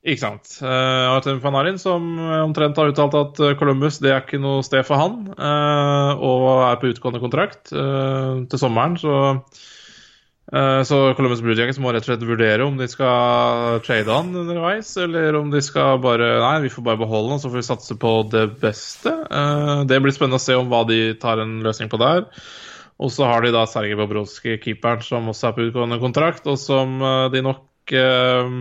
Ikke 0.07 0.21
sant. 0.21 0.51
Uh, 0.61 1.17
Artem 1.17 1.39
Panarin 1.43 1.79
som 1.81 2.03
omtrent 2.45 2.77
har 2.79 2.91
uttalt 2.91 3.15
at 3.17 3.39
eh, 3.43 3.55
Columbus 3.59 3.97
det 4.03 4.13
er 4.13 4.21
ikke 4.21 4.39
noe 4.39 4.61
sted 4.63 4.85
for 4.87 5.01
han, 5.01 5.17
uh, 5.33 6.13
og 6.23 6.45
er 6.69 6.77
på 6.79 6.91
utgående 6.93 7.21
kontrakt 7.23 7.73
uh, 7.75 8.45
til 8.47 8.61
sommeren, 8.61 8.95
så 9.01 9.15
eh, 9.17 9.65
så 10.47 10.97
Columbus 11.17 11.41
Blue 11.43 11.57
Jackets 11.57 11.79
må 11.83 11.91
rett 11.91 12.05
og 12.05 12.13
slett 12.13 12.21
vurdere 12.23 12.63
om 12.63 12.77
de 12.79 12.85
skal 12.87 13.81
trade 13.83 14.13
han 14.15 14.29
underveis, 14.31 14.93
eller 15.03 15.35
om 15.35 15.49
de 15.51 15.59
skal 15.65 15.99
bare 15.99 16.29
Nei, 16.39 16.53
vi 16.63 16.71
får 16.71 16.85
bare 16.85 17.01
beholde 17.01 17.33
han, 17.33 17.41
så 17.43 17.51
får 17.51 17.59
vi 17.59 17.65
satse 17.67 17.97
på 17.99 18.13
det 18.31 18.45
beste. 18.61 19.11
Eh, 19.11 19.83
det 19.89 19.99
blir 19.99 20.15
spennende 20.15 20.39
å 20.39 20.45
se 20.45 20.55
om 20.55 20.71
hva 20.71 20.85
de 20.87 21.01
tar 21.19 21.43
en 21.43 21.57
løsning 21.65 21.91
på 21.91 21.99
der. 21.99 22.23
Og 22.97 23.11
så 23.13 23.27
har 23.29 23.43
de 23.43 23.51
da 23.53 23.65
Sergej 23.69 23.99
Bobrovskij, 23.99 24.57
keeperen, 24.63 25.03
som 25.05 25.27
også 25.29 25.49
er 25.49 25.57
på 25.57 25.67
utgående 25.67 25.99
kontrakt, 26.01 26.47
og 26.49 26.57
som 26.61 26.97
eh, 27.03 27.27
de 27.35 27.43
nok 27.45 27.95
eh, 27.99 28.57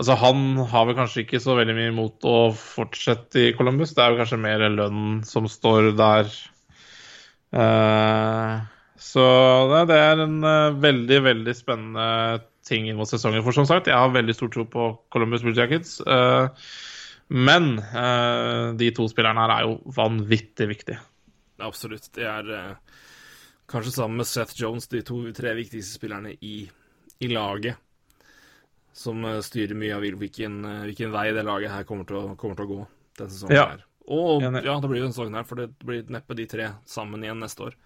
Altså, 0.00 0.14
han 0.16 0.54
har 0.70 0.86
vel 0.88 0.96
kanskje 0.96 1.26
ikke 1.26 1.38
så 1.44 1.52
veldig 1.58 1.74
mye 1.76 1.90
imot 1.90 2.24
å 2.24 2.36
fortsette 2.56 3.42
i 3.42 3.50
Columbus. 3.52 3.90
Det 3.92 4.00
er 4.00 4.14
jo 4.14 4.20
kanskje 4.22 4.38
mer 4.40 4.62
lønnen 4.72 5.18
som 5.28 5.44
står 5.50 5.90
der. 5.98 6.30
Eh, 7.52 8.54
så 9.00 9.24
det, 9.70 9.84
det 9.88 9.98
er 9.98 10.22
en 10.26 10.38
uh, 10.44 10.76
veldig, 10.76 11.18
veldig 11.24 11.54
spennende 11.56 12.06
ting 12.68 12.86
inn 12.90 12.98
mot 12.98 13.08
sesongen. 13.08 13.42
For 13.46 13.56
som 13.56 13.68
sagt, 13.68 13.88
jeg 13.88 13.96
har 13.96 14.12
veldig 14.12 14.36
stor 14.36 14.50
tro 14.52 14.66
på 14.68 14.88
Columbus 15.12 15.44
Blue 15.46 15.56
Jackets. 15.56 15.96
Uh, 16.04 16.52
men 17.32 17.78
uh, 17.80 18.76
de 18.76 18.90
to 18.94 19.08
spillerne 19.08 19.46
her 19.46 19.54
er 19.54 19.68
jo 19.70 19.94
vanvittig 19.96 20.68
viktige. 20.68 21.00
Absolutt. 21.64 22.10
Det 22.16 22.28
er 22.28 22.76
kanskje 23.70 23.94
sammen 23.94 24.20
med 24.20 24.28
Seth 24.28 24.56
Jones 24.60 24.88
de 24.92 25.02
to-tre 25.06 25.54
viktigste 25.56 25.96
spillerne 25.96 26.34
i, 26.36 26.62
i 27.20 27.32
laget. 27.32 27.80
Som 28.96 29.24
styrer 29.44 29.78
mye 29.78 29.96
av 29.96 30.04
hvilken, 30.04 30.56
hvilken 30.88 31.12
vei 31.14 31.28
det 31.32 31.44
laget 31.46 31.72
her 31.72 31.86
kommer 31.88 32.08
til 32.08 32.18
å, 32.20 32.24
kommer 32.40 32.58
til 32.58 32.66
å 32.66 32.72
gå 32.74 32.80
denne 33.20 33.32
sesongen. 33.32 33.56
Ja. 33.56 33.68
her. 33.74 33.86
Og 34.10 34.42
ja, 34.42 34.74
det 34.82 34.88
blir 34.90 35.04
jo 35.04 35.08
en 35.08 35.14
sesong 35.14 35.36
her, 35.38 35.46
for 35.46 35.60
det 35.60 35.70
blir 35.86 36.08
neppe 36.10 36.34
de 36.36 36.48
tre 36.50 36.72
sammen 36.88 37.22
igjen 37.24 37.40
neste 37.40 37.68
år. 37.68 37.76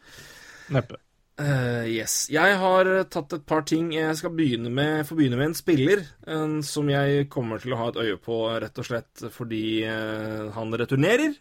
Neppe. 0.73 1.01
Uh, 1.35 1.83
yes. 1.91 2.29
Jeg 2.31 2.59
har 2.61 2.89
tatt 3.11 3.33
et 3.35 3.47
par 3.47 3.65
ting. 3.67 3.89
Jeg 3.97 4.15
skal 4.21 4.35
begynne 4.37 4.71
med, 4.71 5.03
få 5.09 5.19
begynne 5.19 5.41
med 5.41 5.51
en 5.51 5.59
spiller 5.59 6.05
eh, 6.05 6.61
som 6.62 6.91
jeg 6.93 7.27
kommer 7.33 7.59
til 7.59 7.75
å 7.75 7.81
ha 7.81 7.89
et 7.91 7.99
øye 8.05 8.21
på, 8.23 8.39
rett 8.62 8.79
og 8.79 8.87
slett 8.87 9.25
fordi 9.35 9.65
uh, 9.83 10.53
han 10.55 10.71
returnerer 10.79 11.35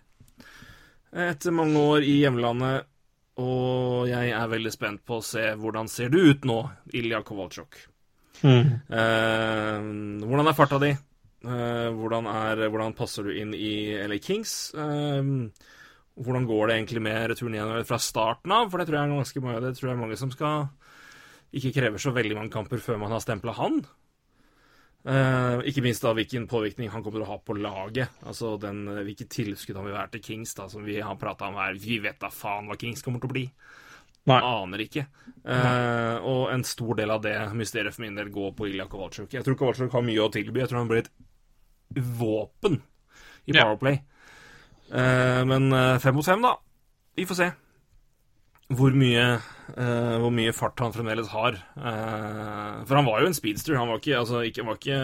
etter 1.13 1.53
mange 1.53 1.77
år 1.77 2.07
i 2.09 2.17
hjemlandet. 2.23 2.89
Og 3.41 4.09
jeg 4.09 4.33
er 4.33 4.49
veldig 4.49 4.73
spent 4.73 5.01
på 5.05 5.17
å 5.17 5.25
se 5.25 5.45
hvordan 5.57 5.89
ser 5.89 6.11
du 6.13 6.19
ut 6.21 6.45
nå, 6.45 6.59
Ilja 6.93 7.23
Kovalchuk. 7.25 7.79
Eh, 8.43 9.79
hvordan 10.25 10.49
er 10.49 10.57
farta 10.57 10.79
di? 10.81 10.91
Hvordan, 11.43 12.27
er, 12.29 12.67
hvordan 12.71 12.93
passer 12.95 13.25
du 13.27 13.33
inn 13.35 13.53
i 13.55 13.95
LA 13.99 14.19
Kings? 14.23 14.73
Eh, 14.77 15.23
hvordan 16.19 16.45
går 16.45 16.69
det 16.69 16.77
egentlig 16.77 17.01
med 17.07 17.27
returen 17.31 17.57
igjen 17.57 17.87
fra 17.89 17.99
starten 18.01 18.53
av? 18.53 18.69
For 18.69 18.79
det 18.79 18.87
tror 18.89 18.99
jeg 18.99 19.09
er 19.09 19.17
ganske 19.17 19.43
mange, 19.43 19.61
det 19.65 19.73
tror 19.77 19.89
jeg 19.89 19.95
er 19.95 20.01
mange 20.03 20.19
som 20.19 20.31
skal 20.33 20.67
ikke 21.53 21.73
krever 21.75 22.01
så 22.01 22.13
veldig 22.13 22.37
mange 22.37 22.53
kamper 22.53 22.81
før 22.81 22.99
man 23.01 23.13
har 23.13 23.21
stempla 23.21 23.53
han. 23.57 23.83
Eh, 25.03 25.57
ikke 25.67 25.83
minst 25.83 26.05
da 26.05 26.13
hvilken 26.15 26.45
påvirkning 26.47 26.87
han 26.93 27.03
kommer 27.03 27.19
til 27.19 27.25
å 27.27 27.31
ha 27.33 27.39
på 27.43 27.57
laget. 27.57 28.21
Altså 28.25 28.55
den, 28.61 28.85
hvilket 29.03 29.31
tilskudd 29.33 29.77
han 29.79 29.89
vil 29.89 29.97
være 29.97 30.15
til 30.15 30.23
Kings, 30.29 30.55
da, 30.57 30.69
som 30.71 30.85
vi 30.85 30.99
har 31.03 31.19
prata 31.21 31.49
om 31.49 31.59
her. 31.59 31.77
Vi 31.81 31.99
vet 32.03 32.21
da 32.21 32.31
faen 32.33 32.69
hva 32.69 32.77
Kings 32.79 33.05
kommer 33.05 33.21
til 33.21 33.29
å 33.29 33.35
bli. 33.35 33.45
Nei. 34.31 34.39
Aner 34.39 34.85
ikke. 34.85 35.03
Eh, 35.43 36.15
og 36.23 36.47
en 36.53 36.63
stor 36.63 36.95
del 37.01 37.11
av 37.11 37.25
det 37.25 37.35
mysteriet 37.59 37.95
for 37.95 38.05
min 38.05 38.15
del 38.15 38.31
går 38.31 38.53
på 38.55 38.69
Ilja 38.69 38.87
Kovalchuk. 38.89 39.33
Jeg 39.35 39.43
tror 39.43 39.59
Kovalchuk 39.59 39.91
har 39.93 40.05
mye 40.07 40.23
å 40.23 40.31
tilby. 40.31 40.63
Jeg 40.63 40.71
tror 40.71 40.85
han 40.85 40.91
blir 40.93 41.03
et 41.03 41.11
våpen 42.21 42.79
i 43.43 43.57
Powerplay. 43.57 43.99
Eh, 43.99 44.12
men 45.49 45.71
eh, 45.73 45.97
fem 46.03 46.15
mot 46.17 46.25
fem, 46.27 46.41
da. 46.43 46.55
Vi 47.17 47.25
får 47.29 47.39
se 47.39 47.51
hvor 48.73 48.95
mye, 48.97 49.23
eh, 49.77 50.13
hvor 50.23 50.31
mye 50.33 50.53
fart 50.55 50.79
han 50.81 50.93
fremdeles 50.95 51.27
har. 51.33 51.57
Eh, 51.77 52.77
for 52.87 52.97
han 52.97 53.05
var 53.05 53.21
jo 53.21 53.27
en 53.29 53.35
speedster. 53.37 53.75
Han 53.77 53.89
var 53.91 53.99
ikke, 54.01 54.15
altså, 54.17 54.39
ikke, 54.47 54.63
var 54.65 54.79
ikke 54.79 54.99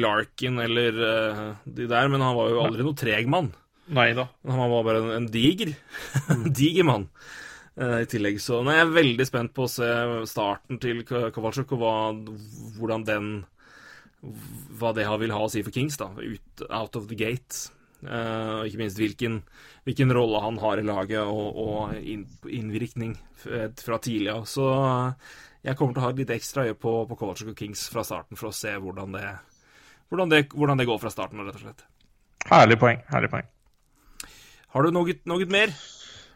Larkin 0.00 0.60
eller 0.62 1.00
eh, 1.08 1.40
de 1.66 1.88
der, 1.90 2.10
men 2.12 2.22
han 2.22 2.36
var 2.36 2.52
jo 2.52 2.60
aldri 2.62 2.86
noe 2.86 2.94
treg 3.00 3.26
mann. 3.32 3.50
Nei 3.94 4.12
da. 4.16 4.28
Han 4.48 4.62
var 4.70 4.84
bare 4.86 5.00
en, 5.02 5.10
en 5.16 5.26
diger. 5.34 5.74
En 6.30 6.46
diger 6.60 6.86
mann. 6.88 7.08
eh, 7.74 8.04
I 8.04 8.10
tillegg 8.12 8.38
så 8.44 8.60
jeg 8.68 8.84
er 8.84 8.94
veldig 9.00 9.26
spent 9.28 9.54
på 9.56 9.66
å 9.66 9.72
se 9.74 9.90
starten 10.30 10.78
til 10.84 11.02
Kowalczyk 11.08 11.74
og 11.74 11.82
hva, 11.82 11.94
hvordan 12.78 13.04
den 13.08 13.32
Hva 14.78 14.94
det 14.96 15.04
har- 15.08 15.18
vil 15.20 15.34
ha 15.34 15.42
å 15.44 15.50
si 15.52 15.60
for 15.66 15.74
Kings, 15.74 15.98
da. 16.00 16.06
Ut, 16.16 16.62
out 16.70 16.96
of 16.96 17.08
the 17.10 17.18
gate. 17.18 17.66
Eh, 18.04 18.50
og 18.58 18.68
ikke 18.68 18.80
minst 18.82 19.00
hvilken, 19.00 19.40
hvilken 19.88 20.12
rolle 20.14 20.42
han 20.44 20.60
har 20.62 20.80
i 20.80 20.86
laget, 20.86 21.22
og, 21.24 21.56
og 21.64 22.50
innvirkning 22.50 23.16
fra 23.40 23.98
tidlig 24.02 24.32
av. 24.34 24.44
Så 24.48 24.68
eh, 24.74 25.32
jeg 25.70 25.78
kommer 25.78 25.96
til 25.96 26.04
å 26.04 26.06
ha 26.06 26.12
litt 26.18 26.34
ekstra 26.34 26.68
øye 26.68 26.76
på, 26.76 26.94
på 27.08 27.18
Kovacic 27.20 27.50
og 27.54 27.58
Kings 27.58 27.86
fra 27.92 28.04
starten 28.06 28.40
for 28.40 28.50
å 28.50 28.56
se 28.56 28.74
hvordan 28.76 29.16
det, 29.16 29.26
hvordan 30.12 30.32
det, 30.32 30.44
hvordan 30.52 30.80
det 30.80 30.88
går 30.90 31.02
fra 31.02 31.12
starten 31.12 31.42
rett 31.44 31.56
og 31.56 31.66
slett. 31.66 31.84
Herlig 32.50 32.78
poeng. 32.80 33.00
Herlig 33.08 33.32
poeng. 33.32 33.50
Har 34.74 34.84
du 34.84 34.92
noe, 34.92 35.14
noe 35.30 35.46
mer? 35.48 35.72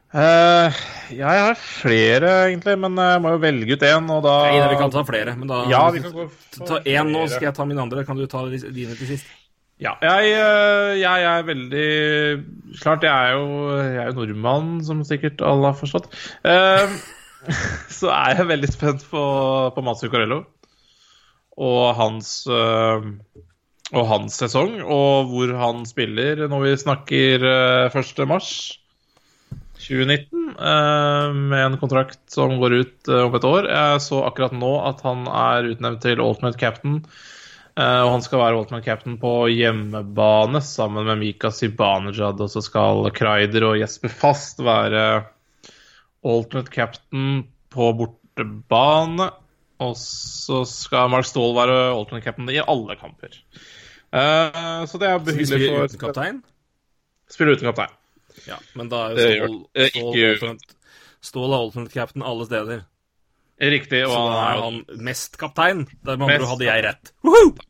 Uh, 0.09 0.73
ja, 1.13 1.33
jeg 1.37 1.43
har 1.45 1.59
flere, 1.61 2.29
egentlig, 2.47 2.79
men 2.81 2.95
jeg 2.97 3.21
må 3.21 3.35
jo 3.35 3.41
velge 3.43 3.77
ut 3.77 3.83
én, 3.85 4.07
og 4.15 4.23
da 4.25 4.37
Nei, 4.47 4.63
vi 4.71 4.79
kan 4.81 4.95
ta 4.95 5.03
flere, 5.05 5.35
men 5.37 5.51
da 5.51 5.59
Ja, 5.69 5.83
vi 5.93 6.01
kan 6.01 6.15
gå 6.15 6.25
Ta 6.63 6.79
én 6.81 7.11
nå, 7.13 7.27
skal 7.29 7.51
jeg 7.51 7.57
ta 7.59 7.67
min 7.69 7.83
andre. 7.83 8.07
Kan 8.09 8.17
du 8.17 8.25
ta 8.31 8.47
dine 8.49 8.97
til 8.97 9.11
sist? 9.11 9.29
Ja, 9.79 9.95
jeg, 10.03 10.33
eh, 10.35 10.93
jeg 10.99 11.27
er 11.31 11.45
veldig 11.47 11.91
Klart, 12.83 13.05
jeg 13.07 13.13
er 13.13 13.37
jo, 13.39 13.69
jeg 13.79 14.03
er 14.05 14.17
nordmann, 14.17 14.73
som 14.85 15.05
sikkert 15.07 15.41
alle 15.47 15.71
har 15.71 15.79
forstått. 15.79 16.11
Eh, 16.47 16.97
så 17.99 18.11
er 18.13 18.41
jeg 18.41 18.51
veldig 18.51 18.71
spent 18.71 19.07
på, 19.11 19.23
på 19.75 19.85
Mats 19.87 20.03
Zuccarello 20.05 20.43
og 21.59 21.95
hans 21.99 22.29
uh, 22.47 23.03
og 23.89 24.05
hans 24.07 24.37
sesong, 24.39 24.77
og 24.85 25.31
hvor 25.33 25.55
han 25.59 25.87
spiller 25.89 26.45
når 26.51 26.67
vi 26.67 26.75
snakker 26.85 27.47
uh, 27.89 27.97
1. 27.99 28.21
mars 28.29 28.51
2019, 29.79 30.49
eh, 30.59 31.37
med 31.39 31.61
en 31.63 31.77
kontrakt 31.79 32.19
som 32.35 32.57
går 32.61 32.75
ut 32.83 33.11
uh, 33.11 33.23
om 33.29 33.37
et 33.39 33.47
år. 33.47 33.69
Jeg 33.71 34.01
så 34.05 34.25
akkurat 34.27 34.53
nå 34.53 34.73
at 34.89 35.05
han 35.07 35.23
er 35.31 35.71
utnevnt 35.71 36.03
til 36.03 36.21
Ultimate 36.21 36.59
Captain. 36.59 36.99
Eh, 37.79 38.01
og 38.03 38.11
han 38.17 38.25
skal 38.25 38.41
være 38.43 38.59
Waltman 38.59 38.83
Captain 38.83 39.19
på 39.23 39.33
hjemmebane 39.55 40.61
sammen 40.67 41.07
med 41.07 41.21
Mika 41.21 41.53
Sibanejad. 41.55 42.41
Og 42.43 42.51
så 42.51 42.63
skal 42.65 43.07
Kreider 43.15 43.69
og 43.69 43.79
Jesper 43.79 44.11
Fast 44.11 44.63
være 44.67 45.05
Ultimate 46.27 46.73
Captain 46.75 47.45
på 47.71 47.93
bortebane. 48.01 49.31
Og 49.79 49.95
så 50.01 50.65
skal 50.67 51.13
Mark 51.13 51.29
Stahl 51.29 51.55
være 51.55 51.79
Ultimate 51.95 52.27
Captain 52.27 52.51
i 52.51 52.59
alle 52.65 52.99
kamper. 52.99 53.39
Eh, 54.11 54.83
så 54.91 54.99
det 54.99 55.13
er 55.13 55.23
behyggelig 55.23 55.47
for 55.47 55.63
spiller 55.63 55.87
uten 55.87 56.03
kaptein? 56.03 56.43
Spiller 57.31 57.59
uten 57.59 57.71
kaptein. 57.71 57.95
Ja, 58.49 58.59
men 58.79 58.91
da 58.91 59.09
er 59.13 59.35
jo 59.37 59.49
Stål, 59.75 60.59
Stål, 61.21 61.53
er 61.53 61.63
ultimate 61.67 61.95
captain 61.95 62.27
alle 62.27 62.47
steder. 62.47 62.85
Riktig. 63.59 64.05
Og 64.07 64.13
Så 64.15 64.21
da 64.27 64.43
er 64.51 64.61
han 64.63 64.83
mest 65.03 65.39
kaptein. 65.39 65.87
Der 66.07 66.17
med 66.17 66.29
andre 66.29 66.43
Mest 66.43 66.53
hadde 66.53 66.69
jeg 66.69 66.85
rett. 66.87 67.13
Woohoo! 67.27 67.68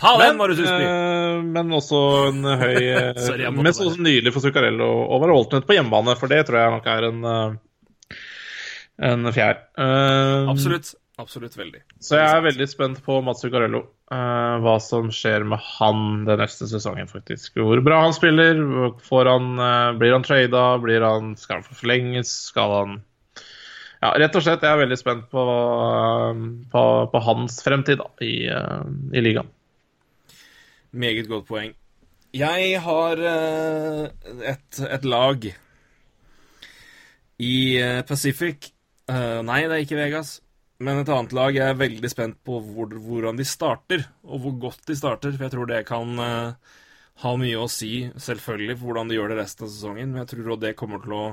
Ta 0.00 0.14
den, 0.16 0.38
Marius 0.40 0.62
Husby! 0.62 0.84
eh, 0.86 1.40
men 1.44 1.74
også 1.76 1.98
en 2.30 2.46
høy 2.46 2.76
eh, 3.00 3.10
Sorry, 3.20 3.48
Men 3.52 3.74
så 3.76 3.90
nydelig 3.96 4.32
for 4.32 4.44
Zuccarello 4.44 4.88
å 5.12 5.18
være 5.20 5.36
alternate 5.36 5.68
på 5.68 5.76
hjemmebane, 5.76 6.16
for 6.16 6.32
det 6.32 6.46
tror 6.48 6.62
jeg 6.62 6.76
nok 6.76 6.88
er 6.88 7.08
en 7.10 7.26
eh, 7.28 7.58
en 9.00 9.30
fjær. 9.32 9.62
Uh, 9.80 10.50
Absolutt. 10.50 10.94
Absolutt 11.20 11.56
veldig. 11.58 11.82
Så 12.00 12.16
jeg 12.16 12.32
er 12.32 12.44
veldig 12.46 12.66
spent 12.68 13.00
på 13.04 13.18
Mats 13.24 13.42
Zuccarello. 13.44 13.82
Uh, 14.12 14.56
hva 14.64 14.78
som 14.80 15.10
skjer 15.12 15.44
med 15.48 15.60
han 15.76 16.24
den 16.24 16.40
neste 16.40 16.68
sesongen, 16.68 17.10
faktisk. 17.10 17.58
Hvor 17.60 17.82
bra 17.84 18.00
han 18.06 18.16
spiller. 18.16 18.60
Får 19.04 19.28
han, 19.28 19.52
uh, 19.60 19.92
blir 20.00 20.16
han 20.16 20.24
trada? 20.24 20.64
Blir 20.80 21.04
han, 21.04 21.34
skal 21.40 21.60
han 21.60 21.68
forlenges? 21.68 22.32
Skal 22.48 22.76
han 22.76 22.98
Ja, 24.00 24.14
rett 24.16 24.36
og 24.36 24.44
slett, 24.46 24.64
jeg 24.64 24.72
er 24.72 24.80
veldig 24.80 24.96
spent 24.96 25.26
på, 25.28 25.42
på, 26.72 26.84
på 27.12 27.20
hans 27.26 27.58
fremtid 27.60 28.00
da, 28.00 28.06
i, 28.24 28.48
i 28.48 29.20
ligaen. 29.20 29.50
Meget 30.90 31.28
godt 31.30 31.46
poeng. 31.46 31.74
Jeg 32.34 32.78
har 32.82 33.20
eh, 33.26 34.04
et, 34.52 34.80
et 34.86 35.04
lag 35.06 35.46
i 37.40 37.56
eh, 37.78 38.02
Pacific. 38.06 38.70
Eh, 39.10 39.40
nei, 39.46 39.64
det 39.66 39.76
er 39.76 39.84
ikke 39.84 39.98
Vegas. 39.98 40.38
Men 40.80 41.02
et 41.02 41.10
annet 41.12 41.34
lag 41.36 41.54
jeg 41.54 41.74
er 41.74 41.78
veldig 41.78 42.10
spent 42.10 42.38
på 42.46 42.60
hvor, 42.64 42.94
hvordan 42.94 43.38
de 43.38 43.44
starter, 43.44 44.06
og 44.24 44.44
hvor 44.44 44.54
godt 44.68 44.86
de 44.88 44.96
starter. 44.96 45.34
For 45.34 45.46
jeg 45.46 45.54
tror 45.54 45.68
det 45.68 45.82
kan 45.90 46.14
ha 47.20 47.32
mye 47.36 47.60
å 47.60 47.68
si, 47.68 48.08
selvfølgelig, 48.16 48.78
for 48.78 48.88
hvordan 48.88 49.10
de 49.10 49.18
gjør 49.18 49.34
det 49.34 49.42
resten 49.42 49.66
av 49.66 49.74
sesongen. 49.74 50.14
Men 50.14 50.22
jeg 50.22 50.30
tror 50.32 50.56
det 50.62 50.76
kommer 50.78 51.02
til 51.04 51.16
å 51.18 51.24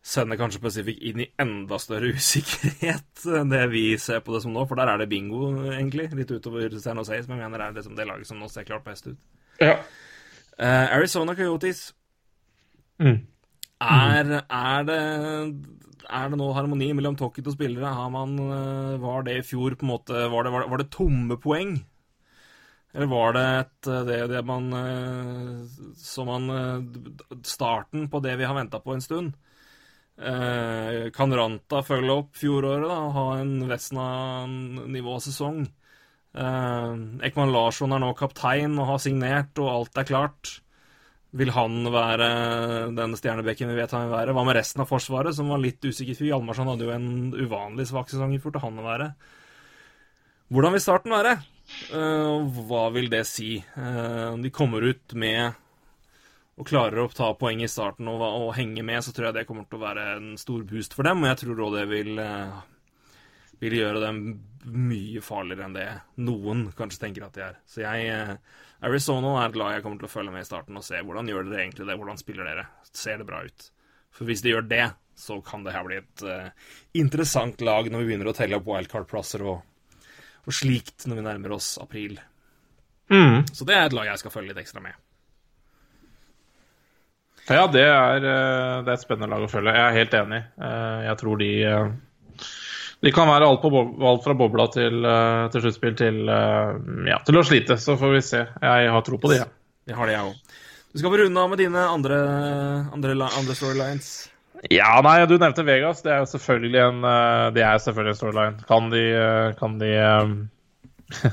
sende 0.00 0.36
kanskje 0.40 0.62
Pacific 0.62 1.00
inn 1.10 1.20
i 1.20 1.28
enda 1.40 1.78
større 1.80 2.14
usikkerhet 2.16 3.24
enn 3.40 3.52
det 3.52 3.66
vi 3.72 3.84
ser 4.00 4.22
på 4.24 4.34
det 4.34 4.42
som 4.44 4.54
nå. 4.56 4.64
For 4.68 4.80
der 4.80 4.92
er 4.92 5.02
det 5.02 5.10
bingo, 5.12 5.50
egentlig. 5.74 6.08
Litt 6.16 6.32
utover 6.32 6.72
San 6.80 7.00
Jose, 7.00 7.20
som 7.26 7.36
jeg 7.36 7.42
mener 7.42 7.66
er 7.66 7.76
liksom 7.76 7.98
det 7.98 8.08
laget 8.08 8.30
som 8.30 8.40
nå 8.40 8.48
ser 8.52 8.68
klart 8.68 8.86
best 8.86 9.10
ut. 9.10 9.18
Ja. 9.60 9.76
Uh, 10.60 10.86
Arizona 10.96 11.36
Coyotes. 11.36 11.90
Mm. 13.00 13.20
Er, 13.80 14.32
er, 14.44 14.82
det, 14.88 14.98
er 16.04 16.32
det 16.32 16.40
nå 16.40 16.48
harmoni 16.52 16.90
mellom 16.96 17.16
Tocket 17.16 17.48
og 17.48 17.56
spillere? 17.56 17.92
Har 17.96 18.10
man, 18.12 18.34
eh, 18.36 18.98
var 19.00 19.24
det 19.24 19.38
i 19.38 19.46
fjor 19.46 19.72
på 19.72 19.86
en 19.86 19.92
måte 19.94 20.26
Var 20.28 20.44
det, 20.44 20.52
var 20.52 20.60
det, 20.60 20.68
var 20.68 20.82
det 20.82 20.90
tomme 20.92 21.38
poeng? 21.40 21.78
Eller 22.92 23.08
var 23.08 23.32
det 23.32 23.44
et, 23.62 23.88
eh, 23.88 24.02
det, 24.04 24.18
det 24.34 24.42
man 24.44 24.68
Så 25.96 26.26
Som 26.26 26.28
man 26.28 27.40
Starten 27.40 28.10
på 28.12 28.20
det 28.20 28.36
vi 28.36 28.44
har 28.44 28.58
venta 28.58 28.82
på 28.84 28.92
en 28.92 29.00
stund? 29.00 29.32
Eh, 30.20 31.10
kan 31.16 31.32
Ranta 31.32 31.80
følge 31.86 32.12
opp 32.12 32.34
fjoråret 32.36 32.84
da, 32.84 32.96
og 33.06 33.14
ha 33.16 33.26
en 33.40 33.54
Vesna-nivåsesong? 33.70 35.62
Eh, 36.36 36.90
Ekman 37.26 37.52
Larsson 37.54 37.94
er 37.96 38.02
nå 38.02 38.10
kaptein 38.18 38.76
og 38.76 38.90
har 38.92 39.00
signert, 39.00 39.56
og 39.62 39.70
alt 39.72 40.02
er 40.02 40.08
klart. 40.10 40.58
Vil 41.32 41.52
han 41.54 41.86
være 41.94 42.28
den 42.96 43.14
stjernebekken 43.16 43.70
vi 43.70 43.78
vet 43.78 43.94
han 43.94 44.08
vil 44.08 44.16
være? 44.18 44.34
Hva 44.36 44.44
med 44.44 44.58
resten 44.58 44.82
av 44.82 44.90
Forsvaret, 44.90 45.32
som 45.36 45.48
var 45.48 45.62
litt 45.62 45.80
usikker 45.80 46.18
fyr? 46.18 46.32
Hjalmarsson 46.34 46.68
hadde 46.68 46.88
jo 46.88 46.92
en 46.92 47.10
uvanlig 47.38 47.86
svak 47.88 48.10
sesong 48.10 48.34
i 48.34 48.42
fjor 48.42 48.56
til 48.56 48.64
han 48.66 48.82
å 48.82 48.88
være. 48.90 49.08
Hvordan 50.50 50.74
vil 50.74 50.84
starten 50.84 51.14
være? 51.14 51.36
Eh, 51.94 52.28
og 52.28 52.60
hva 52.68 52.90
vil 52.92 53.08
det 53.08 53.24
si? 53.30 53.56
De 53.72 54.52
kommer 54.52 54.84
ut 54.90 55.14
med 55.14 55.54
og 56.60 56.68
klarer 56.68 57.00
å 57.00 57.08
ta 57.08 57.30
poeng 57.40 57.62
i 57.64 57.70
starten 57.70 58.08
og, 58.12 58.20
og 58.20 58.50
henge 58.58 58.84
med, 58.84 59.00
så 59.00 59.14
tror 59.16 59.30
jeg 59.30 59.38
det 59.38 59.46
kommer 59.48 59.64
til 59.64 59.80
å 59.80 59.86
være 59.86 60.06
en 60.18 60.34
stor 60.40 60.64
boost 60.68 60.92
for 60.96 61.08
dem. 61.08 61.22
Og 61.24 61.30
jeg 61.30 61.40
tror 61.40 61.62
òg 61.64 61.76
det 61.78 61.84
vil, 61.88 62.20
eh, 62.20 62.58
vil 63.62 63.76
gjøre 63.78 64.02
dem 64.04 64.18
mye 64.68 65.22
farligere 65.24 65.64
enn 65.66 65.78
det 65.78 65.86
noen 66.20 66.66
kanskje 66.76 67.06
tenker 67.06 67.24
at 67.24 67.38
de 67.38 67.46
er. 67.46 67.56
Så 67.64 67.80
jeg 67.86 68.10
eh, 68.12 68.34
Arizona 68.84 69.38
er 69.40 69.56
glad 69.56 69.78
jeg 69.78 69.86
kommer 69.86 70.02
til 70.02 70.10
å 70.10 70.12
følge 70.12 70.36
med 70.36 70.44
i 70.44 70.50
starten 70.50 70.76
og 70.76 70.84
se 70.84 71.00
hvordan 71.00 71.32
gjør 71.32 71.48
dere 71.48 71.64
egentlig 71.64 71.88
det, 71.88 71.98
hvordan 72.02 72.20
spiller 72.20 72.50
dere, 72.52 72.68
ser 72.92 73.20
det 73.22 73.28
bra 73.32 73.40
ut. 73.46 73.68
For 74.12 74.28
hvis 74.28 74.44
de 74.44 74.52
gjør 74.52 74.68
det, 74.68 74.86
så 75.20 75.40
kan 75.44 75.64
det 75.64 75.74
her 75.74 75.84
bli 75.84 75.98
et 76.00 76.22
uh, 76.24 76.48
interessant 76.96 77.60
lag 77.64 77.88
når 77.92 78.00
vi 78.00 78.08
begynner 78.08 78.30
å 78.30 78.36
telle 78.36 78.56
opp 78.56 78.68
wildcard-plasser 78.68 79.44
og, 79.44 79.60
og 80.48 80.56
slikt 80.56 81.04
når 81.06 81.20
vi 81.20 81.26
nærmer 81.28 81.54
oss 81.58 81.74
april. 81.80 82.16
Mm. 83.12 83.44
Så 83.52 83.68
det 83.68 83.76
er 83.76 83.88
et 83.88 83.96
lag 83.96 84.08
jeg 84.08 84.22
skal 84.22 84.32
følge 84.32 84.54
litt 84.54 84.62
ekstra 84.64 84.80
med. 84.84 84.96
Ja, 87.50 87.64
det 87.66 87.82
er, 87.82 88.16
eh, 88.22 88.76
det 88.86 88.92
er 88.92 88.96
et 88.96 89.02
spennende 89.02 89.30
lag 89.32 89.42
å 89.42 89.50
følge. 89.50 89.72
Jeg 89.74 89.82
er 89.88 89.96
helt 89.98 90.14
enig. 90.20 90.40
Eh, 90.62 91.00
Jeg 91.08 91.16
tror 91.18 91.40
de 91.40 91.48
eh, 91.66 91.90
De 93.02 93.12
kan 93.16 93.26
være 93.30 93.48
alt, 93.48 93.62
på, 93.62 93.70
bob- 93.72 94.02
alt 94.04 94.22
fra 94.26 94.34
bobla 94.36 94.66
til, 94.74 95.00
til 95.54 95.62
sluttspill 95.64 95.94
til, 95.96 96.18
ja, 97.08 97.16
til 97.24 97.38
å 97.40 97.44
slite. 97.48 97.78
Så 97.80 97.94
får 97.96 98.12
vi 98.12 98.20
se. 98.26 98.42
Jeg 98.60 98.90
har 98.92 99.02
tro 99.06 99.16
på 99.22 99.30
de, 99.32 99.38
jeg. 99.40 99.48
Det 99.88 99.96
har 99.96 100.06
det, 100.10 100.18
jeg 100.18 100.26
òg. 100.28 100.58
Du 100.92 100.98
skal 101.00 101.14
få 101.14 101.20
runde 101.22 101.40
av 101.40 101.48
med 101.48 101.58
dine 101.62 101.84
andre, 101.88 102.18
andre, 102.92 103.14
andre 103.24 103.56
storylines. 103.56 104.10
Ja, 104.68 104.90
nei, 105.06 105.14
du 105.30 105.38
nevnte 105.40 105.64
Vegas. 105.64 106.02
Det 106.04 106.12
er 106.12 106.20
jo 106.20 106.28
selvfølgelig 106.34 106.80
en, 106.84 107.00
det 107.56 107.64
er 107.64 107.80
selvfølgelig 107.80 108.12
en 108.12 108.20
storyline. 108.20 108.66
Kan 108.68 108.90
de, 108.92 109.04
kan 109.62 109.78
de 109.80 109.92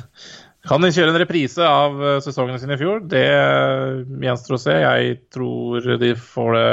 Kan 0.66 0.84
de 0.84 0.90
kjøre 0.92 1.14
en 1.14 1.22
reprise 1.22 1.64
av 1.64 2.02
eh, 2.02 2.18
sesongene 2.24 2.60
sine 2.62 2.76
i 2.76 2.82
fjor? 2.82 3.04
Det 3.12 3.24
eh, 3.30 4.02
gjenstår 4.26 4.58
å 4.58 4.62
se. 4.62 4.76
Jeg 4.82 5.18
tror 5.34 5.86
de 6.02 6.12
får 6.18 6.54
det 6.58 6.68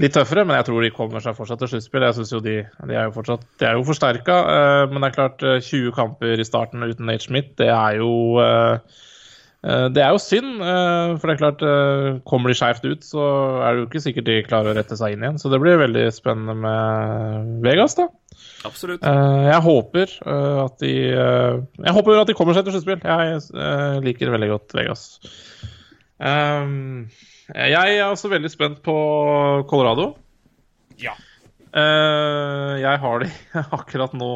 litt 0.00 0.14
tøffere, 0.16 0.46
men 0.48 0.56
jeg 0.56 0.68
tror 0.68 0.84
de 0.84 0.92
kommer 0.94 1.24
seg 1.24 1.36
fortsatt 1.36 1.60
til 1.64 1.74
sluttspill. 1.74 2.06
Jeg 2.06 2.42
de, 2.46 2.56
de 2.88 2.96
er 2.96 3.08
jo 3.08 3.14
fortsatt 3.18 3.44
de 3.60 3.68
er 3.68 3.76
jo 3.76 3.86
forsterka, 3.90 4.38
eh, 4.56 4.84
men 4.92 5.02
det 5.02 5.10
er 5.10 5.16
klart 5.18 5.46
eh, 5.46 5.58
20 5.60 5.96
kamper 5.98 6.40
i 6.40 6.48
starten 6.48 6.86
uten 6.86 7.08
Nate 7.10 7.26
Schmidt, 7.26 7.56
det 7.60 7.72
er 7.72 8.02
jo 8.02 8.12
det 9.62 10.02
er 10.02 10.08
jo 10.10 10.18
synd, 10.18 10.56
for 10.58 11.30
det 11.30 11.34
er 11.36 11.38
klart 11.38 11.60
kommer 12.26 12.50
de 12.50 12.56
skjevt 12.58 12.82
ut, 12.82 13.04
så 13.06 13.26
er 13.62 13.76
det 13.76 13.84
jo 13.84 13.84
ikke 13.86 14.00
sikkert 14.02 14.26
de 14.26 14.40
klarer 14.42 14.72
å 14.72 14.74
rette 14.74 14.96
seg 14.98 15.14
inn 15.14 15.22
igjen. 15.22 15.38
Så 15.38 15.52
det 15.52 15.60
blir 15.62 15.78
veldig 15.78 16.02
spennende 16.10 16.56
med 16.58 17.52
Vegas, 17.62 17.94
da. 17.94 18.08
Absolutt. 18.68 19.02
Eh, 19.06 19.42
Jeg 19.48 19.64
håper 19.64 20.14
eh, 20.22 20.60
at 20.64 20.78
de 20.82 20.92
eh, 21.10 21.58
Jeg 21.82 21.96
håper 21.96 22.20
at 22.20 22.30
de 22.30 22.36
kommer 22.38 22.56
seg 22.56 22.66
til 22.66 22.76
sluttspill. 22.76 23.02
Jeg 23.02 23.40
eh, 23.40 23.98
liker 24.04 24.32
veldig 24.34 24.50
godt 24.52 24.76
Vegas. 24.78 25.04
Um, 26.22 27.10
jeg 27.50 27.98
er 27.98 28.06
også 28.06 28.30
veldig 28.30 28.50
spent 28.52 28.82
på 28.86 28.94
Colorado. 29.70 30.12
Ja. 31.02 31.16
Eh, 31.72 32.74
jeg 32.84 33.02
har 33.02 33.24
de 33.24 33.30
akkurat 33.78 34.14
nå 34.14 34.30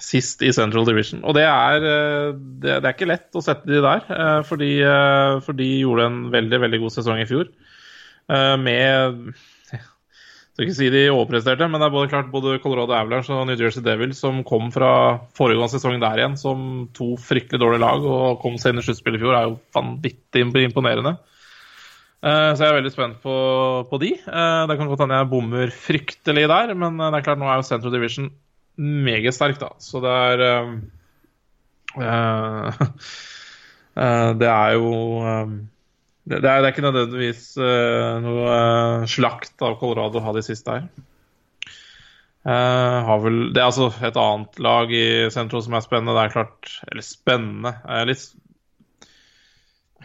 sist 0.00 0.42
i 0.44 0.52
Central 0.56 0.88
Division. 0.88 1.22
Og 1.24 1.36
det 1.36 1.44
er, 1.48 1.80
det, 1.82 2.80
det 2.80 2.84
er 2.84 2.92
ikke 2.94 3.08
lett 3.08 3.36
å 3.36 3.44
sette 3.44 3.68
de 3.68 3.80
der, 3.84 4.02
fordi, 4.44 4.74
for 5.44 5.56
de 5.56 5.68
gjorde 5.80 6.08
en 6.10 6.18
veldig, 6.34 6.58
veldig 6.66 6.80
god 6.82 6.94
sesong 6.98 7.22
i 7.22 7.28
fjor. 7.28 7.48
Eh, 8.26 8.56
med 8.58 9.32
skal 10.56 10.64
ikke 10.64 10.76
si 10.78 10.86
de 10.88 11.02
overpresterte, 11.12 11.66
men 11.68 11.82
det 11.82 11.84
er 11.84 11.92
både 11.92 12.08
klart 12.08 12.30
både 12.32 12.54
Colorado 12.64 12.94
Avalanche 12.96 13.34
og 13.36 13.44
New 13.44 13.58
Jersey 13.60 13.82
Devils 13.84 14.22
som 14.22 14.38
kom 14.48 14.70
fra 14.72 14.88
foregående 15.36 15.74
sesong 15.74 15.98
der 16.00 16.16
igjen 16.22 16.38
som 16.40 16.62
to 16.96 17.10
fryktelig 17.20 17.60
dårlige 17.60 17.82
lag 17.82 18.06
og 18.08 18.38
kom 18.40 18.56
seg 18.56 18.72
inn 18.72 18.80
i 18.80 18.84
sluttspillet 18.86 19.20
i 19.20 19.24
fjor, 19.26 19.36
er 19.36 19.50
jo 19.50 19.58
vanvittig 19.76 20.46
imponerende. 20.64 21.12
Eh, 22.24 22.54
Så 22.56 22.64
jeg 22.64 22.70
er 22.72 22.78
veldig 22.78 22.94
spent 22.94 23.20
på, 23.20 23.36
på 23.90 24.00
de. 24.00 24.14
Eh, 24.16 24.62
Det 24.72 24.78
kan 24.80 24.88
godt 24.88 25.04
hende 25.04 25.20
jeg 25.20 25.30
bommer 25.34 25.76
fryktelig 25.76 26.48
der, 26.48 26.72
men 26.74 26.96
eh, 27.04 27.10
det 27.12 27.20
er 27.20 27.28
klart 27.28 27.42
nå 27.44 27.52
er 27.52 27.60
jo 27.60 27.68
Central 27.68 27.92
Division 27.92 28.32
meget 28.80 29.36
sterk, 29.36 29.60
da. 29.60 29.74
Så 29.78 30.00
det 30.00 30.16
er 30.24 30.46
øh, 30.48 30.72
eh, 34.00 34.30
Det 34.40 34.48
er 34.56 34.72
jo 34.80 34.90
eh, 35.20 35.56
det, 36.26 36.40
det, 36.42 36.50
er, 36.50 36.60
det 36.62 36.66
er 36.68 36.72
ikke 36.74 36.84
nødvendigvis 36.86 37.42
uh, 37.62 38.16
noe 38.24 38.46
uh, 38.50 39.04
slakt 39.10 39.62
av 39.62 39.76
Colorado 39.80 40.18
å 40.18 40.24
ha 40.26 40.32
de 40.36 40.42
siste 40.46 40.74
her. 40.74 40.88
Uh, 42.46 42.98
har 43.06 43.22
vel, 43.24 43.38
det 43.54 43.58
er 43.62 43.66
altså 43.66 43.88
et 44.06 44.18
annet 44.22 44.58
lag 44.62 44.90
i 44.94 45.04
sentrum 45.34 45.62
som 45.64 45.74
er 45.78 45.82
spennende. 45.86 46.14
Det 46.14 46.24
er 46.28 46.34
klart 46.36 46.74
Eller 46.92 47.02
spennende 47.06 47.72
er 47.90 48.06
litt 48.10 48.26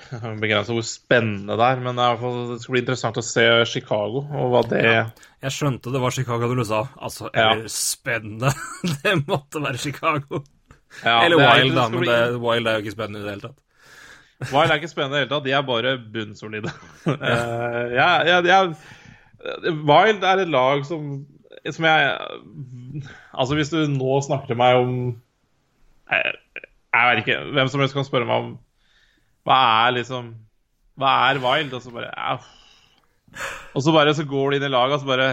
Begrenset 0.41 0.73
hvor 0.73 0.85
spennende 0.87 1.57
det 1.59 1.65
er, 1.67 1.81
men 1.85 1.97
det, 1.99 2.05
er, 2.07 2.17
fall- 2.21 2.39
det 2.53 2.59
skal 2.63 2.73
bli 2.75 2.81
interessant 2.81 3.19
å 3.21 3.25
se 3.25 3.43
Chicago 3.69 4.23
og 4.25 4.47
hva 4.55 4.61
det 4.71 4.81
Jeg 4.87 5.53
skjønte 5.53 5.93
det 5.93 6.01
var 6.01 6.15
Chicago 6.15 6.49
du 6.57 6.63
sa. 6.65 6.83
Altså, 6.97 7.29
Ja. 7.37 7.51
spennende. 7.69 8.49
det 9.03 9.13
måtte 9.29 9.61
være 9.61 9.77
Chicago. 9.81 10.41
ja, 11.03 11.19
eller 11.25 11.37
er- 11.45 11.61
Wild, 11.61 11.75
da, 11.77 11.85
men 11.93 12.01
bli- 12.05 12.09
det, 12.13 12.39
Wild 12.41 12.67
er 12.71 12.79
jo 12.79 12.85
ikke 12.85 12.95
spennende 12.97 13.21
i 13.21 13.27
det 13.27 13.35
hele 13.35 13.45
tatt. 13.51 13.59
Wild 14.49 14.71
er 14.73 14.79
ikke 14.79 14.89
spennende 14.89 15.19
i 15.19 15.19
det 15.21 15.27
hele 15.27 15.33
tatt. 15.35 15.45
De 15.45 15.53
er 15.53 15.61
bare 15.67 15.91
bunnsolide. 16.13 16.71
ja, 17.99 18.09
jeg- 18.25 18.45
jeg- 18.47 18.47
jeg- 18.49 19.75
Wild 19.85 20.23
er 20.23 20.41
et 20.43 20.49
lag 20.53 20.83
som, 20.85 21.25
som 21.69 21.85
jeg 21.85 22.17
Altså, 23.33 23.55
hvis 23.57 23.69
du 23.73 23.79
nå 23.89 24.19
snakker 24.25 24.47
til 24.51 24.57
meg 24.59 24.75
om 24.77 24.91
Jeg, 26.11 26.33
jeg 26.93 27.07
vet 27.09 27.21
ikke. 27.23 27.39
Hvem 27.55 27.67
som 27.71 27.79
helst 27.81 27.95
kan 27.97 28.05
spørre 28.05 28.25
meg 28.29 28.35
om 28.43 28.51
Hva 29.47 29.57
er 29.87 29.95
liksom 29.97 30.33
Hva 31.01 31.13
er 31.31 31.39
Wild? 31.41 31.73
Og 31.73 31.81
så 31.81 31.93
bare 31.95 32.11
ja. 32.13 32.35
Og 33.73 33.81
så 33.85 33.93
bare 33.95 34.13
så 34.13 34.25
går 34.27 34.51
de 34.51 34.57
inn 34.59 34.67
i 34.67 34.73
laget, 34.73 34.97
og 34.97 35.01
så 35.05 35.07
bare 35.09 35.29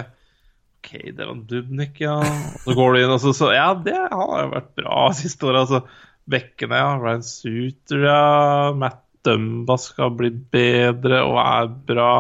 OK, 0.79 0.93
det 1.19 1.25
var 1.27 1.35
Dubnik, 1.51 1.97
ja. 2.01 2.21
Så 2.63 2.75
går 2.79 2.93
du 2.95 2.99
inn, 3.03 3.11
og 3.11 3.19
så, 3.21 3.33
så 3.35 3.49
Ja, 3.53 3.73
det 3.75 3.97
har 3.99 4.45
jo 4.45 4.53
vært 4.53 4.69
bra 4.79 5.09
siste 5.19 5.49
året. 5.51 5.65
Altså, 5.67 5.81
Bekkene, 6.29 6.79
ja. 6.83 6.91
Ryan 7.01 7.23
Suter, 7.27 8.03
ja. 8.05 8.73
Matt 8.77 9.05
Dumba 9.27 9.75
skal 9.83 10.13
bli 10.17 10.31
bedre 10.31 11.23
og 11.27 11.39
er 11.43 11.71
bra. 11.89 12.11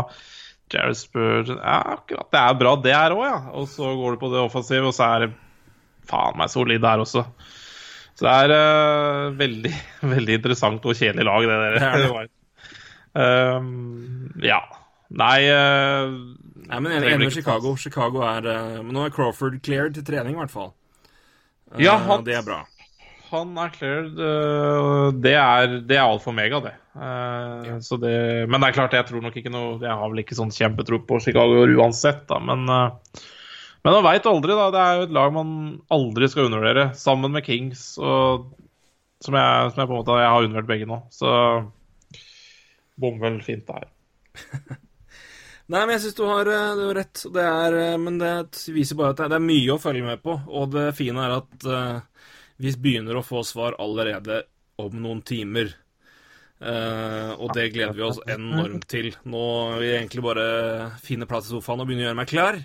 Jared 0.69 0.99
Spurgeon 1.01 1.61
Ja, 1.63 1.77
akkurat. 1.95 2.29
Det 2.35 2.41
er 2.43 2.57
bra, 2.61 2.73
det 2.85 2.93
her 2.97 3.15
òg, 3.17 3.23
ja. 3.25 3.37
Og 3.57 3.69
så 3.73 3.93
går 3.97 4.17
du 4.17 4.21
på 4.21 4.33
det 4.33 4.41
offensive, 4.43 4.91
og 4.91 4.97
så 4.97 5.07
er 5.15 5.27
det 5.27 5.31
faen 6.09 6.37
meg 6.41 6.51
solid 6.53 6.83
der 6.85 7.05
også. 7.05 7.23
Så 8.19 8.27
det 8.27 8.35
er 8.35 8.53
uh, 8.57 9.37
veldig, 9.39 9.73
veldig 10.17 10.37
interessant 10.41 10.85
og 10.91 10.97
kjedelig 10.99 11.25
lag, 11.29 11.47
det 11.49 11.61
der. 11.63 11.79
Det 11.79 12.11
er 12.25 12.35
Um, 13.19 14.29
ja. 14.45 14.59
Nei 15.17 15.49
uh, 15.49 16.13
Nei, 16.69 16.81
men 16.85 16.93
enig 16.93 17.15
med 17.23 17.33
Chicago. 17.33 17.73
Chicago 17.81 18.21
er 18.29 18.45
uh, 18.47 18.75
Men 18.85 18.93
nå 18.95 19.07
er 19.09 19.15
Crawford 19.17 19.57
cleared 19.65 19.97
til 19.97 20.05
trening, 20.07 20.37
i 20.37 20.39
hvert 20.43 20.53
fall. 20.53 20.69
Uh, 21.73 21.81
Ja, 21.83 21.97
han- 22.05 22.23
Det 22.27 22.37
er 22.37 22.45
bra. 22.47 22.61
Han 23.31 23.57
er 23.61 23.73
cleared. 23.75 24.19
øh, 24.19 25.13
Det 25.23 25.35
er, 25.35 25.79
det 25.87 25.97
er 25.97 26.05
alfa 26.05 26.31
og 26.31 26.35
omega, 26.35 26.61
det. 26.65 26.75
Eh, 26.99 27.79
så 27.85 27.99
det. 28.01 28.15
Men 28.49 28.61
det 28.61 28.69
er 28.69 28.77
klart, 28.77 28.97
jeg 28.97 29.07
tror 29.09 29.23
nok 29.23 29.37
ikke 29.39 29.53
noe 29.55 29.77
Jeg 29.83 29.95
har 29.95 30.09
vel 30.11 30.23
ikke 30.25 30.39
sånn 30.39 30.55
kjempetro 30.55 31.01
på 31.07 31.21
Chicago 31.23 31.67
uansett, 31.67 32.25
da. 32.31 32.41
Men, 32.43 32.65
eh, 32.69 33.23
men 33.85 33.99
man 33.99 34.07
veit 34.09 34.27
aldri, 34.27 34.57
da. 34.57 34.71
Det 34.75 34.83
er 34.85 34.97
jo 34.99 35.07
et 35.09 35.15
lag 35.19 35.35
man 35.37 35.53
aldri 35.95 36.29
skal 36.33 36.49
undervurdere. 36.49 36.91
Sammen 36.99 37.35
med 37.35 37.47
Kings, 37.47 37.85
og, 38.03 38.51
som, 39.25 39.39
jeg, 39.39 39.71
som 39.73 39.83
jeg 39.83 39.91
på 39.91 39.95
en 39.95 40.03
måte 40.03 40.19
jeg 40.19 40.33
har 40.35 40.49
undervurdert 40.49 40.73
begge 40.75 40.91
nå. 40.91 41.01
Så 41.15 41.33
bom 42.99 43.21
vel 43.23 43.41
fint 43.47 43.71
her. 43.71 43.89
Nei, 45.69 45.83
men 45.85 45.93
jeg 45.93 46.07
syns 46.07 46.17
du, 46.17 46.23
har, 46.25 46.49
du 46.49 46.85
har 46.87 46.95
rett. 46.97 47.23
Det 47.35 47.43
er, 47.45 47.75
men 48.01 48.17
det 48.21 48.31
viser 48.73 48.97
bare 48.97 49.13
at 49.13 49.21
det, 49.27 49.37
er 49.37 49.45
mye 49.45 49.75
å 49.75 49.83
følge 49.83 50.07
med 50.07 50.23
på. 50.25 50.39
Og 50.49 50.71
det 50.73 50.87
fine 50.97 51.27
er 51.27 51.35
at 51.43 51.67
eh, 51.69 51.99
vi 52.59 52.73
begynner 52.75 53.19
å 53.19 53.27
få 53.27 53.45
svar 53.47 53.77
allerede 53.83 54.43
om 54.79 54.97
noen 55.03 55.23
timer. 55.27 55.71
Eh, 56.59 57.31
og 57.39 57.53
det 57.55 57.69
gleder 57.75 57.95
vi 57.95 58.07
oss 58.07 58.19
enormt 58.27 58.89
til. 58.91 59.13
Nå 59.31 59.45
vil 59.79 59.87
jeg 59.87 60.01
egentlig 60.01 60.25
bare 60.27 60.47
finne 61.05 61.29
plass 61.31 61.47
i 61.47 61.55
sofaen 61.55 61.83
og 61.83 61.89
begynne 61.89 62.07
å 62.07 62.09
gjøre 62.09 62.19
meg 62.19 62.31
klar. 62.33 62.59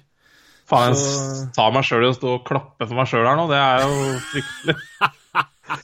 Faen, 0.69 0.95
jeg 0.95 1.49
tar 1.53 1.73
meg 1.75 1.85
sjøl 1.85 2.05
i 2.05 2.09
å 2.09 2.15
stå 2.15 2.31
og 2.37 2.45
klappe 2.47 2.87
for 2.87 2.97
meg 2.97 3.09
sjøl 3.11 3.27
her 3.27 3.37
nå. 3.37 3.45
Det 3.51 3.59
er 3.59 3.83
jo 3.83 4.15
fryktelig. 4.31 4.79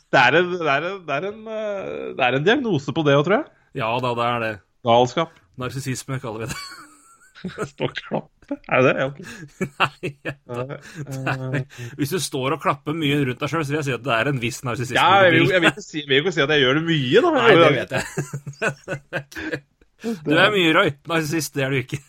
Det 0.10 0.20
er, 0.20 0.36
en, 0.36 0.50
det, 0.52 0.66
er 0.70 0.86
en, 0.86 0.98
det, 1.08 1.16
er 1.16 1.26
en, 1.30 1.38
eh, 1.50 2.02
det 2.18 2.26
er 2.26 2.36
en 2.36 2.44
diagnose 2.46 2.94
på 2.94 3.04
det 3.08 3.14
òg, 3.16 3.24
tror 3.26 3.36
jeg. 3.38 3.46
Ja 3.80 3.88
da, 4.04 4.12
det 4.18 4.26
er 4.26 4.44
det. 4.44 4.50
Galskap. 4.86 5.38
Narsissisme 5.62 6.20
kaller 6.22 6.44
vi 6.44 6.50
det. 6.52 7.64
Stå 7.72 7.88
og 7.88 7.96
klappe. 7.98 8.39
Er 8.70 8.80
det 8.86 8.92
det? 8.96 9.04
Okay. 9.10 9.26
ok. 9.26 9.30
Nei, 9.80 9.98
Eh, 10.50 10.70
nei. 11.40 11.62
Hvis 12.00 12.12
du 12.16 12.20
står 12.24 12.50
og 12.58 12.62
klapper 12.64 12.94
mye 12.98 13.18
rundt 13.28 13.42
deg 13.44 13.50
sjøl, 13.52 13.64
så 13.66 13.70
vil 13.74 13.80
jeg 13.80 13.88
si 13.90 13.94
at 13.96 14.04
det 14.06 14.14
er 14.16 14.26
en 14.32 14.40
viss 14.42 14.60
narsissisme. 14.66 14.98
Ja, 14.98 15.10
jeg 15.28 15.34
vil, 15.38 15.46
jeg 15.54 15.62
vil 15.64 15.72
ikke 15.74 15.84
si, 15.86 15.98
jeg 16.02 16.10
vil 16.10 16.20
ikke 16.24 16.34
si 16.38 16.44
at 16.46 16.52
jeg 16.56 16.62
gjør 16.66 16.76
det 16.80 16.86
mye, 16.88 17.18
da. 17.26 17.30
Nei, 17.38 17.52
det 17.60 17.70
vet 17.78 17.92
jeg. 17.98 18.04
Du 20.24 20.32
er 20.32 20.50
mye, 20.54 20.70
Roy. 20.78 20.90
Narsissist, 21.12 21.52
det 21.58 21.64
er 21.66 21.70
du 21.76 21.80
ikke. 21.82 22.00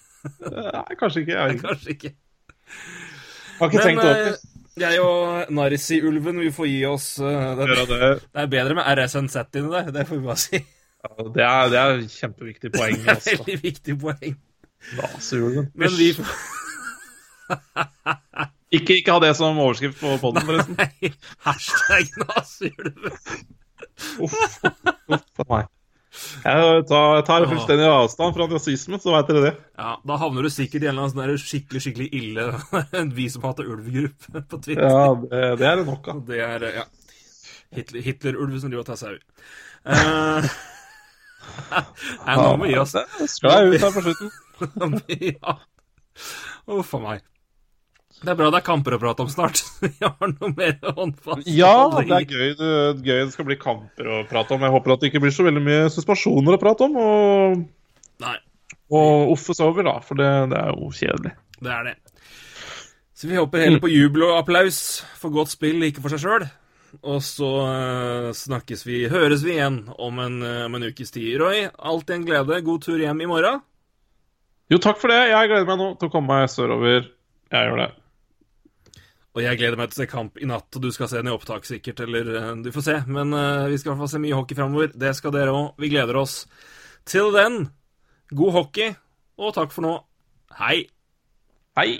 Nei, 0.47 0.93
kanskje 1.01 1.19
ikke. 1.25 1.35
Jeg. 1.41 1.57
Kanskje 1.65 1.89
ikke. 1.97 2.11
jeg 2.13 3.61
har 3.61 3.67
ikke 3.73 3.83
tenkt 3.83 3.99
Men 3.99 4.07
over 4.07 4.15
det. 4.29 4.37
jeg 4.85 4.95
og 5.03 5.19
Narsi-ulven, 5.59 6.37
vi 6.45 6.51
får 6.55 6.67
gi 6.71 6.81
oss 6.87 7.07
eh, 7.19 7.49
det, 7.59 7.65
det. 7.91 7.99
det 8.23 8.41
er 8.45 8.53
bedre 8.53 8.75
med 8.79 8.87
RS 8.95 9.15
enn 9.19 9.27
Z 9.33 9.35
inni 9.59 9.73
der, 9.75 9.91
det 9.97 10.05
får 10.09 10.17
vi 10.21 10.25
bare 10.29 10.43
si. 10.45 10.59
Ja, 11.01 11.09
Det 11.35 11.43
er, 11.49 11.63
det 11.73 11.79
er 11.83 11.91
kjempeviktig 12.15 12.69
poeng. 12.77 12.97
Det 13.03 13.09
er 13.11 13.15
Altså. 13.17 13.35
veldig 13.41 13.59
viktig 13.67 13.95
poeng. 14.05 14.35
Naseulven. 14.99 15.71
Men 15.75 15.97
vi 15.99 16.11
Ikke, 18.71 19.01
ikke 19.01 19.17
ha 19.17 19.19
det 19.25 19.33
som 19.39 19.59
overskrift 19.59 19.99
på 19.99 20.15
poden, 20.23 20.45
forresten. 20.47 20.77
Nei, 20.79 21.11
hashtag 21.47 22.13
Nazi-ulven. 22.23 23.19
Uff, 24.23 24.37
uff 25.11 25.43
a 25.43 25.47
meg. 25.51 25.69
Jeg 26.45 26.85
tar, 26.91 27.21
tar 27.27 27.45
fullstendig 27.47 27.87
avstand 27.87 28.35
fra 28.35 28.47
rasisme, 28.51 28.99
så 29.03 29.13
veit 29.15 29.29
dere 29.31 29.43
det. 29.45 29.53
Ja, 29.79 29.93
da 30.07 30.17
havner 30.19 30.47
du 30.47 30.51
sikkert 30.51 30.83
i 30.83 30.89
en 30.89 30.97
eller 30.97 31.07
annen 31.07 31.39
sånn 31.39 31.43
skikkelig, 31.51 31.83
skikkelig 31.85 32.09
ille 32.19 32.47
Vi 33.19 33.29
som 33.31 33.47
hater 33.47 33.69
ulv-gruppe 33.71 34.43
på 34.51 34.59
Twitter. 34.65 34.87
Ja, 34.91 35.13
det, 35.23 35.43
det 35.61 35.69
er 35.71 35.79
det 35.81 35.87
nok 35.87 36.11
av. 36.11 36.25
Det 36.27 36.41
er, 36.47 36.67
eh, 36.67 36.81
ja 36.81 36.87
Hitler- 37.79 38.03
Hitler-ulv 38.03 38.57
som 38.59 38.73
driver 38.73 38.83
og 38.87 38.91
tar 38.91 39.01
sau. 39.01 39.17
Uh, 39.81 40.45
Nei, 42.27 42.35
nå 42.37 42.49
må 42.61 42.67
vi 42.67 42.75
gi 42.75 42.79
oss. 42.83 42.93
Skal 43.33 43.55
jeg 43.65 43.79
ut 43.79 43.85
her 43.87 43.95
på 43.95 44.03
slutten. 44.05 44.29
ja. 45.35 45.59
Uff 46.71 46.95
a 46.99 47.03
meg. 47.03 47.27
Det 48.21 48.35
er 48.35 48.37
bra 48.37 48.51
det 48.53 48.59
er 48.61 48.67
kamper 48.67 48.97
å 48.97 49.01
prate 49.01 49.25
om 49.25 49.31
snart. 49.33 49.63
Vi 49.85 49.93
har 50.03 50.33
noe 50.35 50.53
mer 50.53 50.77
håndfast. 50.99 51.49
Ja, 51.49 51.89
det 51.95 52.05
er 52.05 52.27
gøy. 52.29 52.53
Det, 52.59 52.73
gøy 53.07 53.23
det 53.23 53.33
skal 53.33 53.49
bli 53.49 53.57
kamper 53.61 54.11
å 54.13 54.21
prate 54.29 54.57
om. 54.57 54.67
Jeg 54.67 54.75
håper 54.75 54.95
at 54.95 55.03
det 55.03 55.13
ikke 55.13 55.25
blir 55.25 55.35
så 55.35 55.47
veldig 55.47 55.65
mye 55.65 55.89
suspensjoner 55.95 56.59
å 56.59 56.61
prate 56.61 56.89
om. 56.89 57.01
Og, 57.01 57.65
Nei, 58.21 58.37
og 58.93 59.33
offes 59.37 59.63
over, 59.65 59.87
da, 59.87 59.97
for 60.05 60.21
det, 60.21 60.29
det 60.53 60.61
er 60.61 60.75
jo 60.75 60.93
kjedelig. 60.93 61.35
det 61.65 61.75
er 61.77 61.91
det. 61.91 61.97
Så 63.21 63.29
vi 63.29 63.37
håper 63.37 63.61
heller 63.61 63.83
på 63.83 63.93
jubel 63.93 64.25
og 64.31 64.39
applaus 64.39 65.03
for 65.21 65.33
godt 65.33 65.53
spill, 65.53 65.83
ikke 65.85 66.01
for 66.05 66.13
seg 66.13 66.23
sjøl. 66.23 66.47
Og 67.07 67.21
så 67.23 67.49
eh, 67.69 68.29
snakkes 68.35 68.83
vi, 68.87 69.03
høres 69.13 69.45
vi 69.47 69.55
igjen 69.59 69.83
om 70.01 70.19
en, 70.25 70.41
eh, 70.43 70.63
om 70.67 70.79
en 70.79 70.87
ukes 70.89 71.13
tid. 71.15 71.35
Roy, 71.41 71.67
alltid 71.77 72.17
en 72.17 72.25
glede. 72.27 72.63
God 72.67 72.87
tur 72.87 72.99
hjem 72.99 73.21
i 73.23 73.29
morgen. 73.31 73.61
Jo, 74.71 74.79
takk 74.79 75.01
for 75.03 75.11
det. 75.11 75.19
Jeg 75.33 75.51
gleder 75.51 75.67
meg 75.67 75.81
nå 75.81 75.89
til 75.99 76.07
å 76.07 76.13
komme 76.13 76.31
meg 76.31 76.51
sørover. 76.53 77.09
Jeg 77.51 77.71
gjør 77.71 77.81
det. 77.81 77.89
Og 79.31 79.43
jeg 79.45 79.59
gleder 79.59 79.79
meg 79.79 79.91
til 79.91 79.99
å 79.99 80.03
se 80.03 80.11
kamp 80.11 80.39
i 80.43 80.47
natt, 80.51 80.69
og 80.75 80.85
du 80.85 80.91
skal 80.95 81.11
se 81.11 81.19
den 81.19 81.31
i 81.31 81.35
opptak 81.35 81.67
sikkert, 81.67 82.03
eller 82.07 82.31
eh, 82.39 82.53
du 82.63 82.71
får 82.75 82.87
se. 82.87 82.97
Men 83.11 83.35
uh, 83.35 83.67
vi 83.71 83.79
skal 83.79 83.91
i 83.91 83.93
hvert 83.93 84.03
fall 84.05 84.13
se 84.15 84.23
mye 84.23 84.39
hockey 84.39 84.59
framover. 84.59 84.93
Det 84.95 85.15
skal 85.19 85.35
dere 85.35 85.55
òg. 85.55 85.73
Vi 85.83 85.91
gleder 85.91 86.19
oss. 86.23 86.45
Til 87.07 87.35
den, 87.35 87.65
god 88.35 88.55
hockey, 88.59 88.95
og 89.39 89.55
takk 89.59 89.75
for 89.75 89.87
nå. 89.87 89.97
Hei! 90.61 90.85
Hei! 91.79 91.91